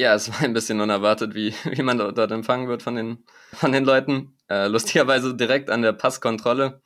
Ja, 0.00 0.14
es 0.14 0.32
war 0.32 0.40
ein 0.40 0.54
bisschen 0.54 0.80
unerwartet, 0.80 1.34
wie, 1.34 1.52
wie 1.64 1.82
man 1.82 1.98
dort, 1.98 2.16
dort 2.16 2.32
empfangen 2.32 2.68
wird 2.68 2.82
von 2.82 2.94
den, 2.94 3.18
von 3.52 3.70
den 3.70 3.84
Leuten. 3.84 4.32
Äh, 4.48 4.68
lustigerweise 4.68 5.36
direkt 5.36 5.68
an 5.68 5.82
der 5.82 5.92
Passkontrolle. 5.92 6.80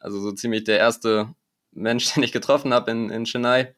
Also 0.00 0.18
so 0.18 0.32
ziemlich 0.32 0.64
der 0.64 0.78
erste 0.78 1.28
Mensch, 1.72 2.10
den 2.14 2.22
ich 2.22 2.32
getroffen 2.32 2.72
habe 2.72 2.90
in, 2.90 3.10
in 3.10 3.26
Chennai. 3.26 3.74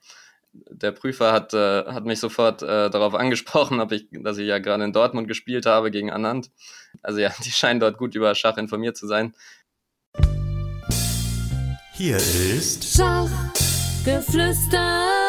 Der 0.53 0.93
Prüfer 0.93 1.33
hat, 1.33 1.53
äh, 1.53 1.87
hat 1.87 2.05
mich 2.05 2.21
sofort 2.21 2.63
äh, 2.63 2.89
darauf 2.89 3.17
angesprochen, 3.17 3.81
ob 3.81 3.91
ich, 3.91 4.07
dass 4.13 4.39
ich 4.39 4.47
ja 4.47 4.61
gerade 4.61 4.85
in 4.85 4.93
Dortmund 4.93 5.27
gespielt 5.27 5.67
habe 5.67 5.91
gegen 5.91 6.13
Anand. 6.13 6.53
Also 7.03 7.19
ja, 7.19 7.33
die 7.45 7.51
scheinen 7.51 7.81
dort 7.81 7.99
gut 7.99 8.15
über 8.15 8.37
Schach 8.37 8.57
informiert 8.57 8.97
zu 8.97 9.09
sein. 9.09 9.35
Hier 11.95 12.19
ist 12.19 12.97
Schachgeflüster. 12.97 15.26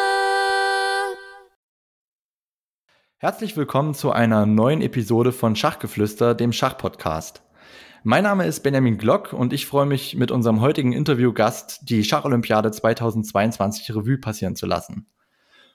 Herzlich 3.20 3.56
willkommen 3.56 3.94
zu 3.94 4.12
einer 4.12 4.46
neuen 4.46 4.80
Episode 4.80 5.32
von 5.32 5.56
Schachgeflüster, 5.56 6.36
dem 6.36 6.52
Schachpodcast. 6.52 7.42
Mein 8.04 8.22
Name 8.22 8.46
ist 8.46 8.60
Benjamin 8.62 8.96
Glock 8.96 9.32
und 9.32 9.52
ich 9.52 9.66
freue 9.66 9.86
mich, 9.86 10.14
mit 10.14 10.30
unserem 10.30 10.60
heutigen 10.60 10.92
Interviewgast 10.92 11.80
die 11.82 12.04
Schacholympiade 12.04 12.70
2022 12.70 13.90
Revue 13.90 14.18
passieren 14.18 14.54
zu 14.54 14.66
lassen. 14.66 15.08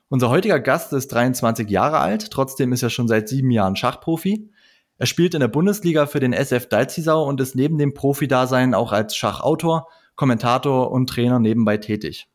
Unser 0.07 0.29
heutiger 0.29 0.61
Gast 0.61 0.93
ist 0.93 1.09
23 1.09 1.69
Jahre 1.69 1.99
alt, 1.99 2.31
trotzdem 2.31 2.71
ist 2.71 2.81
er 2.81 2.89
schon 2.89 3.09
seit 3.09 3.27
sieben 3.27 3.51
Jahren 3.51 3.75
Schachprofi. 3.75 4.49
Er 4.97 5.05
spielt 5.05 5.33
in 5.33 5.41
der 5.41 5.49
Bundesliga 5.49 6.05
für 6.05 6.21
den 6.21 6.31
SF 6.31 6.69
Dalzisau 6.69 7.27
und 7.27 7.41
ist 7.41 7.57
neben 7.57 7.77
dem 7.77 7.93
Profidasein 7.93 8.73
auch 8.73 8.93
als 8.93 9.17
Schachautor, 9.17 9.89
Kommentator 10.15 10.91
und 10.91 11.09
Trainer 11.09 11.39
nebenbei 11.39 11.75
tätig. 11.75 12.29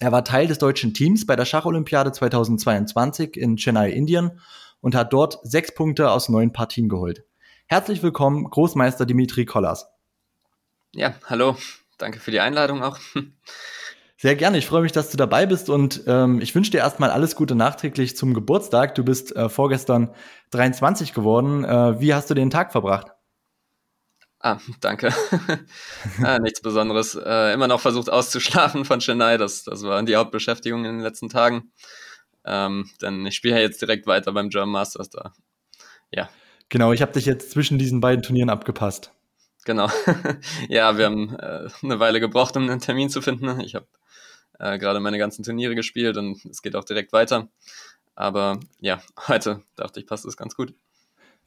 Er 0.00 0.10
war 0.10 0.24
Teil 0.24 0.48
des 0.48 0.58
deutschen 0.58 0.92
Teams 0.92 1.24
bei 1.24 1.36
der 1.36 1.44
Schacholympiade 1.44 2.10
2022 2.10 3.36
in 3.36 3.56
Chennai, 3.56 3.90
Indien 3.90 4.40
und 4.80 4.94
hat 4.94 5.12
dort 5.12 5.38
sechs 5.44 5.72
Punkte 5.72 6.10
aus 6.10 6.28
neun 6.28 6.52
Partien 6.52 6.88
geholt. 6.88 7.24
Herzlich 7.66 8.02
willkommen, 8.02 8.44
Großmeister 8.50 9.06
Dimitri 9.06 9.44
Kollas. 9.44 9.88
Ja, 10.92 11.14
hallo. 11.26 11.56
Danke 11.96 12.18
für 12.18 12.32
die 12.32 12.40
Einladung 12.40 12.82
auch. 12.82 12.98
Sehr 14.16 14.36
gerne. 14.36 14.58
Ich 14.58 14.66
freue 14.66 14.82
mich, 14.82 14.92
dass 14.92 15.10
du 15.10 15.16
dabei 15.16 15.46
bist 15.46 15.70
und 15.70 16.02
ähm, 16.06 16.40
ich 16.40 16.54
wünsche 16.54 16.70
dir 16.70 16.78
erstmal 16.78 17.10
alles 17.10 17.36
Gute 17.36 17.54
nachträglich 17.54 18.16
zum 18.16 18.34
Geburtstag. 18.34 18.94
Du 18.94 19.04
bist 19.04 19.34
äh, 19.36 19.48
vorgestern 19.48 20.14
23 20.50 21.12
geworden. 21.14 21.64
Äh, 21.64 22.00
wie 22.00 22.14
hast 22.14 22.30
du 22.30 22.34
den 22.34 22.50
Tag 22.50 22.72
verbracht? 22.72 23.13
Ah, 24.44 24.58
danke. 24.82 25.08
ah, 26.22 26.38
nichts 26.38 26.60
Besonderes. 26.60 27.14
Äh, 27.14 27.54
immer 27.54 27.66
noch 27.66 27.80
versucht 27.80 28.10
auszuschlafen 28.10 28.84
von 28.84 29.00
Chennai. 29.00 29.38
Das, 29.38 29.64
das 29.64 29.82
war 29.84 30.02
die 30.02 30.16
Hauptbeschäftigung 30.16 30.84
in 30.84 30.96
den 30.96 31.00
letzten 31.00 31.30
Tagen. 31.30 31.72
Ähm, 32.44 32.90
denn 33.00 33.24
ich 33.24 33.36
spiele 33.36 33.54
ja 33.54 33.62
jetzt 33.62 33.80
direkt 33.80 34.06
weiter 34.06 34.32
beim 34.32 34.50
German 34.50 34.72
Masters 34.72 35.08
da. 35.08 35.32
Ja. 36.12 36.28
Genau, 36.68 36.92
ich 36.92 37.00
habe 37.00 37.12
dich 37.12 37.24
jetzt 37.24 37.52
zwischen 37.52 37.78
diesen 37.78 38.00
beiden 38.00 38.22
Turnieren 38.22 38.50
abgepasst. 38.50 39.12
Genau. 39.64 39.88
ja, 40.68 40.98
wir 40.98 41.06
haben 41.06 41.34
äh, 41.36 41.70
eine 41.82 41.98
Weile 41.98 42.20
gebraucht, 42.20 42.54
um 42.58 42.68
einen 42.68 42.80
Termin 42.80 43.08
zu 43.08 43.22
finden. 43.22 43.60
Ich 43.60 43.74
habe 43.74 43.86
äh, 44.58 44.78
gerade 44.78 45.00
meine 45.00 45.16
ganzen 45.16 45.42
Turniere 45.42 45.74
gespielt 45.74 46.18
und 46.18 46.44
es 46.44 46.60
geht 46.60 46.76
auch 46.76 46.84
direkt 46.84 47.14
weiter. 47.14 47.48
Aber 48.14 48.60
ja, 48.78 49.00
heute 49.26 49.62
dachte 49.74 50.00
ich, 50.00 50.06
passt 50.06 50.26
es 50.26 50.36
ganz 50.36 50.54
gut. 50.54 50.74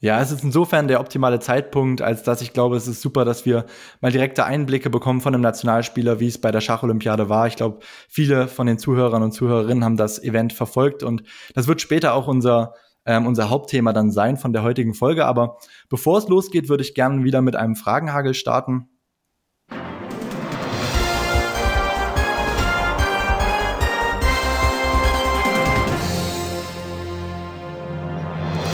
Ja, 0.00 0.20
es 0.20 0.30
ist 0.30 0.44
insofern 0.44 0.86
der 0.86 1.00
optimale 1.00 1.40
Zeitpunkt, 1.40 2.02
als 2.02 2.22
dass 2.22 2.40
ich 2.40 2.52
glaube, 2.52 2.76
es 2.76 2.86
ist 2.86 3.02
super, 3.02 3.24
dass 3.24 3.44
wir 3.44 3.66
mal 4.00 4.12
direkte 4.12 4.44
Einblicke 4.44 4.90
bekommen 4.90 5.20
von 5.20 5.34
einem 5.34 5.42
Nationalspieler, 5.42 6.20
wie 6.20 6.28
es 6.28 6.40
bei 6.40 6.52
der 6.52 6.60
Schacholympiade 6.60 7.28
war. 7.28 7.48
Ich 7.48 7.56
glaube, 7.56 7.80
viele 8.08 8.46
von 8.46 8.68
den 8.68 8.78
Zuhörern 8.78 9.24
und 9.24 9.32
Zuhörerinnen 9.32 9.82
haben 9.84 9.96
das 9.96 10.22
Event 10.22 10.52
verfolgt 10.52 11.02
und 11.02 11.24
das 11.54 11.66
wird 11.66 11.80
später 11.80 12.14
auch 12.14 12.28
unser 12.28 12.74
ähm, 13.06 13.26
unser 13.26 13.48
Hauptthema 13.48 13.92
dann 13.92 14.12
sein 14.12 14.36
von 14.36 14.52
der 14.52 14.62
heutigen 14.62 14.94
Folge. 14.94 15.24
Aber 15.24 15.56
bevor 15.88 16.18
es 16.18 16.28
losgeht, 16.28 16.68
würde 16.68 16.84
ich 16.84 16.94
gerne 16.94 17.24
wieder 17.24 17.40
mit 17.40 17.56
einem 17.56 17.74
Fragenhagel 17.74 18.34
starten. 18.34 18.88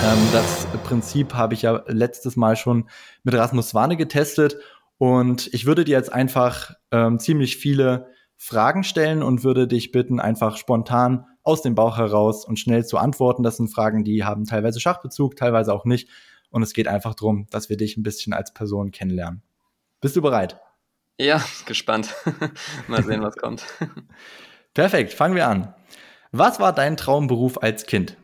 Ähm, 0.04 0.28
das 0.32 0.66
Prinzip 0.84 1.32
habe 1.32 1.54
ich 1.54 1.62
ja 1.62 1.82
letztes 1.87 2.37
Mal 2.37 2.56
schon 2.56 2.91
mit 3.22 3.34
Rasmus 3.34 3.72
Warne 3.72 3.97
getestet 3.97 4.59
und 4.98 5.48
ich 5.54 5.65
würde 5.65 5.84
dir 5.84 5.92
jetzt 5.92 6.12
einfach 6.12 6.75
ähm, 6.91 7.19
ziemlich 7.19 7.56
viele 7.56 8.09
Fragen 8.37 8.84
stellen 8.84 9.22
und 9.22 9.44
würde 9.44 9.66
dich 9.66 9.92
bitten, 9.92 10.20
einfach 10.20 10.59
spontan 10.59 11.25
aus 11.42 11.62
dem 11.62 11.75
Bauch 11.75 11.97
heraus 11.97 12.44
und 12.44 12.59
schnell 12.59 12.84
zu 12.84 12.98
antworten. 12.98 13.42
Das 13.42 13.56
sind 13.56 13.69
Fragen, 13.69 14.04
die 14.04 14.25
haben 14.25 14.44
teilweise 14.44 14.78
Schachbezug, 14.78 15.37
teilweise 15.37 15.72
auch 15.72 15.87
nicht. 15.87 16.10
Und 16.50 16.62
es 16.62 16.75
geht 16.75 16.86
einfach 16.86 17.15
darum, 17.15 17.47
dass 17.48 17.71
wir 17.71 17.78
dich 17.78 17.97
ein 17.97 18.03
bisschen 18.03 18.34
als 18.34 18.53
Person 18.53 18.91
kennenlernen. 18.91 19.42
Bist 20.03 20.16
du 20.16 20.21
bereit? 20.21 20.60
Ja, 21.19 21.42
gespannt. 21.65 22.15
Mal 22.88 23.03
sehen, 23.04 23.22
was 23.22 23.36
kommt. 23.36 23.65
Perfekt, 24.75 25.15
fangen 25.15 25.34
wir 25.34 25.48
an. 25.48 25.75
Was 26.31 26.60
war 26.60 26.75
dein 26.75 26.98
Traumberuf 26.98 27.62
als 27.62 27.86
Kind? 27.86 28.19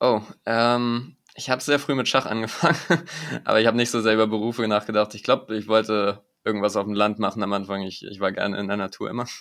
Oh, 0.00 0.22
ähm, 0.46 1.16
ich 1.34 1.50
habe 1.50 1.62
sehr 1.62 1.78
früh 1.78 1.94
mit 1.94 2.08
Schach 2.08 2.26
angefangen, 2.26 2.76
aber 3.44 3.60
ich 3.60 3.66
habe 3.66 3.76
nicht 3.76 3.90
so 3.90 4.00
sehr 4.00 4.14
über 4.14 4.26
Berufe 4.26 4.66
nachgedacht. 4.66 5.14
Ich 5.14 5.22
glaube, 5.22 5.56
ich 5.56 5.68
wollte 5.68 6.24
irgendwas 6.44 6.76
auf 6.76 6.86
dem 6.86 6.94
Land 6.94 7.18
machen 7.18 7.42
am 7.42 7.52
Anfang. 7.52 7.82
Ich, 7.82 8.04
ich 8.04 8.18
war 8.18 8.32
gerne 8.32 8.58
in 8.58 8.68
der 8.68 8.76
Natur 8.76 9.10
immer. 9.10 9.26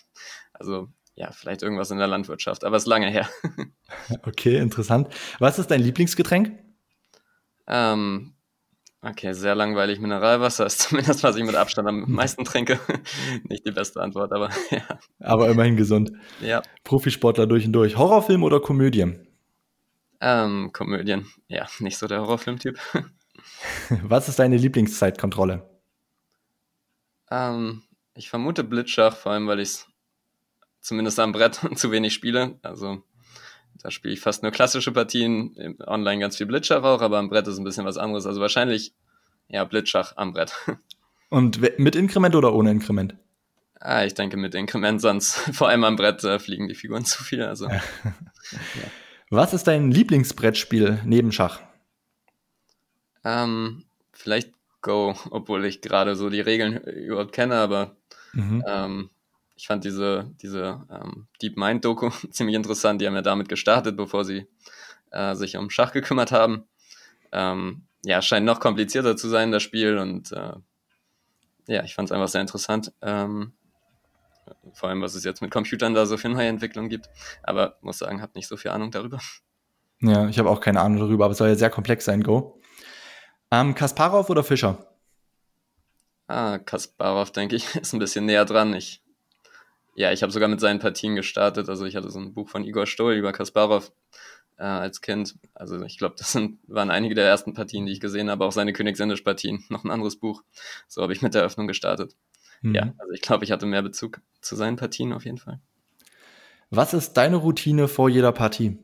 Also 0.52 0.90
ja, 1.16 1.31
vielleicht 1.31 1.64
irgendwas 1.64 1.90
in 1.90 2.00
der 2.00 2.08
Landwirtschaft, 2.08 2.66
aber 2.66 2.75
es 2.75 2.84
ist 2.84 2.88
lange 2.88 3.09
her. 3.09 3.30
okay, 4.25 4.58
interessant. 4.58 5.08
Was 5.40 5.58
ist 5.58 5.72
dein 5.72 5.80
Lieblingsgetränk? 5.80 6.52
Ähm, 7.66 8.34
okay, 9.02 9.31
sehr 9.31 9.56
langweilig. 9.56 10.02
Mineralwasser 10.02 10.66
ist 10.66 10.81
zumindest, 10.81 11.24
was 11.24 11.38
ich 11.38 11.46
mit 11.46 11.56
Abstand 11.56 11.88
am 11.88 12.12
meisten 12.12 12.44
trinke. 12.44 12.78
Nicht 13.47 13.66
die 13.66 13.72
beste 13.72 14.02
Antwort, 14.02 14.34
aber 14.34 14.50
ja. 14.70 15.00
Aber 15.22 15.50
immerhin 15.50 15.78
gesund. 15.78 16.12
Ja. 16.41 16.62
Profisportler 16.84 17.47
durch 17.47 17.66
und 17.66 17.72
durch. 17.72 17.96
Horrorfilm 17.96 18.44
oder 18.44 18.59
Komödie? 18.59 19.28
Ähm, 20.22 20.72
Komödien. 20.74 21.28
Ja, 21.47 21.68
nicht 21.80 21.97
so 21.97 22.07
der 22.07 22.22
Horrorfilmtyp. 22.22 22.78
Was 24.03 24.28
ist 24.28 24.40
deine 24.40 24.57
Lieblingszeitkontrolle? 24.57 25.68
Ähm, 27.31 27.84
ich 28.16 28.29
vermute 28.29 28.63
Blitzschach, 28.63 29.16
vor 29.16 29.31
allem 29.31 29.47
weil 29.47 29.59
ich 29.59 29.69
es 29.69 29.88
zumindest 30.81 31.19
am 31.19 31.31
Brett 31.31 31.59
zu 31.75 31.91
wenig 31.91 32.13
spiele. 32.13 32.59
Also 32.62 33.03
da 33.81 33.91
spiele 33.91 34.13
ich 34.13 34.19
fast 34.19 34.44
nur 34.44 34.52
klassische 34.52 34.91
Partien, 34.91 35.78
online 35.85 36.19
ganz 36.19 36.38
viel 36.38 36.47
Blitzschach 36.47 36.84
auch, 36.84 37.02
aber 37.02 37.18
am 37.18 37.29
Brett 37.29 37.47
ist 37.47 37.58
ein 37.58 37.63
bisschen 37.63 37.85
was 37.85 37.97
anderes. 37.97 38.25
Also 38.25 38.41
wahrscheinlich 38.41 38.94
ja 39.47 39.63
Blitzschach 39.63 40.13
am 40.18 40.34
Brett. 40.34 40.53
Und 41.29 41.62
mit 41.78 41.96
Inkrement 41.96 42.35
oder 42.35 42.53
ohne 42.53 42.72
Inkrement? 42.72 43.16
Ah, 43.79 44.03
ich 44.03 44.16
denke 44.16 44.35
mit 44.35 44.56
Inkrement, 44.56 45.00
sonst 45.00 45.35
vor 45.56 45.69
allem 45.69 45.84
am 45.84 45.96
Brett 45.96 46.24
äh, 46.24 46.40
fliegen 46.40 46.68
die 46.68 46.75
Figuren 46.75 47.06
zu 47.06 47.24
viel. 47.24 47.44
Also. 47.44 47.68
ja. 47.69 47.81
Was 49.31 49.53
ist 49.53 49.67
dein 49.67 49.91
Lieblingsbrettspiel 49.91 51.01
neben 51.06 51.31
Schach? 51.31 51.62
Ähm, 53.23 53.85
vielleicht 54.12 54.53
Go, 54.81 55.13
obwohl 55.29 55.66
ich 55.66 55.81
gerade 55.81 56.16
so 56.16 56.29
die 56.29 56.40
Regeln 56.40 56.78
überhaupt 56.78 57.34
kenne, 57.34 57.56
aber 57.56 57.97
mhm. 58.34 58.63
ähm, 58.66 59.09
ich 59.56 59.67
fand 59.67 59.84
diese, 59.84 60.31
diese 60.41 60.85
ähm, 60.90 61.28
Deep 61.41 61.57
Mind 61.57 61.84
Doku 61.84 62.09
ziemlich 62.31 62.56
interessant. 62.56 63.01
Die 63.01 63.07
haben 63.07 63.16
ja 63.16 63.22
damit 63.22 63.50
gestartet, 63.50 63.97
bevor 63.97 64.23
sie 64.23 64.47
äh, 65.12 65.35
sich 65.35 65.57
um 65.57 65.69
Schach 65.69 65.91
gekümmert 65.91 66.31
haben. 66.31 66.63
Ähm, 67.31 67.84
ja, 68.06 68.22
scheint 68.22 68.46
noch 68.46 68.61
komplizierter 68.61 69.17
zu 69.17 69.28
sein, 69.28 69.51
das 69.51 69.61
Spiel. 69.61 69.97
Und 69.97 70.31
äh, 70.31 70.53
ja, 71.67 71.84
ich 71.84 71.94
fand 71.94 72.09
es 72.09 72.13
einfach 72.13 72.29
sehr 72.29 72.41
interessant. 72.41 72.94
Ähm, 73.01 73.51
vor 74.73 74.89
allem, 74.89 75.01
was 75.01 75.15
es 75.15 75.23
jetzt 75.23 75.41
mit 75.41 75.51
Computern 75.51 75.93
da 75.93 76.05
so 76.05 76.17
für 76.17 76.29
neue 76.29 76.47
Entwicklungen 76.47 76.89
gibt. 76.89 77.09
Aber 77.43 77.77
muss 77.81 77.99
sagen, 77.99 78.21
habe 78.21 78.33
nicht 78.35 78.47
so 78.47 78.57
viel 78.57 78.71
Ahnung 78.71 78.91
darüber. 78.91 79.19
Ja, 80.01 80.27
ich 80.29 80.40
habe 80.40 80.49
auch 80.49 80.61
keine 80.61 80.81
Ahnung 80.81 80.99
darüber, 80.99 81.25
aber 81.25 81.34
es 81.34 81.37
soll 81.37 81.49
ja 81.49 81.55
sehr 81.55 81.69
komplex 81.69 82.05
sein, 82.05 82.23
Go. 82.23 82.61
Ähm, 83.51 83.75
Kasparov 83.75 84.29
oder 84.29 84.43
Fischer? 84.43 84.78
Ah, 86.28 86.59
Kasparov, 86.59 87.31
denke 87.31 87.55
ich, 87.55 87.75
ist 87.75 87.93
ein 87.93 87.99
bisschen 87.99 88.25
näher 88.25 88.46
dran. 88.46 88.73
Ich, 88.73 89.01
ja, 89.96 90.11
ich 90.11 90.22
habe 90.22 90.31
sogar 90.31 90.47
mit 90.47 90.59
seinen 90.59 90.79
Partien 90.79 91.16
gestartet. 91.16 91.67
Also 91.69 91.85
ich 91.85 91.95
hatte 91.95 92.09
so 92.09 92.19
ein 92.19 92.34
Buch 92.34 92.49
von 92.49 92.63
Igor 92.63 92.85
Stoll 92.85 93.16
über 93.16 93.34
Kasparov 93.34 93.91
äh, 94.57 94.63
als 94.63 95.02
Kind. 95.02 95.35
Also 95.55 95.81
ich 95.84 95.97
glaube, 95.97 96.16
das 96.17 96.31
sind, 96.31 96.59
waren 96.67 96.91
einige 96.91 97.16
der 97.16 97.25
ersten 97.25 97.53
Partien, 97.53 97.85
die 97.85 97.91
ich 97.91 97.99
gesehen 97.99 98.29
habe. 98.29 98.45
Auch 98.45 98.52
seine 98.52 98.73
Königsindisch-Partien, 98.73 99.66
noch 99.69 99.84
ein 99.84 99.91
anderes 99.91 100.17
Buch. 100.17 100.43
So 100.87 101.02
habe 101.02 101.13
ich 101.13 101.22
mit 101.22 101.34
der 101.34 101.41
Eröffnung 101.41 101.67
gestartet. 101.67 102.16
Mhm. 102.61 102.76
Ja, 102.76 102.94
also 102.97 103.14
ich 103.14 103.22
glaube, 103.22 103.46
ich 103.46 103.52
hatte 103.52 103.66
mehr 103.66 103.82
Bezug 103.82 104.22
zu 104.41 104.56
seinen 104.56 104.76
Partien 104.76 105.14
auf 105.14 105.26
jeden 105.26 105.38
Fall. 105.38 105.59
Was 106.70 106.94
ist 106.94 107.14
deine 107.14 107.38
Routine 107.38 107.88
vor 107.88 108.09
jeder 108.09 108.32
Partie? 108.32 108.78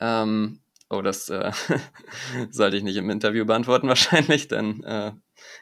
Ähm, 0.00 0.60
oh, 0.88 1.02
das 1.02 1.28
äh, 1.28 1.52
sollte 2.50 2.76
ich 2.76 2.82
nicht 2.82 2.96
im 2.96 3.10
Interview 3.10 3.44
beantworten 3.44 3.88
wahrscheinlich, 3.88 4.48
denn 4.48 4.82
äh, 4.84 5.12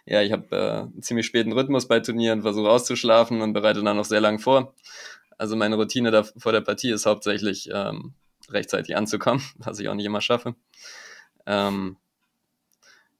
ja, 0.06 0.22
ich 0.22 0.32
habe 0.32 0.56
äh, 0.56 0.80
einen 0.82 1.02
ziemlich 1.02 1.26
späten 1.26 1.52
Rhythmus 1.52 1.88
bei 1.88 2.00
Turnieren, 2.00 2.42
versuche 2.42 2.70
auszuschlafen 2.70 3.40
und 3.40 3.52
bereite 3.52 3.82
dann 3.82 3.96
noch 3.96 4.04
sehr 4.04 4.20
lang 4.20 4.38
vor. 4.38 4.74
Also 5.38 5.56
meine 5.56 5.76
Routine 5.76 6.10
da 6.10 6.22
vor 6.22 6.52
der 6.52 6.60
Partie 6.60 6.90
ist 6.90 7.06
hauptsächlich 7.06 7.68
ähm, 7.72 8.14
rechtzeitig 8.48 8.96
anzukommen, 8.96 9.42
was 9.56 9.80
ich 9.80 9.88
auch 9.88 9.94
nicht 9.94 10.06
immer 10.06 10.20
schaffe. 10.20 10.54
Ähm, 11.46 11.96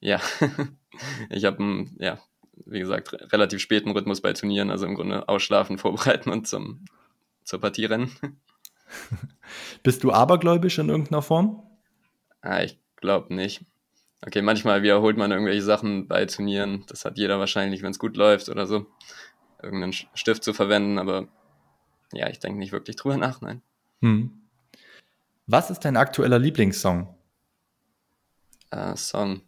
ja, 0.00 0.20
ich 1.30 1.44
habe 1.44 1.86
ja, 1.98 2.20
wie 2.66 2.80
gesagt, 2.80 3.12
relativ 3.32 3.60
späten 3.60 3.90
Rhythmus 3.90 4.20
bei 4.20 4.32
Turnieren, 4.32 4.70
also 4.70 4.86
im 4.86 4.94
Grunde 4.94 5.28
ausschlafen, 5.28 5.78
vorbereiten 5.78 6.30
und 6.30 6.46
zum, 6.46 6.84
zur 7.44 7.60
Partie 7.60 7.86
rennen. 7.86 8.16
Bist 9.82 10.04
du 10.04 10.12
abergläubisch 10.12 10.78
in 10.78 10.88
irgendeiner 10.88 11.22
Form? 11.22 11.62
Ah, 12.40 12.62
ich 12.62 12.78
glaube 12.96 13.34
nicht. 13.34 13.64
Okay, 14.24 14.42
manchmal 14.42 14.82
wiederholt 14.82 15.16
man 15.16 15.32
irgendwelche 15.32 15.62
Sachen 15.62 16.06
bei 16.06 16.26
Turnieren. 16.26 16.84
Das 16.86 17.04
hat 17.04 17.18
jeder 17.18 17.38
wahrscheinlich, 17.40 17.82
wenn 17.82 17.90
es 17.90 17.98
gut 17.98 18.16
läuft 18.16 18.48
oder 18.48 18.66
so. 18.66 18.86
Irgendeinen 19.60 19.92
Stift 19.92 20.44
zu 20.44 20.52
verwenden, 20.52 20.98
aber 20.98 21.28
ja, 22.12 22.28
ich 22.28 22.38
denke 22.38 22.58
nicht 22.58 22.72
wirklich 22.72 22.96
drüber 22.96 23.16
nach, 23.16 23.40
nein. 23.40 23.62
Hm. 24.00 24.42
Was 25.46 25.70
ist 25.70 25.80
dein 25.80 25.96
aktueller 25.96 26.38
Lieblingssong? 26.38 27.14
Uh, 28.74 28.96
Song. 28.96 29.42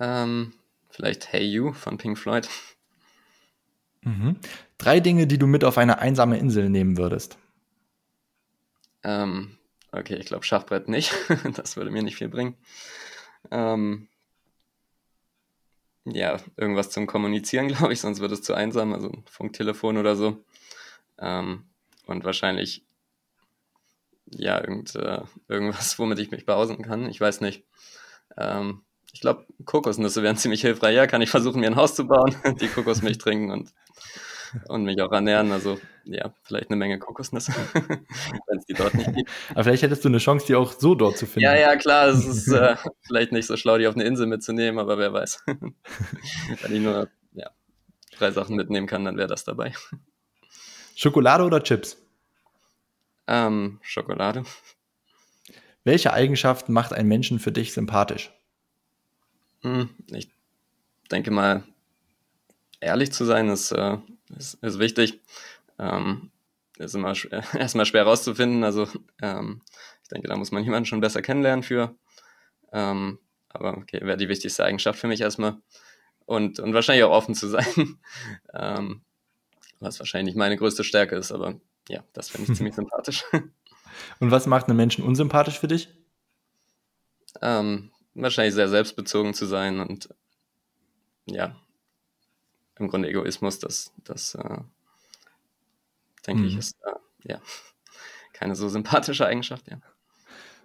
Ähm, 0.00 0.52
vielleicht 0.98 1.32
Hey 1.32 1.44
You 1.44 1.72
von 1.72 1.96
Pink 1.96 2.18
Floyd. 2.18 2.48
Mhm. 4.02 4.36
Drei 4.78 4.98
Dinge, 4.98 5.28
die 5.28 5.38
du 5.38 5.46
mit 5.46 5.62
auf 5.62 5.78
eine 5.78 6.00
einsame 6.00 6.38
Insel 6.38 6.68
nehmen 6.70 6.98
würdest. 6.98 7.38
Ähm, 9.04 9.56
okay, 9.92 10.16
ich 10.16 10.26
glaube 10.26 10.44
Schachbrett 10.44 10.88
nicht. 10.88 11.14
das 11.54 11.76
würde 11.76 11.92
mir 11.92 12.02
nicht 12.02 12.16
viel 12.16 12.28
bringen. 12.28 12.56
Ähm, 13.52 14.08
ja, 16.04 16.38
irgendwas 16.56 16.90
zum 16.90 17.06
Kommunizieren, 17.06 17.68
glaube 17.76 17.92
ich, 17.92 18.00
sonst 18.00 18.18
wird 18.18 18.32
es 18.32 18.42
zu 18.42 18.54
einsam, 18.54 18.92
also 18.92 19.08
ein 19.08 19.22
Funktelefon 19.30 19.98
oder 19.98 20.16
so. 20.16 20.42
Ähm, 21.20 21.62
und 22.06 22.24
wahrscheinlich, 22.24 22.84
ja, 24.26 24.58
irgend, 24.60 24.96
äh, 24.96 25.20
irgendwas, 25.46 25.96
womit 26.00 26.18
ich 26.18 26.32
mich 26.32 26.44
behaupten 26.44 26.82
kann. 26.82 27.08
Ich 27.08 27.20
weiß 27.20 27.40
nicht. 27.40 27.62
Ähm, 28.36 28.82
ich 29.12 29.20
glaube, 29.20 29.46
Kokosnüsse 29.64 30.22
wären 30.22 30.36
ziemlich 30.36 30.60
hilfreich. 30.60 30.94
Ja, 30.94 31.06
kann 31.06 31.22
ich 31.22 31.30
versuchen, 31.30 31.60
mir 31.60 31.68
ein 31.68 31.76
Haus 31.76 31.94
zu 31.94 32.06
bauen, 32.06 32.34
die 32.60 32.68
Kokosmilch 32.68 33.18
trinken 33.18 33.50
und, 33.50 33.72
und 34.68 34.84
mich 34.84 35.00
auch 35.00 35.12
ernähren. 35.12 35.50
Also, 35.52 35.78
ja, 36.04 36.32
vielleicht 36.42 36.70
eine 36.70 36.76
Menge 36.76 36.98
Kokosnüsse, 36.98 37.52
wenn 38.46 38.58
es 38.58 38.66
die 38.66 38.74
dort 38.74 38.94
nicht 38.94 39.14
gibt. 39.14 39.30
Aber 39.50 39.64
vielleicht 39.64 39.82
hättest 39.82 40.04
du 40.04 40.08
eine 40.08 40.18
Chance, 40.18 40.46
die 40.46 40.54
auch 40.54 40.72
so 40.72 40.94
dort 40.94 41.16
zu 41.16 41.26
finden. 41.26 41.44
Ja, 41.44 41.56
ja, 41.56 41.76
klar. 41.76 42.08
Es 42.08 42.26
ist 42.26 42.48
äh, 42.48 42.76
vielleicht 43.06 43.32
nicht 43.32 43.46
so 43.46 43.56
schlau, 43.56 43.78
die 43.78 43.86
auf 43.86 43.94
eine 43.94 44.04
Insel 44.04 44.26
mitzunehmen, 44.26 44.78
aber 44.78 44.98
wer 44.98 45.12
weiß. 45.12 45.42
wenn 45.46 46.74
ich 46.74 46.80
nur 46.80 47.08
ja, 47.32 47.50
drei 48.18 48.30
Sachen 48.30 48.56
mitnehmen 48.56 48.86
kann, 48.86 49.04
dann 49.04 49.16
wäre 49.16 49.28
das 49.28 49.44
dabei. 49.44 49.72
Schokolade 50.94 51.44
oder 51.44 51.62
Chips? 51.62 51.96
Ähm, 53.26 53.78
Schokolade. 53.82 54.42
Welche 55.84 56.12
Eigenschaften 56.12 56.72
macht 56.72 56.92
ein 56.92 57.06
Menschen 57.06 57.38
für 57.38 57.52
dich 57.52 57.72
sympathisch? 57.72 58.30
Hm, 59.62 59.90
ich 60.12 60.30
denke 61.10 61.30
mal, 61.30 61.64
ehrlich 62.80 63.12
zu 63.12 63.24
sein 63.24 63.48
ist, 63.48 63.72
äh, 63.72 63.98
ist, 64.36 64.54
ist 64.54 64.78
wichtig. 64.78 65.20
Ähm, 65.78 66.30
ist 66.78 66.94
immer 66.94 67.14
erstmal 67.54 67.86
schwer 67.86 68.04
rauszufinden. 68.04 68.64
Also 68.64 68.88
ähm, 69.20 69.62
ich 70.02 70.08
denke, 70.08 70.28
da 70.28 70.36
muss 70.36 70.52
man 70.52 70.64
jemanden 70.64 70.86
schon 70.86 71.00
besser 71.00 71.22
kennenlernen 71.22 71.62
für. 71.62 71.94
Ähm, 72.72 73.18
aber 73.48 73.76
okay, 73.76 74.00
wäre 74.02 74.16
die 74.16 74.28
wichtigste 74.28 74.64
Eigenschaft 74.64 74.98
für 74.98 75.08
mich 75.08 75.20
erstmal. 75.20 75.56
Und, 76.26 76.60
und 76.60 76.74
wahrscheinlich 76.74 77.04
auch 77.04 77.12
offen 77.12 77.34
zu 77.34 77.48
sein. 77.48 77.98
ähm, 78.54 79.02
was 79.80 79.98
wahrscheinlich 80.00 80.34
meine 80.34 80.56
größte 80.56 80.84
Stärke 80.84 81.16
ist, 81.16 81.32
aber 81.32 81.60
ja, 81.88 82.02
das 82.12 82.30
finde 82.30 82.50
ich 82.50 82.56
ziemlich 82.56 82.74
sympathisch. 82.76 83.24
Und 84.20 84.30
was 84.30 84.46
macht 84.46 84.66
einen 84.66 84.76
Menschen 84.76 85.04
unsympathisch 85.04 85.58
für 85.58 85.68
dich? 85.68 85.88
Ähm, 87.40 87.90
wahrscheinlich 88.22 88.54
sehr 88.54 88.68
selbstbezogen 88.68 89.34
zu 89.34 89.46
sein 89.46 89.80
und 89.80 90.08
ja, 91.26 91.56
im 92.78 92.88
Grunde 92.88 93.08
Egoismus, 93.08 93.58
das, 93.58 93.92
das 94.04 94.34
äh, 94.34 94.58
denke 96.26 96.42
mhm. 96.42 96.48
ich, 96.48 96.56
ist 96.56 96.76
äh, 96.84 97.32
ja 97.32 97.40
keine 98.32 98.54
so 98.54 98.68
sympathische 98.68 99.26
Eigenschaft, 99.26 99.68
ja. 99.68 99.80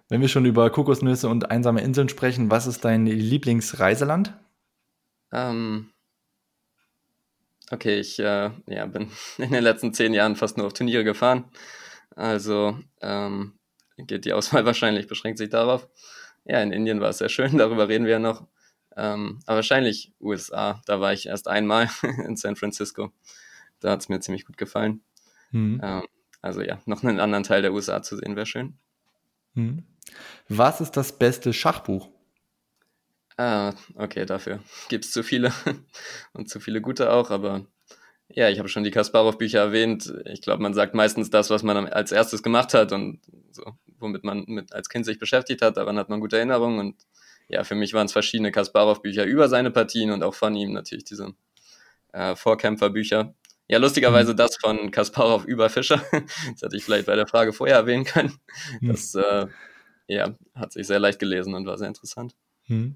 Wenn 0.08 0.20
wir 0.20 0.28
schon 0.28 0.44
über 0.44 0.68
Kokosnüsse 0.68 1.28
und 1.28 1.50
einsame 1.50 1.80
Inseln 1.80 2.10
sprechen, 2.10 2.50
was 2.50 2.66
ist 2.66 2.84
dein 2.84 3.06
Lieblingsreiseland? 3.06 4.34
Ähm, 5.32 5.90
okay, 7.70 7.98
ich 7.98 8.18
äh, 8.18 8.50
ja, 8.66 8.86
bin 8.86 9.10
in 9.38 9.50
den 9.50 9.64
letzten 9.64 9.94
zehn 9.94 10.12
Jahren 10.12 10.36
fast 10.36 10.58
nur 10.58 10.66
auf 10.66 10.74
Turniere 10.74 11.04
gefahren. 11.04 11.50
Also 12.14 12.78
ähm, 13.00 13.58
geht 13.96 14.24
die 14.26 14.34
Auswahl 14.34 14.64
wahrscheinlich, 14.66 15.06
beschränkt 15.08 15.38
sich 15.38 15.48
darauf 15.48 15.88
ja, 16.44 16.62
in 16.62 16.72
Indien 16.72 17.00
war 17.00 17.10
es 17.10 17.18
sehr 17.18 17.28
schön, 17.28 17.58
darüber 17.58 17.88
reden 17.88 18.04
wir 18.04 18.12
ja 18.12 18.18
noch. 18.18 18.46
Ähm, 18.96 19.40
aber 19.46 19.56
wahrscheinlich 19.56 20.12
USA, 20.20 20.80
da 20.86 21.00
war 21.00 21.12
ich 21.12 21.26
erst 21.26 21.48
einmal 21.48 21.90
in 22.26 22.36
San 22.36 22.56
Francisco. 22.56 23.12
Da 23.80 23.90
hat 23.90 24.00
es 24.00 24.08
mir 24.08 24.20
ziemlich 24.20 24.46
gut 24.46 24.56
gefallen. 24.56 25.02
Mhm. 25.50 25.80
Ähm, 25.82 26.02
also 26.42 26.60
ja, 26.60 26.80
noch 26.86 27.02
einen 27.02 27.20
anderen 27.20 27.44
Teil 27.44 27.62
der 27.62 27.72
USA 27.72 28.02
zu 28.02 28.16
sehen, 28.16 28.36
wäre 28.36 28.46
schön. 28.46 28.78
Mhm. 29.54 29.84
Was 30.48 30.80
ist 30.80 30.92
das 30.92 31.18
beste 31.18 31.52
Schachbuch? 31.52 32.10
Ah, 33.36 33.72
okay, 33.96 34.26
dafür 34.26 34.60
gibt 34.88 35.04
es 35.04 35.10
zu 35.10 35.24
viele 35.24 35.52
und 36.34 36.48
zu 36.48 36.60
viele 36.60 36.80
gute 36.80 37.12
auch, 37.12 37.30
aber 37.30 37.66
ja, 38.28 38.48
ich 38.48 38.58
habe 38.58 38.68
schon 38.68 38.84
die 38.84 38.90
Kasparov-Bücher 38.90 39.60
erwähnt. 39.60 40.12
Ich 40.24 40.40
glaube, 40.40 40.62
man 40.62 40.74
sagt 40.74 40.94
meistens 40.94 41.30
das, 41.30 41.50
was 41.50 41.62
man 41.62 41.88
als 41.88 42.10
erstes 42.12 42.42
gemacht 42.42 42.74
hat 42.74 42.92
und 42.92 43.20
so 43.50 43.64
womit 44.04 44.22
man 44.22 44.44
mit 44.46 44.72
als 44.72 44.88
Kind 44.88 45.04
sich 45.04 45.18
beschäftigt 45.18 45.62
hat. 45.62 45.76
Daran 45.76 45.98
hat 45.98 46.08
man 46.08 46.20
gute 46.20 46.36
Erinnerungen. 46.36 46.78
Und 46.78 47.06
ja, 47.48 47.64
für 47.64 47.74
mich 47.74 47.92
waren 47.94 48.06
es 48.06 48.12
verschiedene 48.12 48.52
Kasparov-Bücher 48.52 49.24
über 49.24 49.48
seine 49.48 49.70
Partien 49.70 50.10
und 50.10 50.22
auch 50.22 50.34
von 50.34 50.54
ihm 50.54 50.72
natürlich 50.72 51.04
diese 51.04 51.34
äh, 52.12 52.36
Vorkämpfer-Bücher. 52.36 53.34
Ja, 53.66 53.78
lustigerweise 53.78 54.32
mhm. 54.32 54.36
das 54.36 54.56
von 54.56 54.90
Kasparov 54.90 55.44
über 55.46 55.70
Fischer. 55.70 56.02
Das 56.12 56.62
hätte 56.62 56.76
ich 56.76 56.84
vielleicht 56.84 57.06
bei 57.06 57.16
der 57.16 57.26
Frage 57.26 57.52
vorher 57.52 57.76
erwähnen 57.76 58.04
können. 58.04 58.38
Mhm. 58.80 58.88
Das 58.88 59.14
äh, 59.14 59.46
ja, 60.06 60.34
hat 60.54 60.72
sich 60.72 60.86
sehr 60.86 61.00
leicht 61.00 61.18
gelesen 61.18 61.54
und 61.54 61.66
war 61.66 61.78
sehr 61.78 61.88
interessant. 61.88 62.34
Mhm. 62.68 62.94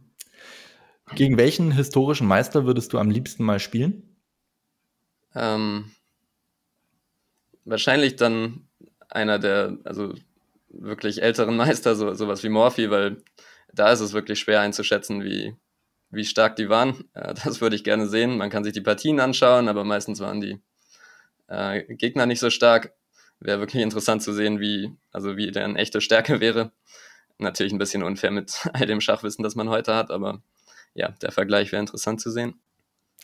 Gegen 1.15 1.39
welchen 1.39 1.73
historischen 1.73 2.27
Meister 2.27 2.67
würdest 2.67 2.93
du 2.93 2.99
am 2.99 3.11
liebsten 3.11 3.43
mal 3.43 3.61
spielen? 3.61 4.08
Ähm, 5.39 5.93
wahrscheinlich 7.65 8.17
dann 8.17 8.69
einer 9.09 9.39
der, 9.39 9.79
also 9.85 10.15
wirklich 10.69 11.23
älteren 11.23 11.57
Meister, 11.65 11.95
so, 11.95 12.13
sowas 12.15 12.43
wie 12.43 12.49
Morphy, 12.49 12.91
weil 12.91 13.23
da 13.73 13.93
ist 13.93 14.01
es 14.01 14.13
wirklich 14.13 14.41
schwer 14.41 14.61
einzuschätzen, 14.61 15.23
wie, 15.23 15.55
wie 16.11 16.25
stark 16.25 16.57
die 16.57 16.69
waren. 16.69 17.05
Äh, 17.15 17.35
das 17.35 17.61
würde 17.61 17.77
ich 17.77 17.85
gerne 17.85 18.09
sehen. 18.09 18.37
Man 18.37 18.51
kann 18.51 18.65
sich 18.65 18.73
die 18.73 18.81
Partien 18.81 19.21
anschauen, 19.21 19.69
aber 19.69 19.85
meistens 19.85 20.21
waren 20.21 20.41
die 20.41 20.61
äh, 21.47 21.83
Gegner 21.95 22.27
nicht 22.27 22.41
so 22.41 22.51
stark. 22.51 22.93
Wäre 23.41 23.61
wirklich 23.61 23.83
interessant 23.83 24.23
zu 24.23 24.33
sehen, 24.33 24.59
wie, 24.59 24.97
also 25.13 25.37
wie 25.37 25.53
deren 25.53 25.77
echte 25.77 26.01
Stärke 26.01 26.41
wäre. 26.41 26.73
Natürlich 27.39 27.73
ein 27.73 27.79
bisschen 27.79 28.03
unfair 28.03 28.33
mit 28.33 28.69
all 28.73 28.87
dem 28.87 29.01
Schachwissen, 29.01 29.45
das 29.45 29.55
man 29.55 29.69
heute 29.69 29.95
hat, 29.95 30.11
aber 30.11 30.43
ja, 30.95 31.11
der 31.23 31.31
Vergleich 31.31 31.71
wäre 31.71 31.81
interessant 31.81 32.21
zu 32.21 32.31
sehen. 32.31 32.61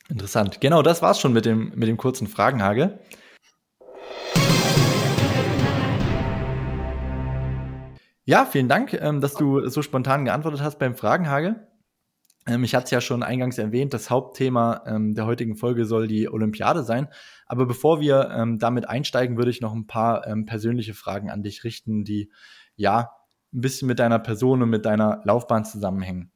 Interessant. 0.08 0.60
Genau, 0.60 0.82
das 0.82 1.02
war's 1.02 1.20
schon 1.20 1.32
mit 1.32 1.44
dem, 1.44 1.72
mit 1.74 1.88
dem 1.88 1.96
kurzen 1.96 2.26
Fragenhage. 2.26 2.98
Ja, 8.26 8.46
vielen 8.46 8.68
Dank, 8.68 8.94
ähm, 8.94 9.20
dass 9.20 9.34
du 9.34 9.68
so 9.68 9.82
spontan 9.82 10.24
geantwortet 10.24 10.62
hast 10.62 10.78
beim 10.78 10.94
Fragenhage. 10.94 11.68
Ähm, 12.46 12.64
ich 12.64 12.74
hatte 12.74 12.84
es 12.84 12.90
ja 12.90 13.02
schon 13.02 13.22
eingangs 13.22 13.58
erwähnt, 13.58 13.92
das 13.92 14.08
Hauptthema 14.08 14.82
ähm, 14.86 15.14
der 15.14 15.26
heutigen 15.26 15.56
Folge 15.56 15.84
soll 15.84 16.06
die 16.06 16.30
Olympiade 16.30 16.84
sein. 16.84 17.08
Aber 17.46 17.66
bevor 17.66 18.00
wir 18.00 18.46
damit 18.58 18.88
einsteigen, 18.88 19.36
würde 19.36 19.50
ich 19.50 19.60
noch 19.60 19.74
ein 19.74 19.86
paar 19.86 20.22
persönliche 20.46 20.94
Fragen 20.94 21.30
an 21.30 21.42
dich 21.42 21.62
richten, 21.62 22.02
die 22.02 22.32
ja 22.74 23.10
ein 23.52 23.60
bisschen 23.60 23.86
mit 23.86 23.98
deiner 23.98 24.18
Person 24.18 24.62
und 24.62 24.70
mit 24.70 24.86
deiner 24.86 25.20
Laufbahn 25.24 25.66
zusammenhängen. 25.66 26.32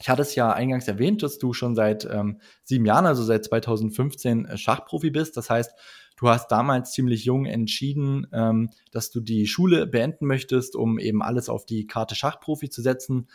Ich 0.00 0.08
hatte 0.08 0.22
es 0.22 0.34
ja 0.34 0.52
eingangs 0.52 0.88
erwähnt, 0.88 1.22
dass 1.22 1.38
du 1.38 1.52
schon 1.52 1.74
seit 1.74 2.04
ähm, 2.04 2.40
sieben 2.64 2.86
Jahren, 2.86 3.06
also 3.06 3.22
seit 3.24 3.44
2015, 3.44 4.44
äh, 4.44 4.56
Schachprofi 4.56 5.10
bist. 5.10 5.36
Das 5.36 5.50
heißt, 5.50 5.72
Du 6.18 6.28
hast 6.28 6.48
damals 6.48 6.90
ziemlich 6.90 7.24
jung 7.24 7.46
entschieden, 7.46 8.26
ähm, 8.32 8.70
dass 8.90 9.10
du 9.10 9.20
die 9.20 9.46
Schule 9.46 9.86
beenden 9.86 10.26
möchtest, 10.26 10.74
um 10.74 10.98
eben 10.98 11.22
alles 11.22 11.48
auf 11.48 11.64
die 11.64 11.86
Karte 11.86 12.16
Schachprofi 12.16 12.68
zu 12.70 12.82
setzen. 12.82 13.28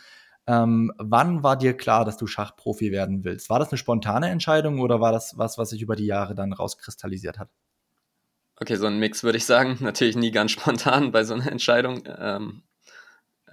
Ähm, 0.46 0.92
wann 0.98 1.42
war 1.42 1.56
dir 1.56 1.74
klar, 1.74 2.04
dass 2.04 2.18
du 2.18 2.26
Schachprofi 2.26 2.92
werden 2.92 3.24
willst? 3.24 3.48
War 3.48 3.58
das 3.58 3.70
eine 3.70 3.78
spontane 3.78 4.28
Entscheidung 4.28 4.80
oder 4.80 5.00
war 5.00 5.12
das 5.12 5.38
was, 5.38 5.56
was 5.56 5.70
sich 5.70 5.80
über 5.80 5.96
die 5.96 6.04
Jahre 6.04 6.34
dann 6.34 6.52
rauskristallisiert 6.52 7.38
hat? 7.38 7.48
Okay, 8.56 8.76
so 8.76 8.86
ein 8.86 8.98
Mix 8.98 9.24
würde 9.24 9.38
ich 9.38 9.46
sagen. 9.46 9.78
Natürlich 9.80 10.16
nie 10.16 10.30
ganz 10.30 10.50
spontan 10.50 11.10
bei 11.10 11.24
so 11.24 11.32
einer 11.32 11.50
Entscheidung. 11.50 12.04
Ähm, 12.18 12.64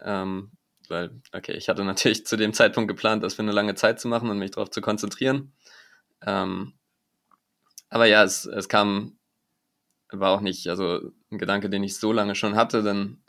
ähm, 0.04 0.52
weil, 0.92 1.10
okay, 1.34 1.54
ich 1.54 1.70
hatte 1.70 1.84
natürlich 1.84 2.26
zu 2.28 2.38
dem 2.38 2.54
Zeitpunkt 2.54 2.88
geplant, 2.88 3.24
das 3.24 3.34
für 3.34 3.42
eine 3.42 3.52
lange 3.52 3.74
Zeit 3.74 4.00
zu 4.00 4.08
machen 4.08 4.30
und 4.30 4.38
mich 4.38 4.52
darauf 4.52 4.70
zu 4.70 4.82
konzentrieren. 4.82 5.54
Ähm, 6.26 6.74
aber 7.90 8.06
ja, 8.06 8.24
es, 8.24 8.46
es 8.46 8.70
kam 8.70 9.18
war 10.12 10.32
auch 10.32 10.42
nicht, 10.42 10.68
also 10.68 11.00
ein 11.32 11.38
Gedanke, 11.38 11.70
den 11.70 11.84
ich 11.84 11.98
so 11.98 12.12
lange 12.12 12.36
schon 12.36 12.56
hatte, 12.56 12.84
denn 12.84 13.22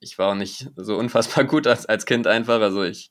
ich 0.00 0.18
war 0.18 0.30
auch 0.30 0.34
nicht 0.34 0.70
so 0.76 0.96
unfassbar 0.96 1.44
gut 1.44 1.66
als, 1.66 1.86
als 1.86 2.06
Kind 2.06 2.26
einfach. 2.26 2.60
Also 2.60 2.82
ich 2.82 3.10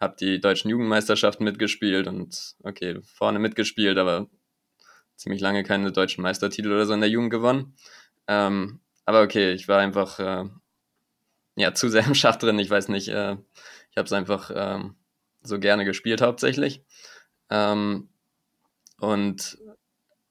habe 0.00 0.16
die 0.18 0.40
deutschen 0.40 0.70
Jugendmeisterschaften 0.70 1.44
mitgespielt 1.44 2.08
und 2.08 2.54
okay, 2.62 3.00
vorne 3.02 3.38
mitgespielt, 3.38 3.98
aber 3.98 4.28
ziemlich 5.16 5.42
lange 5.42 5.62
keine 5.64 5.92
deutschen 5.92 6.22
Meistertitel 6.22 6.72
oder 6.72 6.86
so 6.86 6.94
in 6.94 7.00
der 7.00 7.10
Jugend 7.10 7.30
gewonnen. 7.30 7.74
Ähm, 8.26 8.80
aber 9.04 9.22
okay, 9.22 9.52
ich 9.52 9.68
war 9.68 9.78
einfach 9.78 10.18
äh, 10.18 10.44
ja 11.60 11.74
zu 11.74 11.88
sehr 11.88 12.06
im 12.06 12.14
Schach 12.14 12.36
drin. 12.36 12.58
Ich 12.58 12.70
weiß 12.70 12.88
nicht, 12.88 13.08
äh, 13.08 13.36
ich 13.90 13.96
habe 13.96 14.06
es 14.06 14.12
einfach 14.12 14.50
ähm, 14.54 14.96
so 15.42 15.58
gerne 15.58 15.84
gespielt 15.84 16.22
hauptsächlich. 16.22 16.84
Ähm, 17.50 18.08
und 18.98 19.58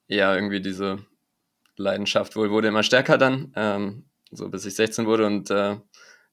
ja, 0.06 0.34
irgendwie 0.34 0.60
diese 0.60 0.98
Leidenschaft 1.76 2.36
wohl 2.36 2.50
wurde 2.50 2.68
immer 2.68 2.82
stärker 2.82 3.18
dann, 3.18 3.52
ähm, 3.56 4.04
so 4.30 4.48
bis 4.48 4.64
ich 4.64 4.74
16 4.74 5.06
wurde 5.06 5.26
und 5.26 5.50
äh, 5.50 5.76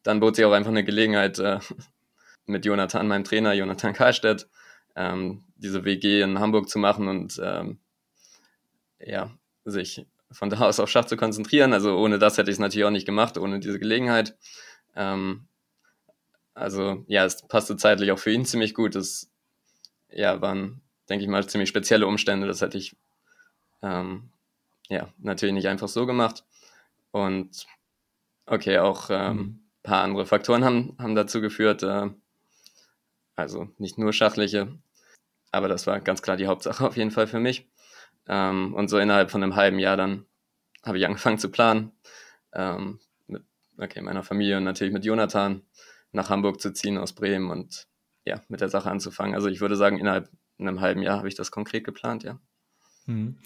dann 0.04 0.20
bot 0.20 0.36
sich 0.36 0.46
auch 0.46 0.52
einfach 0.52 0.72
eine 0.72 0.84
Gelegenheit 0.84 1.40
äh, 1.40 1.60
mit 2.46 2.66
Jonathan, 2.66 3.08
meinem 3.08 3.24
Trainer, 3.24 3.54
Jonathan 3.54 3.94
Karlstedt, 3.94 4.48
ähm, 4.96 5.44
diese 5.56 5.84
WG 5.84 6.22
in 6.22 6.40
Hamburg 6.40 6.70
zu 6.70 6.80
machen 6.80 7.08
und 7.08 7.40
ähm, 7.44 7.80
ja, 9.00 9.32
sich 9.66 10.06
von 10.32 10.50
da 10.50 10.60
aus 10.60 10.80
auf 10.80 10.90
Schach 10.90 11.06
zu 11.06 11.18
konzentrieren. 11.18 11.74
Also 11.74 11.98
ohne 11.98 12.20
das 12.20 12.38
hätte 12.38 12.50
ich 12.50 12.56
es 12.56 12.60
natürlich 12.60 12.86
auch 12.86 12.92
nicht 12.92 13.06
gemacht, 13.06 13.38
ohne 13.38 13.60
diese 13.60 13.80
Gelegenheit. 13.80 14.38
Ähm, 14.98 15.48
also 16.54 17.06
ja, 17.08 17.24
es 17.24 17.48
passte 17.48 17.78
zeitlich 17.78 18.12
auch 18.12 18.20
für 18.20 18.32
ihn 18.32 18.46
ziemlich 18.46 18.74
gut. 18.74 18.96
Es 18.96 19.32
ja, 20.10 20.42
waren, 20.42 20.82
denke 21.08 21.24
ich 21.24 21.30
mal, 21.30 21.48
ziemlich 21.48 21.70
spezielle 21.70 22.08
Umstände. 22.08 22.48
Das 22.48 22.62
hätte 22.62 22.78
ich 22.78 22.98
ähm, 23.84 24.32
ja 24.90 25.08
natürlich 25.20 25.54
nicht 25.54 25.68
einfach 25.68 25.88
so 25.88 26.06
gemacht. 26.06 26.44
Und 27.12 27.68
okay, 28.48 28.80
auch 28.80 29.10
ein 29.10 29.32
ähm, 29.32 29.38
mhm. 29.38 29.60
paar 29.84 30.04
andere 30.04 30.26
Faktoren 30.26 30.66
haben, 30.66 30.96
haben 31.00 31.16
dazu 31.16 31.42
geführt. 31.42 31.84
Äh, 31.84 32.10
also 33.36 33.70
nicht 33.78 34.00
nur 34.00 34.14
schachliche, 34.14 34.80
aber 35.52 35.68
das 35.68 35.86
war 35.86 36.00
ganz 36.00 36.24
klar 36.24 36.38
die 36.38 36.48
Hauptsache 36.48 36.86
auf 36.88 36.98
jeden 36.98 37.12
Fall 37.12 37.28
für 37.28 37.40
mich. 37.40 37.70
Ähm, 38.28 38.74
und 38.74 38.90
so 38.90 38.98
innerhalb 38.98 39.30
von 39.30 39.44
einem 39.44 39.56
halben 39.56 39.78
Jahr 39.78 39.96
dann 39.96 40.26
habe 40.84 40.98
ich 40.98 41.06
angefangen 41.06 41.38
zu 41.38 41.52
planen. 41.52 41.92
Ähm, 42.54 43.00
okay, 43.78 44.02
meiner 44.02 44.24
Familie 44.24 44.58
und 44.58 44.64
natürlich 44.64 44.94
mit 44.94 45.06
Jonathan 45.06 45.62
nach 46.12 46.30
Hamburg 46.30 46.62
zu 46.62 46.72
ziehen 46.74 46.98
aus 46.98 47.14
Bremen 47.14 47.50
und 47.50 47.88
ja, 48.26 48.42
mit 48.50 48.62
der 48.62 48.70
Sache 48.70 48.90
anzufangen. 48.90 49.36
Also 49.36 49.48
ich 49.48 49.62
würde 49.62 49.76
sagen, 49.76 49.98
innerhalb 49.98 50.30
einem 50.60 50.82
halben 50.82 51.02
Jahr 51.02 51.18
habe 51.18 51.28
ich 51.28 51.36
das 51.36 51.52
konkret 51.52 51.84
geplant, 51.84 52.24
ja. 52.24 52.40
Mhm. 53.06 53.38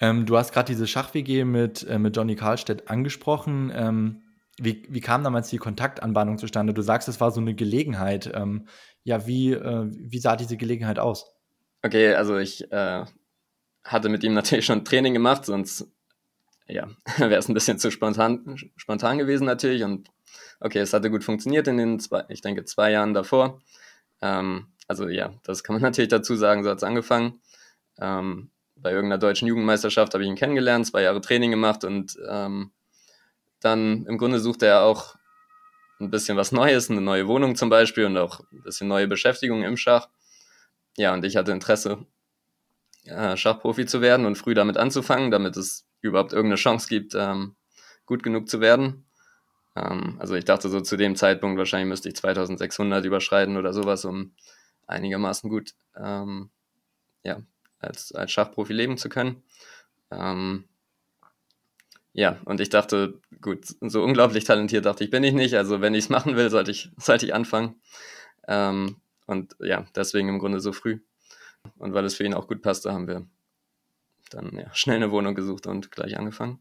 Ähm, 0.00 0.26
du 0.26 0.36
hast 0.36 0.52
gerade 0.52 0.66
diese 0.66 0.86
Schach-WG 0.86 1.44
mit, 1.44 1.86
äh, 1.86 1.98
mit 1.98 2.16
Johnny 2.16 2.36
Karlstedt 2.36 2.88
angesprochen. 2.88 3.70
Ähm, 3.74 4.22
wie, 4.58 4.86
wie 4.88 5.00
kam 5.00 5.24
damals 5.24 5.48
die 5.48 5.58
Kontaktanbahnung 5.58 6.38
zustande? 6.38 6.74
Du 6.74 6.82
sagst, 6.82 7.08
es 7.08 7.20
war 7.20 7.30
so 7.30 7.40
eine 7.40 7.54
Gelegenheit. 7.54 8.30
Ähm, 8.34 8.66
ja, 9.04 9.26
wie, 9.26 9.52
äh, 9.52 9.86
wie 9.90 10.18
sah 10.18 10.36
diese 10.36 10.56
Gelegenheit 10.56 10.98
aus? 10.98 11.34
Okay, 11.82 12.14
also 12.14 12.36
ich 12.38 12.70
äh, 12.72 13.04
hatte 13.84 14.08
mit 14.08 14.22
ihm 14.22 14.34
natürlich 14.34 14.66
schon 14.66 14.84
Training 14.84 15.14
gemacht, 15.14 15.44
sonst 15.44 15.90
ja, 16.70 16.88
wäre 17.18 17.36
es 17.36 17.48
ein 17.48 17.54
bisschen 17.54 17.78
zu 17.78 17.90
spontan, 17.90 18.56
spontan 18.76 19.18
gewesen 19.18 19.44
natürlich. 19.44 19.82
Und 19.82 20.10
okay, 20.60 20.78
es 20.78 20.92
hatte 20.92 21.10
gut 21.10 21.24
funktioniert 21.24 21.68
in 21.68 21.76
den 21.76 22.00
zwei, 22.00 22.24
ich 22.28 22.40
denke, 22.40 22.64
zwei 22.64 22.90
Jahren 22.90 23.14
davor. 23.14 23.60
Ähm, 24.22 24.66
also 24.88 25.08
ja, 25.08 25.32
das 25.44 25.62
kann 25.62 25.74
man 25.74 25.82
natürlich 25.82 26.10
dazu 26.10 26.36
sagen, 26.36 26.64
so 26.64 26.70
hat 26.70 26.78
es 26.78 26.84
angefangen. 26.84 27.40
Ähm, 27.98 28.50
bei 28.76 28.92
irgendeiner 28.92 29.18
deutschen 29.18 29.46
Jugendmeisterschaft 29.46 30.14
habe 30.14 30.24
ich 30.24 30.30
ihn 30.30 30.36
kennengelernt, 30.36 30.86
zwei 30.86 31.02
Jahre 31.02 31.20
Training 31.20 31.50
gemacht 31.50 31.84
und 31.84 32.16
ähm, 32.28 32.72
dann 33.60 34.06
im 34.06 34.16
Grunde 34.16 34.40
suchte 34.40 34.66
er 34.66 34.82
auch 34.82 35.16
ein 36.00 36.10
bisschen 36.10 36.38
was 36.38 36.50
Neues, 36.50 36.88
eine 36.88 37.02
neue 37.02 37.28
Wohnung 37.28 37.56
zum 37.56 37.68
Beispiel 37.68 38.06
und 38.06 38.16
auch 38.16 38.40
ein 38.52 38.62
bisschen 38.62 38.88
neue 38.88 39.06
Beschäftigung 39.06 39.62
im 39.64 39.76
Schach. 39.76 40.08
Ja, 40.96 41.12
und 41.12 41.24
ich 41.26 41.36
hatte 41.36 41.52
Interesse, 41.52 42.06
äh, 43.04 43.36
Schachprofi 43.36 43.84
zu 43.84 44.00
werden 44.00 44.24
und 44.24 44.36
früh 44.36 44.54
damit 44.54 44.78
anzufangen, 44.78 45.30
damit 45.30 45.58
es 45.58 45.86
überhaupt 46.00 46.32
irgendeine 46.32 46.56
Chance 46.56 46.88
gibt, 46.88 47.14
ähm, 47.14 47.56
gut 48.06 48.22
genug 48.22 48.48
zu 48.48 48.60
werden. 48.60 49.04
Ähm, 49.76 50.16
also 50.18 50.34
ich 50.34 50.44
dachte 50.44 50.68
so 50.68 50.80
zu 50.80 50.96
dem 50.96 51.16
Zeitpunkt, 51.16 51.58
wahrscheinlich 51.58 51.88
müsste 51.88 52.08
ich 52.08 52.16
2600 52.16 53.04
überschreiten 53.04 53.56
oder 53.56 53.72
sowas, 53.72 54.04
um 54.04 54.32
einigermaßen 54.86 55.48
gut 55.48 55.74
ähm, 55.96 56.50
ja, 57.22 57.40
als, 57.78 58.12
als 58.12 58.32
Schachprofi 58.32 58.72
leben 58.72 58.96
zu 58.96 59.08
können. 59.08 59.42
Ähm, 60.10 60.64
ja, 62.12 62.38
und 62.44 62.60
ich 62.60 62.70
dachte, 62.70 63.20
gut, 63.40 63.66
so 63.80 64.02
unglaublich 64.02 64.44
talentiert 64.44 64.84
dachte 64.84 65.04
ich, 65.04 65.10
bin 65.10 65.22
ich 65.22 65.32
nicht. 65.32 65.54
Also 65.54 65.80
wenn 65.80 65.94
ich 65.94 66.04
es 66.04 66.10
machen 66.10 66.36
will, 66.36 66.50
sollte 66.50 66.72
ich, 66.72 66.90
sollte 66.96 67.26
ich 67.26 67.34
anfangen. 67.34 67.80
Ähm, 68.48 68.96
und 69.26 69.54
ja, 69.60 69.86
deswegen 69.94 70.28
im 70.28 70.40
Grunde 70.40 70.60
so 70.60 70.72
früh. 70.72 70.98
Und 71.78 71.94
weil 71.94 72.04
es 72.04 72.16
für 72.16 72.24
ihn 72.24 72.34
auch 72.34 72.48
gut 72.48 72.62
passte, 72.62 72.92
haben 72.92 73.06
wir 73.06 73.26
dann 74.30 74.50
ja, 74.56 74.66
schnell 74.74 74.96
eine 74.96 75.10
Wohnung 75.10 75.34
gesucht 75.34 75.66
und 75.66 75.90
gleich 75.90 76.16
angefangen. 76.18 76.60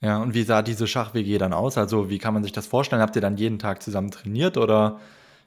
Ja, 0.00 0.18
und 0.18 0.34
wie 0.34 0.42
sah 0.42 0.60
diese 0.60 0.86
Schach-WG 0.86 1.38
dann 1.38 1.54
aus? 1.54 1.78
Also 1.78 2.10
wie 2.10 2.18
kann 2.18 2.34
man 2.34 2.42
sich 2.42 2.52
das 2.52 2.66
vorstellen? 2.66 3.00
Habt 3.00 3.16
ihr 3.16 3.22
dann 3.22 3.38
jeden 3.38 3.58
Tag 3.58 3.82
zusammen 3.82 4.10
trainiert 4.10 4.58
oder 4.58 5.00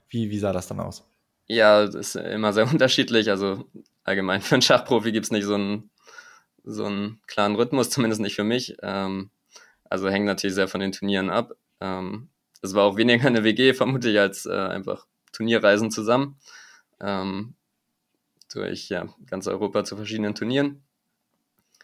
wie, 0.10 0.32
wie 0.32 0.40
sah 0.40 0.52
das 0.52 0.68
dann 0.68 0.80
aus? 0.80 1.08
Ja, 1.46 1.86
das 1.86 1.94
ist 1.94 2.16
immer 2.16 2.54
sehr 2.54 2.68
unterschiedlich. 2.72 3.30
Also 3.30 3.66
allgemein 4.04 4.42
für 4.42 4.56
einen 4.56 4.64
Schachprofi 4.64 5.12
gibt 5.12 5.26
es 5.26 5.32
nicht 5.32 5.46
so 5.46 5.54
einen, 5.54 5.92
so 6.64 6.86
einen 6.86 7.22
klaren 7.28 7.56
Rhythmus, 7.56 7.90
zumindest 7.92 8.22
nicht 8.22 8.36
für 8.36 8.44
mich. 8.44 8.76
Ähm, 8.82 9.30
also 9.90 10.10
hängt 10.10 10.26
natürlich 10.26 10.56
sehr 10.56 10.68
von 10.68 10.82
den 10.82 10.92
Turnieren 10.92 11.30
ab. 11.30 11.54
Ähm, 11.80 12.30
es 12.64 12.74
war 12.74 12.86
auch 12.86 12.98
weniger 12.98 13.28
eine 13.28 13.44
WG, 13.44 13.74
vermute 13.74 14.10
ich, 14.10 14.20
als 14.20 14.48
äh, 14.48 14.54
einfach 14.54 15.06
Turnierreisen 15.34 15.92
zusammen. 15.92 16.40
Ähm, 17.00 17.56
durch 18.54 18.90
ja, 18.90 19.08
ganz 19.26 19.48
Europa 19.48 19.84
zu 19.84 19.96
verschiedenen 19.96 20.36
Turnieren. 20.36 20.84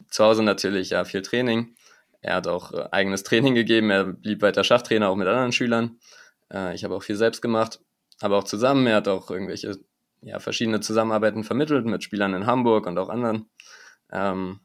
Zu 0.10 0.24
Hause 0.24 0.44
natürlich 0.44 0.92
ja 0.92 1.04
viel 1.06 1.22
Training. 1.22 1.76
Er 2.22 2.36
hat 2.36 2.48
auch 2.48 2.72
äh, 2.74 2.88
eigenes 2.92 3.24
Training 3.24 3.54
gegeben. 3.56 3.90
Er 3.90 4.06
blieb 4.06 4.42
weiter 4.42 4.64
Schachtrainer, 4.64 5.10
auch 5.10 5.16
mit 5.16 5.28
anderen 5.28 5.52
Schülern. 5.52 6.00
Äh, 6.52 6.74
ich 6.74 6.84
habe 6.84 6.96
auch 6.96 7.04
viel 7.04 7.16
selbst 7.16 7.42
gemacht, 7.42 7.80
aber 8.22 8.38
auch 8.38 8.46
zusammen. 8.46 8.88
Er 8.88 8.98
hat 8.98 9.08
auch 9.08 9.30
irgendwelche 9.30 9.78
ja, 10.22 10.40
verschiedene 10.40 10.80
Zusammenarbeiten 10.80 11.44
vermittelt 11.44 11.86
mit 11.86 12.04
Spielern 12.04 12.34
in 12.34 12.46
Hamburg 12.46 12.88
und 12.88 12.98
auch 12.98 13.10
anderen. 13.10 13.50
Ähm, 14.12 14.60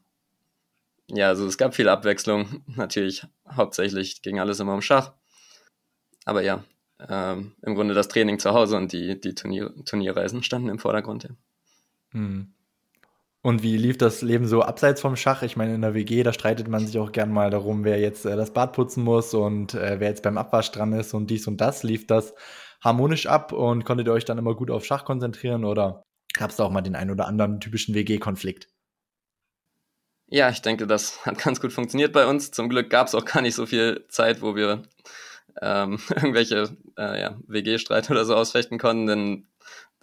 ja, 1.07 1.27
also 1.27 1.45
es 1.45 1.57
gab 1.57 1.75
viel 1.75 1.89
Abwechslung. 1.89 2.63
Natürlich 2.75 3.25
hauptsächlich 3.49 4.21
ging 4.21 4.39
alles 4.39 4.59
immer 4.59 4.73
um 4.73 4.81
Schach. 4.81 5.13
Aber 6.25 6.41
ja, 6.41 6.63
ähm, 7.07 7.55
im 7.61 7.75
Grunde 7.75 7.93
das 7.93 8.07
Training 8.07 8.39
zu 8.39 8.51
Hause 8.51 8.77
und 8.77 8.91
die, 8.93 9.19
die 9.19 9.35
Turnier, 9.35 9.73
Turnierreisen 9.85 10.43
standen 10.43 10.69
im 10.69 10.79
Vordergrund. 10.79 11.23
Ja. 11.23 11.29
Hm. 12.11 12.53
Und 13.41 13.63
wie 13.63 13.77
lief 13.77 13.97
das 13.97 14.21
Leben 14.21 14.47
so 14.47 14.63
abseits 14.63 14.99
vom 14.99 15.15
Schach? 15.15 15.43
Ich 15.43 15.55
meine, 15.55 15.73
in 15.73 15.81
der 15.81 15.93
WG, 15.93 16.23
da 16.23 16.33
streitet 16.33 16.67
man 16.67 16.85
sich 16.85 16.97
auch 16.99 17.13
gern 17.13 17.31
mal 17.31 17.49
darum, 17.49 17.85
wer 17.85 17.99
jetzt 17.99 18.25
äh, 18.25 18.35
das 18.35 18.51
Bad 18.51 18.73
putzen 18.73 19.03
muss 19.03 19.33
und 19.33 19.73
äh, 19.73 19.99
wer 19.99 20.09
jetzt 20.09 20.23
beim 20.23 20.37
Abwasch 20.37 20.71
dran 20.71 20.91
ist 20.93 21.13
und 21.13 21.27
dies 21.29 21.47
und 21.47 21.61
das. 21.61 21.83
Lief 21.83 22.05
das 22.05 22.33
harmonisch 22.81 23.27
ab 23.27 23.53
und 23.53 23.85
konntet 23.85 24.07
ihr 24.07 24.13
euch 24.13 24.25
dann 24.25 24.37
immer 24.37 24.55
gut 24.55 24.71
auf 24.71 24.85
Schach 24.85 25.05
konzentrieren 25.05 25.63
oder 25.63 26.03
gab 26.33 26.49
es 26.49 26.57
da 26.57 26.65
auch 26.65 26.71
mal 26.71 26.81
den 26.81 26.95
einen 26.95 27.11
oder 27.11 27.27
anderen 27.27 27.59
typischen 27.61 27.95
WG-Konflikt? 27.95 28.67
Ja, 30.27 30.49
ich 30.49 30.61
denke, 30.61 30.85
das 30.85 31.25
hat 31.25 31.39
ganz 31.39 31.59
gut 31.61 31.73
funktioniert 31.73 32.13
bei 32.13 32.27
uns. 32.27 32.51
Zum 32.51 32.69
Glück 32.69 32.89
gab 32.89 33.07
es 33.07 33.15
auch 33.15 33.25
gar 33.25 33.41
nicht 33.41 33.55
so 33.55 33.65
viel 33.65 34.05
Zeit, 34.09 34.41
wo 34.41 34.55
wir 34.55 34.83
ähm, 35.61 35.99
irgendwelche 36.09 36.77
äh, 36.97 37.21
ja, 37.21 37.39
WG-Streit 37.47 38.11
oder 38.11 38.25
so 38.25 38.35
ausfechten 38.35 38.77
konnten, 38.77 39.07
denn 39.07 39.47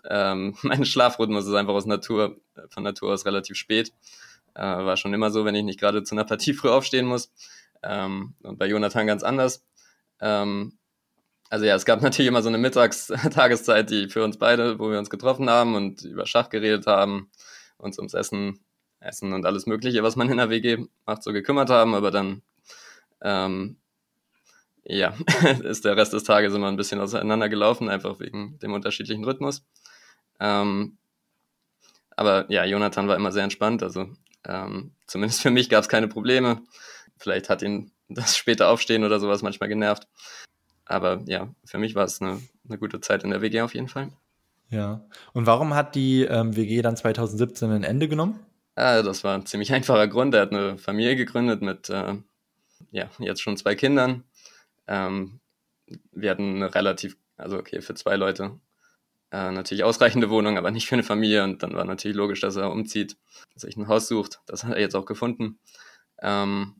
ähm, 0.08 0.56
mein 0.62 0.84
Schlafrhythmus 0.84 1.46
ist 1.46 1.54
einfach 1.54 1.74
aus 1.74 1.86
Natur, 1.86 2.36
von 2.68 2.82
Natur 2.82 3.12
aus 3.12 3.26
relativ 3.26 3.56
spät. 3.56 3.92
Äh, 4.54 4.62
war 4.62 4.96
schon 4.96 5.14
immer 5.14 5.30
so, 5.30 5.44
wenn 5.44 5.54
ich 5.54 5.64
nicht 5.64 5.80
gerade 5.80 6.02
zu 6.02 6.14
einer 6.14 6.24
Partie 6.24 6.54
früh 6.54 6.68
aufstehen 6.68 7.06
muss. 7.06 7.32
Ähm, 7.82 8.34
und 8.42 8.58
bei 8.58 8.66
Jonathan 8.66 9.06
ganz 9.06 9.22
anders. 9.22 9.64
Ähm, 10.20 10.78
also 11.50 11.64
ja, 11.64 11.74
es 11.74 11.84
gab 11.84 12.00
natürlich 12.02 12.28
immer 12.28 12.42
so 12.42 12.48
eine 12.48 12.58
Mittagstageszeit, 12.58 13.90
die 13.90 14.08
für 14.08 14.24
uns 14.24 14.38
beide, 14.38 14.78
wo 14.78 14.90
wir 14.90 14.98
uns 14.98 15.10
getroffen 15.10 15.50
haben 15.50 15.74
und 15.74 16.02
über 16.02 16.26
Schach 16.26 16.48
geredet 16.48 16.86
haben, 16.86 17.30
uns 17.78 17.98
ums 17.98 18.14
Essen, 18.14 18.60
Essen 19.00 19.32
und 19.32 19.44
alles 19.46 19.66
Mögliche, 19.66 20.02
was 20.02 20.16
man 20.16 20.30
in 20.30 20.38
der 20.38 20.50
WG 20.50 20.86
macht, 21.04 21.22
so 21.22 21.32
gekümmert 21.32 21.70
haben. 21.70 21.94
Aber 21.94 22.10
dann 22.10 22.42
ähm, 23.20 23.76
ja, 24.88 25.14
ist 25.62 25.84
der 25.84 25.96
Rest 25.96 26.12
des 26.12 26.24
Tages 26.24 26.54
immer 26.54 26.68
ein 26.68 26.76
bisschen 26.76 27.00
auseinander 27.00 27.48
gelaufen, 27.48 27.88
einfach 27.88 28.20
wegen 28.20 28.58
dem 28.60 28.72
unterschiedlichen 28.72 29.24
Rhythmus. 29.24 29.64
Ähm, 30.40 30.98
aber 32.16 32.50
ja, 32.50 32.64
Jonathan 32.64 33.08
war 33.08 33.16
immer 33.16 33.32
sehr 33.32 33.44
entspannt, 33.44 33.82
also 33.82 34.08
ähm, 34.46 34.92
zumindest 35.06 35.42
für 35.42 35.50
mich 35.50 35.68
gab 35.68 35.82
es 35.82 35.88
keine 35.88 36.08
Probleme. 36.08 36.62
Vielleicht 37.18 37.48
hat 37.48 37.62
ihn 37.62 37.92
das 38.08 38.36
späte 38.36 38.68
Aufstehen 38.68 39.04
oder 39.04 39.20
sowas 39.20 39.42
manchmal 39.42 39.68
genervt. 39.68 40.06
Aber 40.84 41.20
ja, 41.26 41.48
für 41.64 41.78
mich 41.78 41.94
war 41.94 42.04
es 42.04 42.20
eine, 42.20 42.40
eine 42.68 42.78
gute 42.78 43.00
Zeit 43.00 43.24
in 43.24 43.30
der 43.30 43.42
WG 43.42 43.60
auf 43.60 43.74
jeden 43.74 43.88
Fall. 43.88 44.10
Ja. 44.70 45.04
Und 45.32 45.46
warum 45.46 45.74
hat 45.74 45.94
die 45.94 46.22
ähm, 46.22 46.56
WG 46.56 46.82
dann 46.82 46.96
2017 46.96 47.70
ein 47.70 47.84
Ende 47.84 48.08
genommen? 48.08 48.40
Äh, 48.76 49.02
das 49.02 49.24
war 49.24 49.34
ein 49.34 49.46
ziemlich 49.46 49.72
einfacher 49.74 50.08
Grund. 50.08 50.34
Er 50.34 50.42
hat 50.42 50.52
eine 50.52 50.78
Familie 50.78 51.16
gegründet 51.16 51.62
mit 51.62 51.90
äh, 51.90 52.14
ja, 52.90 53.10
jetzt 53.18 53.42
schon 53.42 53.56
zwei 53.56 53.74
Kindern. 53.74 54.24
Ähm, 54.86 55.40
wir 56.12 56.30
hatten 56.30 56.56
eine 56.56 56.74
relativ, 56.74 57.16
also 57.36 57.58
okay, 57.58 57.80
für 57.80 57.94
zwei 57.94 58.16
Leute 58.16 58.58
äh, 59.32 59.50
natürlich 59.50 59.84
ausreichende 59.84 60.30
Wohnung, 60.30 60.58
aber 60.58 60.70
nicht 60.70 60.86
für 60.86 60.94
eine 60.94 61.02
Familie. 61.02 61.44
Und 61.44 61.62
dann 61.62 61.74
war 61.74 61.84
natürlich 61.84 62.16
logisch, 62.16 62.40
dass 62.40 62.56
er 62.56 62.70
umzieht, 62.70 63.16
sich 63.54 63.76
ein 63.76 63.88
Haus 63.88 64.08
sucht. 64.08 64.40
Das 64.46 64.64
hat 64.64 64.74
er 64.74 64.80
jetzt 64.80 64.96
auch 64.96 65.06
gefunden. 65.06 65.58
Ähm, 66.22 66.76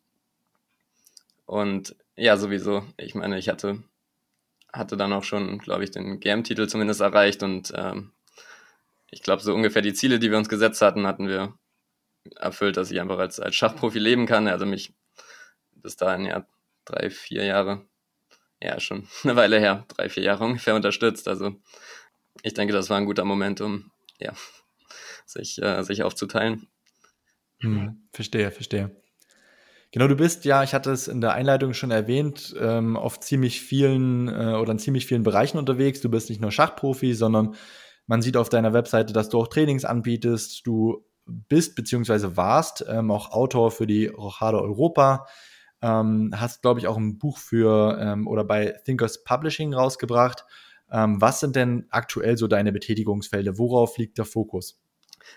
und 1.47 1.97
ja, 2.17 2.37
sowieso. 2.37 2.85
Ich 2.97 3.15
meine, 3.15 3.39
ich 3.39 3.49
hatte, 3.49 3.83
hatte 4.73 4.97
dann 4.97 5.13
auch 5.13 5.25
schon, 5.25 5.59
glaube 5.59 5.85
ich, 5.85 5.91
den 5.91 6.21
GM-Titel 6.21 6.67
zumindest 6.67 7.01
erreicht 7.01 7.43
und 7.43 7.73
ähm, 7.75 8.13
ich 9.11 9.23
glaube, 9.23 9.43
so 9.43 9.55
ungefähr 9.55 9.83
die 9.83 9.95
Ziele, 9.95 10.19
die 10.19 10.31
wir 10.31 10.39
uns 10.39 10.49
gesetzt 10.49 10.83
hatten, 10.83 11.07
hatten 11.07 11.29
wir 11.29 11.55
erfüllt, 12.35 12.77
dass 12.77 12.91
ich 12.91 13.01
einfach 13.01 13.19
als, 13.19 13.39
als 13.39 13.55
Schachprofi 13.55 13.99
leben 13.99 14.27
kann. 14.27 14.47
Er 14.47 14.55
hatte 14.55 14.67
mich 14.67 14.93
bis 15.75 15.97
dahin 15.97 16.27
ja 16.27 16.45
drei, 16.85 17.11
vier 17.11 17.45
Jahre, 17.45 17.87
ja 18.61 18.81
schon 18.81 19.09
eine 19.25 19.37
Weile 19.37 19.61
her, 19.61 19.85
drei, 19.89 20.09
vier 20.09 20.25
Jahre 20.25 20.45
ungefähr 20.45 20.75
unterstützt. 20.75 21.29
Also 21.29 21.57
ich 22.43 22.55
denke, 22.55 22.73
das 22.73 22.91
war 22.91 22.99
ein 22.99 23.07
guter 23.07 23.25
Moment, 23.25 23.61
um 23.61 23.91
ja, 24.19 24.33
sich, 25.27 25.61
äh, 25.63 25.83
sich 25.83 26.03
aufzuteilen. 26.03 26.67
Hm, 27.61 28.09
verstehe, 28.13 28.51
verstehe. 28.51 28.95
Genau, 29.93 30.09
du 30.09 30.17
bist 30.17 30.45
ja, 30.45 30.63
ich 30.63 30.75
hatte 30.75 30.91
es 30.91 31.09
in 31.09 31.21
der 31.21 31.33
Einleitung 31.33 31.73
schon 31.73 31.91
erwähnt, 31.91 32.55
ähm, 32.59 32.97
auf 32.97 33.21
ziemlich 33.21 33.63
vielen 33.63 34.29
äh, 34.29 34.55
oder 34.55 34.73
in 34.73 34.79
ziemlich 34.79 35.07
vielen 35.07 35.23
Bereichen 35.23 35.59
unterwegs. 35.59 36.01
Du 36.01 36.11
bist 36.11 36.29
nicht 36.29 36.41
nur 36.41 36.51
Schachprofi, 36.51 37.15
sondern 37.15 37.55
man 38.07 38.21
sieht 38.21 38.37
auf 38.37 38.49
deiner 38.49 38.73
Webseite, 38.73 39.13
dass 39.13 39.29
du 39.29 39.41
auch 39.41 39.49
Trainings 39.49 39.85
anbietest. 39.85 40.67
Du 40.67 41.05
bist 41.25 41.77
beziehungsweise 41.77 42.37
warst 42.37 42.85
ähm, 42.89 43.11
auch 43.11 43.31
Autor 43.31 43.71
für 43.71 43.87
die 43.87 44.07
Rochade 44.07 44.61
Europa. 44.61 45.27
Ähm, 45.83 46.33
hast, 46.37 46.63
glaube 46.63 46.81
ich, 46.81 46.89
auch 46.89 46.97
ein 46.97 47.19
Buch 47.19 47.39
für 47.39 47.99
ähm, 48.01 48.27
oder 48.27 48.45
bei 48.45 48.75
Thinkers 48.85 49.25
Publishing 49.25 49.75
rausgebracht. 49.75 50.45
Ähm, 50.91 51.21
was 51.21 51.41
sind 51.41 51.57
denn 51.57 51.87
aktuell 51.91 52.37
so 52.37 52.47
deine 52.47 52.73
Betätigungsfelder? 52.73 53.59
Worauf 53.59 53.99
liegt 53.99 54.19
der 54.19 54.25
Fokus? 54.25 54.79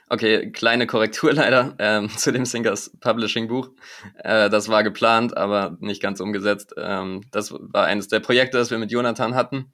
Okay, 0.08 0.51
kleine 0.51 0.88
Korrektur 0.88 1.34
leider 1.34 1.75
ähm, 1.79 2.10
zu 2.10 2.32
dem 2.32 2.44
Thinkers 2.44 2.91
Publishing 3.00 3.48
Buch. 3.48 3.70
Äh, 4.18 4.50
das 4.50 4.70
war 4.70 4.84
geplant, 4.84 5.36
aber 5.36 5.77
nicht 5.79 6.01
ganz 6.01 6.20
umgesetzt. 6.20 6.74
Ähm, 6.77 7.22
das 7.32 7.51
war 7.51 7.86
eines 7.86 8.08
der 8.08 8.20
Projekte, 8.20 8.58
das 8.58 8.72
wir 8.72 8.77
mit 8.77 8.91
Jonathan 8.91 9.36
hatten. 9.36 9.74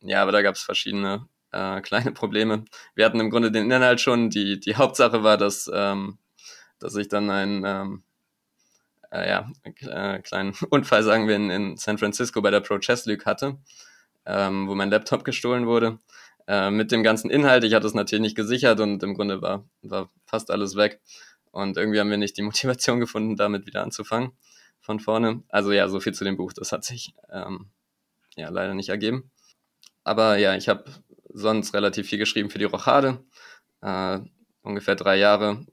Ja, 0.00 0.22
aber 0.22 0.32
da 0.32 0.42
gab 0.42 0.54
es 0.56 0.62
verschiedene 0.62 1.28
äh, 1.52 1.80
kleine 1.80 2.12
Probleme. 2.12 2.64
Wir 2.94 3.04
hatten 3.04 3.20
im 3.20 3.30
Grunde 3.30 3.52
den 3.52 3.70
Inhalt 3.70 4.00
schon. 4.00 4.30
Die, 4.30 4.58
die 4.58 4.76
Hauptsache 4.76 5.22
war, 5.22 5.36
dass, 5.36 5.70
ähm, 5.72 6.18
dass 6.78 6.96
ich 6.96 7.08
dann 7.08 7.30
einen 7.30 7.64
ähm, 7.64 8.02
äh, 9.10 9.28
ja, 9.28 9.50
äh, 9.64 10.20
kleinen 10.20 10.54
Unfall, 10.70 11.02
sagen 11.02 11.28
wir, 11.28 11.36
in, 11.36 11.50
in 11.50 11.76
San 11.76 11.98
Francisco 11.98 12.40
bei 12.42 12.50
der 12.50 12.60
Pro 12.60 12.78
Chess 12.78 13.06
League 13.06 13.26
hatte, 13.26 13.58
ähm, 14.26 14.68
wo 14.68 14.74
mein 14.74 14.90
Laptop 14.90 15.24
gestohlen 15.24 15.66
wurde. 15.66 15.98
Äh, 16.46 16.70
mit 16.70 16.92
dem 16.92 17.02
ganzen 17.02 17.30
Inhalt, 17.30 17.64
ich 17.64 17.74
hatte 17.74 17.86
es 17.86 17.94
natürlich 17.94 18.22
nicht 18.22 18.36
gesichert 18.36 18.80
und 18.80 19.02
im 19.02 19.14
Grunde 19.14 19.42
war, 19.42 19.64
war 19.82 20.10
fast 20.26 20.50
alles 20.50 20.76
weg. 20.76 21.00
Und 21.50 21.76
irgendwie 21.76 22.00
haben 22.00 22.10
wir 22.10 22.16
nicht 22.16 22.36
die 22.36 22.42
Motivation 22.42 23.00
gefunden, 23.00 23.36
damit 23.36 23.66
wieder 23.66 23.82
anzufangen 23.82 24.32
von 24.80 25.00
vorne. 25.00 25.42
Also 25.48 25.72
ja, 25.72 25.88
so 25.88 26.00
viel 26.00 26.14
zu 26.14 26.24
dem 26.24 26.36
Buch. 26.36 26.52
Das 26.52 26.72
hat 26.72 26.84
sich 26.84 27.14
ähm, 27.30 27.70
ja 28.36 28.48
leider 28.48 28.74
nicht 28.74 28.88
ergeben. 28.88 29.30
Aber 30.04 30.36
ja, 30.36 30.56
ich 30.56 30.68
habe 30.68 30.84
sonst 31.28 31.74
relativ 31.74 32.08
viel 32.08 32.18
geschrieben 32.18 32.50
für 32.50 32.58
die 32.58 32.64
Rochade. 32.64 33.24
Äh, 33.80 34.20
ungefähr 34.62 34.96
drei 34.96 35.16
Jahre, 35.16 35.66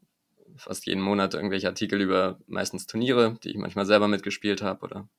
fast 0.56 0.86
jeden 0.86 1.02
Monat 1.02 1.34
irgendwelche 1.34 1.68
Artikel 1.68 2.02
über 2.02 2.40
meistens 2.48 2.86
Turniere, 2.88 3.38
die 3.44 3.50
ich 3.50 3.58
manchmal 3.58 3.86
selber 3.86 4.08
mitgespielt 4.08 4.62
habe 4.62 4.82
oder 4.86 5.10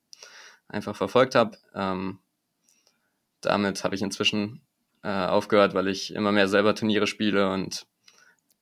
einfach 0.67 0.95
verfolgt 0.95 1.35
habe. 1.35 1.57
Ähm, 1.75 2.19
damit 3.41 3.83
habe 3.83 3.95
ich 3.95 4.01
inzwischen 4.01 4.61
äh, 5.03 5.09
aufgehört, 5.09 5.73
weil 5.73 5.87
ich 5.87 6.13
immer 6.13 6.31
mehr 6.31 6.47
selber 6.47 6.75
Turniere 6.75 7.07
spiele 7.07 7.51
und 7.51 7.85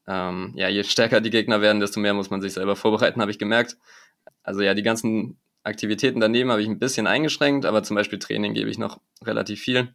ähm, 0.07 0.53
ja, 0.55 0.67
je 0.69 0.83
stärker 0.83 1.21
die 1.21 1.29
Gegner 1.29 1.61
werden, 1.61 1.79
desto 1.79 1.99
mehr 1.99 2.13
muss 2.13 2.29
man 2.29 2.41
sich 2.41 2.53
selber 2.53 2.75
vorbereiten, 2.75 3.21
habe 3.21 3.31
ich 3.31 3.39
gemerkt. 3.39 3.77
Also 4.43 4.61
ja, 4.61 4.73
die 4.73 4.83
ganzen 4.83 5.39
Aktivitäten 5.63 6.19
daneben 6.19 6.51
habe 6.51 6.61
ich 6.61 6.67
ein 6.67 6.79
bisschen 6.79 7.05
eingeschränkt, 7.05 7.65
aber 7.65 7.83
zum 7.83 7.95
Beispiel 7.95 8.17
Training 8.19 8.53
gebe 8.53 8.69
ich 8.69 8.77
noch 8.77 8.99
relativ 9.23 9.61
viel. 9.61 9.93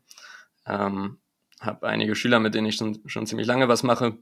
Ähm, 0.66 1.18
habe 1.60 1.86
einige 1.86 2.14
Schüler, 2.14 2.38
mit 2.38 2.54
denen 2.54 2.66
ich 2.66 2.76
schon, 2.76 3.00
schon 3.06 3.26
ziemlich 3.26 3.46
lange 3.46 3.68
was 3.68 3.82
mache. 3.82 4.18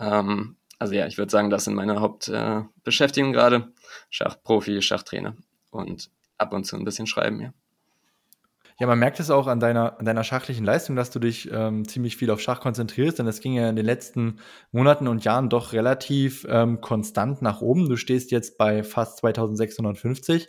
Ähm, 0.00 0.56
also 0.78 0.94
ja, 0.94 1.06
ich 1.06 1.18
würde 1.18 1.30
sagen, 1.30 1.50
das 1.50 1.64
sind 1.64 1.74
meine 1.74 2.00
Hauptbeschäftigungen 2.00 3.34
äh, 3.34 3.36
gerade. 3.36 3.72
Schachprofi, 4.10 4.82
Schachtrainer 4.82 5.36
und 5.70 6.10
ab 6.38 6.52
und 6.52 6.64
zu 6.64 6.76
ein 6.76 6.84
bisschen 6.84 7.06
schreiben, 7.06 7.40
ja. 7.40 7.52
Ja, 8.78 8.86
man 8.86 8.98
merkt 8.98 9.20
es 9.20 9.30
auch 9.30 9.46
an 9.46 9.58
deiner, 9.58 9.98
an 9.98 10.04
deiner 10.04 10.22
schachlichen 10.22 10.64
Leistung, 10.64 10.96
dass 10.96 11.10
du 11.10 11.18
dich 11.18 11.50
ähm, 11.50 11.88
ziemlich 11.88 12.16
viel 12.18 12.30
auf 12.30 12.40
Schach 12.42 12.60
konzentrierst, 12.60 13.18
denn 13.18 13.26
es 13.26 13.40
ging 13.40 13.54
ja 13.54 13.68
in 13.70 13.76
den 13.76 13.86
letzten 13.86 14.38
Monaten 14.70 15.08
und 15.08 15.24
Jahren 15.24 15.48
doch 15.48 15.72
relativ 15.72 16.46
ähm, 16.50 16.82
konstant 16.82 17.40
nach 17.40 17.62
oben. 17.62 17.88
Du 17.88 17.96
stehst 17.96 18.30
jetzt 18.32 18.58
bei 18.58 18.82
fast 18.84 19.18
2650. 19.18 20.48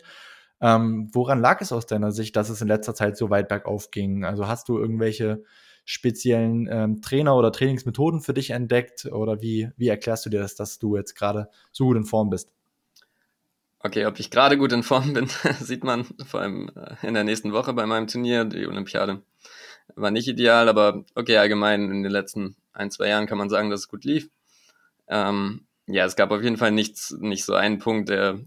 Ähm, 0.60 1.08
woran 1.12 1.40
lag 1.40 1.60
es 1.62 1.72
aus 1.72 1.86
deiner 1.86 2.12
Sicht, 2.12 2.36
dass 2.36 2.50
es 2.50 2.60
in 2.60 2.68
letzter 2.68 2.94
Zeit 2.94 3.16
so 3.16 3.30
weit 3.30 3.48
bergauf 3.48 3.90
ging? 3.90 4.24
Also 4.24 4.46
hast 4.46 4.68
du 4.68 4.76
irgendwelche 4.78 5.42
speziellen 5.86 6.68
ähm, 6.70 7.00
Trainer 7.00 7.34
oder 7.34 7.50
Trainingsmethoden 7.50 8.20
für 8.20 8.34
dich 8.34 8.50
entdeckt? 8.50 9.06
Oder 9.06 9.40
wie, 9.40 9.70
wie 9.78 9.88
erklärst 9.88 10.26
du 10.26 10.30
dir 10.30 10.40
das, 10.40 10.54
dass 10.54 10.78
du 10.78 10.96
jetzt 10.96 11.14
gerade 11.14 11.48
so 11.72 11.86
gut 11.86 11.96
in 11.96 12.04
Form 12.04 12.28
bist? 12.28 12.50
Okay, 13.80 14.06
ob 14.06 14.18
ich 14.18 14.30
gerade 14.30 14.58
gut 14.58 14.72
in 14.72 14.82
Form 14.82 15.12
bin, 15.12 15.28
sieht 15.60 15.84
man 15.84 16.04
vor 16.26 16.40
allem 16.40 16.70
äh, 16.74 17.06
in 17.06 17.14
der 17.14 17.24
nächsten 17.24 17.52
Woche 17.52 17.72
bei 17.72 17.86
meinem 17.86 18.08
Turnier. 18.08 18.44
Die 18.44 18.66
Olympiade 18.66 19.22
war 19.94 20.10
nicht 20.10 20.26
ideal, 20.28 20.68
aber 20.68 21.04
okay, 21.14 21.36
allgemein 21.36 21.90
in 21.90 22.02
den 22.02 22.12
letzten 22.12 22.56
ein, 22.72 22.90
zwei 22.90 23.08
Jahren 23.08 23.26
kann 23.26 23.38
man 23.38 23.50
sagen, 23.50 23.70
dass 23.70 23.80
es 23.80 23.88
gut 23.88 24.04
lief. 24.04 24.28
Ähm, 25.06 25.66
ja, 25.86 26.04
es 26.04 26.16
gab 26.16 26.30
auf 26.32 26.42
jeden 26.42 26.56
Fall 26.56 26.72
nichts, 26.72 27.12
nicht 27.18 27.44
so 27.44 27.54
einen 27.54 27.78
Punkt, 27.78 28.08
der 28.08 28.40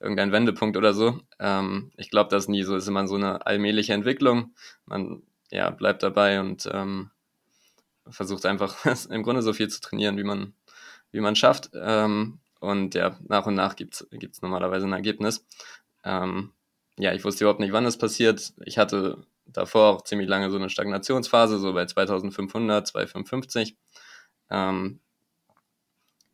irgendein 0.00 0.32
Wendepunkt 0.32 0.76
oder 0.76 0.94
so. 0.94 1.20
Ähm, 1.38 1.90
ich 1.96 2.10
glaube, 2.10 2.30
das 2.30 2.48
nie 2.48 2.62
so 2.62 2.76
ist 2.76 2.88
immer 2.88 3.06
so 3.08 3.16
eine 3.16 3.46
allmähliche 3.46 3.94
Entwicklung. 3.94 4.54
Man 4.84 5.22
ja, 5.50 5.70
bleibt 5.70 6.02
dabei 6.02 6.40
und 6.40 6.68
ähm, 6.72 7.10
versucht 8.08 8.46
einfach 8.46 8.76
im 9.10 9.22
Grunde 9.22 9.42
so 9.42 9.52
viel 9.52 9.68
zu 9.68 9.80
trainieren, 9.80 10.16
wie 10.16 10.24
man, 10.24 10.54
wie 11.10 11.20
man 11.20 11.36
schafft. 11.36 11.70
Ähm, 11.74 12.38
und 12.60 12.94
ja, 12.94 13.18
nach 13.28 13.46
und 13.46 13.54
nach 13.54 13.76
gibt 13.76 13.94
es 13.94 14.42
normalerweise 14.42 14.86
ein 14.86 14.92
Ergebnis. 14.92 15.46
Ähm, 16.04 16.52
ja, 16.98 17.12
ich 17.12 17.24
wusste 17.24 17.44
überhaupt 17.44 17.60
nicht, 17.60 17.72
wann 17.72 17.86
es 17.86 17.98
passiert. 17.98 18.54
Ich 18.64 18.78
hatte 18.78 19.26
davor 19.46 19.96
auch 19.96 20.02
ziemlich 20.02 20.28
lange 20.28 20.50
so 20.50 20.56
eine 20.56 20.70
Stagnationsphase, 20.70 21.58
so 21.58 21.72
bei 21.74 21.86
2500, 21.86 22.86
255. 22.86 23.76
Ähm, 24.50 25.00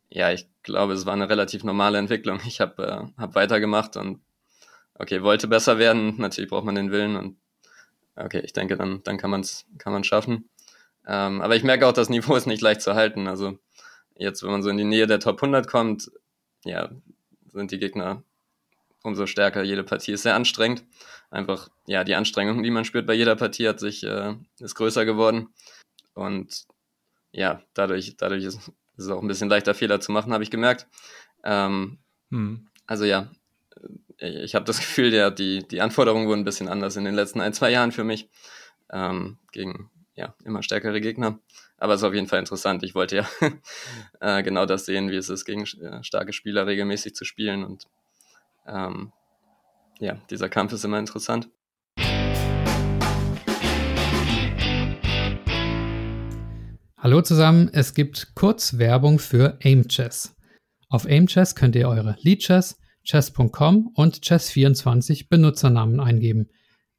ja, 0.09 0.31
ich 0.31 0.47
glaube, 0.61 0.93
es 0.93 1.05
war 1.05 1.13
eine 1.13 1.29
relativ 1.29 1.63
normale 1.63 1.97
Entwicklung. 1.97 2.39
Ich 2.47 2.61
habe 2.61 3.11
äh, 3.17 3.21
hab 3.21 3.35
weitergemacht 3.35 3.97
und 3.97 4.21
okay, 4.95 5.23
wollte 5.23 5.47
besser 5.47 5.79
werden. 5.79 6.15
Natürlich 6.17 6.49
braucht 6.49 6.65
man 6.65 6.75
den 6.75 6.91
Willen 6.91 7.15
und 7.15 7.37
okay, 8.15 8.41
ich 8.43 8.53
denke, 8.53 8.77
dann, 8.77 9.01
dann 9.03 9.17
kann 9.17 9.31
man 9.31 9.41
es 9.41 9.65
kann 9.79 9.93
man's 9.93 10.07
schaffen. 10.07 10.49
Ähm, 11.07 11.41
aber 11.41 11.55
ich 11.55 11.63
merke 11.63 11.87
auch, 11.87 11.93
das 11.93 12.09
Niveau 12.09 12.35
ist 12.35 12.47
nicht 12.47 12.61
leicht 12.61 12.81
zu 12.81 12.95
halten. 12.95 13.27
Also 13.27 13.57
jetzt, 14.15 14.43
wenn 14.43 14.51
man 14.51 14.63
so 14.63 14.69
in 14.69 14.77
die 14.77 14.83
Nähe 14.83 15.07
der 15.07 15.19
Top 15.19 15.41
100 15.41 15.67
kommt, 15.67 16.11
ja, 16.65 16.89
sind 17.51 17.71
die 17.71 17.79
Gegner 17.79 18.23
umso 19.03 19.25
stärker. 19.25 19.63
Jede 19.63 19.83
Partie 19.83 20.13
ist 20.13 20.23
sehr 20.23 20.35
anstrengend. 20.35 20.83
Einfach, 21.29 21.69
ja, 21.87 22.03
die 22.03 22.15
Anstrengung, 22.15 22.63
die 22.63 22.71
man 22.71 22.85
spürt 22.85 23.05
bei 23.05 23.13
jeder 23.13 23.35
Partie, 23.35 23.67
hat 23.67 23.79
sich, 23.79 24.03
äh, 24.03 24.35
ist 24.59 24.75
größer 24.75 25.05
geworden. 25.05 25.49
Und 26.13 26.65
ja, 27.31 27.61
dadurch, 27.73 28.15
dadurch 28.17 28.43
ist, 28.43 28.55
ist 28.97 29.05
es 29.05 29.09
auch 29.09 29.21
ein 29.21 29.27
bisschen 29.27 29.49
leichter, 29.49 29.73
Fehler 29.73 29.99
zu 29.99 30.11
machen, 30.11 30.33
habe 30.33 30.43
ich 30.43 30.51
gemerkt. 30.51 30.87
Ähm, 31.43 31.97
hm. 32.29 32.67
Also 32.85 33.05
ja, 33.05 33.29
ich 34.17 34.55
habe 34.55 34.65
das 34.65 34.77
Gefühl, 34.79 35.13
ja, 35.13 35.29
die, 35.29 35.67
die 35.67 35.81
Anforderungen 35.81 36.27
wurden 36.27 36.41
ein 36.41 36.45
bisschen 36.45 36.69
anders 36.69 36.95
in 36.95 37.03
den 37.03 37.15
letzten 37.15 37.41
ein, 37.41 37.53
zwei 37.53 37.71
Jahren 37.71 37.91
für 37.91 38.03
mich. 38.03 38.29
Ähm, 38.91 39.37
gegen 39.51 39.89
ja, 40.15 40.35
immer 40.45 40.61
stärkere 40.61 41.01
Gegner. 41.01 41.39
Aber 41.83 41.95
es 41.95 41.99
ist 41.99 42.05
auf 42.05 42.13
jeden 42.13 42.27
Fall 42.27 42.39
interessant. 42.39 42.81
Ich 42.83 42.95
wollte 42.95 43.17
ja 43.17 43.27
äh, 44.21 44.41
genau 44.41 44.65
das 44.65 44.85
sehen, 44.85 45.11
wie 45.11 45.17
es 45.17 45.27
ist, 45.27 45.43
gegen 45.43 45.63
äh, 45.81 46.01
starke 46.01 46.31
Spieler 46.31 46.65
regelmäßig 46.65 47.13
zu 47.13 47.25
spielen. 47.25 47.65
Und 47.65 47.89
ähm, 48.65 49.11
ja, 49.99 50.13
dieser 50.29 50.47
Kampf 50.47 50.71
ist 50.71 50.85
immer 50.85 50.97
interessant. 50.97 51.49
Hallo 56.97 57.21
zusammen, 57.21 57.69
es 57.73 57.93
gibt 57.93 58.33
kurz 58.33 58.77
Werbung 58.77 59.19
für 59.19 59.57
AimChess. 59.61 60.37
Auf 60.87 61.05
AimChess 61.05 61.53
könnt 61.53 61.75
ihr 61.75 61.89
eure 61.89 62.15
Leadchess, 62.21 62.79
chess.com 63.03 63.91
und 63.93 64.19
chess24 64.19 65.27
Benutzernamen 65.27 65.99
eingeben. 65.99 66.47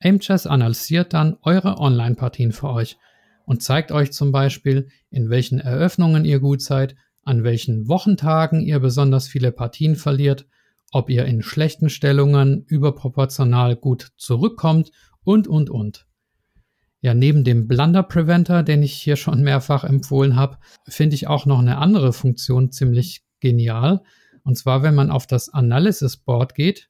AimChess 0.00 0.46
analysiert 0.46 1.14
dann 1.14 1.38
eure 1.40 1.78
Online-Partien 1.78 2.52
für 2.52 2.68
euch 2.68 2.98
und 3.44 3.62
zeigt 3.62 3.92
euch 3.92 4.12
zum 4.12 4.32
Beispiel, 4.32 4.88
in 5.10 5.30
welchen 5.30 5.60
Eröffnungen 5.60 6.24
ihr 6.24 6.40
gut 6.40 6.62
seid, 6.62 6.96
an 7.22 7.44
welchen 7.44 7.88
Wochentagen 7.88 8.60
ihr 8.60 8.80
besonders 8.80 9.28
viele 9.28 9.52
Partien 9.52 9.96
verliert, 9.96 10.46
ob 10.92 11.10
ihr 11.10 11.24
in 11.24 11.42
schlechten 11.42 11.88
Stellungen 11.88 12.64
überproportional 12.66 13.76
gut 13.76 14.12
zurückkommt 14.16 14.90
und, 15.24 15.48
und, 15.48 15.70
und. 15.70 16.06
Ja, 17.00 17.12
neben 17.12 17.44
dem 17.44 17.66
Blunder 17.66 18.02
Preventer, 18.02 18.62
den 18.62 18.82
ich 18.82 18.94
hier 18.94 19.16
schon 19.16 19.42
mehrfach 19.42 19.84
empfohlen 19.84 20.36
habe, 20.36 20.58
finde 20.88 21.14
ich 21.14 21.26
auch 21.26 21.44
noch 21.44 21.58
eine 21.58 21.78
andere 21.78 22.12
Funktion 22.12 22.72
ziemlich 22.72 23.24
genial. 23.40 24.02
Und 24.42 24.56
zwar, 24.56 24.82
wenn 24.82 24.94
man 24.94 25.10
auf 25.10 25.26
das 25.26 25.48
Analysis 25.50 26.16
Board 26.16 26.54
geht, 26.54 26.88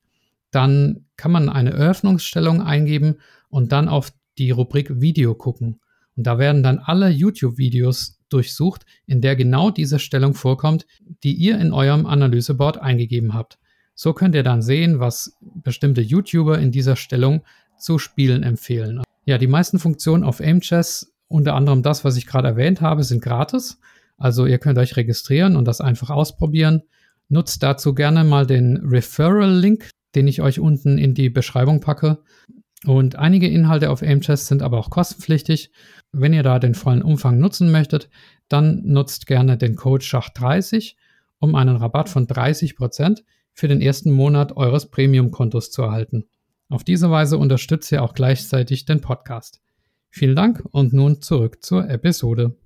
dann 0.51 1.07
kann 1.17 1.33
man 1.33 1.49
eine 1.49 1.73
Eröffnungsstellung 1.73 2.62
eingeben 2.62 3.17
und 3.49 3.73
dann 3.73 3.88
auf 3.88 4.12
die 4.38 4.53
Rubrik 4.53 5.01
Video 5.01 5.35
gucken. 5.35 5.81
Und 6.16 6.27
da 6.27 6.38
werden 6.38 6.62
dann 6.62 6.79
alle 6.79 7.09
YouTube-Videos 7.09 8.20
durchsucht, 8.29 8.85
in 9.07 9.20
der 9.20 9.37
genau 9.37 9.70
diese 9.70 9.98
Stellung 9.98 10.35
vorkommt, 10.35 10.87
die 11.22 11.35
ihr 11.35 11.59
in 11.59 11.72
eurem 11.72 12.07
Analyseboard 12.07 12.81
eingegeben 12.81 13.35
habt. 13.35 13.59
So 13.94 14.12
könnt 14.12 14.35
ihr 14.35 14.42
dann 14.42 14.62
sehen, 14.62 14.98
was 14.98 15.37
bestimmte 15.40 16.00
YouTuber 16.00 16.59
in 16.59 16.72
dieser 16.72 16.96
Stellung 16.96 17.42
zu 17.79 17.98
spielen 17.98 18.42
empfehlen. 18.42 19.03
Ja, 19.24 19.38
die 19.38 19.46
meisten 19.46 19.79
Funktionen 19.79 20.24
auf 20.24 20.40
AimChess, 20.40 21.14
unter 21.29 21.55
anderem 21.55 21.83
das, 21.83 22.05
was 22.05 22.16
ich 22.16 22.27
gerade 22.27 22.48
erwähnt 22.48 22.81
habe, 22.81 23.05
sind 23.05 23.22
gratis. 23.22 23.79
Also 24.16 24.46
ihr 24.46 24.59
könnt 24.59 24.79
euch 24.79 24.96
registrieren 24.96 25.57
und 25.57 25.66
das 25.66 25.81
einfach 25.81 26.11
ausprobieren. 26.11 26.83
Nutzt 27.29 27.62
dazu 27.62 27.94
gerne 27.94 28.24
mal 28.24 28.46
den 28.46 28.77
Referral-Link, 28.85 29.88
den 30.14 30.29
ich 30.29 30.42
euch 30.42 30.61
unten 30.61 30.98
in 30.98 31.14
die 31.14 31.31
Beschreibung 31.31 31.81
packe. 31.81 32.18
Und 32.87 33.16
einige 33.16 33.49
Inhalte 33.49 33.90
auf 33.90 34.03
AimChess 34.03 34.47
sind 34.47 34.62
aber 34.62 34.79
auch 34.79 34.90
kostenpflichtig. 34.90 35.70
Wenn 36.12 36.33
ihr 36.33 36.42
da 36.42 36.59
den 36.59 36.75
vollen 36.75 37.03
Umfang 37.03 37.38
nutzen 37.38 37.70
möchtet, 37.70 38.11
dann 38.49 38.83
nutzt 38.85 39.27
gerne 39.27 39.57
den 39.57 39.75
Code 39.75 40.05
SCHACH30, 40.05 40.94
um 41.38 41.55
einen 41.55 41.77
Rabatt 41.77 42.09
von 42.09 42.27
30% 42.27 43.23
für 43.53 43.68
den 43.68 43.81
ersten 43.81 44.11
Monat 44.11 44.57
eures 44.57 44.90
Premium-Kontos 44.90 45.70
zu 45.70 45.83
erhalten. 45.83 46.25
Auf 46.68 46.85
diese 46.85 47.11
Weise 47.11 47.38
unterstützt 47.38 47.90
ihr 47.92 48.03
auch 48.03 48.14
gleichzeitig 48.14 48.85
den 48.85 49.01
Podcast. 49.01 49.61
Vielen 50.11 50.37
Dank 50.37 50.62
und 50.70 50.92
nun 50.92 51.23
zurück 51.23 51.62
zur 51.64 51.88
Episode. 51.88 52.57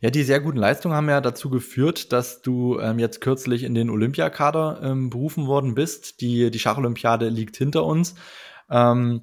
Ja, 0.00 0.10
die 0.10 0.22
sehr 0.22 0.40
guten 0.40 0.58
Leistungen 0.58 0.94
haben 0.94 1.08
ja 1.08 1.20
dazu 1.20 1.50
geführt, 1.50 2.12
dass 2.12 2.40
du 2.40 2.78
ähm, 2.78 3.00
jetzt 3.00 3.20
kürzlich 3.20 3.64
in 3.64 3.74
den 3.74 3.90
Olympiakader 3.90 4.80
ähm, 4.82 5.10
berufen 5.10 5.48
worden 5.48 5.74
bist. 5.74 6.20
Die, 6.20 6.52
die 6.52 6.58
Schacholympiade 6.60 7.28
liegt 7.28 7.56
hinter 7.56 7.84
uns. 7.84 8.14
Ähm, 8.70 9.22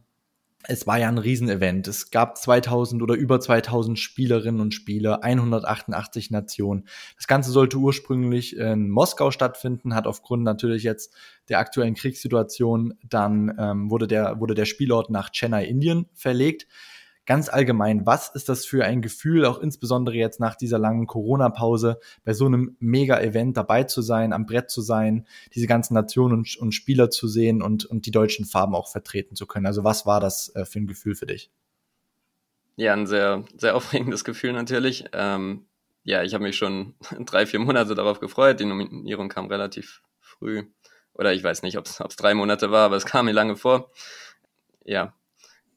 es 0.67 0.85
war 0.85 0.97
ja 0.97 1.07
ein 1.07 1.17
Riesenevent. 1.17 1.87
Es 1.87 2.11
gab 2.11 2.37
2000 2.37 3.01
oder 3.01 3.15
über 3.15 3.39
2000 3.39 3.97
Spielerinnen 3.97 4.59
und 4.59 4.73
Spieler, 4.73 5.23
188 5.23 6.31
Nationen. 6.31 6.87
Das 7.15 7.27
Ganze 7.27 7.51
sollte 7.51 7.77
ursprünglich 7.77 8.57
in 8.57 8.89
Moskau 8.89 9.31
stattfinden, 9.31 9.95
hat 9.95 10.07
aufgrund 10.07 10.43
natürlich 10.43 10.83
jetzt 10.83 11.13
der 11.47 11.59
aktuellen 11.59 11.95
Kriegssituation 11.95 12.95
dann 13.03 13.55
ähm, 13.57 13.91
wurde 13.91 14.07
der 14.07 14.41
wurde 14.41 14.55
der 14.55 14.65
Spielort 14.65 15.09
nach 15.09 15.31
Chennai, 15.31 15.65
Indien 15.65 16.07
verlegt 16.13 16.67
ganz 17.25 17.49
allgemein, 17.49 18.05
was 18.05 18.29
ist 18.29 18.49
das 18.49 18.65
für 18.65 18.85
ein 18.85 19.01
Gefühl, 19.01 19.45
auch 19.45 19.59
insbesondere 19.59 20.15
jetzt 20.15 20.39
nach 20.39 20.55
dieser 20.55 20.79
langen 20.79 21.07
Corona-Pause, 21.07 21.99
bei 22.23 22.33
so 22.33 22.45
einem 22.45 22.75
Mega-Event 22.79 23.57
dabei 23.57 23.83
zu 23.83 24.01
sein, 24.01 24.33
am 24.33 24.45
Brett 24.45 24.69
zu 24.69 24.81
sein, 24.81 25.27
diese 25.53 25.67
ganzen 25.67 25.93
Nationen 25.93 26.33
und, 26.39 26.57
und, 26.57 26.71
Spieler 26.73 27.09
zu 27.09 27.27
sehen 27.27 27.61
und, 27.61 27.85
und 27.85 28.05
die 28.05 28.11
deutschen 28.11 28.45
Farben 28.45 28.75
auch 28.75 28.89
vertreten 28.89 29.35
zu 29.35 29.47
können? 29.47 29.65
Also 29.65 29.83
was 29.83 30.05
war 30.05 30.19
das 30.19 30.53
äh, 30.55 30.65
für 30.65 30.79
ein 30.79 30.87
Gefühl 30.87 31.15
für 31.15 31.25
dich? 31.25 31.49
Ja, 32.75 32.93
ein 32.93 33.07
sehr, 33.07 33.43
sehr 33.57 33.75
aufregendes 33.75 34.23
Gefühl 34.23 34.53
natürlich. 34.53 35.05
Ähm, 35.13 35.65
ja, 36.03 36.23
ich 36.23 36.33
habe 36.33 36.43
mich 36.43 36.57
schon 36.57 36.93
drei, 37.25 37.45
vier 37.45 37.59
Monate 37.59 37.95
darauf 37.95 38.19
gefreut. 38.19 38.59
Die 38.59 38.65
Nominierung 38.65 39.29
kam 39.29 39.47
relativ 39.47 40.01
früh. 40.19 40.65
Oder 41.13 41.33
ich 41.33 41.43
weiß 41.43 41.63
nicht, 41.63 41.77
ob 41.77 41.85
es 41.85 41.97
drei 42.17 42.33
Monate 42.33 42.71
war, 42.71 42.85
aber 42.85 42.97
es 42.97 43.05
kam 43.05 43.25
mir 43.25 43.31
lange 43.31 43.55
vor. 43.55 43.91
Ja, 44.83 45.13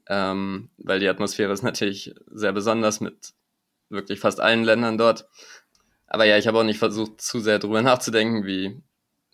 ähm, 0.09 0.71
weil 0.79 1.01
die 1.01 1.09
Atmosphäre 1.09 1.53
ist 1.53 1.63
natürlich 1.63 2.15
sehr 2.31 2.53
besonders 2.53 3.01
mit 3.01 3.35
wirklich 3.91 4.21
fast 4.21 4.41
allen 4.41 4.65
Ländern 4.65 4.99
dort. 4.99 5.27
Aber 6.07 6.25
ja, 6.25 6.39
ich 6.39 6.47
habe 6.47 6.59
auch 6.59 6.65
nicht 6.65 6.79
versucht, 6.79 7.21
zu 7.21 7.41
sehr 7.41 7.59
drüber 7.59 7.83
nachzudenken, 7.83 8.45
wie, 8.47 8.83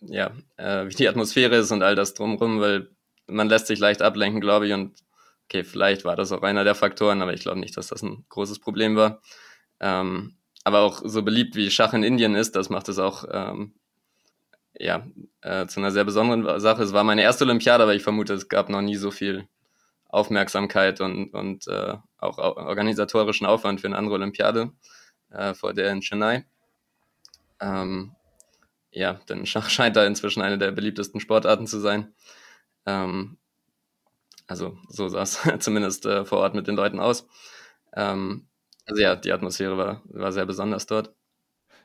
ja, 0.01 0.31
äh, 0.57 0.87
wie 0.87 0.95
die 0.95 1.07
Atmosphäre 1.07 1.55
ist 1.55 1.71
und 1.71 1.81
all 1.81 1.95
das 1.95 2.13
drumherum, 2.13 2.59
weil 2.59 2.89
man 3.27 3.49
lässt 3.49 3.67
sich 3.67 3.79
leicht 3.79 4.01
ablenken, 4.01 4.41
glaube 4.41 4.67
ich. 4.67 4.73
Und 4.73 5.01
okay, 5.45 5.63
vielleicht 5.63 6.03
war 6.03 6.15
das 6.15 6.31
auch 6.31 6.41
einer 6.41 6.63
der 6.63 6.75
Faktoren, 6.75 7.21
aber 7.21 7.33
ich 7.33 7.41
glaube 7.41 7.59
nicht, 7.59 7.77
dass 7.77 7.87
das 7.87 8.03
ein 8.03 8.25
großes 8.29 8.59
Problem 8.59 8.95
war. 8.95 9.21
Ähm, 9.79 10.35
aber 10.65 10.81
auch 10.81 11.01
so 11.05 11.21
beliebt 11.23 11.55
wie 11.55 11.71
Schach 11.71 11.93
in 11.93 12.03
Indien 12.03 12.35
ist, 12.35 12.55
das 12.55 12.69
macht 12.69 12.89
es 12.89 12.99
auch 12.99 13.23
ähm, 13.31 13.73
ja, 14.77 15.07
äh, 15.41 15.67
zu 15.67 15.79
einer 15.79 15.91
sehr 15.91 16.03
besonderen 16.03 16.59
Sache. 16.59 16.83
Es 16.83 16.91
war 16.91 17.03
meine 17.03 17.21
erste 17.21 17.45
Olympiade, 17.45 17.83
aber 17.83 17.95
ich 17.95 18.03
vermute, 18.03 18.33
es 18.33 18.49
gab 18.49 18.69
noch 18.69 18.81
nie 18.81 18.95
so 18.95 19.11
viel 19.11 19.47
Aufmerksamkeit 20.15 21.01
und, 21.01 21.33
und 21.33 21.67
äh, 21.67 21.95
auch 22.17 22.37
organisatorischen 22.37 23.45
Aufwand 23.45 23.81
für 23.81 23.87
eine 23.87 23.97
andere 23.97 24.15
Olympiade, 24.15 24.71
äh, 25.31 25.53
vor 25.53 25.73
der 25.73 25.91
in 25.91 26.01
Chennai. 26.01 26.45
Ähm, 27.59 28.15
ja, 28.91 29.19
denn 29.29 29.45
Schach 29.45 29.69
scheint 29.69 29.95
da 29.95 30.05
inzwischen 30.05 30.41
eine 30.41 30.57
der 30.57 30.71
beliebtesten 30.71 31.19
Sportarten 31.19 31.67
zu 31.67 31.79
sein. 31.79 32.13
Ähm, 32.85 33.37
also 34.47 34.77
so 34.89 35.07
sah 35.09 35.23
es 35.23 35.41
zumindest 35.59 36.05
äh, 36.05 36.25
vor 36.25 36.39
Ort 36.39 36.55
mit 36.55 36.67
den 36.67 36.75
Leuten 36.75 36.99
aus. 36.99 37.27
Ähm, 37.93 38.47
also 38.85 39.01
ja, 39.01 39.15
die 39.15 39.31
Atmosphäre 39.31 39.77
war, 39.77 40.01
war 40.05 40.31
sehr 40.31 40.45
besonders 40.45 40.85
dort. 40.85 41.13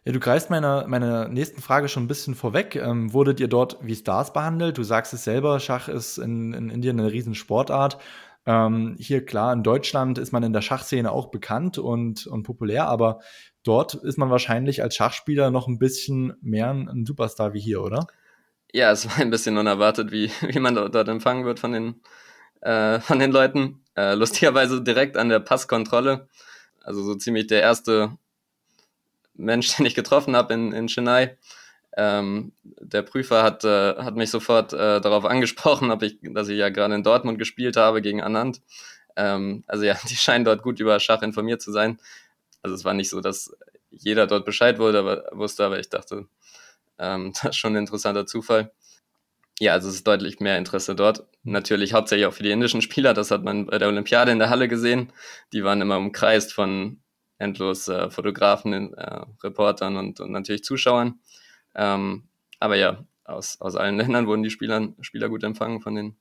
Ja, 0.04 0.12
du 0.12 0.20
greifst 0.20 0.48
meiner, 0.48 0.86
meiner 0.86 1.28
nächsten 1.28 1.60
Frage 1.60 1.88
schon 1.88 2.04
ein 2.04 2.08
bisschen 2.08 2.34
vorweg. 2.34 2.74
Ähm, 2.74 3.12
wurdet 3.12 3.38
ihr 3.38 3.48
dort 3.48 3.76
wie 3.82 3.94
Stars 3.94 4.32
behandelt? 4.32 4.78
Du 4.78 4.82
sagst 4.82 5.12
es 5.12 5.24
selber, 5.24 5.60
Schach 5.60 5.88
ist 5.88 6.16
in, 6.16 6.54
in 6.54 6.70
Indien 6.70 6.98
eine 6.98 7.12
Riesensportart. 7.12 7.98
Ähm, 8.46 8.96
hier 8.98 9.26
klar, 9.26 9.52
in 9.52 9.62
Deutschland 9.62 10.16
ist 10.16 10.32
man 10.32 10.42
in 10.42 10.54
der 10.54 10.62
Schachszene 10.62 11.12
auch 11.12 11.30
bekannt 11.30 11.76
und, 11.76 12.26
und 12.26 12.44
populär, 12.44 12.88
aber 12.88 13.20
dort 13.62 13.94
ist 13.94 14.16
man 14.16 14.30
wahrscheinlich 14.30 14.82
als 14.82 14.96
Schachspieler 14.96 15.50
noch 15.50 15.68
ein 15.68 15.78
bisschen 15.78 16.34
mehr 16.40 16.70
ein 16.70 17.04
Superstar 17.04 17.52
wie 17.52 17.60
hier, 17.60 17.82
oder? 17.82 18.06
Ja, 18.72 18.92
es 18.92 19.06
war 19.06 19.18
ein 19.18 19.30
bisschen 19.30 19.58
unerwartet, 19.58 20.10
wie, 20.12 20.30
wie 20.40 20.60
man 20.60 20.74
dort 20.74 21.08
empfangen 21.08 21.44
wird 21.44 21.60
von 21.60 21.72
den, 21.72 22.00
äh, 22.62 23.00
von 23.00 23.18
den 23.18 23.32
Leuten. 23.32 23.84
Äh, 23.94 24.14
lustigerweise 24.14 24.82
direkt 24.82 25.18
an 25.18 25.28
der 25.28 25.40
Passkontrolle. 25.40 26.28
Also 26.82 27.02
so 27.02 27.14
ziemlich 27.14 27.48
der 27.48 27.60
erste 27.60 28.16
Mensch, 29.40 29.74
den 29.76 29.86
ich 29.86 29.94
getroffen 29.94 30.36
habe 30.36 30.54
in, 30.54 30.72
in 30.72 30.88
Chennai. 30.88 31.36
Ähm, 31.96 32.52
der 32.62 33.02
Prüfer 33.02 33.42
hat, 33.42 33.64
äh, 33.64 33.96
hat 33.96 34.14
mich 34.14 34.30
sofort 34.30 34.72
äh, 34.72 35.00
darauf 35.00 35.24
angesprochen, 35.24 35.92
ich, 36.02 36.18
dass 36.22 36.48
ich 36.48 36.58
ja 36.58 36.68
gerade 36.68 36.94
in 36.94 37.02
Dortmund 37.02 37.38
gespielt 37.38 37.76
habe 37.76 38.00
gegen 38.00 38.22
Anand. 38.22 38.62
Ähm, 39.16 39.64
also 39.66 39.84
ja, 39.84 39.98
die 40.08 40.16
scheinen 40.16 40.44
dort 40.44 40.62
gut 40.62 40.80
über 40.80 41.00
Schach 41.00 41.22
informiert 41.22 41.62
zu 41.62 41.72
sein. 41.72 41.98
Also 42.62 42.74
es 42.76 42.84
war 42.84 42.94
nicht 42.94 43.10
so, 43.10 43.20
dass 43.20 43.52
jeder 43.90 44.26
dort 44.26 44.44
Bescheid 44.44 44.78
wurde, 44.78 45.00
aber, 45.00 45.24
wusste, 45.32 45.64
aber 45.64 45.80
ich 45.80 45.88
dachte, 45.88 46.26
ähm, 46.98 47.32
das 47.42 47.50
ist 47.50 47.56
schon 47.56 47.74
ein 47.74 47.80
interessanter 47.80 48.26
Zufall. 48.26 48.72
Ja, 49.58 49.74
also 49.74 49.88
es 49.88 49.96
ist 49.96 50.06
deutlich 50.06 50.40
mehr 50.40 50.56
Interesse 50.56 50.94
dort. 50.94 51.26
Natürlich 51.42 51.92
hauptsächlich 51.92 52.26
auch 52.26 52.32
für 52.32 52.42
die 52.42 52.50
indischen 52.50 52.80
Spieler, 52.80 53.12
das 53.12 53.30
hat 53.30 53.44
man 53.44 53.66
bei 53.66 53.78
der 53.78 53.88
Olympiade 53.88 54.32
in 54.32 54.38
der 54.38 54.48
Halle 54.48 54.68
gesehen. 54.68 55.12
Die 55.52 55.64
waren 55.64 55.82
immer 55.82 55.98
umkreist 55.98 56.54
von 56.54 57.02
endlos 57.40 57.88
äh, 57.88 58.10
Fotografen, 58.10 58.94
äh, 58.94 59.24
Reportern 59.42 59.96
und, 59.96 60.20
und 60.20 60.30
natürlich 60.30 60.62
Zuschauern. 60.62 61.18
Ähm, 61.74 62.28
aber 62.60 62.76
ja, 62.76 63.04
aus, 63.24 63.60
aus 63.60 63.76
allen 63.76 63.96
Ländern 63.98 64.26
wurden 64.26 64.42
die 64.42 64.50
Spieler, 64.50 64.88
Spieler 65.00 65.28
gut 65.28 65.42
empfangen 65.42 65.80
von 65.80 65.94
den, 65.94 66.16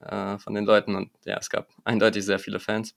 äh, 0.00 0.38
von 0.38 0.54
den 0.54 0.64
Leuten 0.64 0.94
und 0.94 1.10
ja, 1.24 1.36
es 1.38 1.50
gab 1.50 1.68
eindeutig 1.84 2.24
sehr 2.24 2.38
viele 2.38 2.60
Fans. 2.60 2.94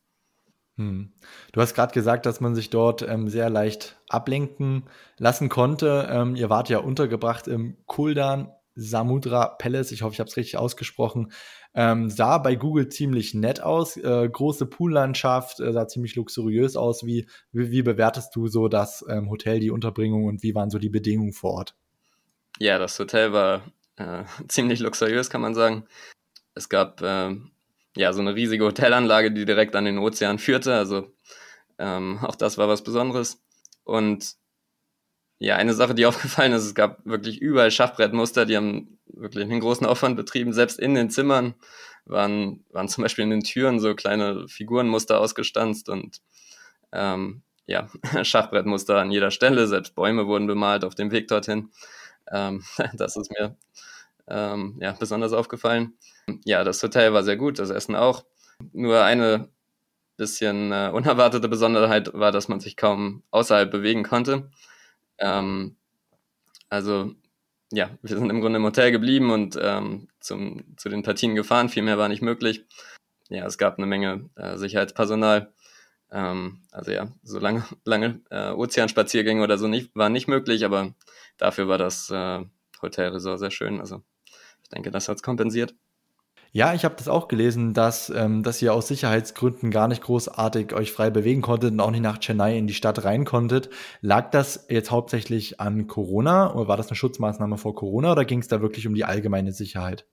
Hm. 0.78 1.12
Du 1.52 1.62
hast 1.62 1.74
gerade 1.74 1.94
gesagt, 1.94 2.26
dass 2.26 2.40
man 2.40 2.56
sich 2.56 2.70
dort 2.70 3.02
ähm, 3.02 3.28
sehr 3.28 3.50
leicht 3.50 4.00
ablenken 4.08 4.84
lassen 5.18 5.50
konnte. 5.50 6.08
Ähm, 6.10 6.36
ihr 6.36 6.50
wart 6.50 6.70
ja 6.70 6.78
untergebracht 6.78 7.48
im 7.48 7.78
Kuldan 7.88 8.54
Samudra 8.76 9.56
Palace, 9.60 9.92
ich 9.92 10.02
hoffe, 10.02 10.14
ich 10.14 10.20
habe 10.20 10.30
es 10.30 10.38
richtig 10.38 10.58
ausgesprochen, 10.58 11.32
ähm, 11.74 12.10
sah 12.10 12.38
bei 12.38 12.56
Google 12.56 12.90
ziemlich 12.90 13.34
nett 13.34 13.62
aus, 13.62 13.98
äh, 13.98 14.30
große 14.30 14.66
Poollandschaft, 14.66 15.60
äh, 15.60 15.72
sah 15.72 15.88
ziemlich 15.88 16.16
luxuriös 16.16 16.76
aus. 16.76 17.06
Wie, 17.06 17.28
wie, 17.52 17.72
wie 17.72 17.82
bewertest 17.82 18.36
du 18.36 18.48
so 18.48 18.68
das 18.68 19.06
ähm, 19.10 19.30
Hotel, 19.30 19.60
die 19.60 19.72
Unterbringung 19.72 20.26
und 20.26 20.44
wie 20.44 20.56
waren 20.56 20.70
so 20.70 20.80
die 20.80 20.90
Bedingungen 20.90 21.34
vor 21.34 21.52
Ort? 21.52 21.76
Ja, 22.60 22.78
das 22.78 23.00
Hotel 23.00 23.32
war 23.32 23.64
äh, 23.96 24.24
ziemlich 24.48 24.80
luxuriös, 24.80 25.30
kann 25.30 25.42
man 25.42 25.56
sagen. 25.56 25.86
Es 26.56 26.68
gab 26.68 27.02
ähm, 27.02 27.52
ja 27.96 28.12
so 28.12 28.22
eine 28.22 28.36
riesige 28.36 28.66
Hotelanlage, 28.66 29.32
die 29.32 29.46
direkt 29.46 29.76
an 29.76 29.86
den 29.86 29.98
Ozean 29.98 30.40
führte, 30.40 30.76
also 30.76 31.08
ähm, 31.78 32.20
auch 32.22 32.36
das 32.36 32.58
war 32.58 32.68
was 32.68 32.84
Besonderes. 32.84 33.42
Und 33.84 34.36
Ja, 35.42 35.56
eine 35.56 35.74
Sache, 35.74 35.96
die 35.96 36.06
aufgefallen 36.06 36.54
ist, 36.54 36.66
es 36.66 36.76
gab 36.76 37.04
wirklich 37.04 37.42
überall 37.42 37.72
Schachbrettmuster, 37.72 38.46
die 38.46 38.56
haben 38.56 39.00
wirklich 39.08 39.44
einen 39.44 39.60
großen 39.60 39.88
Aufwand 39.88 40.16
betrieben. 40.16 40.54
Selbst 40.54 40.80
in 40.80 40.94
den 40.94 41.10
Zimmern 41.10 41.56
waren, 42.06 42.64
waren 42.70 42.88
zum 42.88 43.02
Beispiel 43.02 43.24
in 43.24 43.32
den 43.32 43.44
Türen 43.44 43.80
so 43.80 43.96
kleine 43.96 44.48
Figurenmuster 44.48 45.20
ausgestanzt 45.20 45.90
und 45.90 46.22
ähm, 46.92 47.42
ja, 47.66 47.90
Schachbrettmuster 48.24 48.98
an 49.00 49.10
jeder 49.10 49.32
Stelle, 49.32 49.66
selbst 49.68 49.96
Bäume 49.96 50.28
wurden 50.28 50.46
bemalt 50.46 50.84
auf 50.86 50.94
dem 50.94 51.10
Weg 51.12 51.28
dorthin. 51.28 51.72
Ähm, 52.32 52.64
das 52.94 53.18
ist 53.18 53.32
mir 53.32 53.58
ähm, 54.28 54.78
ja, 54.80 54.92
besonders 54.94 55.34
aufgefallen. 55.34 55.96
Ja, 56.46 56.64
das 56.64 56.84
Hotel 56.84 57.14
war 57.14 57.24
sehr 57.24 57.38
gut, 57.38 57.58
das 57.58 57.72
Essen 57.72 57.96
auch. 57.96 58.26
Nur 58.74 59.04
eine 59.04 59.50
bisschen 60.18 60.72
äh, 60.72 60.92
unerwartete 60.94 61.50
Besonderheit 61.50 62.14
war, 62.14 62.32
dass 62.32 62.48
man 62.48 62.60
sich 62.60 62.78
kaum 62.78 63.24
außerhalb 63.32 63.72
bewegen 63.72 64.04
konnte. 64.04 64.52
Ähm, 65.22 65.78
also 66.70 67.16
ja, 67.72 67.90
wir 68.02 68.18
sind 68.18 68.30
im 68.30 68.42
Grunde 68.42 68.58
im 68.58 68.66
Hotel 68.66 68.92
geblieben 68.92 69.32
und 69.32 69.58
ähm, 69.62 70.10
zum, 70.20 70.78
zu 70.78 70.90
den 70.90 71.04
Partien 71.04 71.36
gefahren. 71.36 71.70
Viel 71.70 71.84
mehr 71.84 71.98
war 71.98 72.10
nicht 72.10 72.22
möglich. 72.22 72.66
Ja, 73.30 73.46
es 73.46 73.58
gab 73.58 73.78
eine 73.78 73.88
Menge 73.88 74.30
äh, 74.36 74.58
Sicherheitspersonal. 74.58 75.54
Ähm, 76.12 76.64
also 76.72 76.92
ja, 76.92 77.08
so 77.24 77.40
lange, 77.40 77.64
lange 77.86 78.22
äh, 78.30 78.52
Ozeanspaziergänge 78.52 79.42
oder 79.42 79.58
so 79.58 79.68
nicht, 79.68 79.96
war 79.96 80.10
nicht 80.10 80.28
möglich, 80.28 80.66
aber 80.66 80.94
dafür 81.38 81.68
war 81.70 81.78
das 81.78 82.10
äh, 82.10 82.44
Hotelresort 82.82 83.40
sehr 83.40 83.52
schön. 83.52 83.80
Also 83.80 84.04
ich 84.64 84.70
denke, 84.70 84.92
das 84.92 85.08
hat 85.08 85.18
es 85.18 85.24
kompensiert. 85.24 85.74
Ja, 86.54 86.74
ich 86.74 86.84
habe 86.84 86.96
das 86.98 87.08
auch 87.08 87.30
gelesen, 87.30 87.74
dass, 87.74 88.10
ähm, 88.10 88.44
dass 88.44 88.62
ihr 88.62 88.74
aus 88.74 88.90
Sicherheitsgründen 88.90 89.72
gar 89.72 89.88
nicht 89.88 90.04
großartig 90.04 90.74
euch 90.74 90.92
frei 90.92 91.10
bewegen 91.10 91.42
konntet 91.42 91.72
und 91.72 91.80
auch 91.80 91.92
nicht 91.92 92.02
nach 92.02 92.20
Chennai 92.20 92.58
in 92.58 92.68
die 92.68 92.74
Stadt 92.74 93.06
rein 93.06 93.24
konntet. 93.24 93.70
Lag 94.02 94.32
das 94.32 94.66
jetzt 94.70 94.92
hauptsächlich 94.92 95.62
an 95.62 95.88
Corona 95.88 96.54
oder 96.54 96.68
war 96.68 96.76
das 96.76 96.88
eine 96.88 96.98
Schutzmaßnahme 96.98 97.58
vor 97.58 97.74
Corona 97.74 98.12
oder 98.12 98.26
ging 98.26 98.40
es 98.40 98.50
da 98.50 98.62
wirklich 98.62 98.86
um 98.86 98.96
die 98.96 99.06
allgemeine 99.06 99.54
Sicherheit? 99.54 100.06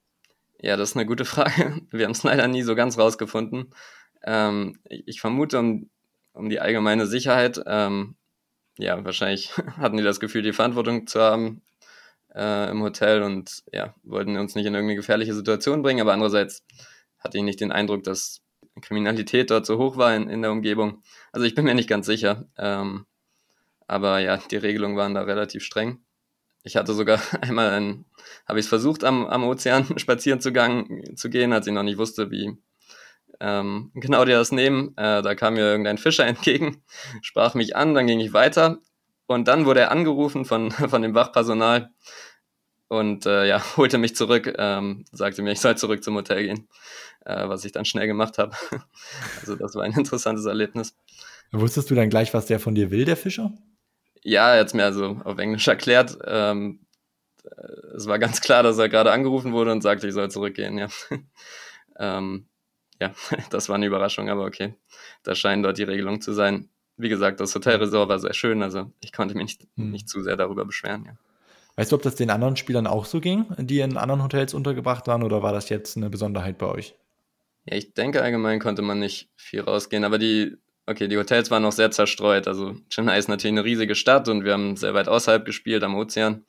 Ja, 0.61 0.77
das 0.77 0.90
ist 0.90 0.96
eine 0.96 1.07
gute 1.07 1.24
Frage. 1.24 1.83
Wir 1.90 2.05
haben 2.05 2.12
es 2.12 2.22
leider 2.22 2.46
nie 2.46 2.62
so 2.62 2.77
ganz 2.77 2.96
rausgefunden. 2.98 3.74
Ähm, 4.22 4.79
ich 4.85 5.20
vermute 5.20 5.59
um, 5.59 5.90
um 6.35 6.48
die 6.48 6.61
allgemeine 6.61 7.09
Sicherheit. 7.09 7.61
Ähm, 7.66 8.14
ja, 8.79 9.05
wahrscheinlich 9.05 9.57
hatten 9.77 9.96
die 9.96 10.05
das 10.05 10.20
Gefühl, 10.20 10.42
die 10.42 10.53
Verantwortung 10.53 11.09
zu 11.09 11.20
haben 11.20 11.62
äh, 12.35 12.71
im 12.71 12.83
Hotel 12.83 13.23
und 13.23 13.62
ja, 13.73 13.95
wollten 14.03 14.37
uns 14.37 14.55
nicht 14.55 14.67
in 14.67 14.75
irgendeine 14.75 14.97
gefährliche 14.97 15.35
Situation 15.35 15.83
bringen, 15.83 16.01
aber 16.01 16.12
andererseits 16.12 16.64
hatte 17.19 17.38
ich 17.38 17.45
nicht 17.45 17.61
den 17.61 17.73
Eindruck, 17.73 18.05
dass 18.05 18.43
Kriminalität 18.81 19.51
dort 19.51 19.67
so 19.67 19.79
hoch 19.79 19.97
war 19.97 20.14
in, 20.14 20.29
in 20.29 20.43
der 20.43 20.53
Umgebung. 20.53 21.03
Also 21.33 21.47
ich 21.47 21.55
bin 21.55 21.64
mir 21.64 21.75
nicht 21.75 21.88
ganz 21.88 22.07
sicher. 22.07 22.47
Ähm, 22.57 23.07
aber 23.87 24.21
ja, 24.21 24.37
die 24.37 24.57
Regelungen 24.57 24.97
waren 24.97 25.14
da 25.14 25.23
relativ 25.23 25.64
streng. 25.64 26.01
Ich 26.62 26.77
hatte 26.77 26.93
sogar 26.93 27.21
einmal 27.41 27.71
ein, 27.71 28.05
habe 28.47 28.59
ich 28.59 28.67
es 28.67 28.69
versucht, 28.69 29.05
am, 29.05 29.27
am 29.27 29.45
Ozean 29.45 29.87
spazieren 29.99 30.41
zu, 30.41 30.53
gang, 30.53 31.17
zu 31.17 31.31
gehen, 31.31 31.53
als 31.53 31.67
ich 31.67 31.73
noch 31.73 31.83
nicht 31.83 31.99
wusste, 31.99 32.31
wie 32.31 32.57
ähm, 33.41 33.91
genau 33.95 34.25
die 34.25 34.33
das 34.33 34.53
nehmen. 34.53 34.97
Äh, 34.97 35.23
da 35.23 35.35
kam 35.35 35.55
mir 35.55 35.62
irgendein 35.62 35.99
Fischer 35.99 36.27
entgegen, 36.27 36.83
sprach 37.23 37.55
mich 37.55 37.77
an, 37.77 37.95
dann 37.95 38.07
ging 38.07 38.21
ich 38.21 38.33
weiter 38.33 38.79
und 39.29 39.47
dann 39.47 39.67
wurde 39.67 39.81
er 39.81 39.93
angerufen 39.93 40.45
von, 40.45 40.71
von 40.91 41.03
dem 41.03 41.14
Wachpersonal 41.14 41.91
und 42.88 43.27
äh, 43.27 43.47
ja, 43.47 43.62
holte 43.77 43.99
mich 43.99 44.17
zurück, 44.17 44.53
ähm, 44.59 45.05
sagte 45.12 45.43
mir, 45.43 45.53
ich 45.53 45.61
soll 45.61 45.77
zurück 45.77 46.03
zum 46.03 46.17
Hotel 46.17 46.43
gehen, 46.43 46.69
äh, 47.25 47.49
was 47.49 47.64
ich 47.64 47.71
dann 47.71 47.85
schnell 47.85 48.09
gemacht 48.09 48.38
habe. 48.38 48.57
also 49.41 49.55
das 49.55 49.75
war 49.77 49.85
ein 49.85 49.93
interessantes 49.93 50.47
Erlebnis. 50.47 50.97
Wusstest 51.53 51.91
du 51.91 51.95
dann 51.95 52.11
gleich, 52.11 52.35
was 52.35 52.47
der 52.47 52.59
von 52.59 52.75
dir 52.75 52.91
will, 52.91 53.05
der 53.05 53.17
Fischer? 53.17 53.53
Ja, 54.23 54.55
er 54.55 54.61
hat 54.61 54.69
es 54.69 54.75
mir 54.75 54.85
also 54.85 55.21
auf 55.25 55.38
Englisch 55.38 55.69
erklärt. 55.69 56.19
Ähm, 56.27 56.81
es 57.97 58.07
war 58.07 58.19
ganz 58.19 58.41
klar, 58.41 58.62
dass 58.62 58.79
er 58.79 58.88
gerade 58.88 59.12
angerufen 59.12 59.53
wurde 59.53 59.73
und 59.73 59.83
sagte, 59.83 60.09
ich 60.09 60.14
soll 60.14 60.31
zurückgehen, 60.31 60.77
ja. 60.77 60.88
ähm, 61.99 62.49
ja, 63.01 63.14
das 63.51 63.69
war 63.69 63.77
eine 63.77 63.87
Überraschung, 63.87 64.29
aber 64.29 64.45
okay. 64.45 64.75
Das 65.23 65.38
scheinen 65.38 65.62
dort 65.62 65.79
die 65.79 65.85
Regelungen 65.85 66.21
zu 66.21 66.33
sein 66.33 66.71
wie 66.99 67.09
gesagt, 67.09 67.41
das 67.41 67.55
Hotelresort 67.55 68.09
war 68.09 68.19
sehr 68.19 68.35
schön, 68.35 68.63
also 68.63 68.93
ich 69.01 69.13
konnte 69.13 69.35
mich 69.35 69.45
nicht, 69.45 69.69
hm. 69.77 69.91
nicht 69.91 70.09
zu 70.09 70.23
sehr 70.23 70.37
darüber 70.37 70.65
beschweren, 70.65 71.05
ja. 71.07 71.17
Weißt 71.77 71.93
du, 71.93 71.97
ob 71.97 72.03
das 72.03 72.17
den 72.17 72.31
anderen 72.31 72.57
Spielern 72.57 72.89
auch 72.89 73.05
so 73.05 73.21
ging, 73.21 73.47
die 73.57 73.79
in 73.79 73.97
anderen 73.97 74.25
Hotels 74.25 74.53
untergebracht 74.53 75.07
waren, 75.07 75.23
oder 75.23 75.45
war 75.45 75.53
das 75.53 75.69
jetzt 75.69 75.97
eine 75.97 76.11
Besonderheit 76.11 76.59
bei 76.59 76.67
euch? 76.67 76.97
Ja, 77.67 77.77
ich 77.77 77.95
denke, 77.95 78.21
allgemein 78.21 78.59
konnte 78.59 78.83
man 78.83 78.99
nicht 78.99 79.31
viel 79.37 79.61
rausgehen, 79.61 80.03
aber 80.03 80.19
die, 80.19 80.57
okay, 80.87 81.07
die 81.07 81.17
Hotels 81.17 81.53
waren 81.53 81.63
noch 81.63 81.71
sehr 81.71 81.93
zerstreut. 81.93 82.49
Also 82.49 82.75
Chennai 82.91 83.17
ist 83.17 83.29
natürlich 83.29 83.53
eine 83.53 83.65
riesige 83.65 83.95
Stadt 83.95 84.29
und 84.29 84.45
wir 84.45 84.55
haben 84.55 84.77
sehr 84.77 84.93
weit 84.95 85.07
außerhalb 85.07 85.45
gespielt, 85.45 85.85
am 85.85 85.95
Ozean. 85.95 86.45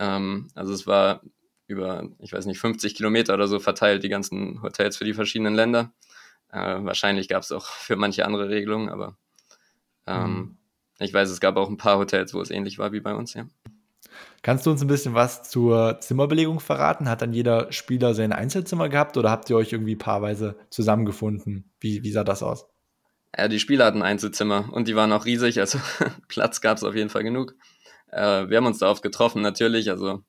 Ähm, 0.00 0.48
also 0.56 0.72
es 0.72 0.86
war 0.88 1.20
über, 1.68 2.08
ich 2.18 2.32
weiß 2.32 2.46
nicht, 2.46 2.58
50 2.58 2.96
Kilometer 2.96 3.34
oder 3.34 3.46
so 3.46 3.60
verteilt, 3.60 4.02
die 4.02 4.08
ganzen 4.08 4.62
Hotels 4.62 4.96
für 4.96 5.04
die 5.04 5.14
verschiedenen 5.14 5.54
Länder. 5.54 5.92
Äh, 6.50 6.78
wahrscheinlich 6.80 7.28
gab 7.28 7.42
es 7.42 7.52
auch 7.52 7.66
für 7.66 7.94
manche 7.94 8.24
andere 8.24 8.48
Regelungen, 8.48 8.88
aber 8.88 9.16
mhm. 10.06 10.56
Ich 10.98 11.12
weiß, 11.12 11.28
es 11.30 11.40
gab 11.40 11.56
auch 11.56 11.68
ein 11.68 11.76
paar 11.76 11.98
Hotels, 11.98 12.32
wo 12.32 12.40
es 12.40 12.50
ähnlich 12.50 12.78
war 12.78 12.92
wie 12.92 13.00
bei 13.00 13.14
uns, 13.14 13.34
ja. 13.34 13.46
Kannst 14.42 14.64
du 14.64 14.70
uns 14.70 14.80
ein 14.80 14.86
bisschen 14.86 15.14
was 15.14 15.42
zur 15.42 16.00
Zimmerbelegung 16.00 16.60
verraten? 16.60 17.08
Hat 17.08 17.20
dann 17.20 17.32
jeder 17.32 17.70
Spieler 17.72 18.14
sein 18.14 18.32
Einzelzimmer 18.32 18.88
gehabt 18.88 19.16
oder 19.16 19.30
habt 19.30 19.50
ihr 19.50 19.56
euch 19.56 19.72
irgendwie 19.72 19.96
paarweise 19.96 20.56
zusammengefunden? 20.70 21.72
Wie, 21.80 22.02
wie 22.02 22.12
sah 22.12 22.24
das 22.24 22.42
aus? 22.42 22.66
Ja, 23.36 23.48
die 23.48 23.58
Spieler 23.58 23.84
hatten 23.84 24.02
Einzelzimmer 24.02 24.72
und 24.72 24.88
die 24.88 24.96
waren 24.96 25.12
auch 25.12 25.26
riesig, 25.26 25.58
also 25.60 25.78
Platz 26.28 26.60
gab 26.60 26.76
es 26.76 26.84
auf 26.84 26.94
jeden 26.94 27.10
Fall 27.10 27.24
genug. 27.24 27.54
Äh, 28.10 28.48
wir 28.48 28.56
haben 28.56 28.66
uns 28.66 28.78
da 28.78 28.88
oft 28.88 29.02
getroffen, 29.02 29.42
natürlich, 29.42 29.90
also 29.90 30.22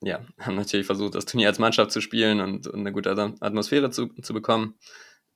ja, 0.00 0.20
haben 0.38 0.54
natürlich 0.54 0.86
versucht, 0.86 1.16
das 1.16 1.24
Turnier 1.24 1.48
als 1.48 1.58
Mannschaft 1.58 1.90
zu 1.90 2.00
spielen 2.00 2.40
und, 2.40 2.68
und 2.68 2.80
eine 2.80 2.92
gute 2.92 3.10
Atmosphäre 3.40 3.90
zu, 3.90 4.06
zu 4.22 4.32
bekommen. 4.32 4.74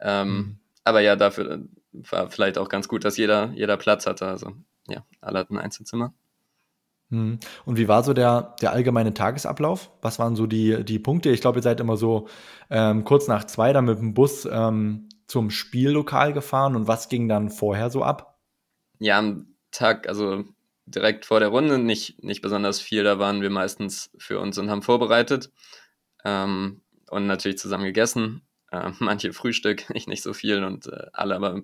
Ähm, 0.00 0.28
mhm. 0.28 0.58
Aber 0.84 1.00
ja, 1.00 1.16
dafür 1.16 1.66
war 1.92 2.30
vielleicht 2.30 2.58
auch 2.58 2.68
ganz 2.68 2.88
gut, 2.88 3.04
dass 3.04 3.16
jeder, 3.16 3.52
jeder 3.54 3.76
Platz 3.76 4.06
hatte. 4.06 4.26
Also 4.26 4.52
ja, 4.88 5.04
alle 5.20 5.40
hatten 5.40 5.56
ein 5.56 5.64
Einzelzimmer. 5.64 6.14
Hm. 7.10 7.38
Und 7.66 7.76
wie 7.76 7.88
war 7.88 8.02
so 8.02 8.14
der, 8.14 8.56
der 8.62 8.72
allgemeine 8.72 9.12
Tagesablauf? 9.12 9.90
Was 10.00 10.18
waren 10.18 10.34
so 10.34 10.46
die, 10.46 10.82
die 10.84 10.98
Punkte? 10.98 11.30
Ich 11.30 11.42
glaube, 11.42 11.58
ihr 11.58 11.62
seid 11.62 11.78
immer 11.78 11.96
so 11.96 12.26
ähm, 12.70 13.04
kurz 13.04 13.28
nach 13.28 13.44
zwei 13.44 13.72
dann 13.72 13.84
mit 13.84 13.98
dem 13.98 14.14
Bus 14.14 14.48
ähm, 14.50 15.08
zum 15.26 15.50
Spiellokal 15.50 16.32
gefahren 16.32 16.74
und 16.74 16.88
was 16.88 17.08
ging 17.08 17.28
dann 17.28 17.50
vorher 17.50 17.90
so 17.90 18.02
ab? 18.02 18.40
Ja, 18.98 19.18
am 19.18 19.54
Tag, 19.70 20.08
also 20.08 20.44
direkt 20.86 21.26
vor 21.26 21.40
der 21.40 21.48
Runde 21.48 21.78
nicht, 21.78 22.22
nicht 22.22 22.40
besonders 22.40 22.80
viel. 22.80 23.04
Da 23.04 23.18
waren 23.18 23.42
wir 23.42 23.50
meistens 23.50 24.10
für 24.18 24.40
uns 24.40 24.58
und 24.58 24.70
haben 24.70 24.82
vorbereitet 24.82 25.50
ähm, 26.24 26.80
und 27.10 27.26
natürlich 27.26 27.58
zusammen 27.58 27.84
gegessen. 27.84 28.42
Äh, 28.70 28.90
manche 29.00 29.32
Frühstück, 29.32 29.84
ich 29.94 30.06
nicht 30.06 30.22
so 30.22 30.32
viel 30.32 30.64
und 30.64 30.86
äh, 30.86 31.06
alle 31.12 31.36
aber 31.36 31.60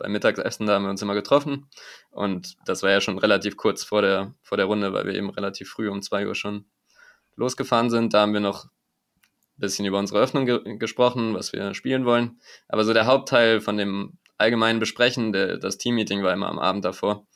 beim 0.00 0.12
Mittagessen, 0.12 0.66
da 0.66 0.74
haben 0.74 0.84
wir 0.84 0.90
uns 0.90 1.02
immer 1.02 1.14
getroffen. 1.14 1.66
Und 2.10 2.56
das 2.64 2.82
war 2.82 2.90
ja 2.90 3.00
schon 3.00 3.18
relativ 3.18 3.56
kurz 3.56 3.84
vor 3.84 4.02
der, 4.02 4.34
vor 4.42 4.56
der 4.56 4.66
Runde, 4.66 4.92
weil 4.92 5.06
wir 5.06 5.14
eben 5.14 5.30
relativ 5.30 5.70
früh 5.70 5.88
um 5.88 6.02
zwei 6.02 6.26
Uhr 6.26 6.34
schon 6.34 6.64
losgefahren 7.36 7.90
sind. 7.90 8.12
Da 8.12 8.22
haben 8.22 8.32
wir 8.32 8.40
noch 8.40 8.64
ein 8.64 8.70
bisschen 9.58 9.86
über 9.86 9.98
unsere 9.98 10.20
Öffnung 10.20 10.46
ge 10.46 10.78
gesprochen, 10.78 11.34
was 11.34 11.52
wir 11.52 11.74
spielen 11.74 12.04
wollen. 12.04 12.40
Aber 12.68 12.84
so 12.84 12.92
der 12.92 13.06
Hauptteil 13.06 13.60
von 13.60 13.76
dem 13.76 14.18
allgemeinen 14.38 14.80
Besprechen, 14.80 15.32
der, 15.32 15.58
das 15.58 15.78
Teammeeting 15.78 16.22
war 16.22 16.32
immer 16.32 16.48
am 16.48 16.58
Abend 16.58 16.84
davor. 16.84 17.26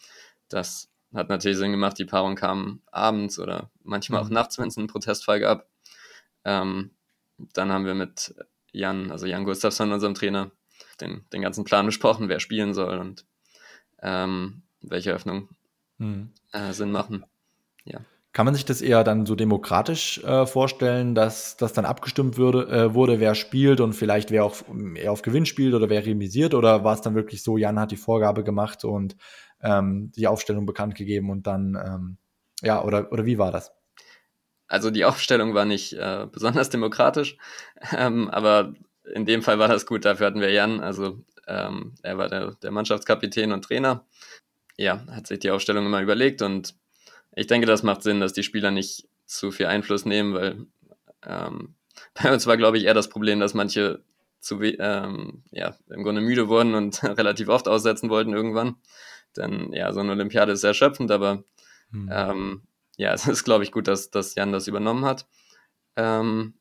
Das 0.48 0.90
hat 1.14 1.28
natürlich 1.28 1.58
Sinn 1.58 1.70
gemacht. 1.70 1.98
Die 1.98 2.06
Paarung 2.06 2.34
kam 2.34 2.80
abends 2.90 3.38
oder 3.38 3.70
manchmal 3.82 4.22
auch 4.22 4.28
mhm. 4.28 4.34
nachts, 4.34 4.58
wenn 4.58 4.68
es 4.68 4.78
einen 4.78 4.88
Protestfall 4.88 5.40
gab. 5.40 5.68
Ähm, 6.44 6.90
dann 7.52 7.70
haben 7.70 7.84
wir 7.84 7.94
mit 7.94 8.34
Jan, 8.72 9.10
also 9.10 9.26
Jan 9.26 9.44
Gustafsson, 9.44 9.92
unserem 9.92 10.14
Trainer, 10.14 10.50
den, 10.96 11.24
den 11.32 11.42
ganzen 11.42 11.64
Plan 11.64 11.86
besprochen, 11.86 12.28
wer 12.28 12.40
spielen 12.40 12.74
soll 12.74 12.98
und 12.98 13.24
ähm, 14.02 14.62
welche 14.80 15.12
Öffnungen 15.12 15.48
hm. 15.98 16.30
äh, 16.52 16.72
Sinn 16.72 16.92
machen. 16.92 17.24
Ja. 17.84 18.00
Kann 18.32 18.46
man 18.46 18.54
sich 18.54 18.64
das 18.64 18.82
eher 18.82 19.04
dann 19.04 19.26
so 19.26 19.36
demokratisch 19.36 20.18
äh, 20.24 20.44
vorstellen, 20.44 21.14
dass 21.14 21.56
das 21.56 21.72
dann 21.72 21.84
abgestimmt 21.84 22.36
würde, 22.36 22.66
äh, 22.68 22.94
wurde, 22.94 23.20
wer 23.20 23.36
spielt 23.36 23.80
und 23.80 23.92
vielleicht 23.92 24.32
wer 24.32 24.44
auch 24.44 24.56
eher 24.96 25.12
auf 25.12 25.22
Gewinn 25.22 25.46
spielt 25.46 25.72
oder 25.72 25.88
wer 25.88 26.04
remisiert? 26.04 26.52
Oder 26.52 26.82
war 26.82 26.94
es 26.94 27.00
dann 27.00 27.14
wirklich 27.14 27.44
so, 27.44 27.56
Jan 27.56 27.78
hat 27.78 27.92
die 27.92 27.96
Vorgabe 27.96 28.42
gemacht 28.42 28.84
und 28.84 29.16
ähm, 29.62 30.10
die 30.16 30.26
Aufstellung 30.26 30.66
bekannt 30.66 30.96
gegeben 30.96 31.30
und 31.30 31.46
dann, 31.46 31.76
ähm, 31.76 32.16
ja, 32.60 32.82
oder, 32.82 33.12
oder 33.12 33.24
wie 33.24 33.38
war 33.38 33.52
das? 33.52 33.72
Also 34.66 34.90
die 34.90 35.04
Aufstellung 35.04 35.54
war 35.54 35.64
nicht 35.64 35.92
äh, 35.92 36.26
besonders 36.30 36.70
demokratisch, 36.70 37.36
ähm, 37.96 38.28
aber 38.30 38.74
in 39.12 39.26
dem 39.26 39.42
Fall 39.42 39.58
war 39.58 39.68
das 39.68 39.86
gut, 39.86 40.04
dafür 40.04 40.26
hatten 40.26 40.40
wir 40.40 40.50
Jan, 40.50 40.80
also 40.80 41.24
ähm, 41.46 41.94
er 42.02 42.18
war 42.18 42.28
der, 42.28 42.52
der 42.62 42.70
Mannschaftskapitän 42.70 43.52
und 43.52 43.62
Trainer. 43.62 44.06
Ja, 44.76 45.04
hat 45.10 45.26
sich 45.26 45.38
die 45.40 45.50
Aufstellung 45.50 45.86
immer 45.86 46.00
überlegt 46.02 46.42
und 46.42 46.74
ich 47.36 47.46
denke, 47.46 47.66
das 47.66 47.82
macht 47.82 48.02
Sinn, 48.02 48.20
dass 48.20 48.32
die 48.32 48.42
Spieler 48.42 48.70
nicht 48.70 49.08
zu 49.26 49.50
viel 49.50 49.66
Einfluss 49.66 50.04
nehmen, 50.04 50.34
weil 50.34 50.66
ähm, 51.26 51.74
bei 52.22 52.32
uns 52.32 52.46
war, 52.46 52.56
glaube 52.56 52.78
ich, 52.78 52.84
eher 52.84 52.94
das 52.94 53.08
Problem, 53.08 53.40
dass 53.40 53.54
manche 53.54 54.00
zu 54.40 54.62
ähm, 54.62 55.42
ja, 55.52 55.74
im 55.88 56.02
Grunde 56.02 56.20
müde 56.20 56.48
wurden 56.48 56.74
und 56.74 57.02
relativ 57.04 57.48
oft 57.48 57.68
aussetzen 57.68 58.10
wollten 58.10 58.32
irgendwann. 58.32 58.76
Denn 59.36 59.72
ja, 59.72 59.92
so 59.92 60.00
eine 60.00 60.12
Olympiade 60.12 60.52
ist 60.52 60.64
erschöpfend, 60.64 61.10
aber 61.10 61.44
Hm. 61.94 62.08
Ähm, 62.12 62.62
ja, 62.96 63.12
es 63.14 63.26
ist, 63.26 63.44
glaube 63.44 63.64
ich, 63.64 63.72
gut, 63.72 63.88
dass, 63.88 64.10
dass 64.10 64.34
Jan 64.34 64.52
das 64.52 64.66
übernommen 64.66 65.04
hat. 65.04 65.26
Ähm, 65.96 66.54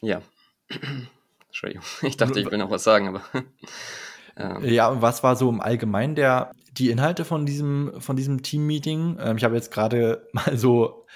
ja. 0.00 0.22
Entschuldigung, 1.52 1.84
ich 2.02 2.16
dachte, 2.16 2.40
ich 2.40 2.50
will 2.50 2.58
noch 2.58 2.70
was 2.70 2.82
sagen, 2.82 3.08
aber. 3.08 3.22
ähm. 4.36 4.64
Ja, 4.64 4.88
und 4.88 5.02
was 5.02 5.22
war 5.22 5.36
so 5.36 5.50
im 5.50 5.60
Allgemeinen 5.60 6.14
der, 6.14 6.50
die 6.72 6.90
Inhalte 6.90 7.26
von 7.26 7.44
diesem, 7.44 7.92
von 8.00 8.16
diesem 8.16 8.42
Team-Meeting? 8.42 9.18
Ähm, 9.20 9.36
ich 9.36 9.44
habe 9.44 9.54
jetzt 9.54 9.70
gerade 9.70 10.26
mal 10.32 10.56
so 10.56 11.06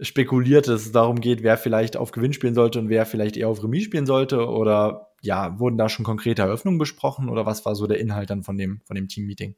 spekuliert, 0.00 0.66
dass 0.66 0.86
es 0.86 0.92
darum 0.92 1.20
geht, 1.20 1.42
wer 1.42 1.58
vielleicht 1.58 1.98
auf 1.98 2.10
Gewinn 2.10 2.32
spielen 2.32 2.54
sollte 2.54 2.78
und 2.78 2.88
wer 2.88 3.04
vielleicht 3.04 3.36
eher 3.36 3.48
auf 3.48 3.62
Remis 3.62 3.84
spielen 3.84 4.06
sollte. 4.06 4.48
Oder 4.48 5.10
ja, 5.20 5.58
wurden 5.58 5.76
da 5.76 5.90
schon 5.90 6.06
konkrete 6.06 6.42
Eröffnungen 6.42 6.78
besprochen 6.78 7.28
oder 7.28 7.44
was 7.44 7.64
war 7.66 7.74
so 7.74 7.86
der 7.86 8.00
Inhalt 8.00 8.30
dann 8.30 8.42
von 8.42 8.56
dem, 8.56 8.80
von 8.86 8.96
dem 8.96 9.08
Team-Meeting? 9.08 9.54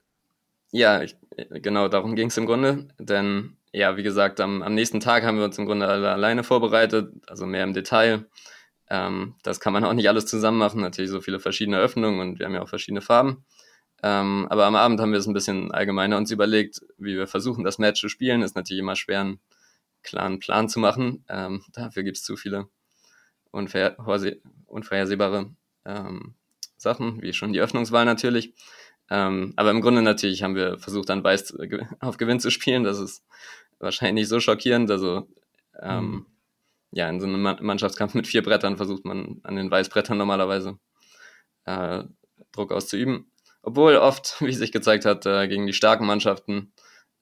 Ja, 0.72 1.02
ich, 1.02 1.16
genau, 1.62 1.86
darum 1.86 2.16
ging 2.16 2.28
es 2.28 2.36
im 2.36 2.46
Grunde. 2.46 2.88
Denn 2.98 3.56
ja, 3.72 3.96
wie 3.96 4.02
gesagt, 4.02 4.40
am, 4.40 4.62
am 4.62 4.74
nächsten 4.74 4.98
Tag 4.98 5.22
haben 5.22 5.38
wir 5.38 5.44
uns 5.44 5.56
im 5.56 5.66
Grunde 5.66 5.86
alle 5.86 6.10
alleine 6.10 6.42
vorbereitet, 6.42 7.12
also 7.28 7.46
mehr 7.46 7.62
im 7.62 7.72
Detail. 7.72 8.24
Ähm, 8.94 9.34
das 9.42 9.58
kann 9.58 9.72
man 9.72 9.84
auch 9.84 9.92
nicht 9.92 10.08
alles 10.08 10.26
zusammen 10.26 10.58
machen, 10.58 10.80
natürlich 10.80 11.10
so 11.10 11.20
viele 11.20 11.40
verschiedene 11.40 11.78
Öffnungen 11.78 12.20
und 12.20 12.38
wir 12.38 12.46
haben 12.46 12.54
ja 12.54 12.62
auch 12.62 12.68
verschiedene 12.68 13.00
Farben. 13.00 13.44
Ähm, 14.04 14.46
aber 14.50 14.66
am 14.66 14.76
Abend 14.76 15.00
haben 15.00 15.10
wir 15.10 15.18
es 15.18 15.26
ein 15.26 15.34
bisschen 15.34 15.72
allgemeiner 15.72 16.16
uns 16.16 16.30
überlegt, 16.30 16.80
wie 16.96 17.16
wir 17.16 17.26
versuchen, 17.26 17.64
das 17.64 17.78
Match 17.78 18.00
zu 18.00 18.08
spielen. 18.08 18.42
Ist 18.42 18.54
natürlich 18.54 18.82
immer 18.82 18.94
schwer, 18.94 19.22
einen 19.22 19.40
klaren 20.04 20.38
Plan 20.38 20.68
zu 20.68 20.78
machen. 20.78 21.24
Ähm, 21.28 21.64
dafür 21.72 22.04
gibt 22.04 22.18
es 22.18 22.22
zu 22.22 22.36
viele 22.36 22.68
unvorhersehbare 23.50 25.50
ähm, 25.84 26.34
Sachen, 26.76 27.20
wie 27.20 27.32
schon 27.32 27.52
die 27.52 27.60
Öffnungswahl 27.60 28.04
natürlich. 28.04 28.54
Ähm, 29.10 29.54
aber 29.56 29.72
im 29.72 29.80
Grunde 29.80 30.02
natürlich 30.02 30.44
haben 30.44 30.54
wir 30.54 30.78
versucht, 30.78 31.08
dann 31.08 31.24
Weiß 31.24 31.52
auf 32.00 32.16
Gewinn 32.16 32.38
zu 32.38 32.50
spielen. 32.50 32.84
Das 32.84 33.00
ist 33.00 33.24
wahrscheinlich 33.80 34.22
nicht 34.22 34.28
so 34.28 34.38
schockierend. 34.38 34.88
Also 34.90 35.28
ähm, 35.80 36.10
mhm. 36.10 36.26
Ja, 36.94 37.08
in 37.08 37.20
so 37.20 37.26
einem 37.26 37.42
Mannschaftskampf 37.42 38.14
mit 38.14 38.26
vier 38.26 38.42
Brettern 38.42 38.76
versucht 38.76 39.04
man 39.04 39.40
an 39.42 39.56
den 39.56 39.70
Weißbrettern 39.70 40.16
normalerweise 40.16 40.78
äh, 41.64 42.04
Druck 42.52 42.72
auszuüben. 42.72 43.30
Obwohl 43.62 43.96
oft, 43.96 44.36
wie 44.40 44.52
sich 44.52 44.72
gezeigt 44.72 45.04
hat, 45.04 45.26
äh, 45.26 45.48
gegen 45.48 45.66
die 45.66 45.72
starken 45.72 46.06
Mannschaften 46.06 46.72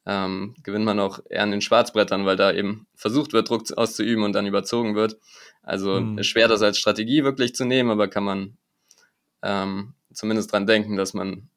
ähm, 0.05 0.55
gewinnt 0.63 0.85
man 0.85 1.01
auch 1.01 1.21
eher 1.31 1.43
an 1.43 1.53
den 1.53 1.61
Schwarzbrettern, 1.61 2.27
weil 2.27 2.37
da 2.37 2.53
eben 2.53 2.87
versucht 2.97 3.33
wird, 3.33 3.49
Druck 3.49 3.73
auszuüben 3.77 4.25
und 4.25 4.35
dann 4.35 4.47
überzogen 4.47 4.95
wird. 4.95 5.19
Also 5.63 6.01
mhm. 6.01 6.19
ist 6.19 6.27
schwer, 6.27 6.49
das 6.49 6.63
als 6.63 6.79
Strategie 6.79 7.25
wirklich 7.25 7.55
zu 7.55 7.65
nehmen, 7.65 7.91
aber 7.91 8.09
kann 8.09 8.25
man 8.25 8.59
ähm, 9.43 9.95
zumindest 10.13 10.53
dran 10.53 10.67
denken, 10.67 10.97
dass 10.97 11.15
man 11.15 11.49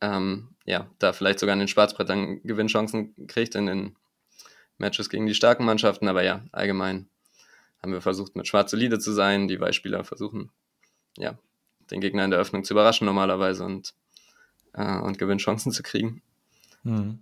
ähm, 0.00 0.48
ja, 0.66 0.90
da 0.98 1.12
vielleicht 1.12 1.38
sogar 1.38 1.54
an 1.54 1.60
den 1.60 1.68
Schwarzbrettern 1.68 2.42
Gewinnchancen 2.42 3.14
kriegt 3.28 3.54
in 3.54 3.66
den 3.66 3.96
Matches 4.78 5.08
gegen 5.08 5.26
die 5.26 5.34
starken 5.34 5.64
Mannschaften. 5.64 6.08
Aber 6.08 6.22
ja, 6.22 6.44
allgemein 6.52 7.08
haben 7.86 7.92
wir 7.92 8.00
versucht, 8.00 8.34
mit 8.34 8.48
Schwarz 8.48 8.72
solide 8.72 8.98
zu 8.98 9.12
sein. 9.12 9.46
Die 9.46 9.60
Weißspieler 9.60 10.02
versuchen, 10.02 10.50
ja, 11.16 11.38
den 11.90 12.00
Gegner 12.00 12.24
in 12.24 12.32
der 12.32 12.40
Öffnung 12.40 12.64
zu 12.64 12.74
überraschen 12.74 13.06
normalerweise 13.06 13.64
und, 13.64 13.94
äh, 14.74 14.98
und 14.98 15.18
Gewinnchancen 15.18 15.70
zu 15.70 15.84
kriegen. 15.84 16.20
Hm. 16.82 17.20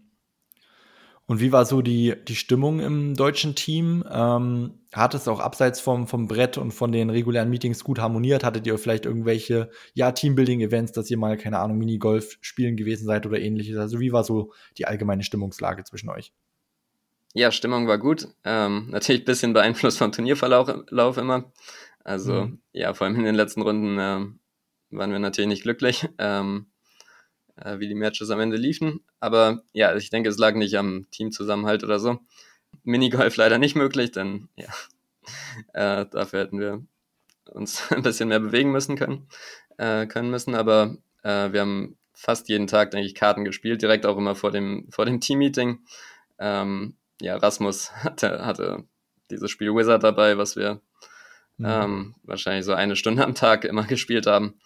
Und 1.27 1.41
wie 1.41 1.53
war 1.53 1.65
so 1.65 1.83
die, 1.83 2.15
die 2.29 2.35
Stimmung 2.35 2.81
im 2.81 3.15
deutschen 3.15 3.55
Team? 3.55 4.05
Ähm, 4.11 4.79
hat 4.93 5.15
es 5.15 5.29
auch 5.29 5.41
abseits 5.41 5.81
vom, 5.81 6.07
vom 6.07 6.29
Brett 6.29 6.59
und 6.59 6.73
von 6.73 6.93
den 6.93 7.11
regulären 7.11 7.51
Meetings 7.51 7.85
gut 7.85 7.99
harmoniert? 7.99 8.43
Hattet 8.43 8.67
ihr 8.67 8.77
vielleicht 8.79 9.07
irgendwelche, 9.07 9.71
ja, 9.95 10.13
Teambuilding-Events, 10.13 10.93
dass 10.93 11.11
ihr 11.11 11.19
mal, 11.19 11.37
keine 11.37 11.59
Ahnung, 11.59 11.79
Minigolf 11.79 12.39
spielen 12.41 12.77
gewesen 12.77 13.07
seid 13.07 13.27
oder 13.27 13.39
ähnliches? 13.39 13.77
Also 13.77 14.01
wie 14.01 14.13
war 14.13 14.25
so 14.25 14.53
die 14.79 14.87
allgemeine 14.87 15.23
Stimmungslage 15.25 15.85
zwischen 15.85 16.09
euch? 16.09 16.33
Ja, 17.35 17.53
Stimmung 17.53 17.87
war 17.87 17.99
gut. 17.99 18.29
Ähm, 18.45 18.87
natürlich 18.91 19.23
ein 19.23 19.27
bisschen 19.27 19.53
beeinflusst 19.53 19.99
vom 19.99 20.13
Turnierverlauf 20.13 21.19
immer. 21.19 21.53
Also, 22.03 22.47
mhm. 22.47 22.63
ja, 22.73 22.95
vor 22.95 23.07
allem 23.07 23.17
in 23.17 23.25
den 23.25 23.35
letzten 23.35 23.63
Runden 23.63 23.99
äh, 23.99 24.97
waren 24.97 25.13
wir 25.13 25.19
natürlich 25.19 25.49
nicht 25.49 25.63
glücklich. 25.63 26.09
Ähm, 26.19 26.67
äh, 27.57 27.79
wie 27.79 27.89
die 27.89 27.95
Matches 27.95 28.31
am 28.31 28.41
Ende 28.41 28.57
liefen. 28.57 29.01
Aber 29.21 29.63
ja, 29.73 29.95
ich 29.95 30.11
denke, 30.11 30.29
es 30.29 30.39
lag 30.39 30.55
nicht 30.55 30.77
am 30.77 31.07
Teamzusammenhalt 31.11 31.85
oder 31.85 31.99
so. 31.99 32.21
Minigolf 32.83 33.37
leider 33.37 33.59
nicht 33.59 33.77
möglich, 33.77 34.13
denn 34.13 34.49
ja, 34.57 34.69
äh, 35.73 36.07
dafür 36.11 36.41
hätten 36.41 36.59
wir 36.59 36.85
uns 37.51 37.91
ein 37.93 38.03
bisschen 38.03 38.29
mehr 38.29 38.41
bewegen 38.41 38.73
müssen 38.73 38.97
können, 38.97 39.29
äh, 39.77 40.07
können 40.07 40.31
müssen. 40.31 40.55
Aber 40.55 40.97
äh, 41.23 41.53
wir 41.53 41.61
haben 41.61 41.97
fast 42.13 42.49
jeden 42.49 42.67
Tag, 42.67 42.93
denke 42.93 43.07
ich, 43.07 43.15
Karten 43.15 43.45
gespielt, 43.45 43.83
direkt 43.83 44.07
auch 44.07 44.17
immer 44.17 44.35
vor 44.35 44.51
dem, 44.51 44.87
vor 44.91 45.05
dem 45.05 45.21
Team-Meeting. 45.21 45.81
Ähm, 46.39 46.97
ja, 47.21 47.37
Rasmus 47.37 47.93
hatte, 48.05 48.45
hatte 48.45 48.85
dieses 49.31 49.51
Spiel 49.51 49.75
Wizard 49.75 50.03
dabei, 50.03 50.39
was 50.39 50.57
wir 50.57 50.81
mhm. 51.57 51.67
ähm, 51.67 52.15
wahrscheinlich 52.23 52.65
so 52.65 52.73
eine 52.73 52.97
Stunde 52.97 53.25
am 53.25 53.35
Tag 53.35 53.65
immer 53.65 53.83
gespielt 53.87 54.27
haben. 54.27 54.59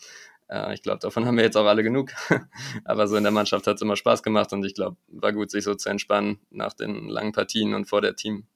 Äh, 0.49 0.75
ich 0.75 0.83
glaube, 0.83 0.99
davon 0.99 1.27
haben 1.27 1.37
wir 1.37 1.45
jetzt 1.45 1.57
auch 1.57 1.67
alle 1.67 1.83
genug. 1.83 2.11
Aber 2.85 3.07
so 3.07 3.17
in 3.17 3.23
der 3.23 3.33
Mannschaft 3.33 3.67
hat 3.67 3.77
es 3.77 3.83
immer 3.83 3.97
Spaß 3.97 4.23
gemacht 4.23 4.53
und 4.53 4.65
ich 4.65 4.75
glaube, 4.75 4.97
war 5.09 5.33
gut, 5.33 5.51
sich 5.51 5.65
so 5.65 5.75
zu 5.75 5.89
entspannen 5.89 6.41
nach 6.51 6.73
den 6.73 7.09
langen 7.09 7.33
Partien 7.33 7.75
und 7.75 7.87
vor 7.87 8.01
der 8.01 8.17
Team, 8.17 8.47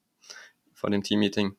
vor 0.74 0.90
dem 0.90 1.02
Team-Meeting. 1.02 1.57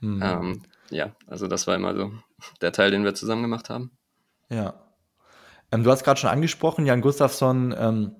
Mhm. 0.00 0.22
Ähm, 0.22 0.62
ja, 0.90 1.14
also 1.26 1.46
das 1.46 1.66
war 1.66 1.74
immer 1.74 1.94
so 1.94 2.12
der 2.60 2.72
Teil, 2.72 2.90
den 2.90 3.04
wir 3.04 3.14
zusammen 3.14 3.42
gemacht 3.42 3.70
haben. 3.70 3.96
Ja. 4.50 4.74
Ähm, 5.70 5.84
du 5.84 5.90
hast 5.90 6.04
gerade 6.04 6.20
schon 6.20 6.30
angesprochen, 6.30 6.84
Jan 6.84 7.00
Gustafsson 7.00 7.74
ähm, 7.76 8.16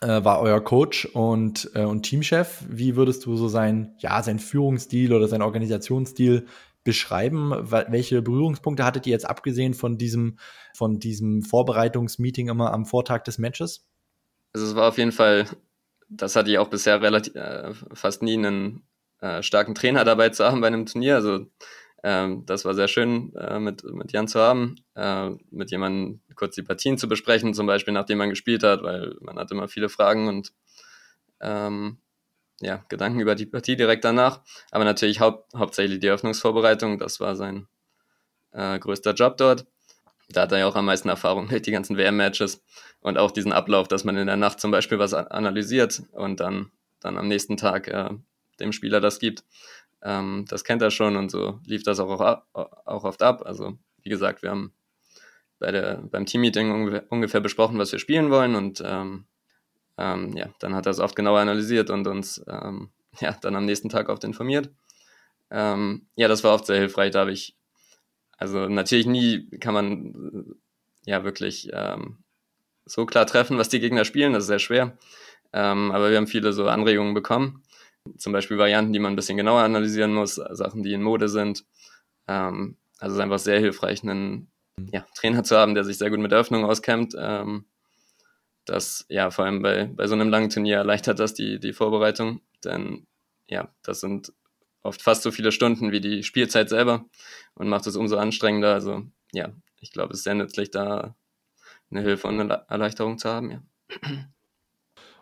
äh, 0.00 0.24
war 0.24 0.40
euer 0.40 0.62
Coach 0.62 1.06
und, 1.06 1.70
äh, 1.74 1.84
und 1.84 2.02
Teamchef. 2.02 2.64
Wie 2.68 2.96
würdest 2.96 3.26
du 3.26 3.36
so 3.36 3.48
sein, 3.48 3.94
ja, 3.98 4.22
sein 4.22 4.38
Führungsstil 4.38 5.12
oder 5.12 5.28
sein 5.28 5.42
Organisationsstil 5.42 6.46
beschreiben? 6.84 7.52
Welche 7.70 8.22
Berührungspunkte 8.22 8.84
hattet 8.84 9.06
ihr 9.06 9.12
jetzt 9.12 9.28
abgesehen 9.28 9.74
von 9.74 9.98
diesem, 9.98 10.38
von 10.74 10.98
diesem 10.98 11.42
Vorbereitungsmeeting 11.42 12.48
immer 12.48 12.72
am 12.72 12.86
Vortag 12.86 13.24
des 13.24 13.38
Matches? 13.38 13.86
Also 14.52 14.66
es 14.66 14.74
war 14.74 14.88
auf 14.88 14.98
jeden 14.98 15.12
Fall, 15.12 15.46
das 16.08 16.34
hatte 16.36 16.50
ich 16.50 16.58
auch 16.58 16.68
bisher 16.68 17.00
relativ 17.02 17.34
äh, 17.34 17.72
fast 17.92 18.22
nie 18.22 18.34
einen 18.34 18.82
äh, 19.20 19.42
starken 19.42 19.74
Trainer 19.74 20.04
dabei 20.04 20.30
zu 20.30 20.44
haben 20.44 20.60
bei 20.60 20.68
einem 20.68 20.86
Turnier. 20.86 21.16
Also 21.16 21.46
ähm, 22.02 22.44
das 22.46 22.64
war 22.64 22.74
sehr 22.74 22.88
schön 22.88 23.34
äh, 23.36 23.58
mit, 23.58 23.84
mit 23.84 24.12
Jan 24.12 24.28
zu 24.28 24.40
haben, 24.40 24.76
äh, 24.94 25.30
mit 25.50 25.70
jemandem 25.70 26.20
kurz 26.34 26.54
die 26.54 26.62
Partien 26.62 26.98
zu 26.98 27.08
besprechen, 27.08 27.54
zum 27.54 27.66
Beispiel 27.66 27.92
nachdem 27.92 28.18
man 28.18 28.30
gespielt 28.30 28.62
hat, 28.62 28.82
weil 28.82 29.16
man 29.20 29.38
hat 29.38 29.50
immer 29.50 29.68
viele 29.68 29.88
Fragen 29.88 30.28
und 30.28 30.52
ähm, 31.40 31.98
ja, 32.60 32.84
Gedanken 32.88 33.20
über 33.20 33.34
die 33.34 33.46
Partie 33.46 33.76
direkt 33.76 34.04
danach. 34.04 34.40
Aber 34.70 34.84
natürlich 34.84 35.20
hau 35.20 35.44
hauptsächlich 35.56 36.00
die 36.00 36.06
Eröffnungsvorbereitung. 36.06 36.98
Das 36.98 37.20
war 37.20 37.34
sein 37.34 37.66
äh, 38.52 38.78
größter 38.78 39.14
Job 39.14 39.36
dort. 39.36 39.66
Da 40.28 40.42
hat 40.42 40.52
er 40.52 40.58
ja 40.58 40.66
auch 40.66 40.76
am 40.76 40.86
meisten 40.86 41.08
Erfahrung 41.08 41.48
mit 41.50 41.66
die 41.66 41.72
ganzen 41.72 41.96
WM-Matches 41.96 42.62
und 43.00 43.18
auch 43.18 43.30
diesen 43.30 43.52
Ablauf, 43.52 43.88
dass 43.88 44.04
man 44.04 44.16
in 44.16 44.26
der 44.26 44.36
Nacht 44.36 44.60
zum 44.60 44.70
Beispiel 44.70 44.98
was 44.98 45.12
analysiert 45.14 46.02
und 46.12 46.40
dann, 46.40 46.70
dann 47.00 47.16
am 47.16 47.28
nächsten 47.28 47.56
Tag 47.56 47.88
äh, 47.88 48.10
dem 48.60 48.72
Spieler 48.72 49.00
das 49.00 49.18
gibt. 49.18 49.44
Ähm, 50.02 50.44
das 50.48 50.64
kennt 50.64 50.82
er 50.82 50.90
schon 50.90 51.16
und 51.16 51.30
so 51.30 51.60
lief 51.64 51.82
das 51.82 52.00
auch, 52.00 52.20
auch 52.52 53.04
oft 53.04 53.22
ab. 53.22 53.42
Also, 53.44 53.78
wie 54.02 54.10
gesagt, 54.10 54.42
wir 54.42 54.50
haben 54.50 54.72
bei 55.58 55.70
der, 55.70 56.02
beim 56.10 56.26
Teammeeting 56.26 56.72
ungefähr, 56.72 57.04
ungefähr 57.10 57.40
besprochen, 57.40 57.78
was 57.78 57.92
wir 57.92 57.98
spielen 57.98 58.30
wollen 58.30 58.54
und 58.54 58.82
ähm, 58.84 59.26
ähm, 59.98 60.34
ja, 60.36 60.48
dann 60.58 60.74
hat 60.74 60.86
er 60.86 60.92
es 60.92 60.98
oft 60.98 61.14
genauer 61.14 61.40
analysiert 61.40 61.90
und 61.90 62.06
uns 62.06 62.42
ähm, 62.48 62.90
ja, 63.20 63.36
dann 63.42 63.54
am 63.54 63.66
nächsten 63.66 63.88
Tag 63.88 64.08
oft 64.08 64.24
informiert. 64.24 64.70
Ähm, 65.50 66.06
ja, 66.16 66.28
das 66.28 66.42
war 66.44 66.54
oft 66.54 66.66
sehr 66.66 66.78
hilfreich. 66.78 67.10
Da 67.12 67.20
habe 67.20 67.32
ich, 67.32 67.56
also 68.38 68.68
natürlich 68.68 69.06
nie 69.06 69.50
kann 69.58 69.74
man 69.74 70.56
ja 71.04 71.24
wirklich 71.24 71.68
ähm, 71.72 72.18
so 72.86 73.04
klar 73.04 73.26
treffen, 73.26 73.58
was 73.58 73.68
die 73.68 73.80
Gegner 73.80 74.04
spielen. 74.04 74.32
Das 74.32 74.44
ist 74.44 74.48
sehr 74.48 74.58
schwer. 74.58 74.96
Aber 75.52 76.10
wir 76.10 76.16
haben 76.16 76.28
viele 76.28 76.52
so 76.52 76.68
Anregungen 76.68 77.12
bekommen. 77.12 77.64
Zum 78.16 78.32
Beispiel 78.32 78.58
Varianten, 78.58 78.92
die 78.92 78.98
man 78.98 79.12
ein 79.12 79.16
bisschen 79.16 79.36
genauer 79.36 79.62
analysieren 79.62 80.14
muss, 80.14 80.34
Sachen, 80.34 80.82
die 80.82 80.92
in 80.92 81.02
Mode 81.02 81.28
sind. 81.28 81.64
Ähm, 82.26 82.76
also 82.98 83.12
es 83.12 83.18
ist 83.18 83.22
einfach 83.22 83.38
sehr 83.38 83.60
hilfreich, 83.60 84.02
einen 84.02 84.50
ja, 84.92 85.06
Trainer 85.14 85.44
zu 85.44 85.56
haben, 85.56 85.74
der 85.74 85.84
sich 85.84 85.98
sehr 85.98 86.10
gut 86.10 86.20
mit 86.20 86.32
der 86.32 86.40
Öffnung 86.40 86.64
auskennt, 86.64 87.14
ähm, 87.18 87.66
das 88.64 89.06
ja 89.08 89.30
vor 89.30 89.44
allem 89.44 89.62
bei, 89.62 89.86
bei 89.86 90.06
so 90.06 90.14
einem 90.14 90.28
langen 90.28 90.50
Turnier 90.50 90.76
erleichtert 90.76 91.18
das 91.18 91.34
die, 91.34 91.58
die 91.58 91.72
Vorbereitung, 91.72 92.40
denn 92.64 93.06
ja, 93.48 93.68
das 93.82 94.00
sind 94.00 94.32
oft 94.82 95.02
fast 95.02 95.22
so 95.22 95.30
viele 95.30 95.52
Stunden 95.52 95.92
wie 95.92 96.00
die 96.00 96.22
Spielzeit 96.22 96.68
selber 96.68 97.04
und 97.54 97.68
macht 97.68 97.86
es 97.86 97.96
umso 97.96 98.16
anstrengender. 98.16 98.72
Also 98.72 99.02
ja, 99.32 99.52
ich 99.80 99.92
glaube, 99.92 100.12
es 100.12 100.20
ist 100.20 100.24
sehr 100.24 100.34
nützlich, 100.34 100.70
da 100.70 101.16
eine 101.90 102.02
Hilfe 102.02 102.28
und 102.28 102.40
eine 102.40 102.64
Erleichterung 102.68 103.18
zu 103.18 103.28
haben, 103.28 103.50
ja. 103.50 103.62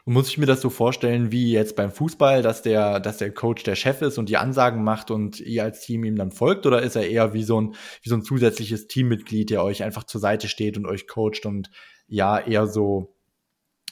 Und 0.09 0.15
muss 0.15 0.31
ich 0.31 0.39
mir 0.39 0.47
das 0.47 0.63
so 0.63 0.71
vorstellen, 0.71 1.33
wie 1.33 1.53
jetzt 1.53 1.77
beim 1.77 1.93
Fußball, 1.93 2.41
dass 2.41 2.63
der, 2.63 2.99
dass 2.99 3.19
der 3.19 3.31
Coach 3.31 3.63
der 3.65 3.75
Chef 3.75 4.01
ist 4.01 4.17
und 4.17 4.31
die 4.31 4.39
Ansagen 4.39 4.83
macht 4.83 5.11
und 5.11 5.39
ihr 5.39 5.63
als 5.63 5.81
Team 5.81 6.03
ihm 6.03 6.17
dann 6.17 6.33
folgt? 6.33 6.65
Oder 6.65 6.81
ist 6.81 6.97
er 6.97 7.07
eher 7.07 7.35
wie 7.35 7.43
so 7.43 7.61
ein, 7.61 7.75
wie 8.01 8.09
so 8.09 8.15
ein 8.15 8.23
zusätzliches 8.23 8.87
Teammitglied, 8.87 9.51
der 9.51 9.63
euch 9.63 9.83
einfach 9.83 10.05
zur 10.05 10.23
Seite 10.23 10.49
steht 10.49 10.79
und 10.79 10.87
euch 10.87 11.07
coacht 11.09 11.45
und 11.45 11.71
ja, 12.07 12.39
eher 12.39 12.67
so, 12.67 13.15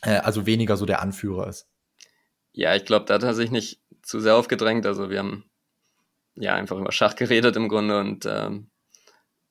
äh, 0.01 0.17
also 0.17 0.47
weniger 0.47 0.79
so 0.79 0.87
der 0.87 1.03
Anführer 1.03 1.49
ist. 1.49 1.69
Ja, 2.53 2.75
ich 2.75 2.87
glaube, 2.87 3.05
da 3.05 3.13
hat 3.13 3.23
er 3.23 3.35
sich 3.35 3.51
nicht 3.51 3.83
zu 4.01 4.19
sehr 4.19 4.37
aufgedrängt. 4.37 4.87
Also 4.87 5.11
wir 5.11 5.19
haben 5.19 5.45
ja 6.35 6.55
einfach 6.55 6.79
über 6.79 6.93
Schach 6.93 7.17
geredet 7.17 7.57
im 7.57 7.69
Grunde 7.69 8.01
und 8.01 8.25
ähm, 8.25 8.71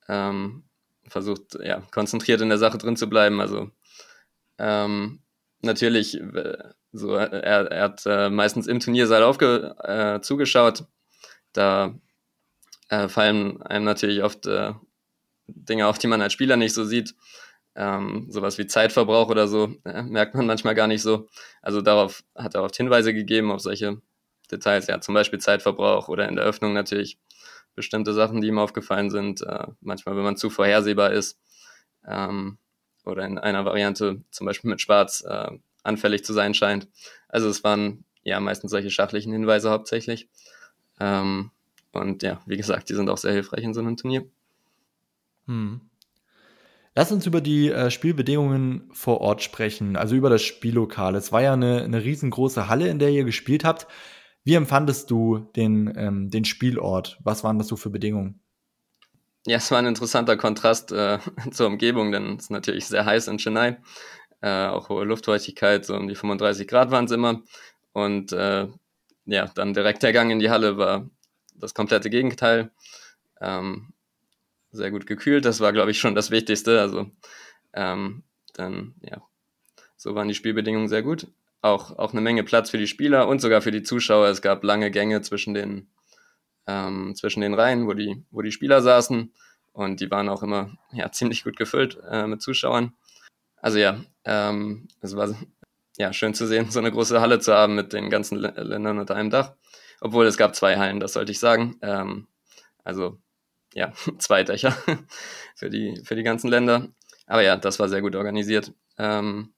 ähm, 0.08 0.64
versucht, 1.08 1.60
ja, 1.64 1.82
konzentriert 1.92 2.42
in 2.42 2.50
der 2.50 2.58
Sache 2.58 2.80
drin 2.80 2.98
zu 2.98 3.08
bleiben. 3.08 3.40
Also 3.40 3.70
ähm, 4.58 5.20
natürlich, 5.66 6.20
äh, 6.20 6.58
so 6.92 7.16
er, 7.16 7.72
er 7.72 7.84
hat 7.84 8.04
äh, 8.06 8.30
meistens 8.30 8.68
im 8.68 8.80
Turniersaal 8.80 9.24
aufge, 9.24 9.76
äh, 9.84 10.22
zugeschaut. 10.22 10.86
Da 11.54 11.96
äh, 12.90 13.08
fallen 13.08 13.62
einem 13.64 13.86
natürlich 13.86 14.24
oft 14.24 14.46
äh, 14.48 14.74
Dinge 15.48 15.88
auf, 15.88 15.98
die 15.98 16.08
man 16.08 16.22
als 16.22 16.34
Spieler 16.34 16.58
nicht 16.58 16.74
so 16.74 16.86
sieht. 16.86 17.16
Ähm, 17.76 18.28
sowas 18.30 18.58
wie 18.58 18.68
Zeitverbrauch 18.68 19.30
oder 19.30 19.48
so 19.48 19.76
äh, 19.84 20.02
merkt 20.04 20.36
man 20.36 20.46
manchmal 20.46 20.76
gar 20.76 20.88
nicht 20.88 21.02
so. 21.02 21.28
Also 21.62 21.82
darauf 21.82 22.24
hat 22.36 22.56
er 22.56 22.64
oft 22.64 22.76
Hinweise 22.78 23.14
gegeben, 23.14 23.52
auf 23.52 23.60
solche 23.62 24.02
Details, 24.50 24.88
ja, 24.88 25.02
zum 25.02 25.14
Beispiel 25.14 25.40
Zeitverbrauch 25.40 26.08
oder 26.08 26.30
in 26.30 26.36
der 26.36 26.46
Öffnung 26.46 26.74
natürlich 26.74 27.20
bestimmte 27.76 28.14
Sachen, 28.14 28.40
die 28.40 28.48
ihm 28.48 28.60
aufgefallen 28.60 29.10
sind. 29.10 29.42
Äh, 29.42 29.68
manchmal, 29.82 30.16
wenn 30.16 30.24
man 30.24 30.38
zu 30.38 30.50
vorhersehbar 30.50 31.12
ist 31.12 31.38
ähm, 32.08 32.58
oder 33.06 33.26
in 33.26 33.38
einer 33.38 33.66
Variante 33.66 34.22
zum 34.32 34.46
Beispiel 34.46 34.70
mit 34.70 34.82
Schwarz 34.82 35.24
äh, 35.28 35.52
anfällig 35.84 36.24
zu 36.26 36.34
sein 36.34 36.54
scheint. 36.54 36.88
Also 37.28 37.50
es 37.50 37.64
waren 37.64 38.06
ja 38.24 38.40
meistens 38.40 38.72
solche 38.72 38.90
schachlichen 38.90 39.32
Hinweise 39.32 39.70
hauptsächlich. 39.70 40.30
Ähm, 41.00 41.52
und 41.92 42.24
ja, 42.24 42.42
wie 42.46 42.58
gesagt, 42.58 42.90
die 42.90 42.96
sind 42.96 43.10
auch 43.10 43.18
sehr 43.18 43.34
hilfreich 43.34 43.64
in 43.64 43.74
so 43.74 43.82
einem 43.82 43.98
Turnier. 43.98 44.26
Hm. 45.48 45.82
Lass 46.96 47.12
uns 47.12 47.26
über 47.26 47.42
die 47.42 47.70
äh, 47.70 47.92
Spielbedingungen 47.92 48.90
vor 48.94 49.20
Ort 49.20 49.44
sprechen, 49.44 49.98
also 49.98 50.16
über 50.16 50.30
das 50.30 50.44
Spiellokal. 50.44 51.16
Es 51.16 51.32
war 51.32 51.42
ja 51.42 51.54
eine, 51.54 51.84
eine 51.84 52.04
riesengroße 52.04 52.70
Halle, 52.70 52.88
in 52.88 53.00
der 53.00 53.10
ihr 53.10 53.26
gespielt 53.26 53.66
habt. 53.66 53.88
Wie 54.46 54.54
empfandest 54.54 55.12
du 55.12 55.40
den, 55.56 55.94
ähm, 55.98 56.30
den 56.30 56.46
Spielort? 56.46 57.20
Was 57.24 57.44
waren 57.44 57.58
das 57.58 57.68
so 57.68 57.76
für 57.76 57.90
Bedingungen? 57.90 58.40
Ja, 59.48 59.58
es 59.58 59.70
war 59.70 59.78
ein 59.78 59.86
interessanter 59.86 60.38
Kontrast 60.38 60.92
äh, 60.92 61.20
zur 61.52 61.68
Umgebung, 61.68 62.12
denn 62.12 62.36
es 62.36 62.46
ist 62.46 62.52
natürlich 62.52 62.88
sehr 62.88 63.06
heiß 63.06 63.28
in 63.28 63.38
Chennai. 63.38 63.78
Äh, 64.42 64.68
auch 64.68 64.90
hohe 64.90 65.06
Luftfeuchtigkeit, 65.06 65.86
so 65.86 65.96
um 65.96 66.08
die 66.08 66.16
35 66.16 66.68
Grad 66.68 66.92
waren 66.92 67.06
es 67.06 67.12
immer. 67.12 67.44
Und 67.94 68.32
äh, 68.34 68.68
ja, 69.26 69.46
dann 69.56 69.74
direkt 69.74 70.04
der 70.04 70.14
Gang 70.14 70.32
in 70.32 70.40
die 70.40 70.50
Halle 70.50 70.78
war 70.78 71.10
das 71.56 71.74
komplette 71.74 72.10
Gegenteil. 72.10 72.72
Ähm, 73.42 73.94
sehr 74.72 74.92
gut 74.92 75.06
gekühlt, 75.08 75.46
das 75.46 75.60
war, 75.62 75.74
glaube 75.74 75.92
ich, 75.92 76.00
schon 76.00 76.16
das 76.16 76.32
Wichtigste. 76.32 76.82
Also 76.82 77.12
ähm, 77.74 78.24
dann, 78.54 78.96
ja, 79.02 79.22
so 79.96 80.16
waren 80.16 80.28
die 80.28 80.36
Spielbedingungen 80.36 80.90
sehr 80.90 81.04
gut. 81.04 81.28
Auch, 81.62 81.98
auch 81.98 82.12
eine 82.12 82.22
Menge 82.22 82.44
Platz 82.44 82.70
für 82.70 82.78
die 82.78 82.88
Spieler 82.88 83.28
und 83.28 83.42
sogar 83.42 83.62
für 83.62 83.72
die 83.72 83.84
Zuschauer. 83.84 84.28
Es 84.28 84.42
gab 84.42 84.64
lange 84.64 84.92
Gänge 84.92 85.22
zwischen 85.22 85.54
den, 85.54 85.88
ähm, 86.68 87.16
zwischen 87.16 87.42
den 87.42 87.54
Reihen, 87.54 87.88
wo 87.88 87.94
die, 87.94 88.24
wo 88.32 88.42
die 88.42 88.52
Spieler 88.52 88.82
saßen. 88.82 89.34
Und 89.74 90.00
die 90.00 90.10
waren 90.10 90.30
auch 90.30 90.44
immer 90.44 90.72
ja, 90.92 91.12
ziemlich 91.12 91.44
gut 91.44 91.58
gefüllt 91.58 91.98
äh, 92.10 92.28
mit 92.28 92.42
Zuschauern. 92.42 92.94
Also 93.58 93.78
ja, 93.78 94.00
ähm, 94.26 94.88
es 95.02 95.16
war 95.16 95.36
ja, 95.98 96.14
schön 96.14 96.34
zu 96.34 96.48
sehen, 96.48 96.70
so 96.72 96.80
eine 96.80 96.92
große 96.92 97.20
Halle 97.22 97.40
zu 97.40 97.54
haben 97.54 97.76
mit 97.76 97.94
den 97.94 98.10
ganzen 98.10 98.38
Ländern 98.38 99.00
unter 99.00 99.16
einem 99.16 99.30
Dach. 99.30 99.54
Obwohl 100.02 100.26
es 100.26 100.38
gab 100.38 100.56
zwei 100.56 100.78
Hallen, 100.78 101.00
das 101.00 101.14
sollte 101.14 101.32
ich 101.32 101.40
sagen. 101.40 101.78
Ähm, 101.82 102.28
also 102.84 103.20
ja, 103.74 103.94
zwei 104.20 104.44
Dächer 104.44 104.76
für 105.56 105.70
die, 105.70 106.02
für 106.04 106.16
die 106.16 106.24
ganzen 106.24 106.50
Länder. 106.50 106.90
Aber 107.28 107.42
ja, 107.42 107.58
das 107.58 107.80
war 107.80 107.90
sehr 107.90 108.02
gut 108.02 108.16
organisiert. 108.16 108.74
Ähm, 108.98 109.54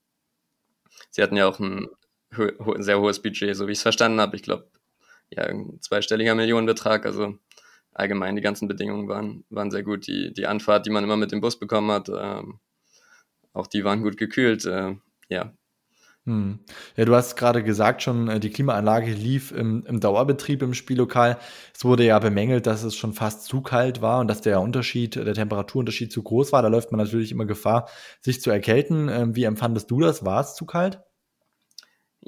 sie 1.09 1.21
hatten 1.21 1.35
ja 1.35 1.47
auch 1.47 1.59
ein 1.59 1.87
ho 2.37 2.75
sehr 2.79 2.99
hohes 2.99 3.21
Budget, 3.21 3.55
so 3.55 3.67
wie 3.67 3.71
ich 3.71 3.79
es 3.79 3.83
verstanden 3.83 4.19
habe. 4.19 4.35
Ich 4.35 4.43
glaube, 4.43 4.69
ja, 5.29 5.43
ein 5.43 5.79
zweistelliger 5.81 6.35
Millionenbetrag. 6.35 7.05
Also 7.05 7.37
allgemein 7.93 8.35
die 8.35 8.41
ganzen 8.41 8.67
Bedingungen 8.67 9.07
waren, 9.07 9.45
waren 9.49 9.71
sehr 9.71 9.83
gut. 9.83 10.07
Die, 10.07 10.33
die 10.33 10.47
Anfahrt, 10.47 10.85
die 10.85 10.91
man 10.91 11.03
immer 11.03 11.17
mit 11.17 11.31
dem 11.31 11.41
Bus 11.41 11.59
bekommen 11.59 11.91
hat, 11.91 12.09
ähm, 12.09 12.59
auch 13.53 13.67
die 13.67 13.83
waren 13.83 14.03
gut 14.03 14.17
gekühlt. 14.17 14.65
Äh, 14.65 14.95
ja, 15.29 15.53
hm. 16.27 16.59
Ja, 16.97 17.05
du 17.05 17.15
hast 17.15 17.37
gerade 17.37 17.63
gesagt 17.63 18.03
schon, 18.03 18.27
äh, 18.27 18.41
die 18.41 18.49
Klimaanlage 18.49 19.13
lief 19.13 19.53
im, 19.53 19.85
im, 19.87 20.01
Dauerbetrieb 20.01 20.61
im 20.61 20.73
Spiellokal. 20.73 21.37
Es 21.73 21.85
wurde 21.85 22.03
ja 22.03 22.19
bemängelt, 22.19 22.67
dass 22.67 22.83
es 22.83 22.97
schon 22.97 23.13
fast 23.13 23.45
zu 23.45 23.61
kalt 23.61 24.01
war 24.01 24.19
und 24.19 24.27
dass 24.27 24.41
der 24.41 24.59
Unterschied, 24.59 25.15
der 25.15 25.33
Temperaturunterschied 25.33 26.11
zu 26.11 26.21
groß 26.21 26.51
war. 26.51 26.61
Da 26.61 26.67
läuft 26.67 26.91
man 26.91 26.99
natürlich 26.99 27.31
immer 27.31 27.45
Gefahr, 27.45 27.87
sich 28.19 28.41
zu 28.41 28.51
erkälten. 28.51 29.07
Ähm, 29.07 29.35
wie 29.37 29.45
empfandest 29.45 29.89
du 29.89 30.01
das? 30.01 30.25
War 30.25 30.41
es 30.41 30.53
zu 30.55 30.65
kalt? 30.65 30.99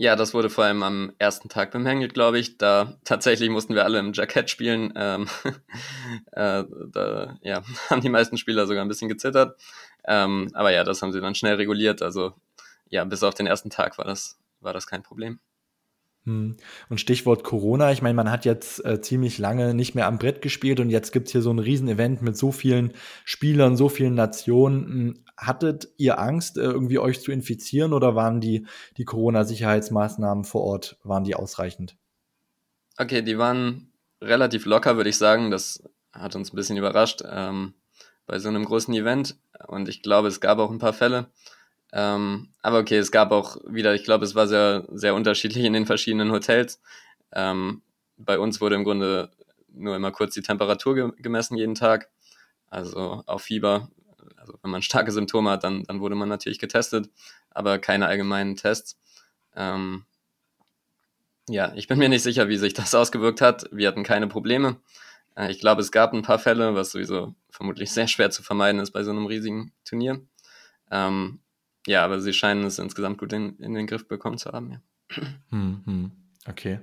Ja, 0.02 0.16
das 0.16 0.34
wurde 0.34 0.50
vor 0.50 0.64
allem 0.64 0.82
am 0.82 1.12
ersten 1.20 1.50
Tag 1.50 1.72
bemängelt, 1.72 2.14
glaube 2.14 2.40
ich. 2.40 2.58
Da 2.58 2.98
tatsächlich 3.04 3.50
mussten 3.50 3.76
wir 3.76 3.84
alle 3.84 4.00
im 4.00 4.14
Jackett 4.14 4.50
spielen. 4.50 4.94
Ähm, 4.96 5.28
äh, 6.32 6.64
da 6.94 7.38
ja, 7.42 7.64
haben 7.90 8.00
die 8.00 8.08
meisten 8.08 8.38
Spieler 8.38 8.66
sogar 8.66 8.82
ein 8.82 8.88
bisschen 8.88 9.10
gezittert. 9.10 9.60
Ähm, 10.06 10.52
aber 10.54 10.72
ja, 10.72 10.86
das 10.86 11.02
haben 11.02 11.12
sie 11.12 11.20
dann 11.20 11.36
schnell 11.36 11.56
reguliert. 11.56 12.02
Also 12.02 12.34
ja, 12.88 13.04
bis 13.04 13.24
auf 13.24 13.34
den 13.34 13.46
ersten 13.46 13.70
Tag 13.70 13.98
war 13.98 14.06
das, 14.06 14.40
war 14.62 14.72
das 14.72 14.88
kein 14.88 15.04
Problem. 15.04 15.42
Hm. 16.30 16.58
Und 16.90 17.02
Stichwort 17.02 17.44
Corona, 17.44 17.92
ich 17.92 18.04
meine, 18.04 18.14
man 18.14 18.30
hat 18.30 18.46
jetzt 18.46 18.86
äh, 18.86 19.02
ziemlich 19.02 19.40
lange 19.40 19.74
nicht 19.74 19.96
mehr 19.96 20.06
am 20.06 20.20
Brett 20.20 20.44
gespielt 20.44 20.80
und 20.80 20.92
jetzt 20.92 21.12
gibt 21.12 21.28
es 21.28 21.32
hier 21.32 21.42
so 21.42 21.52
ein 21.52 21.58
Riesenevent 21.58 22.22
mit 22.22 22.38
so 22.38 22.52
vielen 22.52 22.94
Spielern, 23.26 23.76
so 23.76 23.90
vielen 23.90 24.14
Nationen. 24.14 25.26
Hattet 25.36 25.88
ihr 25.98 26.20
Angst, 26.20 26.58
äh, 26.58 26.62
irgendwie 26.62 27.00
euch 27.00 27.22
zu 27.22 27.32
infizieren 27.32 27.94
oder 27.94 28.16
waren 28.16 28.42
die, 28.42 28.68
die 28.98 29.06
Corona-Sicherheitsmaßnahmen 29.06 30.44
vor 30.44 30.62
Ort, 30.62 31.00
waren 31.04 31.24
die 31.24 31.36
ausreichend? 31.36 31.98
Okay, 32.98 33.24
die 33.24 33.40
waren 33.40 33.92
relativ 34.22 34.66
locker, 34.66 34.98
würde 34.98 35.10
ich 35.10 35.18
sagen. 35.18 35.50
Das 35.50 35.82
hat 36.12 36.36
uns 36.36 36.54
ein 36.54 36.56
bisschen 36.56 36.78
überrascht 36.78 37.24
ähm, 37.26 37.74
bei 38.28 38.38
so 38.38 38.50
einem 38.50 38.66
großen 38.66 38.94
Event. 38.94 39.40
Und 39.68 39.90
ich 39.90 40.04
glaube, 40.04 40.28
es 40.28 40.42
gab 40.42 40.60
auch 40.60 40.70
ein 40.70 40.80
paar 40.80 40.94
Fälle. 40.94 41.32
Ähm, 41.92 42.50
aber 42.62 42.80
okay, 42.80 42.98
es 42.98 43.12
gab 43.12 43.32
auch 43.32 43.58
wieder, 43.68 43.96
ich 43.96 44.04
glaube, 44.04 44.26
es 44.26 44.36
war 44.36 44.48
sehr, 44.48 44.86
sehr 44.92 45.16
unterschiedlich 45.16 45.66
in 45.66 45.74
den 45.74 45.86
verschiedenen 45.86 46.32
Hotels. 46.32 46.82
Ähm, 47.32 47.82
bei 48.18 48.38
uns 48.38 48.62
wurde 48.62 48.76
im 48.76 48.84
Grunde 48.84 49.32
nur 49.72 49.96
immer 49.96 50.12
kurz 50.12 50.34
die 50.34 50.42
Temperatur 50.42 50.96
ge 50.96 51.12
gemessen 51.18 51.58
jeden 51.58 51.76
Tag. 51.76 52.10
Also 52.70 53.24
auf 53.26 53.42
Fieber. 53.42 53.90
Also 54.38 54.54
wenn 54.62 54.72
man 54.72 54.82
starke 54.84 55.12
Symptome 55.12 55.50
hat, 55.50 55.64
dann, 55.64 55.84
dann 55.84 56.00
wurde 56.00 56.16
man 56.16 56.30
natürlich 56.30 56.60
getestet, 56.60 57.10
aber 57.50 57.80
keine 57.80 58.08
allgemeinen 58.08 58.56
Tests. 58.56 58.98
Ähm, 59.56 60.06
ja, 61.50 61.74
ich 61.76 61.88
bin 61.88 61.98
mir 61.98 62.10
nicht 62.10 62.24
sicher, 62.24 62.48
wie 62.48 62.58
sich 62.58 62.74
das 62.74 62.94
ausgewirkt 62.96 63.42
hat. 63.42 63.68
Wir 63.72 63.88
hatten 63.88 64.04
keine 64.04 64.28
Probleme. 64.28 64.78
Äh, 65.36 65.52
ich 65.52 65.60
glaube, 65.60 65.82
es 65.82 65.92
gab 65.92 66.14
ein 66.14 66.22
paar 66.22 66.40
Fälle, 66.40 66.76
was 66.76 66.92
sowieso 66.92 67.34
vermutlich 67.50 67.92
sehr 67.92 68.08
schwer 68.08 68.30
zu 68.30 68.44
vermeiden 68.44 68.80
ist 68.80 68.92
bei 68.92 69.04
so 69.04 69.12
einem 69.12 69.26
riesigen 69.26 69.74
Turnier. 69.84 70.22
Ähm, 70.92 71.40
ja, 71.88 72.04
aber 72.04 72.20
sie 72.20 72.34
scheinen 72.34 72.64
es 72.64 72.80
insgesamt 72.80 73.18
gut 73.18 73.34
in, 73.34 73.58
in 73.58 73.74
den 73.74 73.88
Griff 73.88 74.08
bekommen 74.08 74.38
zu 74.38 74.52
haben, 74.52 74.72
ja. 74.72 74.82
Hm, 75.50 75.82
hm. 75.86 76.12
Okay. 76.48 76.80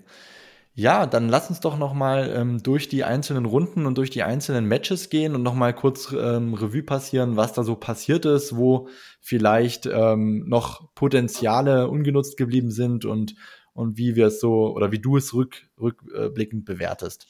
Ja, 0.75 1.07
dann 1.07 1.31
lass 1.31 1.49
uns 1.49 1.61
doch 1.61 1.79
noch 1.79 1.95
mal 1.95 2.31
ähm, 2.37 2.63
durch 2.63 2.89
die 2.89 3.03
einzelnen 3.03 3.47
Runden 3.47 3.87
und 3.87 3.97
durch 3.97 4.11
die 4.11 4.23
einzelnen 4.23 4.67
Matches 4.67 5.09
gehen 5.09 5.35
und 5.35 5.43
noch 5.43 5.55
mal 5.55 5.73
kurz 5.73 6.13
ähm, 6.13 6.53
Revue 6.53 6.83
passieren, 6.83 7.37
was 7.37 7.55
da 7.55 7.63
so 7.63 7.77
passiert 7.77 8.27
ist, 8.27 8.57
wo 8.57 8.89
vielleicht 9.21 9.87
ähm, 9.87 10.45
noch 10.47 10.93
Potenziale 10.95 11.89
ungenutzt 11.89 12.37
geblieben 12.37 12.71
sind 12.71 13.07
und 13.07 13.37
und 13.77 13.99
wie 13.99 14.17
wir 14.17 14.29
es 14.29 14.41
so 14.41 14.75
oder 14.75 14.91
wie 14.91 14.99
du 14.99 15.19
es 15.19 15.35
rück, 15.35 15.69
rückblickend 15.79 16.65
bewertest. 16.65 17.27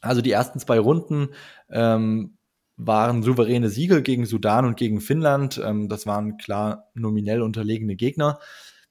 Also 0.00 0.22
die 0.22 0.32
ersten 0.32 0.58
zwei 0.58 0.78
Runden 0.78 1.28
ähm, 1.70 2.37
waren 2.78 3.24
souveräne 3.24 3.68
Siege 3.68 4.02
gegen 4.02 4.24
Sudan 4.24 4.64
und 4.64 4.76
gegen 4.76 5.00
Finnland. 5.00 5.60
Ähm, 5.62 5.88
das 5.88 6.06
waren 6.06 6.38
klar 6.38 6.90
nominell 6.94 7.42
unterlegene 7.42 7.96
Gegner. 7.96 8.38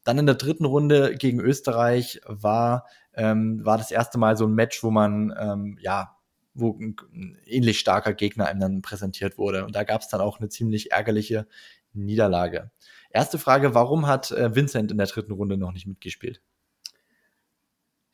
Dann 0.04 0.20
in 0.20 0.26
der 0.26 0.36
dritten 0.36 0.66
Runde 0.66 1.16
gegen 1.16 1.40
Österreich 1.40 2.22
war, 2.26 2.86
ähm, 3.14 3.66
war 3.66 3.78
das 3.78 3.90
erste 3.90 4.20
Mal 4.20 4.38
so 4.38 4.46
ein 4.46 4.54
Match, 4.54 4.84
wo 4.84 4.92
man, 4.92 5.34
ähm, 5.40 5.78
ja, 5.82 6.18
wo 6.54 6.78
ein, 6.78 6.96
ähnlich 7.46 7.80
starker 7.80 8.14
Gegner 8.14 8.48
einem 8.48 8.60
dann 8.60 8.82
präsentiert 8.82 9.38
wurde. 9.38 9.66
Und 9.66 9.76
da 9.76 9.84
gab 9.84 10.02
es 10.02 10.10
dann 10.10 10.22
auch 10.22 10.40
eine 10.40 10.50
ziemlich 10.50 10.92
ärgerliche 10.92 11.48
Niederlage. 11.94 12.72
Erste 13.10 13.40
Frage, 13.40 13.74
warum 13.74 14.06
hat 14.06 14.32
äh, 14.32 14.54
Vincent 14.54 14.92
in 14.92 14.98
der 14.98 15.08
dritten 15.08 15.32
Runde 15.32 15.58
noch 15.58 15.72
nicht 15.72 15.88
mitgespielt? 15.88 16.42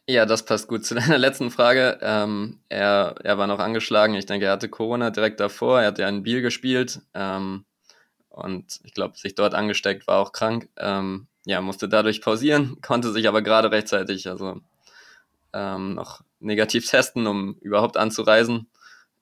Ja, 0.07 0.25
das 0.25 0.43
passt 0.45 0.67
gut 0.67 0.85
zu 0.85 0.95
deiner 0.95 1.17
letzten 1.17 1.51
Frage. 1.51 1.97
Ähm, 2.01 2.59
er, 2.69 3.15
er 3.23 3.37
war 3.37 3.47
noch 3.47 3.59
angeschlagen. 3.59 4.15
Ich 4.15 4.25
denke, 4.25 4.47
er 4.47 4.51
hatte 4.53 4.69
Corona 4.69 5.09
direkt 5.11 5.39
davor. 5.39 5.81
Er 5.81 5.87
hat 5.87 5.99
ja 5.99 6.07
in 6.09 6.23
Biel 6.23 6.41
gespielt 6.41 7.01
ähm, 7.13 7.65
und 8.29 8.79
ich 8.83 8.93
glaube, 8.93 9.17
sich 9.17 9.35
dort 9.35 9.55
angesteckt, 9.55 10.07
war 10.07 10.19
auch 10.19 10.33
krank. 10.33 10.69
Ähm, 10.77 11.27
ja, 11.45 11.61
musste 11.61 11.89
dadurch 11.89 12.21
pausieren, 12.21 12.79
konnte 12.83 13.11
sich 13.13 13.27
aber 13.27 13.41
gerade 13.41 13.71
rechtzeitig 13.71 14.29
also 14.29 14.61
ähm, 15.53 15.95
noch 15.95 16.21
negativ 16.39 16.89
testen, 16.89 17.27
um 17.27 17.55
überhaupt 17.61 17.97
anzureisen. 17.97 18.67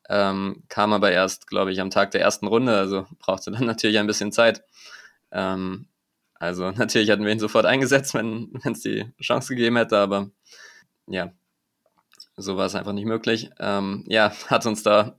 Ähm, 0.09 0.63
kam 0.69 0.93
aber 0.93 1.11
erst, 1.11 1.47
glaube 1.47 1.71
ich, 1.71 1.81
am 1.81 1.89
Tag 1.91 2.11
der 2.11 2.21
ersten 2.21 2.47
Runde, 2.47 2.77
also 2.77 3.07
brauchte 3.19 3.51
dann 3.51 3.65
natürlich 3.67 3.99
ein 3.99 4.07
bisschen 4.07 4.31
Zeit. 4.31 4.63
Ähm, 5.31 5.87
Also 6.39 6.71
natürlich 6.71 7.09
hätten 7.09 7.25
wir 7.25 7.31
ihn 7.33 7.39
sofort 7.39 7.65
eingesetzt, 7.67 8.13
wenn 8.15 8.51
es 8.65 8.81
die 8.81 9.11
Chance 9.21 9.55
gegeben 9.55 9.77
hätte, 9.77 9.97
aber 9.99 10.31
ja, 11.11 11.31
so 12.37 12.57
war 12.57 12.65
es 12.65 12.75
einfach 12.75 12.93
nicht 12.93 13.05
möglich. 13.05 13.49
Ähm, 13.59 14.03
ja, 14.07 14.33
hat 14.47 14.65
uns 14.65 14.83
da 14.83 15.17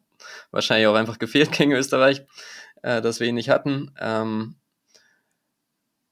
wahrscheinlich 0.50 0.86
auch 0.86 0.94
einfach 0.94 1.18
gefehlt 1.18 1.52
gegen 1.56 1.72
Österreich, 1.72 2.22
äh, 2.82 3.00
dass 3.00 3.20
wir 3.20 3.26
ihn 3.26 3.34
nicht 3.34 3.50
hatten. 3.50 3.94
Ähm, 3.98 4.56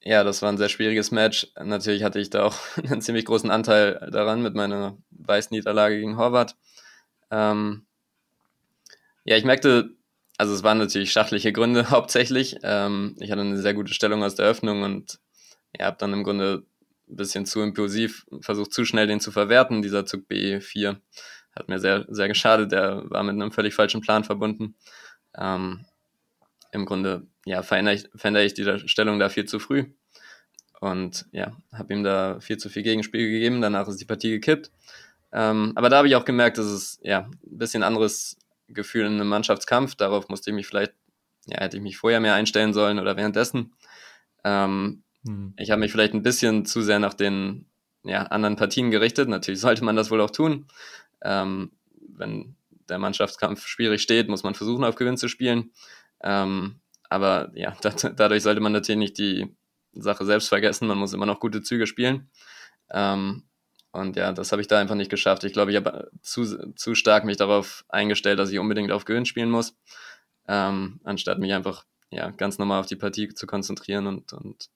ja, 0.03 0.25
das 0.25 0.41
war 0.41 0.51
ein 0.51 0.59
sehr 0.59 0.71
schwieriges 0.71 1.11
Match. 1.11 1.49
Natürlich 1.63 2.03
hatte 2.03 2.21
ich 2.21 2.31
da 2.31 2.45
auch 2.45 2.57
einen 2.77 3.03
ziemlich 3.03 3.25
großen 3.25 3.51
Anteil 3.51 4.09
daran 4.11 4.43
mit 4.43 4.55
meiner 4.55 4.97
Weißniederlage 5.11 5.99
gegen 5.99 6.17
Horvath. 6.17 6.57
Ähm, 7.31 7.87
ja, 9.25 9.37
ich 9.37 9.45
merkte, 9.45 9.91
also 10.39 10.55
es 10.55 10.63
waren 10.63 10.79
natürlich 10.79 11.13
schachliche 11.13 11.53
Gründe 11.53 11.91
hauptsächlich. 11.91 12.57
Ähm, 12.63 13.15
ich 13.21 13.31
hatte 13.31 13.43
eine 13.43 13.59
sehr 13.59 13.75
gute 13.75 13.93
Stellung 13.93 14.23
aus 14.23 14.35
der 14.35 14.47
Öffnung 14.47 14.83
und 14.83 15.21
ja, 15.79 15.87
habe 15.87 15.99
dann 15.99 16.13
im 16.15 16.25
Grunde 16.25 16.65
ein 17.11 17.17
bisschen 17.17 17.47
zu 17.47 17.61
impulsiv 17.61 18.27
versucht, 18.41 18.73
zu 18.73 18.85
schnell 18.85 19.07
den 19.07 19.21
zu 19.21 19.33
verwerten. 19.33 19.83
Dieser 19.83 20.07
Zug 20.07 20.27
B4 20.31 20.97
hat 21.55 21.69
mir 21.69 21.79
sehr, 21.79 22.07
sehr 22.09 22.29
geschadet. 22.29 22.73
Der 22.73 23.11
war 23.11 23.23
mit 23.23 23.35
einem 23.35 23.53
völlig 23.53 23.75
falschen 23.75 24.01
Plan 24.01 24.25
verbunden. 24.25 24.77
Ähm, 25.37 25.85
Im 26.73 26.87
Grunde, 26.87 27.27
ja, 27.45 27.63
verändere 27.63 27.97
ich, 27.97 28.09
verändere 28.15 28.45
ich 28.45 28.55
die 28.55 28.89
Stellung 28.89 29.19
da 29.19 29.29
viel 29.29 29.45
zu 29.45 29.59
früh. 29.59 29.87
Und 30.81 31.27
ja, 31.33 31.53
habe 31.73 31.93
ihm 31.93 32.05
da 32.05 32.41
viel 32.41 32.57
zu 32.57 32.71
viel 32.71 32.83
Gegenspiel 32.83 33.31
gegeben. 33.31 33.61
Danach 33.61 33.89
ist 33.89 34.01
die 34.01 34.07
Partie 34.07 34.31
gekippt. 34.31 34.71
Ähm, 35.33 35.73
aber 35.77 35.89
da 35.89 35.99
habe 35.99 36.09
ich 36.09 36.17
auch 36.17 36.25
gemerkt, 36.25 36.59
dass 36.59 36.67
es 36.67 36.99
ja 37.03 37.29
ein 37.29 37.59
bisschen 37.59 37.83
anderes 37.83 38.39
Gefühl 38.69 39.07
in 39.07 39.15
einem 39.15 39.29
Mannschaftskampf. 39.29 39.95
Darauf 39.95 40.29
musste 40.29 40.51
ich 40.51 40.55
mich 40.55 40.67
vielleicht, 40.67 40.95
ja, 41.47 41.61
hätte 41.61 41.77
ich 41.77 41.83
mich 41.83 41.99
vorher 41.99 42.21
mehr 42.21 42.35
einstellen 42.35 42.73
sollen 42.73 42.99
oder 42.99 43.17
währenddessen. 43.17 43.75
Ähm, 44.45 45.03
hm. 45.27 45.55
Ich 45.57 45.71
habe 45.71 45.81
mich 45.81 45.93
vielleicht 45.93 46.15
ein 46.15 46.23
bisschen 46.23 46.65
zu 46.65 46.83
sehr 46.83 46.99
nach 46.99 47.15
den 47.15 47.67
ja, 48.05 48.23
anderen 48.25 48.57
Partien 48.57 48.91
gerichtet. 48.91 49.29
Natürlich 49.29 49.61
sollte 49.61 49.85
man 49.85 49.97
das 49.97 50.11
wohl 50.11 50.21
auch 50.21 50.31
tun. 50.31 50.67
Ähm, 51.23 51.73
wenn 52.09 52.57
der 52.89 52.99
Mannschaftskampf 52.99 53.67
schwierig 53.67 54.03
steht, 54.03 54.29
muss 54.29 54.43
man 54.43 54.55
versuchen, 54.55 54.85
auf 54.85 54.97
Gewinn 54.97 55.17
zu 55.17 55.29
spielen. 55.29 55.73
Ähm, 56.23 56.81
aber 57.09 57.51
ja, 57.55 57.77
dadurch 58.17 58.43
sollte 58.43 58.61
man 58.61 58.73
natürlich 58.73 58.99
nicht 58.99 59.19
die 59.19 59.55
Sache 59.93 60.25
selbst 60.25 60.49
vergessen. 60.49 60.89
Man 60.89 60.99
muss 60.99 61.13
immer 61.13 61.27
noch 61.27 61.41
gute 61.41 61.63
Züge 61.63 61.87
spielen. 61.87 62.31
Ähm, 62.91 63.45
und 63.93 64.17
ja, 64.17 64.33
das 64.33 64.53
habe 64.53 64.63
ich 64.63 64.69
da 64.69 64.79
einfach 64.79 64.95
nicht 64.95 65.11
geschafft. 65.11 65.45
Ich 65.45 65.53
glaube, 65.53 65.73
ich 65.73 65.77
habe 65.77 66.11
zu, 66.23 66.73
zu 66.75 66.95
stark 66.95 67.25
mich 67.25 67.37
darauf 67.37 67.85
eingestellt, 67.89 68.39
dass 68.39 68.51
ich 68.51 68.59
unbedingt 68.59 68.93
auf 68.93 69.05
Gewinn 69.05 69.27
spielen 69.27 69.51
muss, 69.51 69.77
ähm, 70.47 71.01
anstatt 71.03 71.41
mich 71.41 71.53
einfach 71.53 71.85
ja, 72.11 72.31
ganz 72.31 72.59
normal 72.59 72.81
auf 72.81 72.87
die 72.87 72.97
Partie 72.97 73.35
zu 73.35 73.47
konzentrieren 73.49 74.07
und, 74.07 74.33
und 74.33 74.71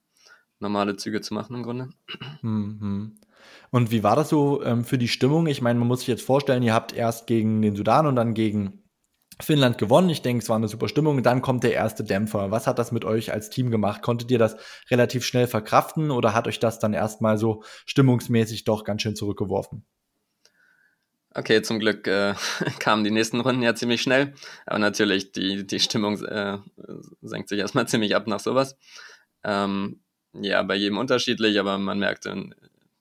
normale 0.65 0.97
Züge 0.97 1.21
zu 1.21 1.35
machen 1.35 1.55
im 1.55 1.63
Grunde. 1.63 1.91
Mhm. 2.43 3.21
Und 3.71 3.91
wie 3.91 4.03
war 4.03 4.17
das 4.17 4.29
so 4.29 4.63
ähm, 4.65 4.85
für 4.85 4.99
die 4.99 5.09
Stimmung? 5.09 5.47
Ich 5.47 5.63
meine, 5.63 5.79
man 5.79 5.89
muss 5.89 6.01
sich 6.01 6.09
jetzt 6.09 6.25
vorstellen, 6.25 6.63
ihr 6.63 6.75
habt 6.75 6.93
erst 6.93 7.27
gegen 7.27 7.63
den 7.63 7.77
Sudan 7.77 8.07
und 8.07 8.17
dann 8.17 8.35
gegen 8.35 8.85
Finnland 9.41 9.79
gewonnen. 9.79 10.11
Ich 10.11 10.23
denke, 10.23 10.43
es 10.43 10.49
war 10.49 10.57
eine 10.57 10.69
super 10.69 10.89
Stimmung. 10.89 11.23
Dann 11.23 11.43
kommt 11.43 11.65
der 11.65 11.75
erste 11.75 12.05
Dämpfer. 12.05 12.51
Was 12.51 12.67
hat 12.67 12.79
das 12.79 12.93
mit 12.93 13.05
euch 13.05 13.33
als 13.33 13.51
Team 13.51 13.71
gemacht? 13.71 14.01
Konntet 14.01 14.31
ihr 14.31 14.39
das 14.39 14.57
relativ 14.91 15.25
schnell 15.25 15.47
verkraften 15.47 16.11
oder 16.11 16.35
hat 16.35 16.47
euch 16.47 16.61
das 16.61 16.79
dann 16.79 16.95
erstmal 16.95 17.37
so 17.37 17.63
stimmungsmäßig 17.87 18.65
doch 18.65 18.85
ganz 18.85 19.03
schön 19.03 19.17
zurückgeworfen? 19.17 19.85
Okay, 21.37 21.63
zum 21.63 21.81
Glück 21.81 22.07
äh, 22.07 22.35
kamen 22.79 23.03
die 23.03 23.11
nächsten 23.11 23.41
Runden 23.41 23.63
ja 23.63 23.75
ziemlich 23.75 24.03
schnell. 24.03 24.35
Aber 24.67 24.79
natürlich, 24.79 25.33
die, 25.33 25.67
die 25.67 25.81
Stimmung 25.81 26.23
äh, 26.25 26.59
senkt 27.23 27.49
sich 27.49 27.59
erstmal 27.59 27.89
ziemlich 27.89 28.15
ab 28.15 28.29
nach 28.29 28.41
sowas. 28.41 28.79
Ähm, 29.43 30.01
ja, 30.41 30.63
bei 30.63 30.75
jedem 30.75 30.99
unterschiedlich, 30.99 31.59
aber 31.59 31.79
man 31.79 31.99
merkt, 31.99 32.27
in, 32.27 32.55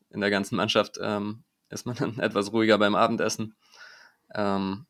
in 0.09 0.21
der 0.21 0.29
ganzen 0.29 0.55
Mannschaft 0.55 0.99
ähm, 1.01 1.43
ist 1.69 1.85
man 1.85 1.95
dann 1.99 2.19
etwas 2.19 2.53
ruhiger 2.53 2.77
beim 2.77 2.95
Abendessen. 2.95 3.55
Ähm, 4.33 4.85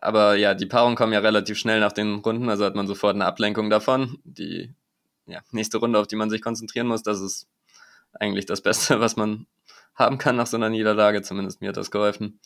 aber 0.00 0.36
ja, 0.36 0.54
die 0.54 0.66
Paarungen 0.66 0.96
kommen 0.96 1.12
ja 1.12 1.18
relativ 1.20 1.58
schnell 1.58 1.80
nach 1.80 1.92
den 1.92 2.16
Runden, 2.16 2.48
also 2.48 2.64
hat 2.64 2.74
man 2.74 2.86
sofort 2.86 3.14
eine 3.14 3.26
Ablenkung 3.26 3.68
davon. 3.70 4.18
Die 4.24 4.72
ja, 5.26 5.40
nächste 5.50 5.78
Runde, 5.78 5.98
auf 5.98 6.06
die 6.06 6.16
man 6.16 6.30
sich 6.30 6.40
konzentrieren 6.40 6.86
muss, 6.86 7.02
das 7.02 7.20
ist 7.20 7.48
eigentlich 8.12 8.46
das 8.46 8.60
Beste, 8.60 9.00
was 9.00 9.16
man 9.16 9.46
haben 9.94 10.18
kann 10.18 10.36
nach 10.36 10.46
so 10.46 10.56
einer 10.56 10.70
Niederlage. 10.70 11.22
Zumindest 11.22 11.60
mir 11.60 11.70
hat 11.70 11.76
das 11.76 11.90
geholfen, 11.90 12.38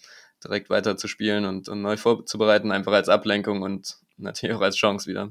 direkt 0.43 0.70
weiter 0.70 0.97
zu 0.97 1.09
spielen 1.09 1.45
und, 1.45 1.68
und 1.68 1.83
neu 1.83 1.97
vorzubereiten, 1.97 2.72
einfach 2.72 2.93
als 2.93 3.09
Ablenkung 3.09 3.62
und 3.62 3.99
natürlich 4.16 4.57
auch 4.57 4.62
als 4.62 4.76
Chance 4.76 5.09
wieder 5.09 5.30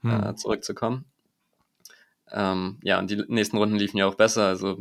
hm. 0.00 0.24
äh, 0.24 0.34
zurückzukommen. 0.36 1.04
Ähm, 2.30 2.78
ja, 2.82 2.98
und 2.98 3.10
die 3.10 3.22
nächsten 3.28 3.56
Runden 3.56 3.76
liefen 3.76 3.98
ja 3.98 4.06
auch 4.06 4.14
besser, 4.14 4.46
also 4.46 4.78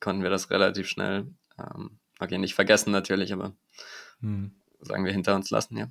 konnten 0.00 0.22
wir 0.22 0.30
das 0.30 0.50
relativ 0.50 0.88
schnell, 0.88 1.26
ähm, 1.58 1.98
okay, 2.20 2.38
nicht 2.38 2.54
vergessen 2.54 2.90
natürlich, 2.90 3.32
aber 3.32 3.54
hm. 4.20 4.52
sagen 4.80 5.04
wir 5.04 5.12
hinter 5.12 5.34
uns 5.34 5.50
lassen, 5.50 5.76
ja. 5.76 5.88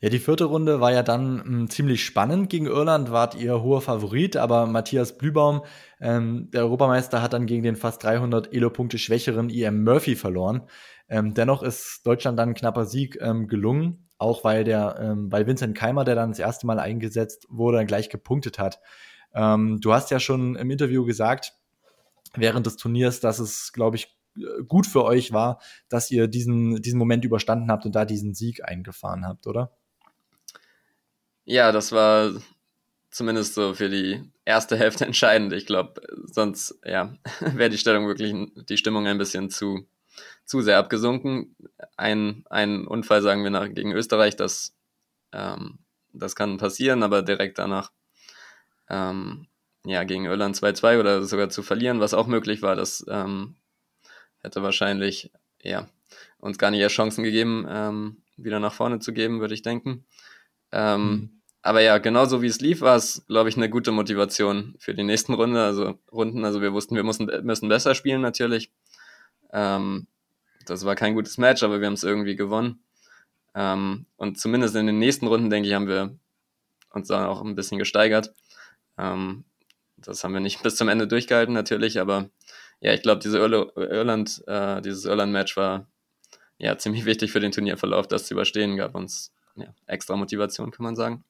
Ja, 0.00 0.10
die 0.10 0.20
vierte 0.20 0.44
Runde 0.44 0.80
war 0.80 0.92
ja 0.92 1.02
dann 1.02 1.36
mh, 1.36 1.44
hm, 1.44 1.70
ziemlich 1.70 2.04
spannend. 2.04 2.50
Gegen 2.50 2.66
Irland 2.66 3.10
wart 3.10 3.34
ihr 3.34 3.62
hoher 3.62 3.82
Favorit, 3.82 4.36
aber 4.36 4.66
Matthias 4.66 5.18
Blübaum, 5.18 5.64
ähm, 6.00 6.50
der 6.52 6.62
Europameister, 6.62 7.20
hat 7.20 7.32
dann 7.32 7.46
gegen 7.46 7.64
den 7.64 7.74
fast 7.74 8.04
300 8.04 8.52
Elo-Punkte 8.52 8.98
schwächeren 8.98 9.50
IM 9.50 9.82
Murphy 9.82 10.14
verloren. 10.14 10.68
Ähm, 11.08 11.34
dennoch 11.34 11.64
ist 11.64 12.06
Deutschland 12.06 12.38
dann 12.38 12.50
ein 12.50 12.54
knapper 12.54 12.84
Sieg 12.84 13.18
ähm, 13.20 13.48
gelungen, 13.48 14.08
auch 14.18 14.44
weil 14.44 14.62
der, 14.62 14.98
ähm, 15.00 15.32
weil 15.32 15.48
Vincent 15.48 15.76
Keimer, 15.76 16.04
der 16.04 16.14
dann 16.14 16.30
das 16.30 16.38
erste 16.38 16.68
Mal 16.68 16.78
eingesetzt 16.78 17.46
wurde, 17.50 17.84
gleich 17.84 18.08
gepunktet 18.08 18.60
hat. 18.60 18.80
Ähm, 19.34 19.80
du 19.80 19.92
hast 19.92 20.10
ja 20.10 20.20
schon 20.20 20.56
im 20.56 20.70
Interview 20.70 21.04
gesagt, 21.04 21.54
während 22.34 22.66
des 22.66 22.76
Turniers, 22.76 23.20
dass 23.20 23.38
es, 23.38 23.72
glaube 23.72 23.96
ich, 23.96 24.16
gut 24.66 24.86
für 24.86 25.04
euch 25.04 25.32
war, 25.32 25.60
dass 25.88 26.10
ihr 26.10 26.28
diesen, 26.28 26.80
diesen 26.82 26.98
Moment 26.98 27.24
überstanden 27.24 27.70
habt 27.70 27.86
und 27.86 27.94
da 27.94 28.04
diesen 28.04 28.34
Sieg 28.34 28.64
eingefahren 28.64 29.26
habt, 29.26 29.46
oder? 29.46 29.72
Ja, 31.44 31.72
das 31.72 31.92
war 31.92 32.32
zumindest 33.10 33.54
so 33.54 33.74
für 33.74 33.88
die 33.88 34.22
erste 34.44 34.76
Hälfte 34.76 35.04
entscheidend. 35.06 35.52
Ich 35.52 35.66
glaube, 35.66 36.00
sonst 36.24 36.78
ja, 36.84 37.14
wäre 37.40 37.70
die 37.70 37.78
Stellung 37.78 38.06
wirklich 38.06 38.34
die 38.68 38.76
Stimmung 38.76 39.06
ein 39.06 39.18
bisschen 39.18 39.50
zu, 39.50 39.86
zu 40.44 40.60
sehr 40.60 40.78
abgesunken. 40.78 41.56
Ein, 41.96 42.44
ein 42.50 42.86
Unfall, 42.86 43.22
sagen 43.22 43.44
wir, 43.44 43.50
nach, 43.50 43.68
gegen 43.72 43.92
Österreich, 43.92 44.36
das, 44.36 44.76
ähm, 45.32 45.78
das 46.12 46.36
kann 46.36 46.58
passieren, 46.58 47.02
aber 47.02 47.22
direkt 47.22 47.58
danach 47.58 47.92
ähm, 48.90 49.46
ja, 49.84 50.04
gegen 50.04 50.26
Irland 50.26 50.56
2-2 50.56 51.00
oder 51.00 51.24
sogar 51.24 51.50
zu 51.50 51.62
verlieren, 51.62 52.00
was 52.00 52.14
auch 52.14 52.26
möglich 52.26 52.62
war, 52.62 52.76
das 52.76 53.04
ähm, 53.08 53.56
hätte 54.40 54.62
wahrscheinlich 54.62 55.30
ja, 55.62 55.88
uns 56.38 56.58
gar 56.58 56.70
nicht 56.70 56.80
erst 56.80 56.94
Chancen 56.94 57.24
gegeben, 57.24 57.66
ähm, 57.68 58.22
wieder 58.36 58.60
nach 58.60 58.72
vorne 58.72 58.98
zu 58.98 59.12
geben, 59.12 59.40
würde 59.40 59.54
ich 59.54 59.62
denken. 59.62 60.04
Ähm, 60.72 61.10
mhm 61.10 61.38
aber 61.62 61.80
ja, 61.80 61.98
genauso 61.98 62.40
wie 62.40 62.46
es 62.46 62.60
lief, 62.60 62.80
war 62.80 62.96
es, 62.96 63.26
glaube 63.26 63.48
ich, 63.48 63.56
eine 63.56 63.68
gute 63.68 63.90
Motivation 63.90 64.74
für 64.78 64.94
die 64.94 65.02
nächsten 65.02 65.34
Runde, 65.34 65.62
also 65.62 65.98
Runden. 66.12 66.44
Also 66.44 66.62
wir 66.62 66.72
wussten, 66.72 66.94
wir 66.94 67.04
müssen, 67.04 67.26
müssen 67.42 67.68
besser 67.68 67.94
spielen 67.94 68.20
natürlich. 68.20 68.70
Ähm, 69.52 70.06
das 70.66 70.84
war 70.84 70.94
kein 70.94 71.14
gutes 71.14 71.36
Match, 71.36 71.62
aber 71.62 71.80
wir 71.80 71.86
haben 71.86 71.94
es 71.94 72.04
irgendwie 72.04 72.36
gewonnen. 72.36 72.80
Ähm, 73.54 74.06
und 74.16 74.38
zumindest 74.38 74.76
in 74.76 74.86
den 74.86 74.98
nächsten 74.98 75.26
Runden, 75.26 75.50
denke 75.50 75.68
ich, 75.68 75.74
haben 75.74 75.88
wir 75.88 76.16
uns 76.90 77.08
dann 77.08 77.26
auch 77.26 77.42
ein 77.42 77.54
bisschen 77.54 77.78
gesteigert. 77.78 78.32
Ähm, 78.98 79.44
das 79.96 80.24
haben 80.24 80.34
wir 80.34 80.40
nicht 80.40 80.62
bis 80.62 80.76
zum 80.76 80.88
Ende 80.88 81.06
durchgehalten 81.06 81.54
natürlich, 81.54 82.00
aber 82.00 82.30
ja, 82.80 82.92
ich 82.92 83.02
glaube, 83.02 83.20
diese 83.20 83.38
Irland, 83.38 84.42
äh, 84.46 84.80
dieses 84.82 85.04
Irland-Match 85.04 85.56
war 85.56 85.88
ja 86.58 86.76
ziemlich 86.78 87.04
wichtig 87.04 87.32
für 87.32 87.40
den 87.40 87.52
Turnierverlauf, 87.52 88.06
das 88.06 88.26
zu 88.26 88.34
überstehen, 88.34 88.76
gab 88.76 88.94
uns 88.94 89.32
ja, 89.56 89.74
extra 89.86 90.16
Motivation, 90.16 90.70
kann 90.70 90.84
man 90.84 90.96
sagen. 90.96 91.24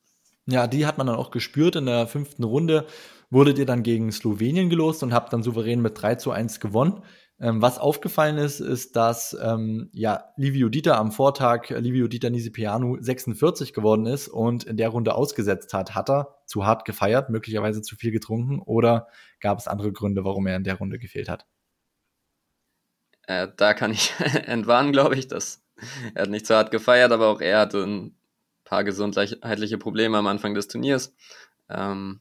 Ja, 0.47 0.67
die 0.67 0.87
hat 0.87 0.97
man 0.97 1.07
dann 1.07 1.17
auch 1.17 1.31
gespürt. 1.31 1.77
In 1.77 1.87
der 1.87 2.07
fünften 2.07 2.45
Runde 2.45 2.87
wurdet 3.31 3.59
ihr 3.59 3.67
dann 3.67 3.83
gegen 3.83 4.11
Slowenien 4.11 4.71
gelost 4.71 5.03
und 5.03 5.13
habt 5.13 5.33
dann 5.33 5.43
souverän 5.43 5.83
mit 5.83 6.01
3 6.01 6.15
zu 6.15 6.31
1 6.31 6.61
gewonnen. 6.61 7.03
Ähm, 7.41 7.63
was 7.63 7.79
aufgefallen 7.79 8.37
ist, 8.37 8.59
ist, 8.59 8.97
dass 8.97 9.37
ähm, 9.41 9.91
ja, 9.93 10.33
Livio 10.37 10.69
Dieter 10.69 10.99
am 10.99 11.13
Vortag, 11.13 11.69
Livio 11.71 12.09
Dieter 12.09 12.31
Nisipianu 12.31 12.97
46 13.01 13.73
geworden 13.73 14.07
ist 14.07 14.27
und 14.27 14.65
in 14.65 14.77
der 14.77 14.89
Runde 14.89 15.15
ausgesetzt 15.15 15.73
hat. 15.73 15.95
Hat 15.95 16.11
er 16.11 16.37
zu 16.47 16.67
hart 16.67 16.85
gefeiert, 16.85 17.31
möglicherweise 17.31 17.81
zu 17.81 17.95
viel 17.95 18.11
getrunken 18.11 18.59
oder 18.59 19.07
gab 19.41 19.59
es 19.59 19.69
andere 19.69 19.93
Gründe, 19.93 20.25
warum 20.25 20.49
er 20.49 20.57
in 20.57 20.65
der 20.65 20.75
Runde 20.75 20.99
gefehlt 20.99 21.29
hat? 21.29 21.47
Äh, 23.29 23.47
da 23.57 23.73
kann 23.73 23.93
ich 23.93 24.13
entwarnen, 24.47 24.91
glaube 24.91 25.15
ich. 25.15 25.29
Dass 25.29 25.63
er 26.15 26.23
hat 26.23 26.31
nicht 26.31 26.47
zu 26.47 26.57
hart 26.57 26.73
gefeiert, 26.73 27.13
aber 27.13 27.29
auch 27.29 27.41
er 27.41 27.61
hatte 27.61 27.85
ein 27.85 28.17
paar 28.65 28.83
gesundheitliche 28.83 29.79
Probleme 29.79 30.19
am 30.19 30.27
Anfang 30.27 30.55
des 30.55 30.67
Turniers, 30.67 31.15
ähm, 31.69 32.21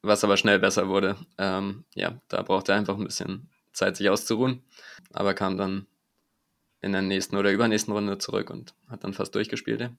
was 0.00 0.24
aber 0.24 0.38
schnell 0.38 0.58
besser 0.58 0.88
wurde. 0.88 1.16
Ähm, 1.36 1.84
ja, 1.94 2.18
da 2.28 2.42
brauchte 2.42 2.72
er 2.72 2.78
einfach 2.78 2.96
ein 2.96 3.04
bisschen 3.04 3.50
Zeit, 3.74 3.96
sich 3.96 4.08
auszuruhen, 4.08 4.62
aber 5.12 5.34
kam 5.34 5.56
dann 5.56 5.86
in 6.80 6.92
der 6.92 7.02
nächsten 7.02 7.36
oder 7.36 7.50
übernächsten 7.50 7.92
Runde 7.92 8.18
zurück 8.18 8.50
und 8.50 8.74
hat 8.88 9.04
dann 9.04 9.14
fast 9.14 9.34
durchgespielt. 9.34 9.80
Ja. 9.80 9.90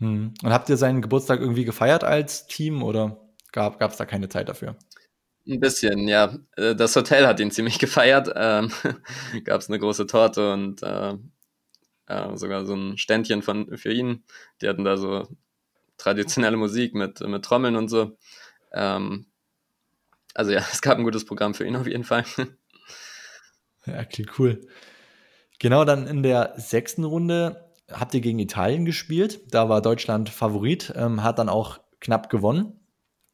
Hm. 0.00 0.34
Und 0.42 0.52
habt 0.52 0.68
ihr 0.68 0.76
seinen 0.76 1.02
Geburtstag 1.02 1.40
irgendwie 1.40 1.64
gefeiert 1.64 2.04
als 2.04 2.46
Team 2.46 2.82
oder 2.82 3.20
gab 3.52 3.80
es 3.80 3.96
da 3.96 4.04
keine 4.04 4.28
Zeit 4.28 4.48
dafür? 4.48 4.76
Ein 5.48 5.60
bisschen, 5.60 6.08
ja. 6.08 6.38
Äh, 6.56 6.74
das 6.74 6.94
Hotel 6.94 7.26
hat 7.26 7.40
ihn 7.40 7.50
ziemlich 7.50 7.78
gefeiert. 7.78 8.30
Ähm, 8.34 8.70
Gab 9.44 9.60
es 9.60 9.68
eine 9.68 9.78
große 9.78 10.06
Torte 10.06 10.52
und 10.52 10.82
äh, 10.82 11.14
äh, 12.06 12.36
sogar 12.36 12.66
so 12.66 12.74
ein 12.74 12.98
Ständchen 12.98 13.42
von, 13.42 13.76
für 13.76 13.92
ihn. 13.92 14.24
Die 14.60 14.68
hatten 14.68 14.84
da 14.84 14.96
so 14.96 15.26
traditionelle 15.96 16.56
Musik 16.56 16.94
mit, 16.94 17.20
mit 17.20 17.44
Trommeln 17.44 17.76
und 17.76 17.88
so. 17.88 18.16
Ähm, 18.72 19.26
also 20.34 20.52
ja, 20.52 20.60
es 20.72 20.82
gab 20.82 20.98
ein 20.98 21.04
gutes 21.04 21.24
Programm 21.24 21.54
für 21.54 21.66
ihn 21.66 21.76
auf 21.76 21.86
jeden 21.86 22.04
Fall. 22.04 22.24
Ja, 24.18 24.24
cool. 24.38 24.60
Genau, 25.58 25.84
dann 25.84 26.06
in 26.06 26.22
der 26.22 26.54
sechsten 26.56 27.04
Runde 27.04 27.68
habt 27.90 28.14
ihr 28.14 28.20
gegen 28.20 28.38
Italien 28.38 28.84
gespielt. 28.84 29.40
Da 29.50 29.68
war 29.68 29.82
Deutschland 29.82 30.28
Favorit, 30.28 30.92
ähm, 30.96 31.22
hat 31.22 31.38
dann 31.38 31.48
auch 31.48 31.80
knapp 32.00 32.30
gewonnen. 32.30 32.74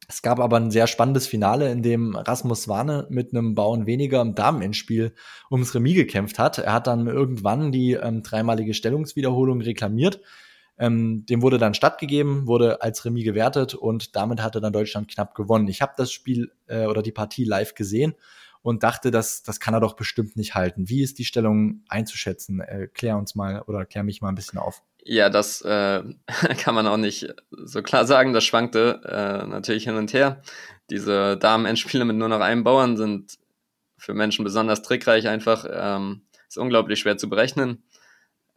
Es 0.07 0.21
gab 0.21 0.39
aber 0.39 0.57
ein 0.57 0.71
sehr 0.71 0.87
spannendes 0.87 1.25
Finale, 1.27 1.71
in 1.71 1.81
dem 1.81 2.15
Rasmus 2.15 2.67
Warne 2.67 3.07
mit 3.09 3.33
einem 3.33 3.55
Bauern 3.55 3.87
weniger 3.87 4.21
im 4.21 4.35
Damenendspiel 4.35 5.13
ums 5.49 5.73
Remis 5.73 5.95
gekämpft 5.95 6.37
hat. 6.37 6.59
Er 6.59 6.73
hat 6.73 6.87
dann 6.87 7.07
irgendwann 7.07 7.71
die 7.71 7.93
ähm, 7.93 8.21
dreimalige 8.21 8.73
Stellungswiederholung 8.73 9.61
reklamiert. 9.61 10.21
Ähm, 10.77 11.25
dem 11.25 11.41
wurde 11.41 11.57
dann 11.57 11.73
stattgegeben, 11.73 12.47
wurde 12.47 12.81
als 12.81 13.05
Remis 13.05 13.23
gewertet 13.23 13.73
und 13.73 14.15
damit 14.15 14.43
hatte 14.43 14.61
dann 14.61 14.73
Deutschland 14.73 15.09
knapp 15.09 15.33
gewonnen. 15.33 15.67
Ich 15.69 15.81
habe 15.81 15.93
das 15.97 16.11
Spiel 16.11 16.51
äh, 16.67 16.85
oder 16.85 17.01
die 17.01 17.13
Partie 17.13 17.45
live 17.45 17.73
gesehen 17.73 18.13
und 18.65 18.81
dachte, 18.81 19.11
das, 19.11 19.43
das 19.43 19.59
kann 19.59 19.75
er 19.75 19.79
doch 19.79 19.95
bestimmt 19.95 20.35
nicht 20.35 20.55
halten. 20.55 20.89
Wie 20.89 21.03
ist 21.03 21.19
die 21.19 21.23
Stellung 21.23 21.83
einzuschätzen? 21.87 22.61
Erklär 22.61 23.15
uns 23.15 23.35
mal 23.35 23.61
oder 23.61 23.85
klär 23.85 24.03
mich 24.03 24.21
mal 24.21 24.29
ein 24.29 24.35
bisschen 24.35 24.57
auf. 24.57 24.81
Ja, 25.03 25.29
das 25.29 25.61
äh, 25.61 26.01
kann 26.57 26.73
man 26.73 26.87
auch 26.87 26.97
nicht 26.97 27.27
so 27.51 27.83
klar 27.83 28.07
sagen. 28.07 28.33
Das 28.33 28.43
schwankte 28.43 29.01
äh, 29.05 29.45
natürlich 29.45 29.83
hin 29.83 29.93
und 29.93 30.13
her. 30.13 30.41
Diese 30.89 31.37
Damen-Endspiele 31.37 32.05
mit 32.05 32.15
nur 32.15 32.27
noch 32.27 32.39
einem 32.39 32.63
Bauern 32.63 32.97
sind 32.97 33.37
für 33.99 34.15
Menschen 34.15 34.43
besonders 34.43 34.81
trickreich 34.81 35.27
einfach. 35.27 35.67
Ähm, 35.71 36.23
ist 36.47 36.57
unglaublich 36.57 36.99
schwer 36.99 37.17
zu 37.17 37.29
berechnen. 37.29 37.83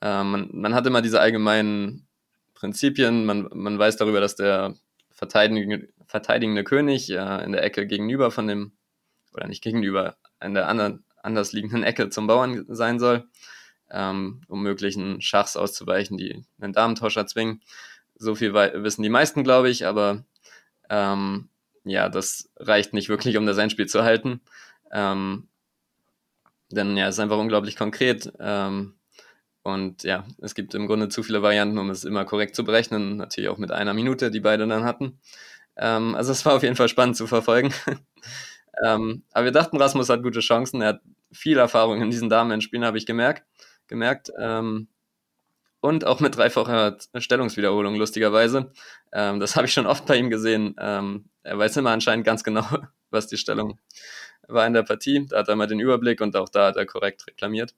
Ähm, 0.00 0.30
man, 0.30 0.48
man 0.52 0.74
hat 0.74 0.86
immer 0.86 1.02
diese 1.02 1.20
allgemeinen 1.20 2.08
Prinzipien. 2.54 3.26
Man, 3.26 3.46
man 3.52 3.78
weiß 3.78 3.98
darüber, 3.98 4.22
dass 4.22 4.36
der 4.36 4.74
verteidigende, 5.10 5.90
verteidigende 6.06 6.64
König 6.64 7.10
äh, 7.10 7.44
in 7.44 7.52
der 7.52 7.62
Ecke 7.62 7.86
gegenüber 7.86 8.30
von 8.30 8.46
dem, 8.46 8.72
oder 9.38 9.48
nicht 9.48 9.62
gegenüber, 9.62 10.16
in 10.42 10.54
der 10.54 10.68
anderen, 10.68 11.04
anders 11.22 11.52
liegenden 11.52 11.82
Ecke 11.82 12.10
zum 12.10 12.26
Bauern 12.26 12.64
sein 12.68 12.98
soll 12.98 13.28
ähm, 13.90 14.42
um 14.48 14.62
möglichen 14.62 15.20
Schachs 15.20 15.56
auszuweichen, 15.56 16.16
die 16.16 16.44
einen 16.60 16.72
Damentausch 16.72 17.16
erzwingen. 17.16 17.62
So 18.16 18.34
viel 18.34 18.52
wissen 18.54 19.02
die 19.02 19.08
meisten, 19.08 19.44
glaube 19.44 19.70
ich, 19.70 19.86
aber 19.86 20.24
ähm, 20.90 21.48
ja, 21.84 22.08
das 22.08 22.50
reicht 22.56 22.92
nicht 22.92 23.08
wirklich, 23.08 23.36
um 23.36 23.46
das 23.46 23.58
Endspiel 23.58 23.86
zu 23.86 24.02
halten. 24.02 24.40
Ähm, 24.92 25.48
denn 26.70 26.96
ja, 26.96 27.08
es 27.08 27.16
ist 27.16 27.20
einfach 27.20 27.38
unglaublich 27.38 27.76
konkret. 27.76 28.32
Ähm, 28.40 28.94
und 29.62 30.02
ja, 30.02 30.26
es 30.40 30.54
gibt 30.54 30.74
im 30.74 30.86
Grunde 30.86 31.08
zu 31.08 31.22
viele 31.22 31.42
Varianten, 31.42 31.78
um 31.78 31.90
es 31.90 32.04
immer 32.04 32.24
korrekt 32.24 32.56
zu 32.56 32.64
berechnen. 32.64 33.16
Natürlich 33.16 33.48
auch 33.48 33.58
mit 33.58 33.70
einer 33.70 33.94
Minute, 33.94 34.30
die 34.30 34.40
beide 34.40 34.66
dann 34.66 34.84
hatten. 34.84 35.18
Ähm, 35.76 36.14
also 36.14 36.32
es 36.32 36.44
war 36.44 36.54
auf 36.54 36.62
jeden 36.62 36.76
Fall 36.76 36.88
spannend 36.88 37.16
zu 37.16 37.26
verfolgen. 37.26 37.72
ähm, 38.84 39.22
aber 39.32 39.46
wir 39.46 39.52
dachten, 39.52 39.76
Rasmus 39.76 40.08
hat 40.08 40.22
gute 40.22 40.40
Chancen. 40.40 40.80
Er 40.80 40.88
hat 40.88 41.00
viel 41.32 41.58
Erfahrung 41.58 42.00
in 42.00 42.10
diesen 42.10 42.28
Damen-Spielen, 42.28 42.84
habe 42.84 42.98
ich 42.98 43.06
gemerkt 43.06 43.44
gemerkt. 43.88 44.30
Ähm, 44.38 44.88
und 45.80 46.04
auch 46.04 46.20
mit 46.20 46.36
dreifacher 46.36 46.98
Stellungswiederholung, 47.16 47.96
lustigerweise. 47.96 48.72
Ähm, 49.12 49.40
das 49.40 49.56
habe 49.56 49.66
ich 49.66 49.72
schon 49.72 49.86
oft 49.86 50.06
bei 50.06 50.16
ihm 50.16 50.30
gesehen. 50.30 50.76
Ähm, 50.78 51.24
er 51.42 51.58
weiß 51.58 51.76
immer 51.78 51.90
anscheinend 51.90 52.24
ganz 52.24 52.44
genau, 52.44 52.64
was 53.10 53.26
die 53.26 53.36
Stellung 53.36 53.80
war 54.46 54.66
in 54.66 54.74
der 54.74 54.82
Partie. 54.82 55.26
Da 55.28 55.38
hat 55.38 55.48
er 55.48 55.56
mal 55.56 55.66
den 55.66 55.80
Überblick 55.80 56.20
und 56.20 56.36
auch 56.36 56.48
da 56.48 56.68
hat 56.68 56.76
er 56.76 56.86
korrekt 56.86 57.26
reklamiert. 57.26 57.74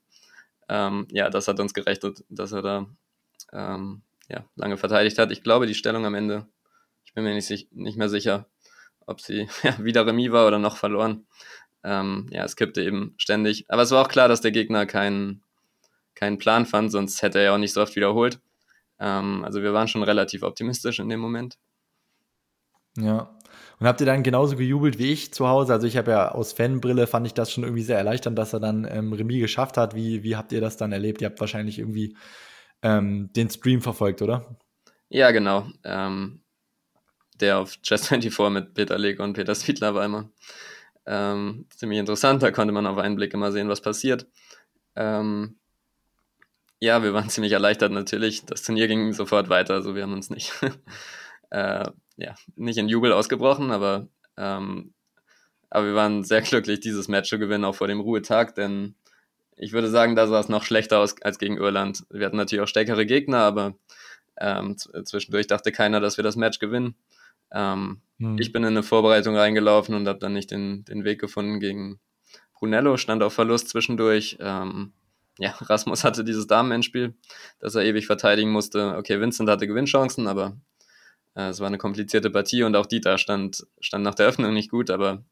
Ähm, 0.69 1.07
ja, 1.11 1.29
das 1.29 1.47
hat 1.47 1.59
uns 1.59 1.73
gerechnet, 1.73 2.23
dass 2.29 2.51
er 2.51 2.61
da 2.61 2.85
ähm, 3.51 4.03
ja, 4.29 4.45
lange 4.55 4.77
verteidigt 4.77 5.17
hat. 5.17 5.31
Ich 5.31 5.43
glaube, 5.43 5.67
die 5.67 5.75
Stellung 5.75 6.05
am 6.05 6.15
Ende, 6.15 6.47
ich 7.03 7.13
bin 7.13 7.23
mir 7.23 7.33
nicht, 7.33 7.73
nicht 7.73 7.97
mehr 7.97 8.09
sicher, 8.09 8.47
ob 9.05 9.21
sie 9.21 9.47
ja, 9.63 9.77
wieder 9.83 10.05
Remis 10.05 10.31
war 10.31 10.47
oder 10.47 10.59
noch 10.59 10.77
verloren. 10.77 11.25
Ähm, 11.83 12.27
ja, 12.31 12.43
es 12.43 12.55
kippte 12.55 12.81
eben 12.81 13.15
ständig. 13.17 13.65
Aber 13.69 13.81
es 13.81 13.91
war 13.91 14.03
auch 14.03 14.09
klar, 14.09 14.27
dass 14.27 14.41
der 14.41 14.51
Gegner 14.51 14.85
keinen 14.85 15.43
keinen 16.15 16.37
Plan 16.37 16.65
fand, 16.65 16.91
sonst 16.91 17.21
hätte 17.21 17.39
er 17.39 17.45
ja 17.45 17.53
auch 17.53 17.57
nicht 17.57 17.73
so 17.73 17.81
oft 17.81 17.95
wiederholt. 17.95 18.39
Ähm, 18.99 19.43
also 19.43 19.63
wir 19.63 19.73
waren 19.73 19.87
schon 19.87 20.03
relativ 20.03 20.43
optimistisch 20.43 20.99
in 20.99 21.09
dem 21.09 21.19
Moment. 21.19 21.57
Ja. 22.97 23.35
Und 23.79 23.87
habt 23.87 23.99
ihr 23.99 24.05
dann 24.05 24.21
genauso 24.21 24.55
gejubelt 24.55 24.99
wie 24.99 25.11
ich 25.11 25.33
zu 25.33 25.47
Hause? 25.47 25.73
Also 25.73 25.87
ich 25.87 25.97
habe 25.97 26.11
ja 26.11 26.31
aus 26.31 26.53
Fanbrille 26.53 27.07
fand 27.07 27.25
ich 27.25 27.33
das 27.33 27.51
schon 27.51 27.63
irgendwie 27.63 27.81
sehr 27.81 27.97
erleichternd, 27.97 28.37
dass 28.37 28.53
er 28.53 28.59
dann 28.59 28.87
ähm, 28.89 29.11
Remis 29.13 29.41
geschafft 29.41 29.77
hat. 29.77 29.95
Wie, 29.95 30.21
wie 30.21 30.35
habt 30.35 30.51
ihr 30.51 30.61
das 30.61 30.77
dann 30.77 30.91
erlebt? 30.91 31.21
Ihr 31.21 31.29
habt 31.29 31.39
wahrscheinlich 31.39 31.79
irgendwie 31.79 32.15
ähm, 32.83 33.31
den 33.33 33.49
Stream 33.49 33.81
verfolgt, 33.81 34.21
oder? 34.21 34.59
Ja, 35.09 35.31
genau. 35.31 35.65
Ähm, 35.83 36.43
der 37.41 37.59
auf 37.59 37.73
Chess24 37.83 38.49
mit 38.49 38.73
Peter 38.73 38.97
Leg 38.97 39.19
und 39.19 39.33
Peter 39.33 39.55
Swiedler 39.55 39.93
war 39.95 40.05
immer 40.05 40.29
ähm, 41.05 41.65
ziemlich 41.75 41.99
interessant. 41.99 42.43
Da 42.43 42.51
konnte 42.51 42.73
man 42.73 42.87
auf 42.87 42.97
einen 42.97 43.15
Blick 43.15 43.33
immer 43.33 43.51
sehen, 43.51 43.69
was 43.69 43.81
passiert. 43.81 44.27
Ähm, 44.95 45.57
ja, 46.79 47.03
wir 47.03 47.13
waren 47.13 47.29
ziemlich 47.29 47.53
erleichtert 47.53 47.91
natürlich. 47.91 48.45
Das 48.45 48.63
Turnier 48.63 48.87
ging 48.87 49.13
sofort 49.13 49.49
weiter, 49.49 49.75
also 49.75 49.95
wir 49.95 50.03
haben 50.03 50.13
uns 50.13 50.29
nicht, 50.29 50.53
äh, 51.49 51.85
ja, 52.17 52.35
nicht 52.55 52.77
in 52.77 52.89
Jubel 52.89 53.13
ausgebrochen, 53.13 53.71
aber, 53.71 54.07
ähm, 54.37 54.93
aber 55.69 55.85
wir 55.87 55.95
waren 55.95 56.23
sehr 56.23 56.41
glücklich, 56.41 56.81
dieses 56.81 57.07
Match 57.07 57.29
zu 57.29 57.39
gewinnen, 57.39 57.65
auch 57.65 57.75
vor 57.75 57.87
dem 57.87 58.01
Ruhetag, 58.01 58.55
denn 58.55 58.95
ich 59.55 59.73
würde 59.73 59.89
sagen, 59.89 60.15
da 60.15 60.27
sah 60.27 60.39
es 60.39 60.49
noch 60.49 60.63
schlechter 60.63 60.99
aus 60.99 61.21
als 61.21 61.37
gegen 61.37 61.57
Irland. 61.57 62.03
Wir 62.09 62.25
hatten 62.25 62.37
natürlich 62.37 62.63
auch 62.63 62.67
stärkere 62.67 63.05
Gegner, 63.05 63.39
aber 63.39 63.75
ähm, 64.39 64.75
zwischendurch 64.77 65.45
dachte 65.45 65.71
keiner, 65.71 65.99
dass 65.99 66.17
wir 66.17 66.23
das 66.23 66.35
Match 66.35 66.57
gewinnen. 66.57 66.95
Ähm, 67.51 68.01
hm. 68.17 68.37
Ich 68.39 68.51
bin 68.51 68.63
in 68.63 68.69
eine 68.69 68.83
Vorbereitung 68.83 69.35
reingelaufen 69.35 69.95
und 69.95 70.07
habe 70.07 70.19
dann 70.19 70.33
nicht 70.33 70.51
den, 70.51 70.85
den 70.85 71.03
Weg 71.03 71.19
gefunden 71.19 71.59
gegen 71.59 71.99
Brunello, 72.53 72.97
stand 72.97 73.23
auf 73.23 73.33
Verlust 73.33 73.69
zwischendurch. 73.69 74.37
Ähm, 74.39 74.93
ja, 75.39 75.51
Rasmus 75.61 76.03
hatte 76.03 76.23
dieses 76.23 76.47
Damenendspiel, 76.47 77.15
das 77.59 77.75
er 77.75 77.83
ewig 77.83 78.05
verteidigen 78.05 78.51
musste. 78.51 78.95
Okay, 78.97 79.19
Vincent 79.19 79.49
hatte 79.49 79.67
Gewinnchancen, 79.67 80.27
aber 80.27 80.57
äh, 81.35 81.49
es 81.49 81.59
war 81.59 81.67
eine 81.67 81.79
komplizierte 81.79 82.29
Partie 82.29 82.63
und 82.63 82.75
auch 82.75 82.85
Dieter 82.85 83.17
stand, 83.17 83.65
stand 83.79 84.03
nach 84.03 84.15
der 84.15 84.27
Öffnung 84.27 84.53
nicht 84.53 84.69
gut, 84.69 84.91
aber 84.91 85.23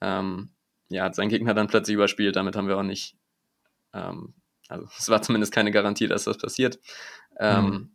ähm, 0.00 0.50
ja, 0.88 1.04
hat 1.04 1.14
sein 1.14 1.28
Gegner 1.28 1.54
dann 1.54 1.68
plötzlich 1.68 1.94
überspielt. 1.94 2.36
Damit 2.36 2.56
haben 2.56 2.68
wir 2.68 2.78
auch 2.78 2.82
nicht, 2.82 3.16
ähm, 3.92 4.34
also 4.68 4.88
es 4.98 5.08
war 5.08 5.22
zumindest 5.22 5.52
keine 5.52 5.70
Garantie, 5.70 6.08
dass 6.08 6.24
das 6.24 6.38
passiert. 6.38 6.78
Ähm, 7.38 7.64
mhm. 7.64 7.90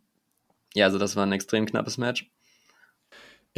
Ja, 0.74 0.86
also 0.86 0.98
das 0.98 1.16
war 1.16 1.24
ein 1.24 1.32
extrem 1.32 1.66
knappes 1.66 1.98
Match. 1.98 2.30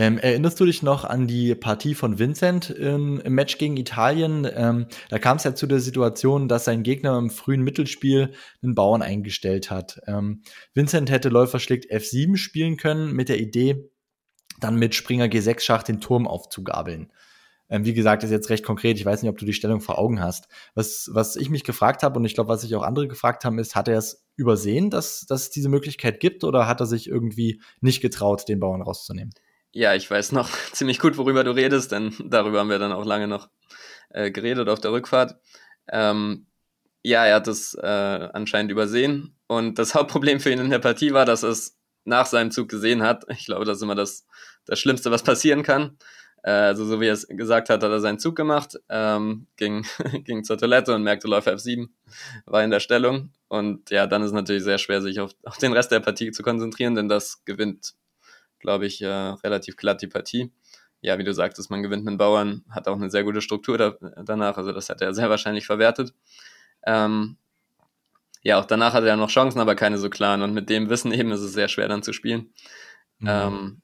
Ähm, 0.00 0.16
erinnerst 0.16 0.58
du 0.58 0.64
dich 0.64 0.82
noch 0.82 1.04
an 1.04 1.26
die 1.26 1.54
Partie 1.54 1.94
von 1.94 2.18
Vincent 2.18 2.70
im, 2.70 3.20
im 3.20 3.34
Match 3.34 3.58
gegen 3.58 3.76
Italien? 3.76 4.48
Ähm, 4.50 4.86
da 5.10 5.18
kam 5.18 5.36
es 5.36 5.44
ja 5.44 5.54
zu 5.54 5.66
der 5.66 5.80
Situation, 5.80 6.48
dass 6.48 6.64
sein 6.64 6.82
Gegner 6.82 7.18
im 7.18 7.28
frühen 7.28 7.60
Mittelspiel 7.60 8.32
einen 8.62 8.74
Bauern 8.74 9.02
eingestellt 9.02 9.70
hat. 9.70 10.00
Ähm, 10.06 10.42
Vincent 10.72 11.10
hätte 11.10 11.28
Läufer 11.28 11.60
schlägt 11.60 11.92
F7 11.92 12.38
spielen 12.38 12.78
können 12.78 13.12
mit 13.12 13.28
der 13.28 13.40
Idee, 13.40 13.90
dann 14.58 14.76
mit 14.76 14.94
Springer 14.94 15.26
G6 15.26 15.60
Schach 15.60 15.82
den 15.82 16.00
Turm 16.00 16.26
aufzugabeln. 16.26 17.12
Ähm, 17.68 17.84
wie 17.84 17.92
gesagt, 17.92 18.24
ist 18.24 18.30
jetzt 18.30 18.48
recht 18.48 18.64
konkret. 18.64 18.96
Ich 18.96 19.04
weiß 19.04 19.20
nicht, 19.20 19.30
ob 19.30 19.36
du 19.36 19.44
die 19.44 19.52
Stellung 19.52 19.82
vor 19.82 19.98
Augen 19.98 20.22
hast. 20.22 20.48
Was, 20.74 21.10
was 21.12 21.36
ich 21.36 21.50
mich 21.50 21.62
gefragt 21.62 22.02
habe 22.02 22.18
und 22.18 22.24
ich 22.24 22.32
glaube, 22.32 22.48
was 22.48 22.62
sich 22.62 22.74
auch 22.74 22.84
andere 22.84 23.06
gefragt 23.06 23.44
haben, 23.44 23.58
ist, 23.58 23.76
hat 23.76 23.86
er 23.86 23.98
es 23.98 24.24
übersehen, 24.36 24.88
dass, 24.88 25.26
dass 25.26 25.42
es 25.42 25.50
diese 25.50 25.68
Möglichkeit 25.68 26.20
gibt 26.20 26.42
oder 26.42 26.66
hat 26.66 26.80
er 26.80 26.86
sich 26.86 27.06
irgendwie 27.06 27.60
nicht 27.82 28.00
getraut, 28.00 28.48
den 28.48 28.60
Bauern 28.60 28.80
rauszunehmen? 28.80 29.34
Ja, 29.72 29.94
ich 29.94 30.10
weiß 30.10 30.32
noch 30.32 30.50
ziemlich 30.72 30.98
gut, 30.98 31.16
worüber 31.16 31.44
du 31.44 31.52
redest, 31.52 31.92
denn 31.92 32.14
darüber 32.24 32.60
haben 32.60 32.70
wir 32.70 32.78
dann 32.78 32.92
auch 32.92 33.04
lange 33.04 33.28
noch 33.28 33.48
äh, 34.10 34.30
geredet 34.30 34.68
auf 34.68 34.80
der 34.80 34.92
Rückfahrt. 34.92 35.36
Ähm, 35.88 36.46
ja, 37.02 37.24
er 37.24 37.36
hat 37.36 37.48
es 37.48 37.74
äh, 37.74 37.86
anscheinend 38.32 38.72
übersehen. 38.72 39.36
Und 39.46 39.78
das 39.78 39.94
Hauptproblem 39.94 40.40
für 40.40 40.50
ihn 40.50 40.58
in 40.60 40.70
der 40.70 40.78
Partie 40.80 41.12
war, 41.12 41.24
dass 41.24 41.42
er 41.42 41.50
es 41.50 41.78
nach 42.04 42.26
seinem 42.26 42.50
Zug 42.50 42.68
gesehen 42.68 43.02
hat. 43.02 43.24
Ich 43.30 43.46
glaube, 43.46 43.64
das 43.64 43.78
ist 43.78 43.82
immer 43.82 43.94
das, 43.94 44.26
das 44.66 44.80
Schlimmste, 44.80 45.10
was 45.10 45.22
passieren 45.22 45.62
kann. 45.62 45.98
Äh, 46.42 46.50
also, 46.50 46.84
so 46.84 47.00
wie 47.00 47.06
er 47.06 47.12
es 47.12 47.26
gesagt 47.28 47.70
hat, 47.70 47.82
hat 47.82 47.90
er 47.90 48.00
seinen 48.00 48.18
Zug 48.18 48.34
gemacht, 48.36 48.76
ähm, 48.88 49.46
ging, 49.56 49.86
ging 50.24 50.42
zur 50.44 50.58
Toilette 50.58 50.94
und 50.94 51.02
merkte, 51.02 51.28
Läufer 51.28 51.52
F7 51.54 51.88
war 52.46 52.64
in 52.64 52.70
der 52.70 52.80
Stellung. 52.80 53.32
Und 53.48 53.90
ja, 53.90 54.06
dann 54.06 54.22
ist 54.22 54.32
natürlich 54.32 54.64
sehr 54.64 54.78
schwer, 54.78 55.02
sich 55.02 55.20
auf, 55.20 55.32
auf 55.44 55.58
den 55.58 55.72
Rest 55.72 55.92
der 55.92 56.00
Partie 56.00 56.32
zu 56.32 56.42
konzentrieren, 56.42 56.94
denn 56.94 57.08
das 57.08 57.44
gewinnt 57.44 57.94
glaube 58.60 58.86
ich, 58.86 59.02
äh, 59.02 59.06
relativ 59.08 59.76
glatt 59.76 60.02
die 60.02 60.06
Partie. 60.06 60.52
Ja, 61.02 61.18
wie 61.18 61.24
du 61.24 61.32
sagtest, 61.32 61.70
man 61.70 61.82
gewinnt 61.82 62.04
mit 62.04 62.18
Bauern, 62.18 62.64
hat 62.70 62.86
auch 62.86 62.96
eine 62.96 63.10
sehr 63.10 63.24
gute 63.24 63.40
Struktur 63.40 63.78
da, 63.78 63.94
danach, 64.22 64.58
also 64.58 64.72
das 64.72 64.90
hat 64.90 65.00
er 65.00 65.14
sehr 65.14 65.30
wahrscheinlich 65.30 65.66
verwertet. 65.66 66.12
Ähm, 66.84 67.38
ja, 68.42 68.58
auch 68.60 68.66
danach 68.66 68.92
hat 68.92 69.04
er 69.04 69.16
noch 69.16 69.30
Chancen, 69.30 69.60
aber 69.60 69.74
keine 69.74 69.98
so 69.98 70.10
klaren 70.10 70.42
und 70.42 70.52
mit 70.52 70.70
dem 70.70 70.88
Wissen 70.88 71.12
eben 71.12 71.32
ist 71.32 71.40
es 71.40 71.52
sehr 71.52 71.68
schwer 71.68 71.88
dann 71.88 72.02
zu 72.02 72.12
spielen. 72.12 72.52
Mhm. 73.18 73.28
Ähm, 73.28 73.82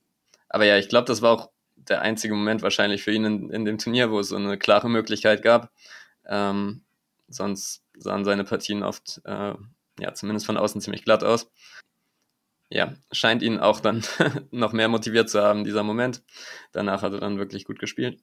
aber 0.48 0.64
ja, 0.64 0.78
ich 0.78 0.88
glaube, 0.88 1.06
das 1.06 1.22
war 1.22 1.32
auch 1.32 1.50
der 1.76 2.02
einzige 2.02 2.34
Moment 2.34 2.62
wahrscheinlich 2.62 3.02
für 3.02 3.12
ihn 3.12 3.24
in, 3.24 3.50
in 3.50 3.64
dem 3.64 3.78
Turnier, 3.78 4.10
wo 4.10 4.20
es 4.20 4.28
so 4.28 4.36
eine 4.36 4.58
klare 4.58 4.88
Möglichkeit 4.88 5.42
gab. 5.42 5.70
Ähm, 6.26 6.82
sonst 7.28 7.82
sahen 7.96 8.24
seine 8.24 8.44
Partien 8.44 8.82
oft, 8.82 9.20
äh, 9.24 9.54
ja, 9.98 10.14
zumindest 10.14 10.46
von 10.46 10.56
außen 10.56 10.80
ziemlich 10.80 11.04
glatt 11.04 11.24
aus. 11.24 11.50
Ja, 12.68 12.94
scheint 13.12 13.42
ihn 13.42 13.58
auch 13.58 13.80
dann 13.80 14.02
noch 14.50 14.72
mehr 14.72 14.88
motiviert 14.88 15.30
zu 15.30 15.40
haben, 15.40 15.64
dieser 15.64 15.82
Moment. 15.82 16.22
Danach 16.72 17.02
hat 17.02 17.12
er 17.12 17.20
dann 17.20 17.38
wirklich 17.38 17.64
gut 17.64 17.78
gespielt. 17.78 18.20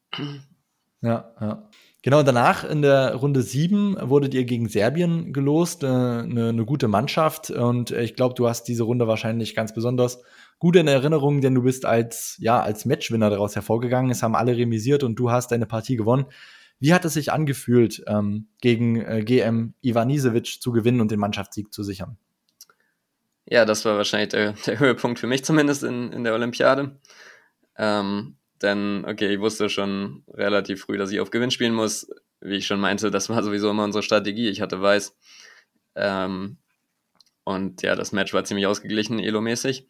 Ja, 1.02 1.34
ja. 1.40 1.70
Genau, 2.02 2.22
danach 2.22 2.66
in 2.66 2.82
der 2.82 3.16
Runde 3.16 3.42
7 3.42 3.96
wurdet 4.10 4.34
ihr 4.34 4.44
gegen 4.44 4.68
Serbien 4.68 5.32
gelost, 5.32 5.84
äh, 5.84 5.88
eine, 5.88 6.50
eine 6.50 6.66
gute 6.66 6.90
Mannschaft. 6.90 7.50
Und 7.50 7.92
ich 7.92 8.16
glaube, 8.16 8.36
du 8.36 8.50
hast 8.50 8.66
diese 8.66 8.84
Runde 8.84 9.08
wahrscheinlich 9.08 9.56
ganz 9.56 9.74
besonders 9.74 10.22
gut 10.60 10.76
in 10.76 10.88
Erinnerung, 10.90 11.40
denn 11.40 11.56
du 11.56 11.64
bist 11.64 11.86
als, 11.86 12.36
ja, 12.40 12.62
als 12.62 12.84
Matchwinner 12.84 13.30
daraus 13.30 13.56
hervorgegangen. 13.56 14.12
Es 14.12 14.22
haben 14.22 14.36
alle 14.36 14.58
remisiert 14.58 15.04
und 15.04 15.16
du 15.16 15.32
hast 15.32 15.52
deine 15.52 15.66
Partie 15.66 15.96
gewonnen. 15.96 16.26
Wie 16.80 16.94
hat 16.94 17.06
es 17.06 17.14
sich 17.14 17.32
angefühlt, 17.32 18.04
ähm, 18.08 18.50
gegen 18.60 19.00
äh, 19.00 19.24
GM 19.24 19.74
Ivanisevic 19.82 20.62
zu 20.62 20.74
gewinnen 20.74 21.00
und 21.00 21.12
den 21.12 21.20
Mannschaftssieg 21.20 21.72
zu 21.72 21.84
sichern? 21.84 22.18
Ja, 23.46 23.66
das 23.66 23.84
war 23.86 23.98
wahrscheinlich 23.98 24.30
der, 24.30 24.54
der 24.66 24.80
Höhepunkt 24.80 25.20
für 25.20 25.28
mich 25.28 25.44
zumindest 25.44 25.84
in, 25.84 26.12
in 26.12 26.24
der 26.24 26.34
Olympiade. 26.34 27.00
Ähm, 27.78 28.38
denn, 28.62 29.06
okay, 29.08 29.34
ich 29.34 29.40
wusste 29.40 29.70
schon 29.70 30.24
relativ 30.34 30.84
früh, 30.84 30.98
dass 30.98 31.12
ich 31.12 31.20
auf 31.20 31.32
Gewinn 31.32 31.52
spielen 31.52 31.74
muss. 31.74 32.10
Wie 32.40 32.56
ich 32.56 32.68
schon 32.68 32.80
meinte, 32.80 33.12
das 33.12 33.30
war 33.30 33.42
sowieso 33.44 33.70
immer 33.70 33.84
unsere 33.84 34.04
Strategie. 34.04 34.50
Ich 34.50 34.62
hatte 34.62 34.82
Weiß. 34.82 35.16
Ähm, 35.96 36.58
und 37.44 37.82
ja, 37.82 37.96
das 37.96 38.12
Match 38.12 38.34
war 38.34 38.46
ziemlich 38.46 38.68
ausgeglichen, 38.68 39.20
Elo-mäßig. 39.20 39.88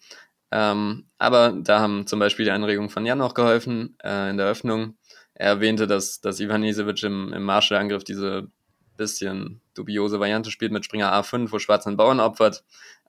Ähm, 0.52 1.08
aber 1.18 1.52
da 1.52 1.80
haben 1.80 2.08
zum 2.08 2.20
Beispiel 2.20 2.46
die 2.46 2.52
Anregungen 2.52 2.90
von 2.90 3.06
Jan 3.06 3.22
auch 3.22 3.34
geholfen 3.34 3.96
äh, 4.04 4.30
in 4.30 4.38
der 4.38 4.48
Öffnung. 4.48 4.98
Er 5.34 5.48
erwähnte, 5.48 5.88
dass, 5.88 6.22
dass 6.22 6.40
Ivan 6.40 6.64
Isevic 6.64 7.04
im, 7.04 7.34
im 7.34 7.44
Marshall-Angriff 7.44 8.04
diese 8.04 8.52
bisschen 8.98 9.62
dubiose 9.74 10.20
Variante 10.20 10.52
spielt 10.52 10.72
mit 10.72 10.86
Springer 10.86 11.12
A5, 11.14 11.52
wo 11.52 11.60
Schwarz 11.60 11.88
einen 11.88 11.98
Bauern 11.98 12.20
opfert, 12.20 12.64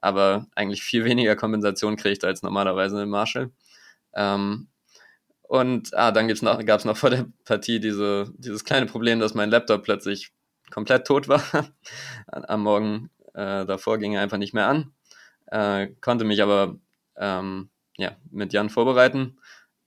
aber 0.04 0.46
eigentlich 0.54 0.82
viel 0.82 1.06
weniger 1.06 1.34
Kompensation 1.34 1.96
kriegt 1.96 2.24
als 2.24 2.42
normalerweise 2.42 3.02
im 3.02 3.08
Marshall. 3.08 3.50
Ähm, 4.14 4.68
und 5.42 5.94
ah, 5.94 6.12
dann 6.12 6.28
gab 6.28 6.78
es 6.78 6.84
noch 6.84 6.96
vor 6.98 7.08
der 7.08 7.26
Partie 7.46 7.80
diese, 7.80 8.30
dieses 8.36 8.64
kleine 8.64 8.84
Problem, 8.84 9.18
dass 9.18 9.32
mein 9.32 9.48
Laptop 9.48 9.82
plötzlich 9.82 10.30
komplett 10.70 11.06
tot 11.06 11.28
war. 11.28 11.42
Am 12.26 12.62
Morgen 12.62 13.10
äh, 13.32 13.64
davor 13.64 13.96
ging 13.96 14.12
er 14.12 14.20
einfach 14.20 14.36
nicht 14.36 14.52
mehr 14.52 14.68
an. 14.68 14.92
Äh, 15.46 15.88
konnte 16.02 16.26
mich 16.26 16.42
aber 16.42 16.76
ähm, 17.16 17.70
ja, 17.96 18.14
mit 18.30 18.52
Jan 18.52 18.68
vorbereiten. 18.68 19.38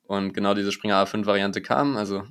Und 0.02 0.34
genau 0.34 0.56
diese 0.56 0.72
Springer 0.72 1.06
A5-Variante 1.06 1.62
kam. 1.62 1.96
Also 1.96 2.24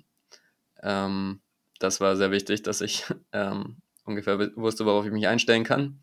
ähm, 0.82 1.40
das 1.78 2.00
war 2.00 2.16
sehr 2.16 2.32
wichtig, 2.32 2.64
dass 2.64 2.80
ich 2.80 3.04
ähm, 3.32 3.76
ungefähr 4.04 4.40
wusste, 4.56 4.86
worauf 4.86 5.06
ich 5.06 5.12
mich 5.12 5.28
einstellen 5.28 5.62
kann. 5.62 6.00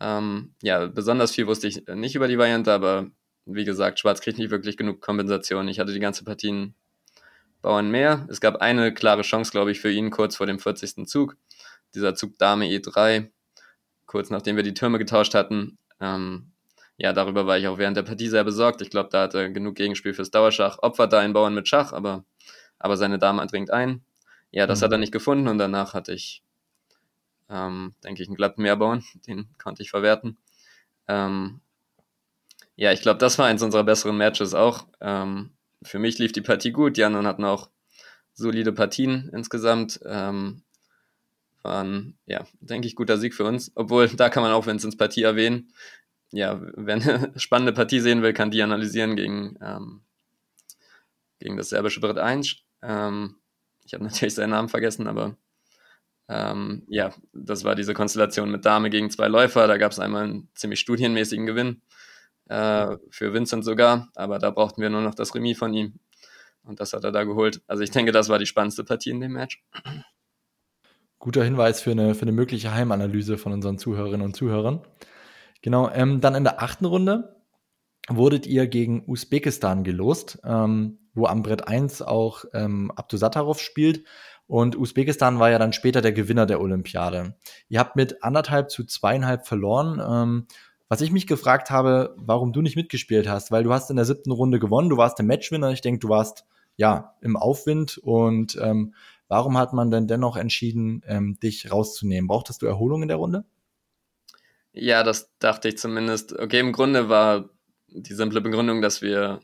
Ähm, 0.00 0.54
ja, 0.62 0.86
besonders 0.86 1.32
viel 1.34 1.46
wusste 1.46 1.68
ich 1.68 1.86
nicht 1.86 2.14
über 2.14 2.28
die 2.28 2.38
Variante, 2.38 2.72
aber 2.72 3.10
wie 3.46 3.64
gesagt, 3.64 3.98
Schwarz 3.98 4.20
kriegt 4.20 4.38
nicht 4.38 4.50
wirklich 4.50 4.76
genug 4.76 5.00
Kompensation. 5.00 5.68
Ich 5.68 5.80
hatte 5.80 5.92
die 5.92 6.00
ganze 6.00 6.24
Partien 6.24 6.74
Bauern 7.62 7.90
mehr. 7.90 8.26
Es 8.30 8.40
gab 8.40 8.56
eine 8.56 8.94
klare 8.94 9.22
Chance, 9.22 9.50
glaube 9.50 9.72
ich, 9.72 9.80
für 9.80 9.90
ihn 9.90 10.10
kurz 10.10 10.36
vor 10.36 10.46
dem 10.46 10.58
40. 10.58 11.06
Zug. 11.08 11.36
Dieser 11.94 12.14
Zug 12.14 12.38
Dame 12.38 12.66
E3, 12.66 13.30
kurz 14.06 14.30
nachdem 14.30 14.56
wir 14.56 14.62
die 14.62 14.74
Türme 14.74 14.98
getauscht 14.98 15.34
hatten. 15.34 15.78
Ähm, 16.00 16.52
ja, 16.98 17.12
darüber 17.12 17.46
war 17.46 17.58
ich 17.58 17.66
auch 17.66 17.78
während 17.78 17.96
der 17.96 18.02
Partie 18.02 18.28
sehr 18.28 18.44
besorgt. 18.44 18.82
Ich 18.82 18.90
glaube, 18.90 19.08
da 19.10 19.22
hatte 19.22 19.38
er 19.38 19.50
genug 19.50 19.74
Gegenspiel 19.76 20.14
fürs 20.14 20.30
Dauerschach. 20.30 20.78
Opfert 20.80 21.12
da 21.12 21.20
einen 21.20 21.32
Bauern 21.32 21.54
mit 21.54 21.68
Schach, 21.68 21.92
aber, 21.92 22.24
aber 22.78 22.96
seine 22.96 23.18
Dame 23.18 23.44
dringt 23.46 23.70
ein. 23.70 24.02
Ja, 24.50 24.66
das 24.66 24.80
mhm. 24.80 24.84
hat 24.84 24.92
er 24.92 24.98
nicht 24.98 25.12
gefunden 25.12 25.48
und 25.48 25.58
danach 25.58 25.94
hatte 25.94 26.12
ich, 26.12 26.42
ähm, 27.48 27.94
denke 28.04 28.22
ich, 28.22 28.28
einen 28.28 28.36
glatten 28.36 28.62
Mehrbauern. 28.62 29.04
Den 29.26 29.48
konnte 29.58 29.82
ich 29.82 29.90
verwerten. 29.90 30.38
Ähm, 31.08 31.60
ja, 32.76 32.92
ich 32.92 33.02
glaube, 33.02 33.18
das 33.18 33.38
war 33.38 33.46
eins 33.46 33.62
unserer 33.62 33.84
besseren 33.84 34.16
Matches 34.16 34.54
auch. 34.54 34.86
Ähm, 35.00 35.50
für 35.82 35.98
mich 35.98 36.18
lief 36.18 36.32
die 36.32 36.42
Partie 36.42 36.72
gut. 36.72 36.96
Die 36.96 37.04
anderen 37.04 37.26
hatten 37.26 37.44
auch 37.44 37.70
solide 38.34 38.72
Partien 38.72 39.30
insgesamt. 39.32 40.00
Ähm, 40.04 40.62
waren, 41.62 42.16
ja, 42.26 42.46
denke 42.60 42.86
ich, 42.86 42.94
guter 42.94 43.18
Sieg 43.18 43.34
für 43.34 43.44
uns. 43.44 43.72
Obwohl, 43.74 44.08
da 44.08 44.28
kann 44.28 44.42
man 44.42 44.52
auch 44.52 44.66
Vincenz 44.66 44.96
Partie 44.96 45.22
erwähnen. 45.22 45.72
Ja, 46.30 46.60
wenn 46.74 47.02
eine 47.02 47.32
spannende 47.38 47.72
Partie 47.72 48.00
sehen 48.00 48.22
will, 48.22 48.32
kann 48.32 48.50
die 48.50 48.62
analysieren 48.62 49.16
gegen, 49.16 49.58
ähm, 49.60 50.02
gegen 51.38 51.56
das 51.56 51.70
serbische 51.70 52.00
Brett 52.00 52.18
1. 52.18 52.56
Ähm, 52.82 53.36
ich 53.84 53.94
habe 53.94 54.04
natürlich 54.04 54.34
seinen 54.34 54.50
Namen 54.50 54.68
vergessen, 54.68 55.06
aber 55.06 55.36
ähm, 56.28 56.84
ja, 56.88 57.12
das 57.32 57.64
war 57.64 57.74
diese 57.74 57.94
Konstellation 57.94 58.50
mit 58.50 58.64
Dame 58.64 58.90
gegen 58.90 59.10
zwei 59.10 59.28
Läufer. 59.28 59.66
Da 59.66 59.78
gab 59.78 59.92
es 59.92 59.98
einmal 59.98 60.24
einen 60.24 60.48
ziemlich 60.54 60.80
studienmäßigen 60.80 61.46
Gewinn 61.46 61.82
äh, 62.48 62.96
für 63.10 63.32
Vincent 63.32 63.64
sogar, 63.64 64.08
aber 64.14 64.38
da 64.38 64.50
brauchten 64.50 64.82
wir 64.82 64.90
nur 64.90 65.00
noch 65.00 65.14
das 65.14 65.34
Remis 65.34 65.58
von 65.58 65.72
ihm. 65.72 65.94
Und 66.62 66.80
das 66.80 66.92
hat 66.92 67.04
er 67.04 67.12
da 67.12 67.24
geholt. 67.24 67.62
Also 67.66 67.82
ich 67.82 67.90
denke, 67.90 68.12
das 68.12 68.28
war 68.28 68.38
die 68.38 68.46
spannendste 68.46 68.84
Partie 68.84 69.10
in 69.10 69.20
dem 69.20 69.32
Match. 69.32 69.62
Guter 71.18 71.42
Hinweis 71.42 71.80
für 71.80 71.92
eine, 71.92 72.14
für 72.14 72.22
eine 72.22 72.32
mögliche 72.32 72.74
Heimanalyse 72.74 73.38
von 73.38 73.52
unseren 73.52 73.78
Zuhörerinnen 73.78 74.24
und 74.24 74.36
Zuhörern. 74.36 74.82
Genau, 75.62 75.90
ähm, 75.90 76.20
dann 76.20 76.34
in 76.34 76.44
der 76.44 76.62
achten 76.62 76.84
Runde 76.84 77.36
wurdet 78.08 78.46
ihr 78.46 78.66
gegen 78.66 79.02
Usbekistan 79.06 79.82
gelost, 79.82 80.38
ähm, 80.44 80.98
wo 81.14 81.26
am 81.26 81.42
Brett 81.42 81.66
1 81.66 82.02
auch 82.02 82.44
ähm, 82.52 82.92
Abdusatarov 82.94 83.60
spielt. 83.60 84.04
Und 84.48 84.76
Usbekistan 84.76 85.38
war 85.38 85.50
ja 85.50 85.58
dann 85.58 85.74
später 85.74 86.00
der 86.00 86.12
Gewinner 86.12 86.46
der 86.46 86.60
Olympiade. 86.60 87.36
Ihr 87.68 87.78
habt 87.78 87.96
mit 87.96 88.24
anderthalb 88.24 88.70
zu 88.70 88.84
zweieinhalb 88.84 89.46
verloren. 89.46 90.00
Ähm, 90.00 90.46
was 90.88 91.02
ich 91.02 91.12
mich 91.12 91.26
gefragt 91.26 91.70
habe, 91.70 92.16
warum 92.16 92.54
du 92.54 92.62
nicht 92.62 92.74
mitgespielt 92.74 93.28
hast, 93.28 93.50
weil 93.50 93.62
du 93.62 93.72
hast 93.72 93.90
in 93.90 93.96
der 93.96 94.06
siebten 94.06 94.32
Runde 94.32 94.58
gewonnen, 94.58 94.88
du 94.88 94.96
warst 94.96 95.18
der 95.18 95.26
Matchwinner, 95.26 95.70
ich 95.70 95.82
denke, 95.82 96.00
du 96.00 96.08
warst 96.08 96.46
ja 96.76 97.14
im 97.20 97.36
Aufwind 97.36 97.98
und 97.98 98.56
ähm, 98.60 98.94
warum 99.28 99.58
hat 99.58 99.74
man 99.74 99.90
denn 99.90 100.06
dennoch 100.06 100.36
entschieden, 100.36 101.02
ähm, 101.06 101.38
dich 101.40 101.70
rauszunehmen? 101.70 102.26
Brauchtest 102.26 102.62
du 102.62 102.66
Erholung 102.66 103.02
in 103.02 103.08
der 103.08 103.18
Runde? 103.18 103.44
Ja, 104.72 105.02
das 105.02 105.30
dachte 105.40 105.68
ich 105.68 105.76
zumindest. 105.76 106.38
Okay, 106.38 106.60
im 106.60 106.72
Grunde 106.72 107.10
war 107.10 107.50
die 107.88 108.14
simple 108.14 108.40
Begründung, 108.40 108.80
dass 108.80 109.02
wir 109.02 109.40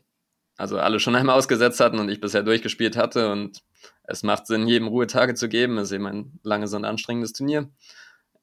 also 0.57 0.79
alle 0.79 0.99
schon 0.99 1.15
einmal 1.15 1.37
ausgesetzt 1.37 1.79
hatten 1.79 1.99
und 1.99 2.09
ich 2.09 2.21
bisher 2.21 2.41
durchgespielt 2.41 2.97
hatte 2.97 3.31
und 3.31 3.61
es 4.07 4.23
macht 4.23 4.47
Sinn, 4.47 4.67
jedem 4.67 4.87
Ruhetage 4.87 5.35
zu 5.35 5.49
geben. 5.49 5.77
Es 5.77 5.89
ist 5.89 5.93
eben 5.93 6.05
ein 6.05 6.39
langes 6.43 6.73
und 6.73 6.85
anstrengendes 6.85 7.33
Turnier. 7.33 7.69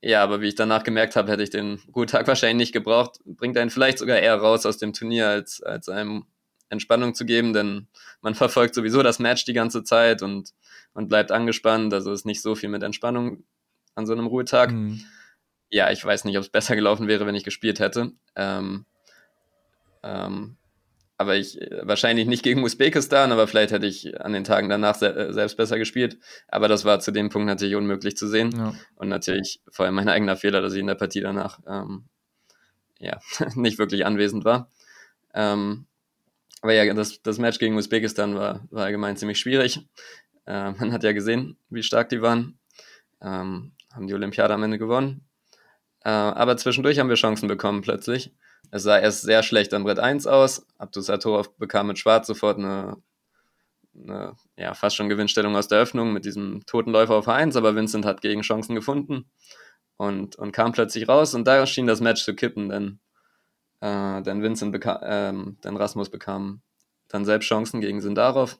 Ja, 0.01 0.23
aber 0.23 0.41
wie 0.41 0.49
ich 0.49 0.57
danach 0.57 0.83
gemerkt 0.83 1.15
habe, 1.15 1.31
hätte 1.31 1.43
ich 1.43 1.51
den 1.51 1.81
Ruhetag 1.95 2.27
wahrscheinlich 2.27 2.69
nicht 2.69 2.73
gebraucht. 2.73 3.21
Bringt 3.25 3.57
einen 3.57 3.71
vielleicht 3.71 3.99
sogar 3.99 4.19
eher 4.19 4.37
raus 4.37 4.67
aus 4.67 4.79
dem 4.79 4.93
Turnier, 4.93 5.29
als, 5.29 5.63
als 5.63 5.89
einem 5.89 6.25
Entspannung 6.69 7.15
zu 7.15 7.25
geben, 7.25 7.53
denn 7.53 7.87
man 8.23 8.35
verfolgt 8.35 8.75
sowieso 8.75 9.03
das 9.03 9.19
Match 9.19 9.45
die 9.45 9.53
ganze 9.53 9.85
Zeit 9.85 10.23
und, 10.23 10.55
und 10.95 11.09
bleibt 11.09 11.31
angespannt. 11.31 11.93
Also 11.95 12.13
ist 12.13 12.27
nicht 12.27 12.43
so 12.43 12.55
viel 12.55 12.69
mit 12.69 12.83
Entspannung 12.83 13.45
an 13.95 14.07
so 14.07 14.13
einem 14.13 14.27
Ruhetag. 14.27 14.73
Mhm. 14.73 15.05
Ja, 15.71 15.91
ich 15.91 16.05
weiß 16.05 16.25
nicht, 16.25 16.37
ob 16.37 16.43
es 16.43 16.51
besser 16.51 16.75
gelaufen 16.75 17.09
wäre, 17.09 17.27
wenn 17.27 17.35
ich 17.35 17.45
gespielt 17.45 17.79
hätte. 17.79 18.13
Ähm, 18.37 18.85
ähm, 20.03 20.57
aber 21.23 21.37
ich 21.37 21.59
wahrscheinlich 21.83 22.27
nicht 22.27 22.43
gegen 22.43 22.63
Usbekistan, 22.63 23.33
aber 23.33 23.49
vielleicht 23.49 23.73
hätte 23.73 23.87
ich 23.87 24.21
an 24.21 24.33
den 24.33 24.45
Tagen 24.45 24.69
danach 24.69 24.97
se 24.97 25.15
äh, 25.15 25.33
selbst 25.33 25.57
besser 25.57 25.79
gespielt. 25.79 26.19
Aber 26.49 26.69
das 26.69 26.85
war 26.85 27.01
zu 27.01 27.13
dem 27.13 27.31
Punkt 27.31 27.47
natürlich 27.47 27.75
unmöglich 27.75 28.17
zu 28.17 28.29
sehen. 28.29 28.51
Ja. 28.55 28.75
Und 28.97 29.09
natürlich 29.09 29.63
vor 29.71 29.87
allem 29.87 29.95
mein 29.95 30.09
eigener 30.09 30.37
Fehler, 30.37 30.61
dass 30.61 30.75
ich 30.75 30.81
in 30.81 30.87
der 30.87 30.97
Partie 30.97 31.21
danach 31.21 31.61
ähm, 31.67 32.05
ja, 32.99 33.21
nicht 33.55 33.79
wirklich 33.79 34.05
anwesend 34.05 34.45
war. 34.45 34.71
Ähm, 35.33 35.87
aber 36.61 36.75
ja, 36.75 36.93
das, 36.93 37.23
das 37.23 37.39
Match 37.39 37.59
gegen 37.59 37.77
Usbekistan 37.77 38.35
war, 38.35 38.67
war 38.71 38.85
allgemein 38.85 39.17
ziemlich 39.17 39.39
schwierig. 39.39 39.81
Äh, 40.47 40.73
man 40.73 40.93
hat 40.93 41.05
ja 41.05 41.13
gesehen, 41.13 41.57
wie 41.71 41.83
stark 41.83 42.09
die 42.09 42.23
waren. 42.23 42.59
Ähm, 43.21 43.73
haben 43.95 44.07
die 44.07 44.15
Olympiade 44.15 44.53
am 44.53 44.63
Ende 44.63 44.79
gewonnen. 44.79 45.25
Äh, 46.05 46.11
aber 46.11 46.57
zwischendurch 46.57 46.99
haben 46.99 47.09
wir 47.09 47.17
Chancen 47.17 47.49
bekommen 47.49 47.83
plötzlich. 47.83 48.33
Es 48.73 48.85
sah 48.85 48.99
erst 48.99 49.21
sehr 49.21 49.43
schlecht 49.43 49.75
am 49.75 49.85
Brett 49.85 49.99
1 49.99 50.27
aus. 50.27 50.67
Abdusatorov 50.79 51.55
bekam 51.59 51.89
mit 51.89 51.99
Schwarz 51.99 52.27
sofort 52.27 52.59
eine, 52.59 52.97
eine, 53.95 54.35
ja, 54.57 54.73
fast 54.73 54.97
schon 54.97 55.11
Gewinnstellung 55.11 55.55
aus 55.55 55.69
der 55.69 55.79
Öffnung 55.79 56.15
mit 56.15 56.25
diesem 56.25 56.65
toten 56.65 56.91
Läufer 56.91 57.15
auf 57.15 57.29
1, 57.29 57.55
aber 57.55 57.77
Vincent 57.77 58.07
hat 58.07 58.23
gegen 58.23 58.41
Chancen 58.41 58.75
gefunden 58.75 59.31
und, 59.99 60.37
und 60.37 60.53
kam 60.53 60.73
plötzlich 60.73 61.07
raus 61.07 61.35
und 61.35 61.47
da 61.47 61.67
schien 61.67 61.87
das 61.87 62.01
Match 62.01 62.25
zu 62.25 62.35
kippen, 62.35 62.71
denn, 62.71 62.99
äh, 63.81 64.23
denn 64.23 64.43
Vincent 64.43 64.73
bekam, 64.73 64.99
ähm, 65.03 65.59
denn 65.63 65.77
Rasmus 65.77 66.09
bekam 66.09 66.63
dann 67.09 67.27
selbst 67.27 67.49
Chancen 67.49 67.83
gegen 67.83 68.01
Sindarov. 68.01 68.59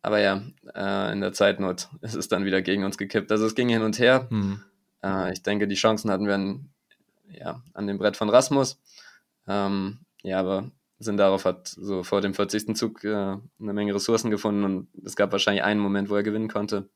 Aber 0.00 0.20
ja, 0.20 0.42
äh, 0.76 1.12
in 1.12 1.20
der 1.20 1.32
Zeitnot 1.32 1.88
ist 2.02 2.14
es 2.14 2.28
dann 2.28 2.44
wieder 2.44 2.62
gegen 2.62 2.84
uns 2.84 2.98
gekippt. 2.98 3.32
Also 3.32 3.46
es 3.46 3.56
ging 3.56 3.68
hin 3.68 3.82
und 3.82 3.98
her. 3.98 4.28
Hm. 4.30 4.62
Äh, 5.02 5.32
ich 5.32 5.42
denke, 5.42 5.66
die 5.66 5.74
Chancen 5.74 6.08
hatten 6.08 6.26
wir 6.28 6.36
in, 6.36 6.71
ja, 7.28 7.62
an 7.74 7.86
dem 7.86 7.98
Brett 7.98 8.16
von 8.16 8.28
Rasmus. 8.28 8.80
Ähm, 9.46 10.00
ja, 10.22 10.40
aber 10.40 10.70
Sindarov 10.98 11.44
hat 11.44 11.68
so 11.68 12.02
vor 12.02 12.20
dem 12.20 12.34
40. 12.34 12.76
Zug 12.76 13.04
äh, 13.04 13.08
eine 13.08 13.42
Menge 13.58 13.94
Ressourcen 13.94 14.30
gefunden 14.30 14.64
und 14.64 14.88
es 15.04 15.16
gab 15.16 15.32
wahrscheinlich 15.32 15.64
einen 15.64 15.80
Moment, 15.80 16.10
wo 16.10 16.16
er 16.16 16.22
gewinnen 16.22 16.48
konnte. 16.48 16.88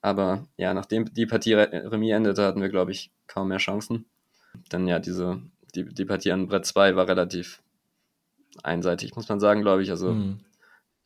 Aber 0.00 0.46
ja, 0.56 0.74
nachdem 0.74 1.12
die 1.12 1.26
Partie 1.26 1.54
Remis 1.54 2.12
endete, 2.12 2.44
hatten 2.44 2.60
wir, 2.60 2.68
glaube 2.68 2.90
ich, 2.90 3.12
kaum 3.28 3.48
mehr 3.48 3.58
Chancen. 3.58 4.06
Dann 4.68 4.86
ja, 4.88 4.98
diese, 4.98 5.40
die, 5.74 5.84
die 5.84 6.04
Partie 6.04 6.32
an 6.32 6.48
Brett 6.48 6.66
2 6.66 6.96
war 6.96 7.08
relativ 7.08 7.62
einseitig, 8.62 9.14
muss 9.14 9.28
man 9.28 9.40
sagen, 9.40 9.62
glaube 9.62 9.82
ich. 9.82 9.90
Also 9.90 10.12
mhm. 10.12 10.40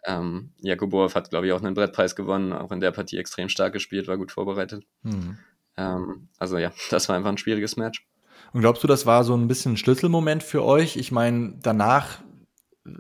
ähm, 0.05 0.51
Jakubov 0.59 1.14
hat, 1.14 1.30
glaube 1.30 1.47
ich, 1.47 1.53
auch 1.53 1.62
einen 1.62 1.74
Brettpreis 1.74 2.16
gewonnen, 2.16 2.53
auch 2.53 2.72
in 2.72 2.80
der 2.80 2.90
Partie 2.90 3.18
extrem 3.18 3.49
stark 3.49 3.74
gespielt, 3.74 4.09
war 4.09 4.16
gut 4.16 4.32
vorbereitet. 4.32 4.84
Mhm. 5.03 5.38
Ähm, 5.76 6.28
also 6.38 6.59
ja, 6.59 6.72
das 6.90 7.09
war 7.09 7.16
einfach 7.16 7.30
ein 7.30 7.38
schwieriges 7.38 7.76
Match. 7.76 8.07
Und 8.53 8.61
glaubst 8.61 8.82
du, 8.82 8.86
das 8.86 9.07
war 9.07 9.24
so 9.24 9.34
ein 9.34 9.49
bisschen 9.49 9.72
ein 9.72 9.76
Schlüsselmoment 9.76 10.42
für 10.42 10.64
euch? 10.64 10.97
Ich 10.97 11.12
meine, 11.12 11.55
danach 11.61 12.20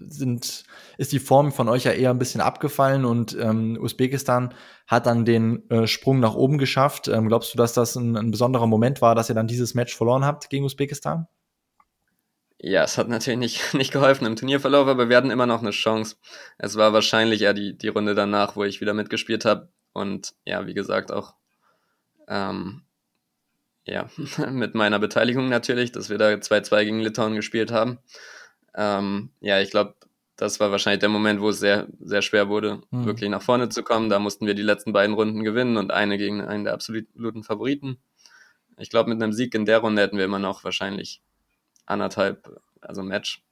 sind, 0.08 0.64
ist 0.98 1.12
die 1.12 1.18
Form 1.18 1.52
von 1.52 1.68
euch 1.68 1.84
ja 1.84 1.92
eher 1.92 2.10
ein 2.10 2.18
bisschen 2.18 2.40
abgefallen 2.40 3.04
und 3.04 3.36
ähm, 3.38 3.78
Usbekistan 3.80 4.54
hat 4.86 5.06
dann 5.06 5.24
den 5.24 5.68
äh, 5.70 5.86
Sprung 5.86 6.20
nach 6.20 6.34
oben 6.34 6.58
geschafft. 6.58 7.08
Ähm, 7.08 7.28
glaubst 7.28 7.52
du, 7.52 7.58
dass 7.58 7.72
das 7.72 7.96
ein, 7.96 8.16
ein, 8.16 8.30
besonderer 8.30 8.66
Moment 8.66 9.02
war, 9.02 9.14
dass 9.14 9.28
ihr 9.28 9.34
dann 9.34 9.46
dieses 9.46 9.74
Match 9.74 9.96
verloren 9.96 10.24
habt 10.24 10.50
gegen 10.50 10.64
Usbekistan? 10.64 11.26
Ja, 12.58 12.84
es 12.84 12.96
hat 12.98 13.08
natürlich 13.08 13.38
nicht, 13.38 13.74
nicht 13.74 13.92
geholfen 13.92 14.26
im 14.26 14.36
Turnierverlauf, 14.36 14.88
aber 14.88 15.08
wir 15.08 15.16
hatten 15.16 15.30
immer 15.30 15.46
noch 15.46 15.60
eine 15.60 15.70
Chance. 15.70 16.16
Es 16.58 16.76
war 16.76 16.92
wahrscheinlich 16.92 17.40
ja 17.40 17.52
die, 17.52 17.76
die 17.76 17.88
Runde 17.88 18.14
danach, 18.14 18.56
wo 18.56 18.64
ich 18.64 18.80
wieder 18.80 18.94
mitgespielt 18.94 19.44
habe. 19.44 19.70
Und 19.92 20.34
ja, 20.44 20.66
wie 20.66 20.74
gesagt, 20.74 21.12
auch 21.12 21.34
ähm, 22.28 22.85
ja, 23.86 24.10
mit 24.50 24.74
meiner 24.74 24.98
Beteiligung 24.98 25.48
natürlich, 25.48 25.92
dass 25.92 26.10
wir 26.10 26.18
da 26.18 26.28
2-2 26.28 26.84
gegen 26.84 27.00
Litauen 27.00 27.34
gespielt 27.34 27.72
haben. 27.72 27.98
Ähm, 28.74 29.30
ja, 29.40 29.60
ich 29.60 29.70
glaube, 29.70 29.94
das 30.36 30.60
war 30.60 30.70
wahrscheinlich 30.70 31.00
der 31.00 31.08
Moment, 31.08 31.40
wo 31.40 31.48
es 31.48 31.60
sehr, 31.60 31.86
sehr 31.98 32.20
schwer 32.20 32.48
wurde, 32.48 32.82
mhm. 32.90 33.06
wirklich 33.06 33.30
nach 33.30 33.42
vorne 33.42 33.70
zu 33.70 33.82
kommen. 33.82 34.10
Da 34.10 34.18
mussten 34.18 34.46
wir 34.46 34.54
die 34.54 34.62
letzten 34.62 34.92
beiden 34.92 35.14
Runden 35.14 35.44
gewinnen 35.44 35.78
und 35.78 35.92
eine 35.92 36.18
gegen 36.18 36.42
einen 36.42 36.64
der 36.64 36.74
absoluten 36.74 37.42
Favoriten. 37.42 37.98
Ich 38.76 38.90
glaube, 38.90 39.08
mit 39.08 39.22
einem 39.22 39.32
Sieg 39.32 39.54
in 39.54 39.64
der 39.64 39.78
Runde 39.78 40.02
hätten 40.02 40.18
wir 40.18 40.26
immer 40.26 40.38
noch 40.38 40.62
wahrscheinlich 40.62 41.22
anderthalb, 41.86 42.60
also 42.82 43.02
Match, 43.02 43.42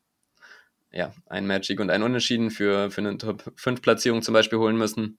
ja, 0.92 1.12
ein 1.26 1.46
Match-Sieg 1.46 1.80
und 1.80 1.90
ein 1.90 2.02
Unentschieden 2.02 2.50
für, 2.50 2.90
für 2.90 3.00
eine 3.00 3.16
Top-5-Platzierung 3.16 4.22
zum 4.22 4.34
Beispiel 4.34 4.58
holen 4.58 4.76
müssen. 4.76 5.18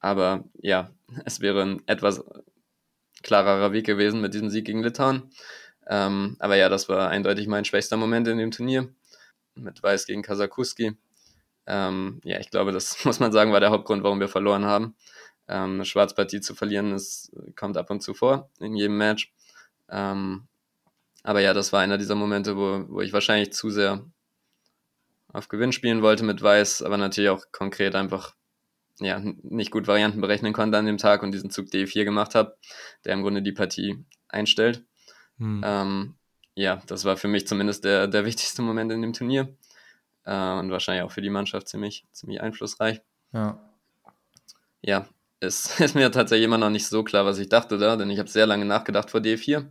Aber 0.00 0.44
ja, 0.60 0.90
es 1.24 1.40
wäre 1.40 1.62
ein 1.62 1.82
etwas 1.86 2.24
klarerer 3.22 3.72
Weg 3.72 3.86
gewesen 3.86 4.20
mit 4.20 4.34
diesem 4.34 4.50
Sieg 4.50 4.66
gegen 4.66 4.82
Litauen. 4.82 5.30
Ähm, 5.86 6.36
aber 6.38 6.56
ja, 6.56 6.68
das 6.68 6.88
war 6.88 7.08
eindeutig 7.08 7.46
mein 7.46 7.64
schwächster 7.64 7.96
Moment 7.96 8.28
in 8.28 8.38
dem 8.38 8.50
Turnier. 8.50 8.88
Mit 9.54 9.82
Weiß 9.82 10.06
gegen 10.06 10.22
Kasakuski. 10.22 10.96
Ähm, 11.66 12.20
ja, 12.24 12.38
ich 12.38 12.50
glaube, 12.50 12.72
das 12.72 13.04
muss 13.04 13.20
man 13.20 13.32
sagen, 13.32 13.52
war 13.52 13.60
der 13.60 13.70
Hauptgrund, 13.70 14.02
warum 14.02 14.20
wir 14.20 14.28
verloren 14.28 14.64
haben. 14.64 14.94
Ähm, 15.48 15.74
eine 15.74 15.84
Schwarzpartie 15.84 16.40
zu 16.40 16.54
verlieren, 16.54 16.90
das 16.92 17.30
kommt 17.54 17.76
ab 17.76 17.90
und 17.90 18.02
zu 18.02 18.14
vor 18.14 18.50
in 18.58 18.74
jedem 18.74 18.98
Match. 18.98 19.32
Ähm, 19.88 20.48
aber 21.22 21.40
ja, 21.40 21.54
das 21.54 21.72
war 21.72 21.80
einer 21.80 21.98
dieser 21.98 22.14
Momente, 22.14 22.56
wo, 22.56 22.84
wo 22.88 23.00
ich 23.00 23.12
wahrscheinlich 23.12 23.52
zu 23.52 23.70
sehr 23.70 24.04
auf 25.32 25.48
Gewinn 25.48 25.72
spielen 25.72 26.02
wollte 26.02 26.24
mit 26.24 26.42
Weiß, 26.42 26.82
aber 26.82 26.96
natürlich 26.96 27.30
auch 27.30 27.44
konkret 27.52 27.94
einfach 27.94 28.34
ja, 29.00 29.20
nicht 29.20 29.70
gut 29.70 29.86
Varianten 29.86 30.20
berechnen 30.20 30.52
konnte 30.52 30.78
an 30.78 30.86
dem 30.86 30.98
Tag 30.98 31.22
und 31.22 31.32
diesen 31.32 31.50
Zug 31.50 31.66
D4 31.66 32.04
gemacht 32.04 32.34
habe, 32.34 32.56
der 33.04 33.14
im 33.14 33.22
Grunde 33.22 33.42
die 33.42 33.52
Partie 33.52 34.04
einstellt. 34.28 34.84
Hm. 35.38 35.62
Ähm, 35.64 36.14
ja, 36.54 36.82
das 36.86 37.04
war 37.04 37.16
für 37.16 37.28
mich 37.28 37.46
zumindest 37.46 37.84
der, 37.84 38.06
der 38.06 38.24
wichtigste 38.24 38.62
Moment 38.62 38.90
in 38.92 39.02
dem 39.02 39.12
Turnier 39.12 39.54
äh, 40.24 40.52
und 40.52 40.70
wahrscheinlich 40.70 41.04
auch 41.04 41.12
für 41.12 41.22
die 41.22 41.30
Mannschaft 41.30 41.68
ziemlich, 41.68 42.06
ziemlich 42.12 42.40
einflussreich. 42.40 43.00
Ja. 43.32 43.58
Ja, 44.82 45.06
es 45.40 45.80
ist 45.80 45.94
mir 45.94 46.10
tatsächlich 46.10 46.46
immer 46.46 46.58
noch 46.58 46.70
nicht 46.70 46.86
so 46.86 47.04
klar, 47.04 47.24
was 47.24 47.38
ich 47.38 47.48
dachte 47.48 47.78
da, 47.78 47.96
denn 47.96 48.10
ich 48.10 48.18
habe 48.18 48.28
sehr 48.28 48.46
lange 48.46 48.64
nachgedacht 48.64 49.10
vor 49.10 49.20
D4. 49.20 49.66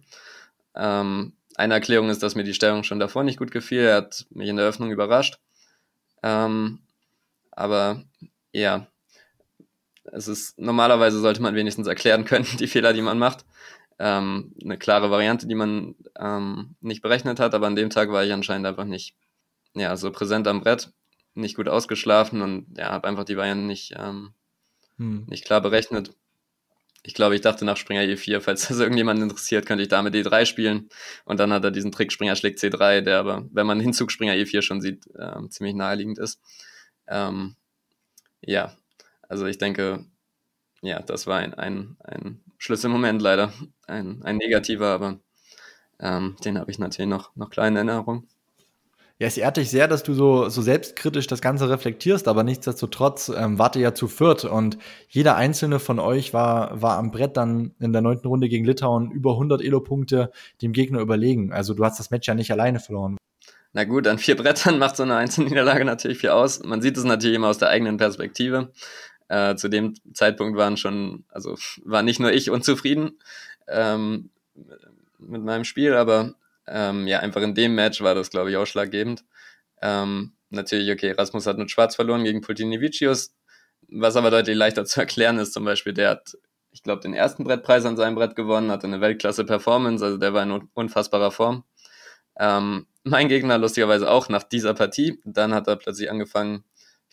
Ähm, 0.75 1.33
eine 1.55 1.73
Erklärung 1.73 2.09
ist, 2.09 2.21
dass 2.21 2.35
mir 2.35 2.43
die 2.43 2.53
Stellung 2.53 2.83
schon 2.83 2.99
davor 2.99 3.23
nicht 3.23 3.39
gut 3.39 3.51
gefiel. 3.51 3.81
Er 3.81 3.95
hat 3.97 4.25
mich 4.29 4.49
in 4.49 4.57
der 4.57 4.65
Öffnung 4.65 4.91
überrascht. 4.91 5.39
Ähm, 6.21 6.79
aber 7.51 8.03
ja, 8.51 8.87
es 10.11 10.27
ist 10.27 10.59
normalerweise 10.59 11.19
sollte 11.19 11.41
man 11.41 11.55
wenigstens 11.55 11.87
erklären 11.87 12.25
können, 12.25 12.45
die 12.59 12.67
Fehler, 12.67 12.93
die 12.93 13.01
man 13.01 13.19
macht. 13.19 13.45
Ähm, 13.97 14.53
eine 14.61 14.77
klare 14.77 15.09
Variante, 15.09 15.47
die 15.47 15.55
man 15.55 15.95
ähm, 16.19 16.75
nicht 16.81 17.01
berechnet 17.01 17.39
hat, 17.39 17.53
aber 17.53 17.67
an 17.67 17.75
dem 17.75 17.89
Tag 17.89 18.11
war 18.11 18.25
ich 18.25 18.33
anscheinend 18.33 18.67
einfach 18.67 18.83
nicht 18.83 19.15
ja, 19.73 19.95
so 19.95 20.11
präsent 20.11 20.47
am 20.47 20.61
Brett, 20.61 20.91
nicht 21.33 21.55
gut 21.55 21.69
ausgeschlafen 21.69 22.41
und 22.41 22.77
ja, 22.77 22.89
habe 22.89 23.07
einfach 23.07 23.23
die 23.23 23.37
Varianten 23.37 23.67
nicht, 23.67 23.93
ähm, 23.97 24.33
hm. 24.97 25.25
nicht 25.27 25.45
klar 25.45 25.61
berechnet. 25.61 26.13
Ich 27.03 27.13
glaube, 27.13 27.35
ich 27.35 27.41
dachte 27.41 27.65
nach 27.65 27.77
Springer 27.77 28.01
E4, 28.01 28.41
falls 28.41 28.67
das 28.67 28.79
irgendjemand 28.79 29.21
interessiert, 29.21 29.65
könnte 29.65 29.83
ich 29.83 29.89
damit 29.89 30.15
D3 30.15 30.45
spielen. 30.45 30.89
Und 31.23 31.39
dann 31.39 31.53
hat 31.53 31.63
er 31.63 31.71
diesen 31.71 31.91
Trick 31.91 32.11
Springer 32.11 32.35
schlägt 32.35 32.59
C3, 32.59 33.01
der 33.01 33.19
aber, 33.19 33.45
wenn 33.51 33.67
man 33.67 33.79
Hinzug 33.79 34.11
Springer 34.11 34.33
E4 34.33 34.61
schon 34.61 34.81
sieht, 34.81 35.05
äh, 35.15 35.47
ziemlich 35.49 35.75
naheliegend 35.75 36.17
ist. 36.17 36.41
Ähm, 37.07 37.55
ja, 38.41 38.75
also 39.29 39.45
ich 39.45 39.57
denke, 39.57 40.05
ja, 40.81 41.01
das 41.01 41.27
war 41.27 41.39
ein, 41.39 41.53
ein, 41.53 41.97
ein 42.03 42.41
Schlüsselmoment 42.57 43.21
leider. 43.21 43.51
Ein, 43.87 44.21
ein 44.23 44.37
negativer, 44.37 44.87
aber 44.87 45.19
ähm, 45.99 46.35
den 46.43 46.59
habe 46.59 46.71
ich 46.71 46.79
natürlich 46.79 47.09
noch, 47.09 47.35
noch 47.35 47.49
klar 47.49 47.67
in 47.67 47.75
Erinnerung. 47.75 48.27
Ja, 49.17 49.27
es 49.27 49.37
ehrt 49.37 49.55
dich 49.55 49.69
sehr, 49.69 49.87
dass 49.87 50.03
du 50.03 50.13
so, 50.13 50.49
so 50.49 50.61
selbstkritisch 50.61 51.27
das 51.27 51.39
Ganze 51.39 51.69
reflektierst, 51.69 52.27
aber 52.27 52.43
nichtsdestotrotz 52.43 53.29
ähm, 53.29 53.57
wart 53.57 53.77
ihr 53.77 53.81
ja 53.81 53.93
zu 53.93 54.09
viert 54.09 54.43
und 54.43 54.77
jeder 55.07 55.37
einzelne 55.37 55.79
von 55.79 55.99
euch 55.99 56.33
war, 56.33 56.81
war 56.81 56.97
am 56.97 57.11
Brett 57.11 57.37
dann 57.37 57.73
in 57.79 57.93
der 57.93 58.01
neunten 58.01 58.27
Runde 58.27 58.49
gegen 58.49 58.65
Litauen 58.65 59.11
über 59.11 59.31
100 59.31 59.61
Elo-Punkte 59.61 60.31
dem 60.61 60.73
Gegner 60.73 60.99
überlegen. 60.99 61.53
Also 61.53 61.73
du 61.73 61.85
hast 61.85 61.97
das 61.97 62.11
Match 62.11 62.27
ja 62.27 62.35
nicht 62.35 62.51
alleine 62.51 62.81
verloren. 62.81 63.15
Na 63.71 63.85
gut, 63.85 64.05
an 64.05 64.17
vier 64.17 64.35
Brettern 64.35 64.79
macht 64.79 64.97
so 64.97 65.03
eine 65.03 65.15
Einzelniederlage 65.15 65.85
natürlich 65.85 66.17
viel 66.17 66.31
aus. 66.31 66.61
Man 66.63 66.81
sieht 66.81 66.97
es 66.97 67.05
natürlich 67.05 67.37
immer 67.37 67.47
aus 67.47 67.57
der 67.57 67.69
eigenen 67.69 67.95
Perspektive. 67.95 68.73
Äh, 69.27 69.55
zu 69.55 69.69
dem 69.69 69.95
Zeitpunkt 70.13 70.57
waren 70.57 70.77
schon, 70.77 71.25
also 71.29 71.57
war 71.83 72.03
nicht 72.03 72.19
nur 72.19 72.31
ich 72.31 72.51
unzufrieden 72.51 73.19
ähm, 73.67 74.29
mit 75.17 75.43
meinem 75.43 75.63
Spiel, 75.63 75.93
aber 75.93 76.35
ähm, 76.67 77.07
ja, 77.07 77.19
einfach 77.19 77.41
in 77.41 77.55
dem 77.55 77.75
Match 77.75 78.01
war 78.01 78.15
das, 78.15 78.29
glaube 78.29 78.51
ich, 78.51 78.57
ausschlaggebend. 78.57 79.23
Ähm, 79.81 80.33
natürlich, 80.49 80.91
okay, 80.91 81.11
Rasmus 81.11 81.47
hat 81.47 81.57
mit 81.57 81.71
Schwarz 81.71 81.95
verloren 81.95 82.23
gegen 82.23 82.41
Pultinivicius, 82.41 83.35
was 83.87 84.15
aber 84.15 84.31
deutlich 84.31 84.55
leichter 84.55 84.85
zu 84.85 84.99
erklären 84.99 85.37
ist, 85.39 85.53
zum 85.53 85.65
Beispiel, 85.65 85.93
der 85.93 86.11
hat, 86.11 86.37
ich 86.71 86.83
glaube, 86.83 87.01
den 87.01 87.13
ersten 87.13 87.43
Brettpreis 87.43 87.85
an 87.85 87.97
seinem 87.97 88.15
Brett 88.15 88.35
gewonnen, 88.35 88.71
hatte 88.71 88.87
eine 88.87 89.01
Weltklasse-Performance, 89.01 90.03
also 90.03 90.17
der 90.17 90.33
war 90.33 90.43
in 90.43 90.69
unfassbarer 90.73 91.31
Form. 91.31 91.63
Ähm, 92.37 92.87
mein 93.03 93.29
Gegner 93.29 93.57
lustigerweise 93.57 94.09
auch 94.09 94.29
nach 94.29 94.43
dieser 94.43 94.73
Partie. 94.73 95.21
Dann 95.23 95.53
hat 95.53 95.67
er 95.67 95.75
plötzlich 95.75 96.09
angefangen, 96.09 96.63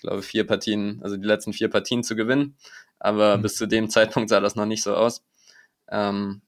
glaube, 0.02 0.22
vier 0.22 0.46
Partien, 0.46 1.00
also 1.02 1.16
die 1.16 1.26
letzten 1.26 1.52
vier 1.52 1.68
Partien 1.68 2.02
zu 2.02 2.16
gewinnen. 2.16 2.56
Aber 2.98 3.36
mhm. 3.36 3.42
bis 3.42 3.56
zu 3.56 3.66
dem 3.66 3.90
Zeitpunkt 3.90 4.28
sah 4.28 4.40
das 4.40 4.54
noch 4.54 4.66
nicht 4.66 4.82
so 4.82 4.94
aus. 4.94 5.24
Ähm, 5.90 6.42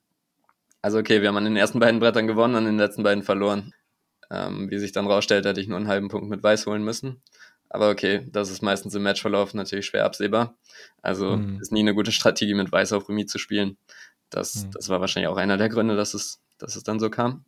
also 0.82 0.98
okay, 0.98 1.22
wir 1.22 1.28
haben 1.28 1.36
an 1.36 1.44
den 1.44 1.56
ersten 1.56 1.80
beiden 1.80 2.00
Brettern 2.00 2.26
gewonnen, 2.26 2.56
an 2.56 2.66
den 2.66 2.78
letzten 2.78 3.02
beiden 3.02 3.22
verloren. 3.22 3.72
Ähm, 4.30 4.70
wie 4.70 4.78
sich 4.78 4.92
dann 4.92 5.06
rausstellt, 5.06 5.44
hätte 5.46 5.60
ich 5.60 5.68
nur 5.68 5.78
einen 5.78 5.88
halben 5.88 6.08
Punkt 6.08 6.28
mit 6.28 6.42
Weiß 6.42 6.66
holen 6.66 6.84
müssen. 6.84 7.22
Aber 7.68 7.90
okay, 7.90 8.26
das 8.30 8.50
ist 8.50 8.62
meistens 8.62 8.94
im 8.94 9.02
Matchverlauf 9.02 9.54
natürlich 9.54 9.86
schwer 9.86 10.04
absehbar. 10.04 10.56
Also 11.02 11.36
mhm. 11.36 11.60
ist 11.60 11.72
nie 11.72 11.80
eine 11.80 11.94
gute 11.94 12.12
Strategie, 12.12 12.54
mit 12.54 12.70
Weiß 12.70 12.92
auf 12.92 13.08
Remis 13.08 13.26
zu 13.26 13.38
spielen. 13.38 13.76
Das, 14.30 14.66
mhm. 14.66 14.70
das 14.72 14.88
war 14.88 15.00
wahrscheinlich 15.00 15.28
auch 15.28 15.36
einer 15.36 15.56
der 15.56 15.68
Gründe, 15.68 15.96
dass 15.96 16.14
es, 16.14 16.40
dass 16.58 16.76
es 16.76 16.84
dann 16.84 17.00
so 17.00 17.10
kam. 17.10 17.44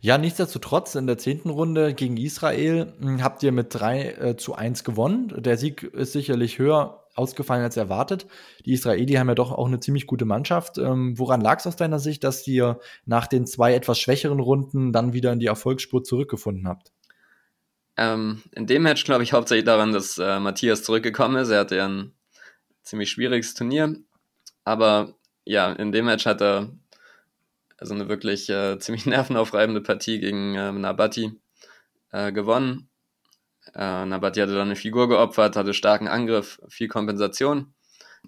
Ja, 0.00 0.18
nichtsdestotrotz, 0.18 0.94
in 0.94 1.06
der 1.06 1.18
zehnten 1.18 1.50
Runde 1.50 1.94
gegen 1.94 2.16
Israel 2.16 2.92
hm, 3.00 3.22
habt 3.22 3.42
ihr 3.42 3.52
mit 3.52 3.68
3 3.70 4.02
äh, 4.02 4.36
zu 4.36 4.54
1 4.54 4.84
gewonnen. 4.84 5.32
Der 5.36 5.56
Sieg 5.56 5.82
ist 5.82 6.12
sicherlich 6.12 6.58
höher 6.58 7.04
ausgefallen 7.14 7.62
als 7.62 7.76
erwartet. 7.76 8.26
Die 8.64 8.72
Israeli 8.72 9.14
haben 9.14 9.28
ja 9.28 9.34
doch 9.34 9.52
auch 9.52 9.66
eine 9.66 9.80
ziemlich 9.80 10.06
gute 10.06 10.24
Mannschaft. 10.24 10.78
Ähm, 10.78 11.18
woran 11.18 11.40
lag 11.40 11.60
es 11.60 11.66
aus 11.66 11.76
deiner 11.76 11.98
Sicht, 11.98 12.24
dass 12.24 12.46
ihr 12.46 12.80
nach 13.06 13.26
den 13.26 13.46
zwei 13.46 13.74
etwas 13.74 13.98
schwächeren 13.98 14.40
Runden 14.40 14.92
dann 14.92 15.12
wieder 15.12 15.32
in 15.32 15.38
die 15.38 15.46
Erfolgsspur 15.46 16.02
zurückgefunden 16.02 16.66
habt? 16.66 16.92
Ähm, 17.96 18.42
in 18.52 18.66
dem 18.66 18.82
Match 18.82 19.04
glaube 19.04 19.22
ich 19.22 19.32
hauptsächlich 19.32 19.64
daran, 19.64 19.92
dass 19.92 20.18
äh, 20.18 20.40
Matthias 20.40 20.82
zurückgekommen 20.82 21.36
ist. 21.36 21.50
Er 21.50 21.60
hatte 21.60 21.76
ja 21.76 21.86
ein 21.86 22.12
ziemlich 22.82 23.10
schwieriges 23.10 23.54
Turnier. 23.54 23.96
Aber 24.64 25.14
ja, 25.44 25.72
in 25.72 25.92
dem 25.92 26.06
Match 26.06 26.26
hat 26.26 26.40
er 26.40 26.70
also 27.78 27.94
eine 27.94 28.08
wirklich 28.08 28.48
äh, 28.50 28.78
ziemlich 28.80 29.06
nervenaufreibende 29.06 29.80
Partie 29.80 30.20
gegen 30.20 30.54
äh, 30.54 30.72
Nabati 30.72 31.32
äh, 32.12 32.32
gewonnen. 32.32 32.88
Äh, 33.74 34.06
Nabati 34.06 34.40
hatte 34.40 34.52
dann 34.54 34.68
eine 34.68 34.76
Figur 34.76 35.08
geopfert, 35.08 35.56
hatte 35.56 35.74
starken 35.74 36.08
Angriff, 36.08 36.60
viel 36.68 36.88
Kompensation. 36.88 37.74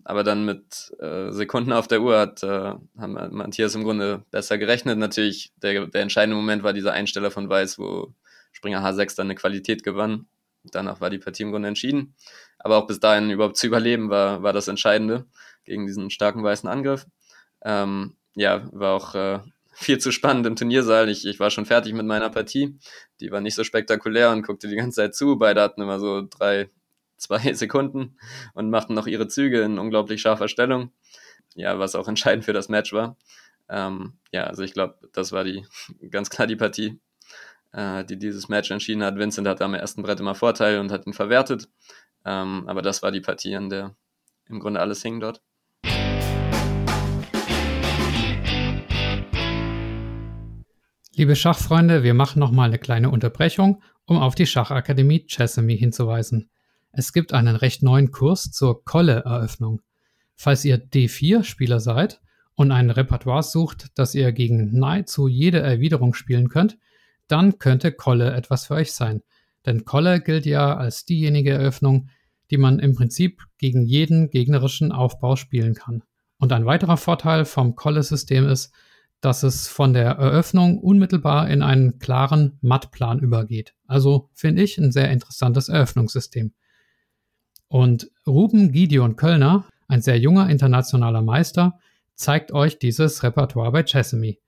Aber 0.05 0.25
dann 0.25 0.45
mit 0.45 0.95
äh, 1.01 1.31
Sekunden 1.31 1.73
auf 1.73 1.89
der 1.89 2.03
Uhr 2.03 2.19
hat 2.19 2.43
äh, 2.43 2.75
Matthias 2.97 3.75
im 3.75 3.85
Grunde 3.85 4.25
besser 4.31 4.59
gerechnet. 4.59 4.99
Natürlich, 4.99 5.53
der, 5.63 5.87
der 5.87 6.03
entscheidende 6.03 6.37
Moment 6.37 6.63
war 6.63 6.75
dieser 6.75 6.93
Einsteller 6.93 7.31
von 7.31 7.49
Weiß, 7.49 7.79
wo 7.79 8.13
Springer 8.53 8.85
H6 8.85 9.17
dann 9.17 9.29
eine 9.29 9.35
Qualität 9.35 9.83
gewann. 9.83 10.27
Danach 10.65 11.01
war 11.01 11.11
die 11.11 11.19
Partie 11.19 11.45
im 11.45 11.51
Grunde 11.51 11.69
entschieden. 11.69 12.15
Aber 12.59 12.77
auch 12.77 12.87
bis 12.87 13.01
dahin 13.01 13.31
überhaupt 13.31 13.57
zu 13.57 13.67
überleben, 13.67 14.11
war, 14.11 14.43
war 14.43 14.53
das 14.53 14.69
Entscheidende 14.69 15.27
gegen 15.65 15.87
diesen 15.87 16.11
starken 16.11 16.43
weißen 16.43 16.69
Angriff. 16.69 17.07
Ähm, 17.63 18.17
ja, 18.37 18.69
war 18.73 18.95
auch 18.95 19.15
äh, 19.15 19.41
viel 19.73 19.99
zu 19.99 20.13
spannend 20.13 20.47
im 20.47 20.57
Turniersaal. 20.57 21.09
Ich, 21.09 21.27
ich 21.27 21.41
war 21.41 21.51
schon 21.51 21.67
fertig 21.67 21.93
mit 21.93 22.07
meiner 22.07 22.31
Partie. 22.31 22.79
Die 23.21 23.33
war 23.33 23.41
nicht 23.41 23.55
so 23.55 23.65
spektakulär 23.65 24.31
und 24.31 24.47
guckte 24.47 24.69
die 24.69 24.77
ganze 24.77 24.97
Zeit 24.97 25.15
zu. 25.15 25.37
Beide 25.37 25.63
hatten 25.63 25.83
immer 25.83 25.99
so 25.99 26.23
drei, 26.23 26.71
zwei 27.17 27.53
Sekunden 27.55 28.17
und 28.55 28.71
machten 28.71 28.95
noch 28.95 29.07
ihre 29.07 29.27
Züge 29.27 29.63
in 29.63 29.79
unglaublich 29.79 30.21
scharfer 30.21 30.49
Stellung. 30.49 30.93
Ja, 31.55 31.79
was 31.79 31.95
auch 31.95 32.07
entscheidend 32.07 32.45
für 32.45 32.53
das 32.53 32.69
Match 32.69 32.93
war. 32.93 33.17
Ähm, 33.69 34.19
ja, 34.31 34.45
also 34.45 34.63
ich 34.63 34.75
glaube, 34.75 34.99
das 35.13 35.33
war 35.33 35.43
die 35.43 35.67
ganz 36.11 36.31
klar 36.31 36.47
die 36.47 36.57
Partie, 36.57 37.01
äh, 37.73 38.05
die 38.05 38.19
dieses 38.19 38.49
Match 38.49 38.71
entschieden 38.71 39.03
hat. 39.03 39.17
Vincent 39.17 39.49
hatte 39.49 39.65
am 39.65 39.75
ersten 39.75 40.03
Brett 40.03 40.21
immer 40.21 40.35
Vorteil 40.35 40.79
und 40.79 40.93
hat 40.93 41.07
ihn 41.07 41.15
verwertet. 41.15 41.69
Ähm, 42.25 42.65
aber 42.67 42.83
das 42.83 43.03
war 43.03 43.11
die 43.11 43.21
Partie, 43.21 43.57
an 43.57 43.71
der 43.71 43.97
im 44.49 44.61
Grunde 44.61 44.81
alles 44.81 45.03
hing 45.03 45.21
dort. 45.21 45.43
Liebe 51.19 51.35
Schachfreunde, 51.35 52.03
wir 52.03 52.13
machen 52.13 52.41
nochmal 52.41 52.69
eine 52.69 52.79
kleine 52.79 53.09
Unterbrechung, 53.09 53.83
um 54.05 54.19
auf 54.19 54.35
die 54.35 54.45
Schachakademie 54.45 55.25
Chessamy 55.27 55.75
hinzuweisen. 55.79 56.51
Es 56.93 57.15
gibt 57.15 57.33
einen 57.33 57.57
recht 57.57 57.83
neuen 57.83 58.11
Kurs 58.11 58.51
zur 58.51 58.85
Kolle-Eröffnung. 58.85 59.81
Falls 60.35 60.63
ihr 60.67 60.77
D4-Spieler 60.77 61.81
seid 61.81 62.21
und 62.55 62.71
ein 62.71 62.91
Repertoire 62.91 63.43
sucht, 63.43 63.87
das 63.95 64.15
ihr 64.15 64.31
gegen 64.33 64.79
nahezu 64.79 65.27
jede 65.27 65.61
Erwiderung 65.61 66.13
spielen 66.13 66.51
könnt, 66.51 66.77
dann 67.29 67.59
könnte 67.59 67.93
Kolle 67.93 68.35
etwas 68.35 68.67
für 68.67 68.75
euch 68.75 68.93
sein. 68.93 69.23
Denn 69.65 69.87
Kolle 69.87 70.21
gilt 70.21 70.45
ja 70.45 70.77
als 70.77 71.07
diejenige 71.07 71.53
Eröffnung, 71.53 72.11
die 72.51 72.59
man 72.59 72.79
im 72.79 72.95
Prinzip 72.95 73.43
gegen 73.57 73.87
jeden 73.87 74.29
gegnerischen 74.29 74.93
Aufbau 74.93 75.37
spielen 75.37 75.73
kann. 75.73 76.03
Und 76.37 76.53
ein 76.53 76.67
weiterer 76.67 76.99
Vorteil 76.99 77.47
vom 77.47 77.75
Kolle-System 77.75 78.47
ist, 78.47 78.75
dass 79.21 79.43
es 79.43 79.69
von 79.69 79.93
der 79.93 80.13
Eröffnung 80.13 80.79
unmittelbar 80.79 81.49
in 81.49 81.63
einen 81.63 81.99
klaren 81.99 82.59
Mattplan 82.61 83.19
übergeht. 83.19 83.75
Also 83.87 84.31
finde 84.35 84.63
ich 84.63 84.79
ein 84.79 84.93
sehr 84.93 85.11
interessantes 85.11 85.69
Eröffnungssystem. 85.69 86.53
Und 87.69 88.11
Ruben 88.27 88.73
Gideon 88.73 89.17
Kölner, 89.17 89.67
ein 89.89 90.03
sehr 90.03 90.19
junger 90.19 90.49
internationaler 90.49 91.23
Meister, 91.23 91.79
zeigt 92.15 92.53
euch 92.53 92.79
dieses 92.79 93.23
Repertoire 93.23 93.73
bei 93.73 93.83
Chessemy. 93.83 94.41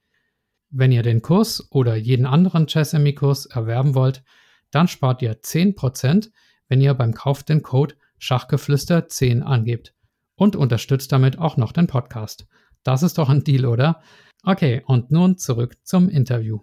Wenn 0.71 0.93
ihr 0.93 1.03
den 1.03 1.23
Kurs 1.23 1.67
oder 1.71 1.97
jeden 1.97 2.27
anderen 2.27 2.67
Chessemy-Kurs 2.67 3.47
erwerben 3.47 3.95
wollt, 3.95 4.23
dann 4.71 4.87
spart 4.87 5.23
ihr 5.23 5.41
10%, 5.41 6.31
wenn 6.69 6.81
ihr 6.81 6.95
beim 6.95 7.15
Kauf 7.15 7.43
den 7.43 7.63
Code 7.63 7.95
Schachgeflüster 8.19 9.09
10 9.09 9.43
angebt 9.43 9.95
und 10.35 10.57
unterstützt 10.57 11.11
damit 11.13 11.39
auch 11.39 11.57
noch 11.57 11.73
den 11.73 11.87
Podcast. 11.87 12.47
Das 12.83 13.03
ist 13.03 13.19
doch 13.19 13.29
ein 13.29 13.45
Deal, 13.45 13.67
oder? 13.67 14.03
Okay, 14.45 14.83
und 14.87 15.11
nun 15.11 15.37
zurück 15.37 15.77
zum 15.83 16.09
Interview. 16.09 16.61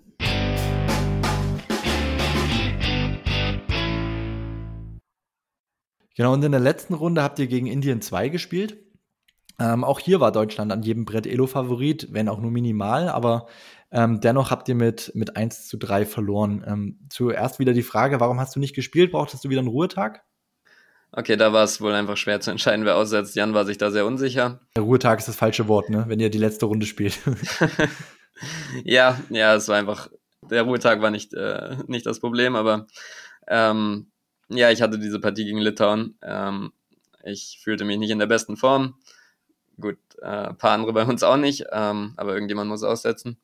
Genau, 6.15 6.33
und 6.33 6.43
in 6.43 6.51
der 6.51 6.61
letzten 6.61 6.93
Runde 6.93 7.21
habt 7.21 7.39
ihr 7.39 7.47
gegen 7.47 7.67
Indien 7.67 8.01
2 8.01 8.29
gespielt. 8.29 8.77
Ähm, 9.59 9.83
auch 9.83 9.99
hier 9.99 10.19
war 10.21 10.31
Deutschland 10.31 10.71
an 10.71 10.83
jedem 10.83 11.05
Brett 11.05 11.27
Elo-Favorit, 11.27 12.07
wenn 12.11 12.29
auch 12.29 12.39
nur 12.39 12.51
minimal, 12.51 13.09
aber 13.09 13.47
ähm, 13.91 14.19
dennoch 14.21 14.51
habt 14.51 14.67
ihr 14.69 14.75
mit, 14.75 15.11
mit 15.15 15.35
1 15.35 15.67
zu 15.67 15.77
3 15.77 16.05
verloren. 16.05 16.63
Ähm, 16.67 16.99
zuerst 17.09 17.59
wieder 17.59 17.73
die 17.73 17.83
Frage, 17.83 18.19
warum 18.19 18.39
hast 18.39 18.55
du 18.55 18.59
nicht 18.59 18.75
gespielt? 18.75 19.11
Brauchtest 19.11 19.43
du 19.43 19.49
wieder 19.49 19.59
einen 19.59 19.69
Ruhetag? 19.69 20.23
Okay, 21.17 21.37
da 21.37 21.53
war 21.53 21.63
es 21.63 21.79
wohl 21.79 21.93
einfach 21.93 22.17
schwer 22.17 22.41
zu 22.41 22.51
entscheiden, 22.51 22.83
wer 22.83 22.97
aussetzt. 22.97 23.35
Jan 23.35 23.53
war 23.53 23.63
sich 23.63 23.77
da 23.77 23.89
sehr 23.89 24.05
unsicher. 24.05 24.59
Der 24.75 24.83
Ruhetag 24.83 25.19
ist 25.19 25.29
das 25.29 25.37
falsche 25.37 25.69
Wort, 25.69 25.89
ne? 25.89 26.03
wenn 26.07 26.19
ihr 26.19 26.29
die 26.29 26.37
letzte 26.37 26.65
Runde 26.65 26.85
spielt. 26.85 27.19
ja, 28.83 29.17
ja, 29.29 29.55
es 29.55 29.69
war 29.69 29.77
einfach, 29.77 30.09
der 30.41 30.63
Ruhetag 30.63 31.01
war 31.01 31.11
nicht, 31.11 31.33
äh, 31.33 31.77
nicht 31.87 32.05
das 32.05 32.19
Problem, 32.19 32.57
aber 32.57 32.87
ähm, 33.47 34.11
ja, 34.49 34.71
ich 34.71 34.81
hatte 34.81 34.99
diese 34.99 35.21
Partie 35.21 35.45
gegen 35.45 35.59
Litauen. 35.59 36.17
Ähm, 36.21 36.73
ich 37.23 37.61
fühlte 37.63 37.85
mich 37.85 37.97
nicht 37.97 38.11
in 38.11 38.19
der 38.19 38.27
besten 38.27 38.57
Form. 38.57 38.95
Gut, 39.79 39.97
äh, 40.21 40.25
ein 40.49 40.57
paar 40.57 40.71
andere 40.71 40.91
bei 40.91 41.05
uns 41.05 41.23
auch 41.23 41.37
nicht, 41.37 41.63
ähm, 41.71 42.13
aber 42.17 42.33
irgendjemand 42.33 42.69
muss 42.69 42.83
aussetzen. 42.83 43.37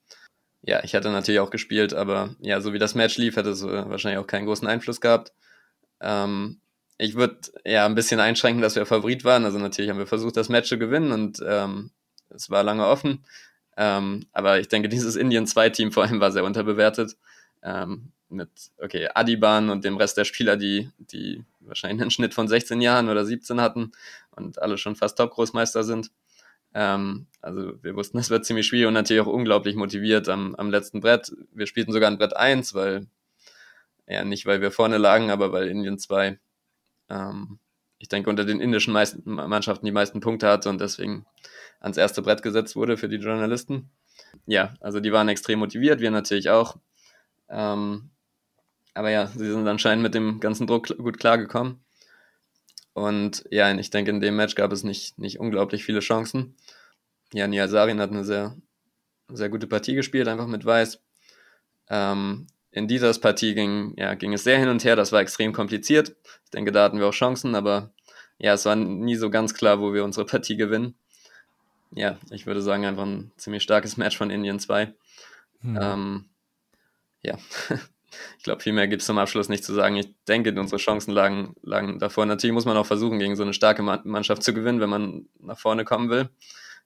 Ja, 0.61 0.83
ich 0.83 0.91
hätte 0.91 1.09
natürlich 1.09 1.39
auch 1.39 1.49
gespielt, 1.49 1.93
aber 1.93 2.35
ja, 2.41 2.59
so 2.59 2.73
wie 2.73 2.79
das 2.79 2.95
Match 2.95 3.17
lief, 3.17 3.37
hätte 3.37 3.51
es 3.51 3.63
äh, 3.63 3.89
wahrscheinlich 3.89 4.19
auch 4.19 4.27
keinen 4.27 4.45
großen 4.45 4.67
Einfluss 4.67 4.99
gehabt. 4.99 5.31
Ähm, 6.01 6.59
ich 7.01 7.15
würde 7.15 7.37
ja 7.65 7.87
ein 7.87 7.95
bisschen 7.95 8.19
einschränken, 8.19 8.61
dass 8.61 8.75
wir 8.75 8.85
Favorit 8.85 9.23
waren. 9.23 9.43
Also 9.43 9.57
natürlich 9.57 9.89
haben 9.89 9.97
wir 9.97 10.05
versucht, 10.05 10.37
das 10.37 10.49
Match 10.49 10.69
zu 10.69 10.77
gewinnen 10.77 11.11
und 11.11 11.43
ähm, 11.45 11.89
es 12.29 12.51
war 12.51 12.63
lange 12.63 12.85
offen. 12.85 13.25
Ähm, 13.75 14.27
aber 14.33 14.59
ich 14.59 14.67
denke, 14.67 14.87
dieses 14.89 15.15
Indien 15.15 15.45
2-Team 15.45 15.91
vor 15.91 16.03
allem 16.03 16.19
war 16.19 16.31
sehr 16.31 16.43
unterbewertet. 16.43 17.17
Ähm, 17.63 18.11
mit, 18.29 18.49
okay, 18.77 19.09
Adiban 19.15 19.71
und 19.71 19.83
dem 19.83 19.97
Rest 19.97 20.15
der 20.17 20.25
Spieler, 20.25 20.57
die, 20.57 20.91
die 20.99 21.43
wahrscheinlich 21.59 22.01
einen 22.01 22.11
Schnitt 22.11 22.35
von 22.35 22.47
16 22.47 22.81
Jahren 22.81 23.09
oder 23.09 23.25
17 23.25 23.59
hatten 23.59 23.93
und 24.35 24.61
alle 24.61 24.77
schon 24.77 24.95
fast 24.95 25.17
Top-Großmeister 25.17 25.83
sind. 25.83 26.11
Ähm, 26.75 27.25
also 27.41 27.73
wir 27.81 27.95
wussten, 27.95 28.17
das 28.19 28.29
wird 28.29 28.45
ziemlich 28.45 28.67
schwierig 28.67 28.87
und 28.87 28.93
natürlich 28.93 29.23
auch 29.23 29.33
unglaublich 29.33 29.75
motiviert 29.75 30.29
am, 30.29 30.53
am 30.53 30.69
letzten 30.69 31.01
Brett. 31.01 31.31
Wir 31.51 31.65
spielten 31.65 31.93
sogar 31.93 32.11
ein 32.11 32.19
Brett 32.19 32.37
1, 32.37 32.75
weil, 32.75 33.07
ja, 34.07 34.23
nicht 34.23 34.45
weil 34.45 34.61
wir 34.61 34.69
vorne 34.69 34.99
lagen, 34.99 35.31
aber 35.31 35.51
weil 35.51 35.67
Indien 35.67 35.97
2 35.97 36.37
ähm, 37.11 37.59
ich 37.99 38.07
denke, 38.07 38.29
unter 38.29 38.45
den 38.45 38.59
indischen 38.59 38.93
meisten 38.93 39.21
Mannschaften 39.25 39.85
die 39.85 39.91
meisten 39.91 40.21
Punkte 40.21 40.47
hatte 40.47 40.69
und 40.69 40.81
deswegen 40.81 41.25
ans 41.79 41.97
erste 41.97 42.21
Brett 42.21 42.41
gesetzt 42.41 42.75
wurde 42.75 42.97
für 42.97 43.09
die 43.09 43.17
Journalisten. 43.17 43.91
Ja, 44.45 44.73
also 44.79 44.99
die 44.99 45.11
waren 45.11 45.29
extrem 45.29 45.59
motiviert, 45.59 45.99
wir 45.99 46.09
natürlich 46.09 46.49
auch. 46.49 46.77
Ähm, 47.49 48.09
aber 48.93 49.11
ja, 49.11 49.27
sie 49.27 49.51
sind 49.51 49.67
anscheinend 49.67 50.03
mit 50.03 50.15
dem 50.15 50.39
ganzen 50.39 50.67
Druck 50.67 50.87
gut 50.97 51.19
klargekommen. 51.19 51.83
Und 52.93 53.45
ja, 53.51 53.73
ich 53.73 53.89
denke, 53.89 54.11
in 54.11 54.19
dem 54.19 54.35
Match 54.35 54.55
gab 54.55 54.71
es 54.71 54.83
nicht, 54.83 55.17
nicht 55.17 55.39
unglaublich 55.39 55.83
viele 55.83 55.99
Chancen. 55.99 56.55
Ja, 57.33 57.47
Nia 57.47 57.67
Sarin 57.67 58.01
hat 58.01 58.11
eine 58.11 58.25
sehr, 58.25 58.57
sehr 59.29 59.49
gute 59.49 59.67
Partie 59.67 59.95
gespielt, 59.95 60.27
einfach 60.27 60.47
mit 60.47 60.65
Weiß. 60.65 61.01
Ähm, 61.89 62.47
in 62.71 62.87
dieser 62.87 63.13
Partie 63.13 63.53
ging, 63.53 63.93
ja, 63.97 64.13
ging 64.15 64.33
es 64.33 64.43
sehr 64.43 64.57
hin 64.57 64.69
und 64.69 64.83
her, 64.83 64.95
das 64.95 65.11
war 65.11 65.19
extrem 65.19 65.53
kompliziert. 65.53 66.15
Ich 66.45 66.51
denke, 66.51 66.71
da 66.71 66.83
hatten 66.83 66.99
wir 66.99 67.07
auch 67.07 67.13
Chancen, 67.13 67.55
aber 67.55 67.91
ja, 68.37 68.53
es 68.53 68.65
war 68.65 68.75
nie 68.75 69.15
so 69.15 69.29
ganz 69.29 69.53
klar, 69.53 69.79
wo 69.79 69.93
wir 69.93 70.03
unsere 70.03 70.25
Partie 70.25 70.55
gewinnen. 70.55 70.95
Ja, 71.93 72.17
ich 72.29 72.45
würde 72.45 72.61
sagen, 72.61 72.85
einfach 72.85 73.03
ein 73.03 73.31
ziemlich 73.35 73.63
starkes 73.63 73.97
Match 73.97 74.17
von 74.17 74.29
Indien 74.29 74.59
2. 74.59 74.93
Hm. 75.61 75.79
Ähm, 75.81 76.25
ja, 77.23 77.37
ich 78.37 78.43
glaube, 78.43 78.61
viel 78.61 78.73
mehr 78.73 78.87
gibt 78.87 79.01
es 79.01 79.05
zum 79.05 79.17
Abschluss 79.17 79.49
nicht 79.49 79.65
zu 79.65 79.73
sagen. 79.73 79.97
Ich 79.97 80.15
denke, 80.27 80.57
unsere 80.57 80.79
Chancen 80.79 81.11
lagen, 81.11 81.55
lagen 81.61 81.99
davor. 81.99 82.25
Natürlich 82.25 82.53
muss 82.53 82.65
man 82.65 82.77
auch 82.77 82.85
versuchen, 82.85 83.19
gegen 83.19 83.35
so 83.35 83.43
eine 83.43 83.53
starke 83.53 83.83
Mannschaft 83.83 84.43
zu 84.43 84.53
gewinnen, 84.53 84.79
wenn 84.79 84.89
man 84.89 85.27
nach 85.39 85.59
vorne 85.59 85.83
kommen 85.83 86.09
will. 86.09 86.29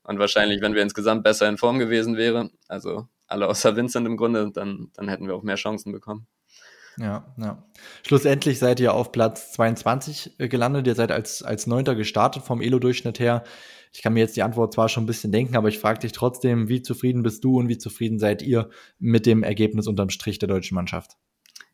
Und 0.04 0.20
wahrscheinlich, 0.20 0.62
wenn 0.62 0.74
wir 0.74 0.82
insgesamt 0.82 1.24
besser 1.24 1.48
in 1.48 1.58
Form 1.58 1.80
gewesen 1.80 2.18
wären, 2.18 2.52
also 2.68 3.08
alle 3.28 3.47
außer 3.47 3.76
Vincent 3.76 4.07
im 4.07 4.17
Grunde, 4.17 4.51
dann, 4.51 4.91
dann 4.93 5.07
hätten 5.07 5.28
wir 5.28 5.36
auch 5.36 5.43
mehr 5.43 5.55
Chancen 5.55 5.91
bekommen. 5.91 6.28
Ja, 6.97 7.34
ja. 7.38 7.63
Schlussendlich 8.07 8.59
seid 8.59 8.80
ihr 8.80 8.93
auf 8.93 9.11
Platz 9.11 9.51
22 9.53 10.39
äh, 10.39 10.47
gelandet. 10.47 10.88
Ihr 10.88 10.95
seid 10.95 11.11
als, 11.11 11.43
als 11.43 11.67
Neunter 11.67 11.95
gestartet 11.95 12.43
vom 12.43 12.61
Elo-Durchschnitt 12.61 13.19
her. 13.19 13.43
Ich 13.91 14.01
kann 14.01 14.13
mir 14.13 14.21
jetzt 14.21 14.36
die 14.36 14.43
Antwort 14.43 14.73
zwar 14.73 14.89
schon 14.89 15.03
ein 15.03 15.07
bisschen 15.07 15.32
denken, 15.32 15.55
aber 15.55 15.67
ich 15.67 15.80
frage 15.80 15.99
dich 15.99 16.11
trotzdem, 16.11 16.67
wie 16.69 16.82
zufrieden 16.82 17.23
bist 17.23 17.43
du 17.43 17.59
und 17.59 17.67
wie 17.67 17.78
zufrieden 17.78 18.19
seid 18.19 18.41
ihr 18.41 18.69
mit 18.99 19.26
dem 19.26 19.43
Ergebnis 19.43 19.88
unterm 19.88 20.09
Strich 20.09 20.39
der 20.39 20.47
deutschen 20.47 20.76
Mannschaft? 20.76 21.17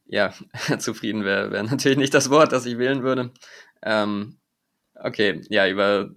Ja, 0.06 0.34
zufrieden 0.80 1.24
wäre 1.24 1.52
wär 1.52 1.64
natürlich 1.64 1.98
nicht 1.98 2.14
das 2.14 2.30
Wort, 2.30 2.52
das 2.52 2.66
ich 2.66 2.78
wählen 2.78 3.04
würde. 3.04 3.32
Ähm, 3.84 4.38
okay, 4.96 5.42
ja, 5.50 5.68
über, 5.68 6.10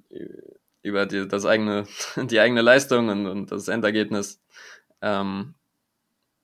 über 0.83 1.07
die, 1.07 1.29
das 1.29 1.45
eigene, 1.45 1.85
die 2.17 2.41
eigene 2.41 2.63
Leistung 2.63 3.09
und, 3.09 3.27
und 3.27 3.53
das 3.53 3.69
Endergebnis 3.69 4.43
ähm, 5.05 5.55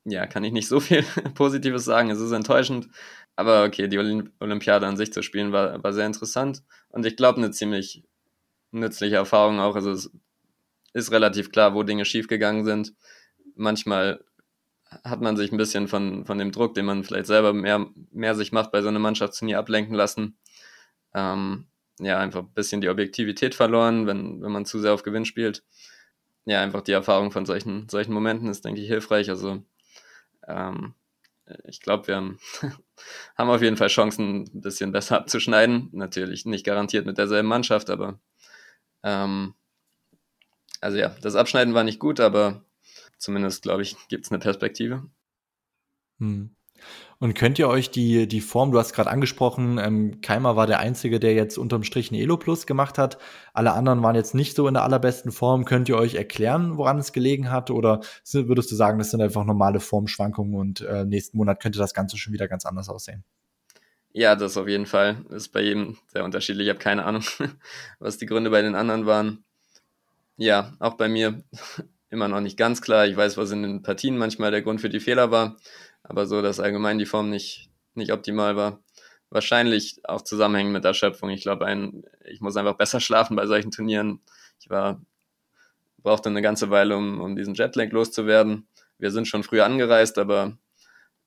ja, 0.04 0.26
kann 0.26 0.44
ich 0.44 0.52
nicht 0.52 0.68
so 0.68 0.80
viel 0.80 1.02
Positives 1.34 1.84
sagen. 1.84 2.10
Es 2.10 2.20
ist 2.20 2.32
enttäuschend. 2.32 2.88
Aber 3.36 3.64
okay, 3.64 3.88
die 3.88 3.98
Olympiade 3.98 4.86
an 4.86 4.96
sich 4.96 5.12
zu 5.12 5.22
spielen 5.22 5.50
war, 5.52 5.82
war 5.82 5.92
sehr 5.94 6.06
interessant 6.06 6.62
und 6.90 7.06
ich 7.06 7.16
glaube 7.16 7.38
eine 7.38 7.50
ziemlich 7.52 8.02
nützliche 8.70 9.16
Erfahrung 9.16 9.60
auch. 9.60 9.76
Also 9.76 9.92
es 9.92 10.10
ist 10.92 11.10
relativ 11.10 11.50
klar, 11.50 11.74
wo 11.74 11.82
Dinge 11.82 12.04
schiefgegangen 12.04 12.64
sind. 12.64 12.92
Manchmal 13.54 14.22
hat 15.04 15.22
man 15.22 15.36
sich 15.36 15.52
ein 15.52 15.56
bisschen 15.56 15.88
von, 15.88 16.26
von 16.26 16.36
dem 16.36 16.52
Druck, 16.52 16.74
den 16.74 16.84
man 16.84 17.02
vielleicht 17.02 17.26
selber 17.26 17.54
mehr, 17.54 17.86
mehr 18.10 18.34
sich 18.34 18.52
macht, 18.52 18.72
bei 18.72 18.82
so 18.82 18.88
einem 18.88 19.00
Mannschaftsturnier 19.00 19.58
ablenken 19.58 19.94
lassen. 19.94 20.36
Ähm, 21.14 21.66
ja, 21.98 22.18
einfach 22.18 22.40
ein 22.40 22.52
bisschen 22.54 22.82
die 22.82 22.88
Objektivität 22.90 23.54
verloren, 23.54 24.06
wenn, 24.06 24.42
wenn 24.42 24.52
man 24.52 24.66
zu 24.66 24.80
sehr 24.80 24.92
auf 24.92 25.02
Gewinn 25.02 25.24
spielt 25.24 25.62
ja, 26.44 26.62
einfach 26.62 26.82
die 26.82 26.92
Erfahrung 26.92 27.30
von 27.30 27.46
solchen, 27.46 27.88
solchen 27.88 28.12
Momenten 28.12 28.48
ist, 28.48 28.64
denke 28.64 28.80
ich, 28.80 28.88
hilfreich. 28.88 29.28
Also 29.28 29.62
ähm, 30.46 30.94
ich 31.64 31.80
glaube, 31.80 32.08
wir 32.08 32.16
haben, 32.16 32.38
haben 33.36 33.50
auf 33.50 33.62
jeden 33.62 33.76
Fall 33.76 33.88
Chancen, 33.88 34.44
ein 34.44 34.60
bisschen 34.60 34.92
besser 34.92 35.16
abzuschneiden. 35.18 35.90
Natürlich 35.92 36.46
nicht 36.46 36.64
garantiert 36.64 37.06
mit 37.06 37.18
derselben 37.18 37.48
Mannschaft, 37.48 37.90
aber 37.90 38.20
ähm, 39.02 39.54
also 40.80 40.96
ja, 40.98 41.14
das 41.20 41.36
Abschneiden 41.36 41.74
war 41.74 41.84
nicht 41.84 41.98
gut, 41.98 42.20
aber 42.20 42.64
zumindest, 43.18 43.62
glaube 43.62 43.82
ich, 43.82 43.96
gibt 44.08 44.24
es 44.24 44.32
eine 44.32 44.38
Perspektive. 44.38 45.08
Hm. 46.18 46.54
Und 47.22 47.34
könnt 47.34 47.58
ihr 47.58 47.68
euch 47.68 47.90
die, 47.90 48.26
die 48.26 48.40
Form, 48.40 48.72
du 48.72 48.78
hast 48.78 48.94
gerade 48.94 49.10
angesprochen, 49.10 49.76
ähm, 49.76 50.22
Keimer 50.22 50.56
war 50.56 50.66
der 50.66 50.78
Einzige, 50.78 51.20
der 51.20 51.34
jetzt 51.34 51.58
unterm 51.58 51.82
Strich 51.82 52.10
ein 52.10 52.14
Elo 52.14 52.38
Plus 52.38 52.66
gemacht 52.66 52.96
hat. 52.96 53.18
Alle 53.52 53.74
anderen 53.74 54.02
waren 54.02 54.14
jetzt 54.14 54.34
nicht 54.34 54.56
so 54.56 54.66
in 54.66 54.72
der 54.72 54.84
allerbesten 54.84 55.30
Form. 55.30 55.66
Könnt 55.66 55.90
ihr 55.90 55.98
euch 55.98 56.14
erklären, 56.14 56.78
woran 56.78 56.98
es 56.98 57.12
gelegen 57.12 57.50
hat? 57.50 57.70
Oder 57.70 58.00
würdest 58.32 58.70
du 58.70 58.74
sagen, 58.74 58.98
das 58.98 59.10
sind 59.10 59.20
einfach 59.20 59.44
normale 59.44 59.80
Formschwankungen 59.80 60.54
und 60.54 60.80
äh, 60.80 61.04
nächsten 61.04 61.36
Monat 61.36 61.60
könnte 61.60 61.78
das 61.78 61.92
Ganze 61.92 62.16
schon 62.16 62.32
wieder 62.32 62.48
ganz 62.48 62.64
anders 62.64 62.88
aussehen? 62.88 63.22
Ja, 64.12 64.34
das 64.34 64.56
auf 64.56 64.66
jeden 64.66 64.86
Fall. 64.86 65.18
Das 65.28 65.42
ist 65.42 65.48
bei 65.50 65.60
jedem 65.60 65.98
sehr 66.06 66.24
unterschiedlich. 66.24 66.68
Ich 66.68 66.70
habe 66.70 66.80
keine 66.80 67.04
Ahnung, 67.04 67.22
was 67.98 68.16
die 68.16 68.26
Gründe 68.26 68.48
bei 68.48 68.62
den 68.62 68.74
anderen 68.74 69.04
waren. 69.04 69.44
Ja, 70.38 70.72
auch 70.78 70.94
bei 70.94 71.10
mir 71.10 71.44
immer 72.08 72.28
noch 72.28 72.40
nicht 72.40 72.56
ganz 72.56 72.80
klar. 72.80 73.06
Ich 73.06 73.14
weiß, 73.14 73.36
was 73.36 73.50
in 73.50 73.62
den 73.62 73.82
Partien 73.82 74.16
manchmal 74.16 74.50
der 74.50 74.62
Grund 74.62 74.80
für 74.80 74.88
die 74.88 75.00
Fehler 75.00 75.30
war 75.30 75.58
aber 76.10 76.26
so, 76.26 76.42
dass 76.42 76.58
allgemein 76.58 76.98
die 76.98 77.06
Form 77.06 77.30
nicht, 77.30 77.70
nicht 77.94 78.12
optimal 78.12 78.56
war. 78.56 78.80
Wahrscheinlich 79.30 80.00
auch 80.02 80.22
zusammenhängen 80.22 80.72
mit 80.72 80.82
der 80.82 80.88
Erschöpfung. 80.88 81.30
Ich 81.30 81.42
glaube, 81.42 81.64
ein, 81.64 82.02
ich 82.24 82.40
muss 82.40 82.56
einfach 82.56 82.74
besser 82.74 82.98
schlafen 83.00 83.36
bei 83.36 83.46
solchen 83.46 83.70
Turnieren. 83.70 84.20
Ich 84.58 84.68
war, 84.68 85.00
brauchte 85.98 86.28
eine 86.28 86.42
ganze 86.42 86.68
Weile, 86.68 86.96
um, 86.96 87.20
um 87.20 87.36
diesen 87.36 87.54
Jetlag 87.54 87.92
loszuwerden. 87.92 88.66
Wir 88.98 89.12
sind 89.12 89.28
schon 89.28 89.44
früh 89.44 89.60
angereist, 89.60 90.18
aber 90.18 90.58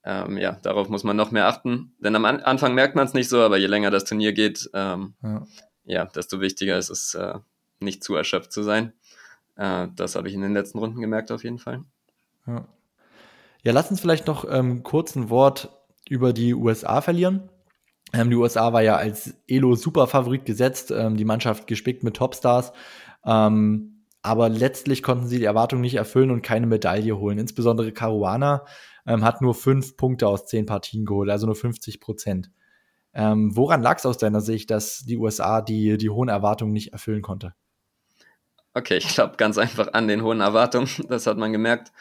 ähm, 0.04 0.38
ja, 0.38 0.60
darauf 0.64 0.90
muss 0.90 1.06
man 1.06 1.16
noch 1.16 1.32
mehr 1.32 1.48
achten. 1.48 1.96
Denn 2.00 2.18
am 2.18 2.26
Anfang 2.26 2.76
merkt 2.76 2.98
man 2.98 3.08
es 3.08 3.14
nicht 3.14 3.30
so, 3.30 3.40
aber 3.40 3.58
je 3.58 3.68
länger 3.68 3.90
das 3.90 4.04
Turnier 4.04 4.34
geht, 4.34 4.70
ähm, 4.74 5.14
ja. 5.24 5.48
ja. 5.86 6.06
desto 6.06 6.42
wichtiger 6.42 6.78
ist 6.78 6.90
es, 6.90 7.14
äh, 7.14 7.36
nicht 7.80 8.04
zu 8.04 8.16
erschöpft 8.16 8.52
zu 8.52 8.64
sein. 8.64 8.92
Äh, 9.56 9.88
das 9.96 10.18
habe 10.18 10.28
ich 10.28 10.34
in 10.34 10.42
den 10.42 10.54
letzten 10.54 10.80
Runden 10.80 11.00
gemerkt, 11.00 11.32
auf 11.32 11.46
jeden 11.46 11.60
Fall. 11.60 11.86
Ja. 12.46 12.68
Ja, 13.64 13.72
lass 13.72 13.89
uns 13.89 14.01
vielleicht 14.01 14.28
noch 14.28 14.45
ähm, 14.49 14.84
kurz 14.84 15.16
ein 15.16 15.30
Wort 15.30 15.70
über 16.09 16.34
die 16.34 16.53
USA 16.53 17.01
verlieren. 17.01 17.49
Ähm, 18.14 18.30
die 18.30 18.36
USA 18.36 18.74
war 18.74 18.84
ja 18.84 18.97
als 18.97 19.36
Elo 19.47 19.76
super 19.76 20.07
Favorit 20.07 20.45
gesetzt, 20.45 20.91
ähm, 20.91 21.18
die 21.18 21.26
Mannschaft 21.26 21.66
gespickt 21.68 22.03
mit 22.03 22.16
Topstars. 22.16 22.74
Ähm, 23.26 24.05
aber 24.22 24.49
letztlich 24.49 25.01
konnten 25.01 25.28
sie 25.28 25.39
die 25.39 25.45
Erwartungen 25.45 25.82
nicht 25.82 25.95
erfüllen 25.95 26.32
und 26.32 26.43
keine 26.43 26.68
Medaille 26.68 27.18
holen. 27.18 27.38
Insbesondere 27.38 27.91
Caruana 27.91 28.66
ähm, 29.05 29.24
hat 29.24 29.41
nur 29.41 29.55
fünf 29.55 29.97
Punkte 29.97 30.28
aus 30.28 30.45
zehn 30.45 30.66
Partien 30.66 31.05
geholt, 31.05 31.30
also 31.30 31.45
nur 31.45 31.55
50 31.55 31.99
Prozent. 31.99 32.51
Ähm, 33.14 33.55
woran 33.55 33.82
lag 33.82 33.97
es 33.97 34.05
aus 34.05 34.18
deiner 34.18 34.41
Sicht, 34.41 34.72
dass 34.72 34.99
die 34.99 35.18
USA 35.18 35.61
die, 35.61 35.97
die 35.97 36.09
hohen 36.09 36.30
Erwartungen 36.30 36.74
nicht 36.74 36.93
erfüllen 36.93 37.22
konnte? 37.22 37.53
Okay, 38.74 38.97
ich 38.97 39.07
glaube 39.09 39.36
ganz 39.38 39.57
einfach 39.57 39.93
an 39.93 40.07
den 40.07 40.24
hohen 40.24 40.41
Erwartungen. 40.41 40.89
Das 41.09 41.28
hat 41.28 41.38
man 41.38 41.51
gemerkt. 41.51 41.91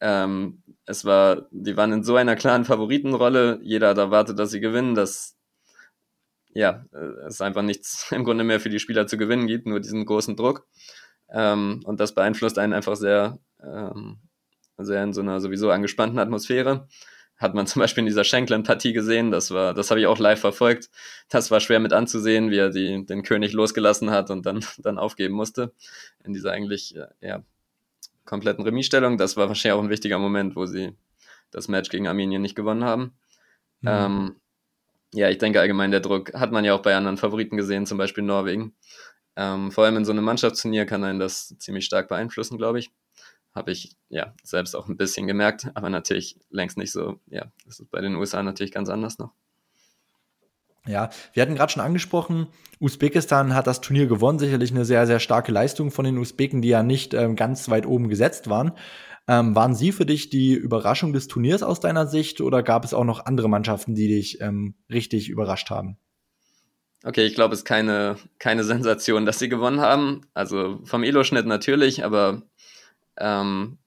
Ähm, 0.00 0.62
es 0.88 1.04
war, 1.04 1.46
die 1.50 1.76
waren 1.76 1.92
in 1.92 2.02
so 2.02 2.16
einer 2.16 2.34
klaren 2.34 2.64
Favoritenrolle. 2.64 3.60
Jeder 3.62 3.88
hat 3.90 3.98
erwartet, 3.98 4.38
dass 4.38 4.50
sie 4.50 4.60
gewinnen, 4.60 4.94
dass 4.94 5.36
ja, 6.54 6.86
es 7.26 7.42
einfach 7.42 7.62
nichts 7.62 8.10
im 8.12 8.24
Grunde 8.24 8.42
mehr 8.42 8.58
für 8.58 8.70
die 8.70 8.78
Spieler 8.78 9.06
zu 9.06 9.18
gewinnen 9.18 9.46
gibt, 9.46 9.66
nur 9.66 9.80
diesen 9.80 10.06
großen 10.06 10.34
Druck. 10.34 10.66
Ähm, 11.30 11.82
und 11.84 12.00
das 12.00 12.14
beeinflusst 12.14 12.58
einen 12.58 12.72
einfach 12.72 12.96
sehr, 12.96 13.38
ähm, 13.62 14.18
sehr 14.78 15.04
in 15.04 15.12
so 15.12 15.20
einer 15.20 15.40
sowieso 15.40 15.70
angespannten 15.70 16.18
Atmosphäre. 16.18 16.88
Hat 17.36 17.54
man 17.54 17.66
zum 17.68 17.80
Beispiel 17.80 18.00
in 18.00 18.06
dieser 18.06 18.24
Shankland-Partie 18.24 18.94
gesehen, 18.94 19.30
das 19.30 19.50
war, 19.50 19.74
das 19.74 19.90
habe 19.90 20.00
ich 20.00 20.06
auch 20.06 20.18
live 20.18 20.40
verfolgt. 20.40 20.88
Das 21.28 21.50
war 21.50 21.60
schwer 21.60 21.80
mit 21.80 21.92
anzusehen, 21.92 22.50
wie 22.50 22.58
er 22.58 22.70
die, 22.70 23.04
den 23.04 23.22
König 23.22 23.52
losgelassen 23.52 24.10
hat 24.10 24.30
und 24.30 24.46
dann, 24.46 24.64
dann 24.78 24.98
aufgeben 24.98 25.34
musste. 25.34 25.74
In 26.24 26.32
dieser 26.32 26.52
eigentlich, 26.52 26.98
ja, 27.20 27.44
kompletten 28.28 28.62
Remisstellung. 28.62 29.16
Das 29.16 29.36
war 29.36 29.48
wahrscheinlich 29.48 29.78
auch 29.78 29.82
ein 29.82 29.90
wichtiger 29.90 30.18
Moment, 30.18 30.54
wo 30.54 30.66
sie 30.66 30.94
das 31.50 31.66
Match 31.66 31.88
gegen 31.88 32.06
Armenien 32.06 32.42
nicht 32.42 32.54
gewonnen 32.54 32.84
haben. 32.84 33.14
Mhm. 33.80 33.88
Ähm, 33.88 34.36
ja, 35.14 35.30
ich 35.30 35.38
denke 35.38 35.60
allgemein, 35.60 35.90
der 35.90 36.00
Druck 36.00 36.34
hat 36.34 36.52
man 36.52 36.64
ja 36.64 36.74
auch 36.74 36.82
bei 36.82 36.94
anderen 36.94 37.16
Favoriten 37.16 37.56
gesehen, 37.56 37.86
zum 37.86 37.96
Beispiel 37.96 38.22
Norwegen. 38.22 38.76
Ähm, 39.34 39.72
vor 39.72 39.84
allem 39.84 39.96
in 39.96 40.04
so 40.04 40.12
einem 40.12 40.24
Mannschaftsturnier 40.24 40.84
kann 40.84 41.04
einen 41.04 41.18
das 41.18 41.56
ziemlich 41.58 41.86
stark 41.86 42.08
beeinflussen, 42.08 42.58
glaube 42.58 42.80
ich. 42.80 42.90
Habe 43.54 43.70
ich 43.70 43.96
ja 44.10 44.34
selbst 44.42 44.76
auch 44.76 44.88
ein 44.88 44.98
bisschen 44.98 45.26
gemerkt, 45.26 45.70
aber 45.74 45.88
natürlich 45.88 46.38
längst 46.50 46.76
nicht 46.76 46.92
so. 46.92 47.18
Ja, 47.28 47.50
das 47.64 47.80
ist 47.80 47.90
bei 47.90 48.02
den 48.02 48.14
USA 48.16 48.42
natürlich 48.42 48.72
ganz 48.72 48.90
anders 48.90 49.18
noch. 49.18 49.32
Ja, 50.86 51.10
wir 51.32 51.42
hatten 51.42 51.54
gerade 51.54 51.72
schon 51.72 51.82
angesprochen, 51.82 52.46
Usbekistan 52.80 53.54
hat 53.54 53.66
das 53.66 53.80
Turnier 53.80 54.06
gewonnen, 54.06 54.38
sicherlich 54.38 54.70
eine 54.70 54.84
sehr, 54.84 55.06
sehr 55.06 55.18
starke 55.18 55.50
Leistung 55.50 55.90
von 55.90 56.04
den 56.04 56.16
Usbeken, 56.18 56.62
die 56.62 56.68
ja 56.68 56.82
nicht 56.82 57.12
ähm, 57.12 57.34
ganz 57.34 57.68
weit 57.68 57.86
oben 57.86 58.08
gesetzt 58.08 58.48
waren. 58.48 58.72
Ähm, 59.26 59.54
waren 59.54 59.74
sie 59.74 59.92
für 59.92 60.06
dich 60.06 60.30
die 60.30 60.54
Überraschung 60.54 61.12
des 61.12 61.26
Turniers 61.26 61.62
aus 61.62 61.80
deiner 61.80 62.06
Sicht 62.06 62.40
oder 62.40 62.62
gab 62.62 62.84
es 62.84 62.94
auch 62.94 63.04
noch 63.04 63.26
andere 63.26 63.48
Mannschaften, 63.48 63.94
die 63.94 64.08
dich 64.08 64.40
ähm, 64.40 64.74
richtig 64.90 65.28
überrascht 65.28 65.70
haben? 65.70 65.98
Okay, 67.04 67.26
ich 67.26 67.34
glaube, 67.34 67.54
es 67.54 67.60
ist 67.60 67.64
keine, 67.64 68.16
keine 68.38 68.64
Sensation, 68.64 69.26
dass 69.26 69.38
sie 69.38 69.48
gewonnen 69.48 69.80
haben. 69.80 70.22
Also 70.34 70.80
vom 70.84 71.02
Elo-Schnitt 71.02 71.46
natürlich, 71.46 72.04
aber 72.04 72.42
ähm, 73.18 73.78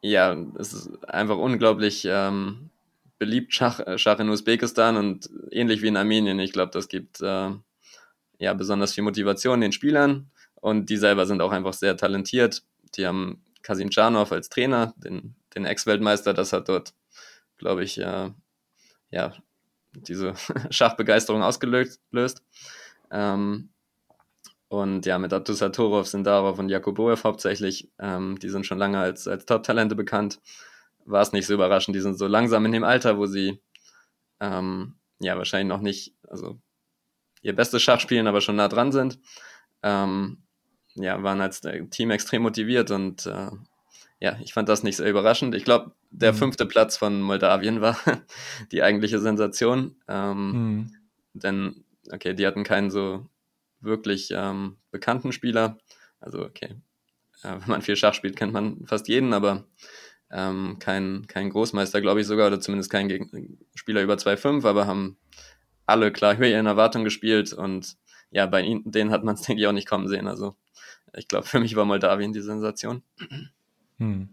ja, 0.00 0.36
es 0.58 0.72
ist 0.72 1.04
einfach 1.04 1.36
unglaublich 1.36 2.06
ähm, 2.08 2.70
beliebt 3.18 3.54
Schach, 3.54 3.80
äh, 3.80 3.98
Schach 3.98 4.18
in 4.18 4.28
Usbekistan 4.28 4.96
und 4.96 5.30
ähnlich 5.50 5.82
wie 5.82 5.88
in 5.88 5.96
Armenien. 5.96 6.38
Ich 6.38 6.52
glaube, 6.52 6.72
das 6.72 6.88
gibt 6.88 7.20
äh, 7.20 7.50
ja 8.38 8.54
besonders 8.54 8.94
viel 8.94 9.04
Motivation 9.04 9.60
den 9.60 9.72
Spielern 9.72 10.30
und 10.54 10.90
die 10.90 10.96
selber 10.96 11.26
sind 11.26 11.40
auch 11.40 11.52
einfach 11.52 11.72
sehr 11.72 11.96
talentiert. 11.96 12.62
Die 12.96 13.06
haben 13.06 13.42
Kasim 13.62 13.90
Canov 13.90 14.32
als 14.32 14.48
Trainer, 14.48 14.94
den, 14.96 15.34
den 15.54 15.64
Ex-Weltmeister, 15.64 16.34
das 16.34 16.52
hat 16.52 16.68
dort, 16.68 16.94
glaube 17.56 17.82
ich, 17.84 17.98
äh, 17.98 18.30
ja, 19.10 19.32
diese 19.92 20.34
Schachbegeisterung 20.70 21.42
ausgelöst. 21.42 22.00
Ähm, 23.10 23.70
und 24.68 25.06
ja, 25.06 25.18
mit 25.18 25.32
Abdusatorov, 25.32 26.06
Sindarov 26.06 26.58
und 26.58 26.68
Jakuboev 26.68 27.24
hauptsächlich, 27.24 27.88
ähm, 27.98 28.38
die 28.40 28.48
sind 28.48 28.66
schon 28.66 28.78
lange 28.78 28.98
als, 28.98 29.28
als 29.28 29.46
Top-Talente 29.46 29.94
bekannt 29.94 30.40
war 31.06 31.22
es 31.22 31.32
nicht 31.32 31.46
so 31.46 31.54
überraschend. 31.54 31.94
Die 31.96 32.00
sind 32.00 32.18
so 32.18 32.26
langsam 32.26 32.64
in 32.66 32.72
dem 32.72 32.84
Alter, 32.84 33.18
wo 33.18 33.26
sie 33.26 33.62
ähm, 34.40 34.96
ja 35.20 35.36
wahrscheinlich 35.36 35.68
noch 35.68 35.80
nicht, 35.80 36.14
also 36.28 36.60
ihr 37.42 37.54
bestes 37.54 37.82
Schach 37.82 38.00
spielen, 38.00 38.26
aber 38.26 38.40
schon 38.40 38.56
nah 38.56 38.68
dran 38.68 38.92
sind. 38.92 39.18
Ähm, 39.82 40.42
ja, 40.94 41.22
waren 41.22 41.40
als 41.40 41.60
Team 41.90 42.10
extrem 42.10 42.42
motiviert 42.42 42.90
und 42.90 43.26
äh, 43.26 43.50
ja, 44.18 44.38
ich 44.42 44.54
fand 44.54 44.68
das 44.68 44.82
nicht 44.82 44.96
sehr 44.96 45.10
überraschend. 45.10 45.54
Ich 45.54 45.64
glaube, 45.64 45.92
der 46.10 46.32
mhm. 46.32 46.36
fünfte 46.38 46.66
Platz 46.66 46.96
von 46.96 47.20
Moldawien 47.20 47.80
war 47.80 47.98
die 48.72 48.82
eigentliche 48.82 49.18
Sensation. 49.18 49.96
Ähm, 50.08 50.50
mhm. 50.50 50.96
Denn, 51.34 51.84
okay, 52.10 52.34
die 52.34 52.46
hatten 52.46 52.64
keinen 52.64 52.90
so 52.90 53.28
wirklich 53.80 54.30
ähm, 54.32 54.78
bekannten 54.90 55.32
Spieler. 55.32 55.78
Also, 56.18 56.42
okay, 56.42 56.76
äh, 57.42 57.56
wenn 57.60 57.68
man 57.68 57.82
viel 57.82 57.96
Schach 57.96 58.14
spielt, 58.14 58.36
kennt 58.36 58.54
man 58.54 58.86
fast 58.86 59.06
jeden, 59.08 59.34
aber 59.34 59.64
ähm, 60.30 60.78
kein, 60.78 61.26
kein 61.26 61.50
Großmeister, 61.50 62.00
glaube 62.00 62.20
ich 62.20 62.26
sogar, 62.26 62.48
oder 62.48 62.60
zumindest 62.60 62.90
kein 62.90 63.08
Geg 63.08 63.30
Spieler 63.74 64.02
über 64.02 64.14
2,5, 64.14 64.66
aber 64.66 64.86
haben 64.86 65.16
alle 65.86 66.12
klar 66.12 66.34
über 66.34 66.46
ihren 66.46 66.66
Erwartungen 66.66 67.04
gespielt 67.04 67.52
und 67.52 67.96
ja, 68.30 68.46
bei 68.46 68.62
ihnen, 68.62 68.90
denen 68.90 69.10
hat 69.10 69.24
man 69.24 69.36
es, 69.36 69.42
denke 69.46 69.62
ich, 69.62 69.68
auch 69.68 69.72
nicht 69.72 69.88
kommen 69.88 70.08
sehen. 70.08 70.26
Also 70.26 70.56
ich 71.14 71.28
glaube, 71.28 71.46
für 71.46 71.60
mich 71.60 71.76
war 71.76 71.84
Moldawien 71.84 72.32
die 72.32 72.40
Sensation. 72.40 73.02
Hm. 73.98 74.28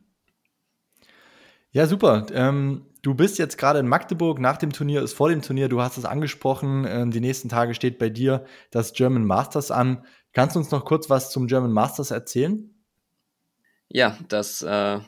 Ja, 1.72 1.88
super. 1.88 2.28
Ähm, 2.34 2.86
du 3.02 3.16
bist 3.16 3.40
jetzt 3.40 3.58
gerade 3.58 3.80
in 3.80 3.88
Magdeburg, 3.88 4.40
nach 4.40 4.58
dem 4.58 4.72
Turnier 4.72 5.02
ist 5.02 5.14
vor 5.14 5.30
dem 5.30 5.42
Turnier, 5.42 5.70
du 5.70 5.82
hast 5.82 5.98
es 5.98 6.06
angesprochen, 6.06 6.86
ähm, 6.88 7.12
die 7.12 7.20
nächsten 7.20 7.50
Tage 7.50 7.74
steht 7.74 7.98
bei 7.98 8.10
dir 8.10 8.46
das 8.70 8.94
German 8.94 9.26
Masters 9.26 9.72
an. 9.72 10.06
Kannst 10.34 10.56
du 10.56 10.60
uns 10.60 10.72
noch 10.72 10.86
kurz 10.86 11.10
was 11.10 11.32
zum 11.32 11.48
German 11.48 11.72
Masters 11.72 12.12
erzählen? 12.12 12.70
Ja, 13.88 14.18
das 14.28 14.62
äh, 14.62 15.00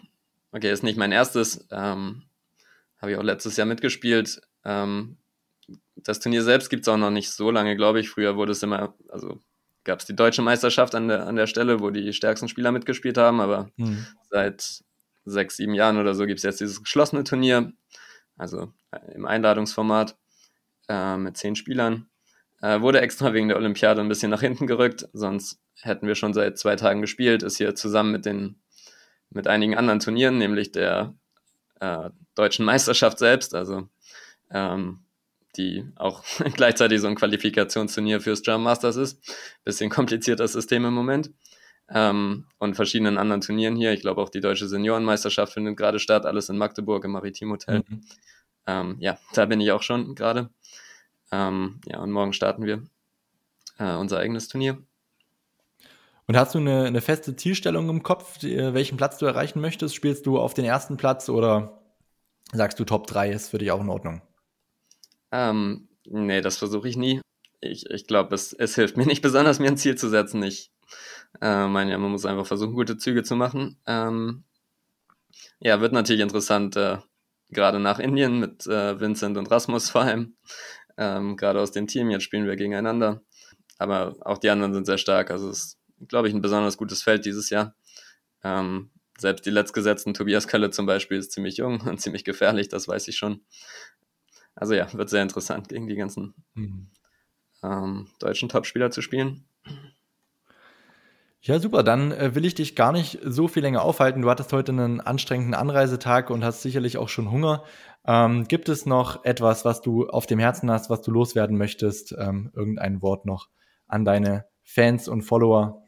Okay, 0.55 0.71
ist 0.71 0.83
nicht 0.83 0.97
mein 0.97 1.11
erstes. 1.11 1.67
Ähm, 1.69 2.23
Habe 3.01 3.11
ich 3.11 3.17
auch 3.17 3.23
letztes 3.23 3.57
Jahr 3.57 3.67
mitgespielt. 3.67 4.39
Ähm, 4.63 5.17
das 5.97 6.21
Turnier 6.21 6.43
selbst 6.43 6.69
gibt 6.69 6.83
es 6.83 6.87
auch 6.87 6.95
noch 6.95 7.11
nicht 7.11 7.29
so 7.29 7.51
lange, 7.51 7.75
glaube 7.75 7.99
ich. 7.99 8.09
Früher 8.09 8.37
wurde 8.37 8.53
es 8.53 8.63
immer, 8.63 8.95
also 9.09 9.41
gab 9.83 9.99
es 9.99 10.05
die 10.05 10.15
deutsche 10.15 10.41
Meisterschaft 10.41 10.95
an 10.95 11.09
der, 11.09 11.27
an 11.27 11.35
der 11.35 11.47
Stelle, 11.47 11.81
wo 11.81 11.89
die 11.89 12.13
stärksten 12.13 12.47
Spieler 12.47 12.71
mitgespielt 12.71 13.17
haben, 13.17 13.41
aber 13.41 13.69
mhm. 13.75 14.07
seit 14.29 14.81
sechs, 15.25 15.57
sieben 15.57 15.73
Jahren 15.73 15.97
oder 15.97 16.15
so 16.15 16.25
gibt 16.25 16.37
es 16.37 16.43
jetzt 16.43 16.61
dieses 16.61 16.81
geschlossene 16.81 17.25
Turnier, 17.25 17.73
also 18.37 18.71
äh, 18.91 19.13
im 19.13 19.25
Einladungsformat 19.25 20.17
äh, 20.87 21.17
mit 21.17 21.35
zehn 21.35 21.57
Spielern. 21.57 22.07
Äh, 22.61 22.79
wurde 22.79 23.01
extra 23.01 23.33
wegen 23.33 23.49
der 23.49 23.57
Olympiade 23.57 23.99
ein 23.99 24.07
bisschen 24.07 24.31
nach 24.31 24.39
hinten 24.39 24.67
gerückt, 24.67 25.09
sonst 25.11 25.59
hätten 25.81 26.07
wir 26.07 26.15
schon 26.15 26.33
seit 26.33 26.57
zwei 26.57 26.77
Tagen 26.77 27.01
gespielt, 27.01 27.43
ist 27.43 27.57
hier 27.57 27.75
zusammen 27.75 28.13
mit 28.13 28.25
den 28.25 28.61
mit 29.35 29.47
einigen 29.47 29.75
anderen 29.75 29.99
Turnieren, 29.99 30.37
nämlich 30.37 30.71
der 30.71 31.13
äh, 31.79 32.09
deutschen 32.35 32.65
Meisterschaft 32.65 33.19
selbst, 33.19 33.53
also 33.53 33.87
ähm, 34.49 34.99
die 35.57 35.85
auch 35.95 36.23
gleichzeitig 36.53 37.01
so 37.01 37.07
ein 37.07 37.15
Qualifikationsturnier 37.15 38.21
fürs 38.21 38.41
Drum 38.41 38.63
Masters 38.63 38.95
ist. 38.95 39.37
Bisschen 39.63 39.89
kompliziertes 39.89 40.53
System 40.53 40.85
im 40.85 40.93
Moment. 40.93 41.31
Ähm, 41.87 42.47
und 42.57 42.75
verschiedenen 42.75 43.17
anderen 43.17 43.41
Turnieren 43.41 43.75
hier. 43.75 43.93
Ich 43.93 44.01
glaube 44.01 44.21
auch 44.21 44.29
die 44.29 44.41
deutsche 44.41 44.67
Seniorenmeisterschaft 44.67 45.53
findet 45.53 45.77
gerade 45.77 45.99
statt, 45.99 46.25
alles 46.25 46.49
in 46.49 46.57
Magdeburg 46.57 47.05
im 47.05 47.11
Maritim 47.11 47.51
Hotel. 47.51 47.83
Mhm. 47.87 48.01
Ähm, 48.65 48.95
ja, 48.99 49.19
da 49.33 49.45
bin 49.45 49.61
ich 49.61 49.71
auch 49.71 49.83
schon 49.83 50.15
gerade. 50.15 50.49
Ähm, 51.31 51.79
ja, 51.85 51.99
und 51.99 52.11
morgen 52.11 52.33
starten 52.33 52.65
wir 52.65 52.83
äh, 53.77 53.95
unser 53.95 54.17
eigenes 54.17 54.47
Turnier. 54.47 54.81
Und 56.27 56.37
hast 56.37 56.55
du 56.55 56.59
eine, 56.59 56.85
eine 56.85 57.01
feste 57.01 57.35
Zielstellung 57.35 57.89
im 57.89 58.01
Kopf, 58.01 58.39
die, 58.39 58.57
welchen 58.57 58.97
Platz 58.97 59.17
du 59.17 59.25
erreichen 59.25 59.61
möchtest? 59.61 59.95
Spielst 59.95 60.25
du 60.25 60.39
auf 60.39 60.53
den 60.53 60.65
ersten 60.65 60.97
Platz 60.97 61.29
oder 61.29 61.81
sagst 62.51 62.79
du 62.79 62.85
Top 62.85 63.07
3 63.07 63.31
ist 63.31 63.49
für 63.49 63.59
dich 63.59 63.71
auch 63.71 63.81
in 63.81 63.89
Ordnung? 63.89 64.21
Ähm, 65.31 65.87
nee, 66.05 66.41
das 66.41 66.57
versuche 66.57 66.89
ich 66.89 66.97
nie. 66.97 67.21
Ich, 67.61 67.89
ich 67.89 68.07
glaube, 68.07 68.33
es, 68.33 68.53
es 68.53 68.75
hilft 68.75 68.97
mir 68.97 69.05
nicht 69.05 69.21
besonders, 69.23 69.59
mir 69.59 69.67
ein 69.67 69.77
Ziel 69.77 69.95
zu 69.95 70.09
setzen. 70.09 70.41
Ich 70.41 70.71
äh, 71.41 71.67
meine 71.67 71.91
ja, 71.91 71.97
man 71.97 72.11
muss 72.11 72.25
einfach 72.25 72.45
versuchen, 72.45 72.73
gute 72.73 72.97
Züge 72.97 73.23
zu 73.23 73.35
machen. 73.35 73.77
Ähm, 73.85 74.43
ja, 75.59 75.81
wird 75.81 75.93
natürlich 75.93 76.21
interessant, 76.21 76.75
äh, 76.75 76.97
gerade 77.49 77.79
nach 77.79 77.99
Indien 77.99 78.39
mit 78.39 78.65
äh, 78.67 78.99
Vincent 78.99 79.37
und 79.37 79.51
Rasmus 79.51 79.89
vor 79.89 80.01
allem. 80.01 80.35
Ähm, 80.97 81.35
gerade 81.35 81.59
aus 81.59 81.71
dem 81.71 81.87
Team, 81.87 82.09
jetzt 82.09 82.23
spielen 82.23 82.47
wir 82.47 82.55
gegeneinander. 82.55 83.21
Aber 83.77 84.15
auch 84.21 84.37
die 84.37 84.49
anderen 84.49 84.73
sind 84.73 84.85
sehr 84.85 84.97
stark. 84.97 85.29
Also 85.31 85.49
es 85.49 85.77
glaube 86.07 86.27
ich, 86.27 86.33
ein 86.33 86.41
besonders 86.41 86.77
gutes 86.77 87.03
Feld 87.03 87.25
dieses 87.25 87.49
Jahr. 87.49 87.75
Ähm, 88.43 88.91
selbst 89.17 89.45
die 89.45 89.51
letztgesetzten 89.51 90.13
Tobias 90.13 90.47
Kölle 90.47 90.69
zum 90.71 90.85
Beispiel 90.85 91.17
ist 91.17 91.31
ziemlich 91.31 91.57
jung 91.57 91.81
und 91.81 91.99
ziemlich 92.01 92.23
gefährlich, 92.23 92.69
das 92.69 92.87
weiß 92.87 93.07
ich 93.07 93.17
schon. 93.17 93.41
Also 94.55 94.73
ja, 94.73 94.91
wird 94.93 95.09
sehr 95.09 95.21
interessant, 95.21 95.69
gegen 95.69 95.87
die 95.87 95.95
ganzen 95.95 96.33
mhm. 96.53 96.91
ähm, 97.63 98.07
deutschen 98.19 98.49
Topspieler 98.49 98.91
zu 98.91 99.01
spielen. 99.01 99.45
Ja, 101.41 101.59
super. 101.59 101.83
Dann 101.83 102.11
äh, 102.11 102.33
will 102.33 102.43
ich 102.43 102.55
dich 102.55 102.75
gar 102.75 102.91
nicht 102.91 103.19
so 103.23 103.47
viel 103.47 103.61
länger 103.61 103.83
aufhalten. 103.83 104.23
Du 104.23 104.29
hattest 104.31 104.51
heute 104.51 104.71
einen 104.71 104.99
anstrengenden 104.99 105.53
Anreisetag 105.53 106.31
und 106.31 106.43
hast 106.43 106.63
sicherlich 106.63 106.97
auch 106.97 107.07
schon 107.07 107.29
Hunger. 107.29 107.63
Ähm, 108.03 108.47
gibt 108.47 108.67
es 108.67 108.87
noch 108.87 109.23
etwas, 109.25 109.63
was 109.63 109.81
du 109.81 110.07
auf 110.07 110.25
dem 110.25 110.39
Herzen 110.39 110.71
hast, 110.71 110.89
was 110.89 111.03
du 111.03 111.11
loswerden 111.11 111.55
möchtest? 111.55 112.15
Ähm, 112.17 112.49
irgendein 112.55 113.01
Wort 113.03 113.27
noch 113.27 113.49
an 113.87 114.05
deine 114.05 114.45
Fans 114.63 115.07
und 115.07 115.21
Follower? 115.21 115.84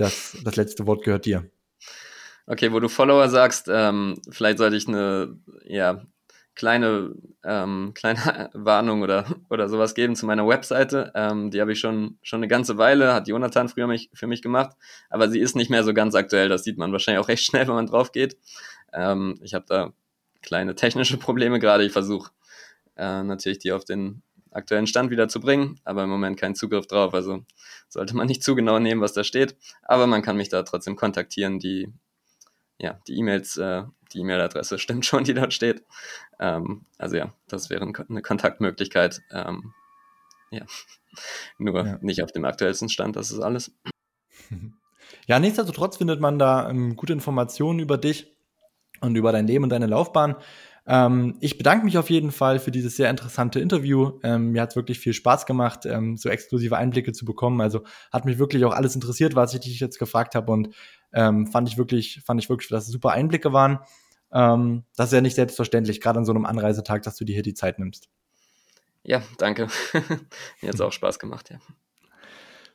Das, 0.00 0.34
das 0.42 0.56
letzte 0.56 0.86
Wort 0.86 1.04
gehört 1.04 1.26
dir. 1.26 1.50
Okay, 2.46 2.72
wo 2.72 2.80
du 2.80 2.88
Follower 2.88 3.28
sagst, 3.28 3.68
ähm, 3.70 4.18
vielleicht 4.30 4.56
sollte 4.56 4.74
ich 4.74 4.88
eine 4.88 5.38
ja, 5.64 6.06
kleine, 6.54 7.14
ähm, 7.44 7.92
kleine 7.94 8.48
Warnung 8.54 9.02
oder, 9.02 9.26
oder 9.50 9.68
sowas 9.68 9.94
geben 9.94 10.16
zu 10.16 10.24
meiner 10.24 10.48
Webseite. 10.48 11.12
Ähm, 11.14 11.50
die 11.50 11.60
habe 11.60 11.72
ich 11.72 11.80
schon, 11.80 12.16
schon 12.22 12.38
eine 12.38 12.48
ganze 12.48 12.78
Weile, 12.78 13.12
hat 13.12 13.28
Jonathan 13.28 13.68
früher 13.68 13.86
mich, 13.86 14.08
für 14.14 14.26
mich 14.26 14.40
gemacht, 14.40 14.74
aber 15.10 15.28
sie 15.28 15.38
ist 15.38 15.54
nicht 15.54 15.68
mehr 15.68 15.84
so 15.84 15.92
ganz 15.92 16.14
aktuell. 16.14 16.48
Das 16.48 16.64
sieht 16.64 16.78
man 16.78 16.92
wahrscheinlich 16.92 17.22
auch 17.22 17.28
recht 17.28 17.44
schnell, 17.44 17.68
wenn 17.68 17.74
man 17.74 17.86
drauf 17.86 18.10
geht. 18.10 18.38
Ähm, 18.94 19.38
ich 19.42 19.52
habe 19.52 19.66
da 19.68 19.92
kleine 20.40 20.74
technische 20.74 21.16
Probleme 21.18 21.58
gerade. 21.58 21.84
Ich 21.84 21.92
versuche 21.92 22.30
äh, 22.96 23.22
natürlich 23.22 23.58
die 23.58 23.72
auf 23.72 23.84
den 23.84 24.22
aktuellen 24.50 24.86
Stand 24.86 25.10
wieder 25.10 25.28
zu 25.28 25.40
bringen, 25.40 25.80
aber 25.84 26.04
im 26.04 26.10
Moment 26.10 26.38
keinen 26.38 26.54
Zugriff 26.54 26.86
drauf. 26.86 27.14
Also 27.14 27.44
sollte 27.88 28.16
man 28.16 28.26
nicht 28.26 28.42
zu 28.42 28.54
genau 28.54 28.78
nehmen, 28.78 29.00
was 29.00 29.12
da 29.12 29.24
steht. 29.24 29.56
Aber 29.82 30.06
man 30.06 30.22
kann 30.22 30.36
mich 30.36 30.48
da 30.48 30.62
trotzdem 30.62 30.96
kontaktieren. 30.96 31.58
Die 31.58 31.92
ja, 32.80 32.98
die 33.06 33.18
E-Mails, 33.18 33.58
äh, 33.58 33.82
die 34.12 34.20
E-Mail-Adresse 34.20 34.78
stimmt 34.78 35.06
schon, 35.06 35.24
die 35.24 35.34
dort 35.34 35.52
steht. 35.52 35.84
Ähm, 36.38 36.86
also 36.98 37.16
ja, 37.16 37.32
das 37.46 37.70
wäre 37.70 37.92
eine 38.08 38.22
Kontaktmöglichkeit. 38.22 39.22
Ähm, 39.30 39.74
ja, 40.50 40.64
nur 41.58 41.86
ja. 41.86 41.98
nicht 42.00 42.22
auf 42.22 42.32
dem 42.32 42.44
aktuellsten 42.44 42.88
Stand, 42.88 43.16
das 43.16 43.30
ist 43.30 43.40
alles. 43.40 43.72
Ja, 45.26 45.38
nichtsdestotrotz 45.38 45.96
findet 45.98 46.18
man 46.18 46.38
da 46.38 46.68
ähm, 46.70 46.96
gute 46.96 47.12
Informationen 47.12 47.78
über 47.78 47.98
dich 47.98 48.36
und 49.00 49.14
über 49.14 49.30
dein 49.30 49.46
Leben 49.46 49.64
und 49.64 49.70
deine 49.70 49.86
Laufbahn. 49.86 50.34
Ähm, 50.86 51.36
ich 51.40 51.58
bedanke 51.58 51.84
mich 51.84 51.98
auf 51.98 52.10
jeden 52.10 52.32
Fall 52.32 52.58
für 52.58 52.70
dieses 52.70 52.96
sehr 52.96 53.10
interessante 53.10 53.60
Interview. 53.60 54.18
Ähm, 54.22 54.52
mir 54.52 54.62
hat 54.62 54.70
es 54.70 54.76
wirklich 54.76 54.98
viel 54.98 55.12
Spaß 55.12 55.46
gemacht, 55.46 55.86
ähm, 55.86 56.16
so 56.16 56.28
exklusive 56.28 56.76
Einblicke 56.76 57.12
zu 57.12 57.24
bekommen. 57.24 57.60
Also 57.60 57.84
hat 58.12 58.24
mich 58.24 58.38
wirklich 58.38 58.64
auch 58.64 58.72
alles 58.72 58.94
interessiert, 58.94 59.34
was 59.34 59.54
ich 59.54 59.60
dich 59.60 59.80
jetzt 59.80 59.98
gefragt 59.98 60.34
habe 60.34 60.50
und 60.52 60.74
ähm, 61.12 61.46
fand 61.46 61.68
ich 61.68 61.78
wirklich, 61.78 62.22
fand 62.24 62.42
ich 62.42 62.48
wirklich, 62.48 62.68
dass 62.68 62.86
es 62.86 62.92
super 62.92 63.10
Einblicke 63.10 63.52
waren. 63.52 63.80
Ähm, 64.32 64.84
das 64.96 65.06
ist 65.06 65.12
ja 65.12 65.20
nicht 65.20 65.34
selbstverständlich, 65.34 66.00
gerade 66.00 66.18
an 66.18 66.24
so 66.24 66.32
einem 66.32 66.46
Anreisetag, 66.46 67.02
dass 67.02 67.16
du 67.16 67.24
dir 67.24 67.34
hier 67.34 67.42
die 67.42 67.54
Zeit 67.54 67.78
nimmst. 67.78 68.08
Ja, 69.02 69.22
danke. 69.38 69.68
Mir 70.60 70.68
hat 70.68 70.74
es 70.74 70.80
auch 70.80 70.92
Spaß 70.92 71.18
gemacht, 71.18 71.50
ja. 71.50 71.58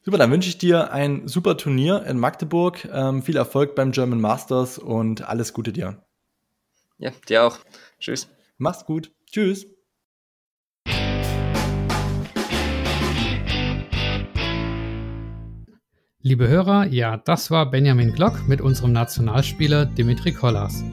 Super, 0.03 0.19
dann 0.19 0.32
wünsche 0.32 0.49
ich 0.49 0.60
dir 0.60 0.91
ein 0.91 1.27
super 1.27 1.57
Turnier 1.57 2.06
in 2.06 2.19
Magdeburg, 2.19 2.88
ähm, 2.91 3.23
viel 3.23 3.38
Erfolg 3.38 3.73
beim 3.73 3.91
German 3.91 4.22
Masters 4.22 4.77
und 4.77 5.27
alles 5.27 5.52
Gute 5.53 5.73
dir. 5.73 6.05
Ja, 6.97 7.11
dir 7.27 7.45
auch. 7.45 7.59
Tschüss. 7.99 8.30
Mach's 8.57 8.85
gut. 8.85 9.11
Tschüss. 9.30 9.67
Liebe 16.22 16.47
Hörer, 16.47 16.88
ja, 16.88 17.17
das 17.17 17.51
war 17.51 17.69
Benjamin 17.69 18.13
Glock 18.13 18.47
mit 18.47 18.59
unserem 18.59 18.93
Nationalspieler 18.93 19.85
Dimitri 19.85 20.31
Kollas. 20.31 20.84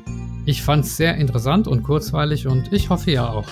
Ich 0.44 0.62
fand's 0.62 0.98
sehr 0.98 1.14
interessant 1.14 1.66
und 1.68 1.84
kurzweilig 1.84 2.46
und 2.46 2.70
ich 2.70 2.90
hoffe 2.90 3.12
ihr 3.12 3.30
auch. 3.30 3.48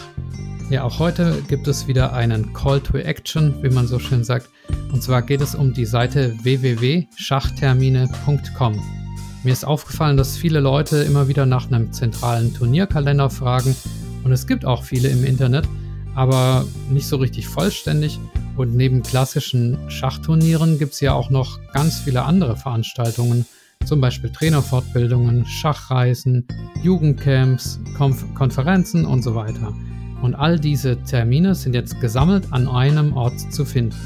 Ja, 0.68 0.84
auch 0.84 0.98
heute 0.98 1.42
gibt 1.48 1.68
es 1.68 1.88
wieder 1.88 2.12
einen 2.12 2.52
Call 2.52 2.80
to 2.80 2.98
Action, 2.98 3.62
wie 3.62 3.70
man 3.70 3.86
so 3.86 3.98
schön 3.98 4.24
sagt. 4.24 4.50
Und 4.92 5.02
zwar 5.02 5.22
geht 5.22 5.40
es 5.40 5.54
um 5.54 5.72
die 5.72 5.86
Seite 5.86 6.36
www.schachtermine.com. 6.42 9.09
Mir 9.42 9.52
ist 9.52 9.64
aufgefallen, 9.64 10.18
dass 10.18 10.36
viele 10.36 10.60
Leute 10.60 10.98
immer 10.98 11.26
wieder 11.28 11.46
nach 11.46 11.66
einem 11.70 11.92
zentralen 11.92 12.52
Turnierkalender 12.52 13.30
fragen 13.30 13.74
und 14.22 14.32
es 14.32 14.46
gibt 14.46 14.66
auch 14.66 14.84
viele 14.84 15.08
im 15.08 15.24
Internet, 15.24 15.66
aber 16.14 16.66
nicht 16.90 17.06
so 17.06 17.16
richtig 17.16 17.48
vollständig. 17.48 18.20
Und 18.56 18.76
neben 18.76 19.02
klassischen 19.02 19.78
Schachturnieren 19.88 20.78
gibt 20.78 20.92
es 20.92 21.00
ja 21.00 21.14
auch 21.14 21.30
noch 21.30 21.58
ganz 21.72 22.00
viele 22.00 22.24
andere 22.24 22.56
Veranstaltungen, 22.56 23.46
zum 23.86 24.02
Beispiel 24.02 24.30
Trainerfortbildungen, 24.30 25.46
Schachreisen, 25.46 26.46
Jugendcamps, 26.82 27.80
Konf 27.96 28.22
Konferenzen 28.34 29.06
und 29.06 29.22
so 29.22 29.34
weiter. 29.34 29.72
Und 30.20 30.34
all 30.34 30.60
diese 30.60 31.02
Termine 31.04 31.54
sind 31.54 31.74
jetzt 31.74 31.98
gesammelt 32.00 32.48
an 32.50 32.68
einem 32.68 33.14
Ort 33.14 33.40
zu 33.50 33.64
finden, 33.64 33.96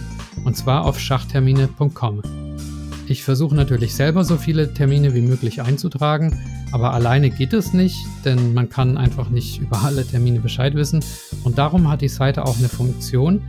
und 0.45 0.57
zwar 0.57 0.85
auf 0.85 1.01
schachtermine.com. 1.01 2.23
Ich 3.07 3.23
versuche 3.23 3.55
natürlich 3.55 3.95
selber 3.95 4.25
so 4.25 4.39
viele 4.39 4.73
Termine 4.73 5.15
wie 5.15 5.21
möglich 5.21 5.61
einzutragen, 5.61 6.41
aber 6.73 6.95
alleine 6.95 7.29
geht 7.29 7.53
es 7.53 7.75
nicht, 7.75 8.07
denn 8.25 8.55
man 8.55 8.71
kann 8.71 8.97
einfach 8.97 9.29
nicht 9.29 9.61
über 9.61 9.83
alle 9.83 10.07
Termine 10.07 10.41
Bescheid 10.41 10.75
wissen. 10.75 11.05
Und 11.43 11.59
darum 11.59 11.91
hat 11.91 12.01
die 12.01 12.09
Seite 12.09 12.47
auch 12.47 12.57
eine 12.59 12.71
Funktion, 12.71 13.43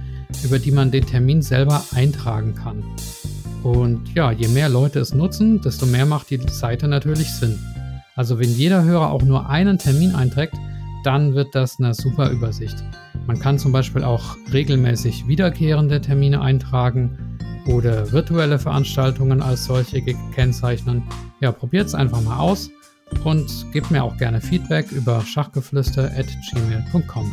über 0.43 0.59
die 0.59 0.71
man 0.71 0.91
den 0.91 1.05
Termin 1.05 1.41
selber 1.41 1.85
eintragen 1.93 2.53
kann. 2.53 2.83
Und 3.63 4.13
ja, 4.13 4.31
je 4.31 4.49
mehr 4.49 4.67
Leute 4.67 4.99
es 4.99 5.13
nutzen, 5.13 5.61
desto 5.61 5.85
mehr 5.85 6.05
macht 6.05 6.29
die 6.31 6.41
Seite 6.49 6.89
natürlich 6.89 7.31
Sinn. 7.31 7.57
Also 8.15 8.39
wenn 8.39 8.53
jeder 8.53 8.83
Hörer 8.83 9.09
auch 9.09 9.23
nur 9.23 9.49
einen 9.49 9.77
Termin 9.77 10.15
einträgt, 10.15 10.55
dann 11.05 11.33
wird 11.33 11.55
das 11.55 11.79
eine 11.79 11.93
super 11.93 12.29
Übersicht. 12.29 12.83
Man 13.25 13.39
kann 13.39 13.57
zum 13.57 13.71
Beispiel 13.71 14.03
auch 14.03 14.35
regelmäßig 14.51 15.27
wiederkehrende 15.27 16.01
Termine 16.01 16.41
eintragen 16.41 17.34
oder 17.67 18.11
virtuelle 18.11 18.59
Veranstaltungen 18.59 19.41
als 19.41 19.65
solche 19.65 20.03
kennzeichnen. 20.33 21.01
Ja, 21.39 21.51
probiert 21.51 21.87
es 21.87 21.95
einfach 21.95 22.21
mal 22.21 22.37
aus 22.37 22.69
und 23.23 23.71
gebt 23.71 23.89
mir 23.91 24.03
auch 24.03 24.17
gerne 24.17 24.41
Feedback 24.41 24.91
über 24.91 25.21
schachgeflüster.gmail.com. 25.21 27.31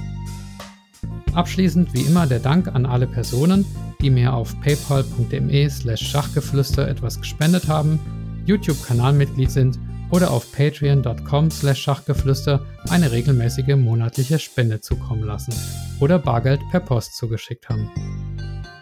Abschließend 1.35 1.95
wie 1.95 2.03
immer 2.03 2.27
der 2.27 2.41
Dank 2.41 2.69
an 2.75 2.85
alle 2.85 3.07
Personen, 3.07 3.65
die 4.01 4.11
mir 4.11 4.35
auf 4.35 4.61
paypal.me 4.61 5.71
slash 5.71 6.03
Schachgeflüster 6.03 6.89
etwas 6.89 7.19
gespendet 7.19 7.69
haben, 7.69 7.99
YouTube-Kanalmitglied 8.45 9.51
sind 9.51 9.79
oder 10.11 10.31
auf 10.31 10.53
patreon.com 10.53 11.51
slash 11.51 11.81
Schachgeflüster 11.81 12.67
eine 12.91 13.13
regelmäßige 13.13 13.77
monatliche 13.77 14.39
Spende 14.39 14.81
zukommen 14.81 15.25
lassen 15.25 15.55
oder 16.01 16.19
Bargeld 16.19 16.61
per 16.71 16.81
Post 16.81 17.17
zugeschickt 17.17 17.71
haben. 17.71 17.89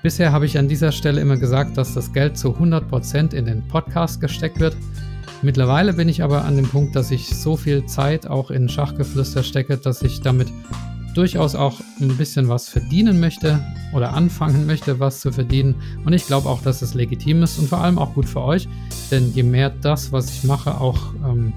Bisher 0.03 0.33
habe 0.33 0.47
ich 0.47 0.57
an 0.57 0.67
dieser 0.67 0.93
Stelle 0.93 1.21
immer 1.21 1.37
gesagt, 1.37 1.77
dass 1.77 1.93
das 1.93 2.15
Geld 2.15 2.39
zu 2.39 2.57
100% 2.57 3.35
in 3.35 3.45
den 3.45 3.69
Podcast 3.69 4.19
gesteckt 4.19 4.59
wird. 4.59 4.75
Mittlerweile 5.43 5.93
bin 5.93 6.09
ich 6.09 6.23
aber 6.23 6.45
an 6.45 6.57
dem 6.57 6.67
Punkt, 6.67 6.97
dass 6.97 7.11
ich 7.11 7.29
so 7.37 7.55
viel 7.55 7.85
Zeit 7.85 8.27
auch 8.27 8.51
in 8.51 8.71
Schachgeflüster 8.71 9.43
stecke, 9.43 9.77
dass 9.77 10.01
ich 10.01 10.23
damit 10.23 10.49
durchaus 11.15 11.55
auch 11.55 11.81
ein 12.01 12.17
bisschen 12.17 12.49
was 12.49 12.71
verdienen 12.71 13.21
möchte 13.21 13.63
oder 13.93 14.15
anfangen 14.15 14.65
möchte, 14.65 15.01
was 15.01 15.21
zu 15.21 15.33
verdienen. 15.33 15.75
Und 16.07 16.15
ich 16.15 16.27
glaube 16.27 16.49
auch, 16.49 16.63
dass 16.63 16.81
es 16.81 16.95
legitim 16.95 17.43
ist 17.43 17.59
und 17.59 17.69
vor 17.69 17.83
allem 17.83 17.99
auch 17.99 18.15
gut 18.15 18.27
für 18.27 18.41
euch, 18.41 18.69
denn 19.11 19.33
je 19.35 19.43
mehr 19.43 19.69
das, 19.69 20.13
was 20.13 20.31
ich 20.31 20.45
mache, 20.45 20.81
auch 20.81 21.13
ähm, 21.27 21.53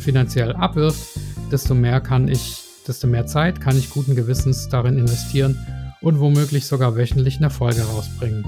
finanziell 0.00 0.52
abwirft, 0.52 1.18
desto 1.50 1.74
mehr 1.74 2.00
kann 2.00 2.28
ich, 2.28 2.62
desto 2.86 3.08
mehr 3.08 3.26
Zeit 3.26 3.60
kann 3.60 3.76
ich 3.76 3.90
guten 3.90 4.14
Gewissens 4.14 4.68
darin 4.68 4.98
investieren 4.98 5.58
und 6.00 6.20
womöglich 6.20 6.66
sogar 6.66 6.96
wöchentlich 6.96 7.38
eine 7.38 7.50
Folge 7.50 7.82
rausbringen. 7.82 8.44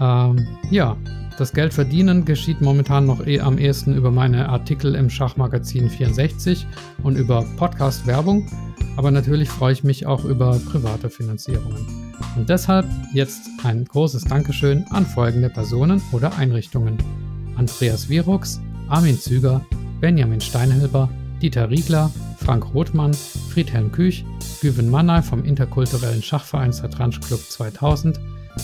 Ähm, 0.00 0.46
ja, 0.70 0.96
das 1.38 1.52
Geld 1.52 1.74
verdienen 1.74 2.24
geschieht 2.24 2.60
momentan 2.60 3.04
noch 3.06 3.26
eh 3.26 3.40
am 3.40 3.58
ehesten 3.58 3.94
über 3.94 4.10
meine 4.10 4.48
Artikel 4.48 4.94
im 4.94 5.10
Schachmagazin 5.10 5.90
64 5.90 6.66
und 7.02 7.16
über 7.16 7.44
Podcast-Werbung, 7.56 8.48
aber 8.96 9.10
natürlich 9.10 9.50
freue 9.50 9.74
ich 9.74 9.84
mich 9.84 10.06
auch 10.06 10.24
über 10.24 10.58
private 10.70 11.10
Finanzierungen. 11.10 12.12
Und 12.36 12.48
deshalb 12.48 12.86
jetzt 13.12 13.50
ein 13.64 13.84
großes 13.84 14.24
Dankeschön 14.24 14.86
an 14.90 15.04
folgende 15.04 15.50
Personen 15.50 16.02
oder 16.12 16.36
Einrichtungen. 16.38 16.96
Andreas 17.56 18.08
Virux, 18.08 18.60
Armin 18.88 19.18
Züger, 19.18 19.64
Benjamin 20.00 20.40
Steinhilber, 20.40 21.10
Dieter 21.42 21.70
Riegler, 21.70 22.10
Frank 22.46 22.72
Rothmann, 22.74 23.12
Friedhelm 23.12 23.90
Küch, 23.90 24.24
Güven 24.60 24.88
Mannay 24.88 25.20
vom 25.20 25.44
interkulturellen 25.44 26.22
Schachverein 26.22 26.72
Satranj 26.72 27.18
Club 27.18 27.40
2000, 27.40 28.20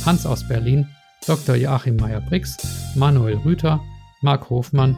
Hans 0.07 0.25
aus 0.25 0.47
Berlin, 0.47 0.87
Dr. 1.27 1.57
Joachim 1.57 1.97
Meyer-Brix, 1.97 2.59
Manuel 2.95 3.39
Rüther, 3.39 3.81
Marc 4.21 4.49
Hofmann, 4.51 4.97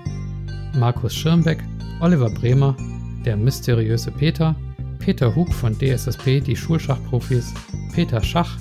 Markus 0.79 1.15
Schirmbeck, 1.15 1.65
Oliver 2.01 2.29
Bremer, 2.29 2.77
der 3.25 3.39
mysteriöse 3.39 4.11
Peter, 4.11 4.55
Peter 4.99 5.35
Hug 5.35 5.51
von 5.55 5.73
DSSP, 5.79 6.41
die 6.41 6.55
Schulschachprofis, 6.55 7.55
Peter 7.95 8.23
Schach, 8.23 8.59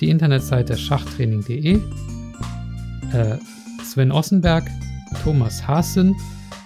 die 0.00 0.10
Internetseite 0.10 0.76
schachtraining.de, 0.76 1.76
äh, 3.12 3.38
Sven 3.84 4.10
Ossenberg, 4.10 4.68
Thomas 5.22 5.68
Haasen 5.68 6.16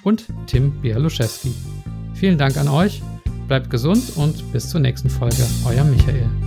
und 0.03 0.25
Tim 0.47 0.81
Bialuszewski. 0.81 1.53
Vielen 2.17 2.39
Dank 2.39 2.57
an 2.57 2.69
euch, 2.69 3.03
bleibt 3.47 3.69
gesund 3.69 4.17
und 4.17 4.51
bis 4.53 4.71
zur 4.71 4.81
nächsten 4.81 5.11
Folge. 5.11 5.47
Euer 5.67 5.85
Michael. 5.85 6.46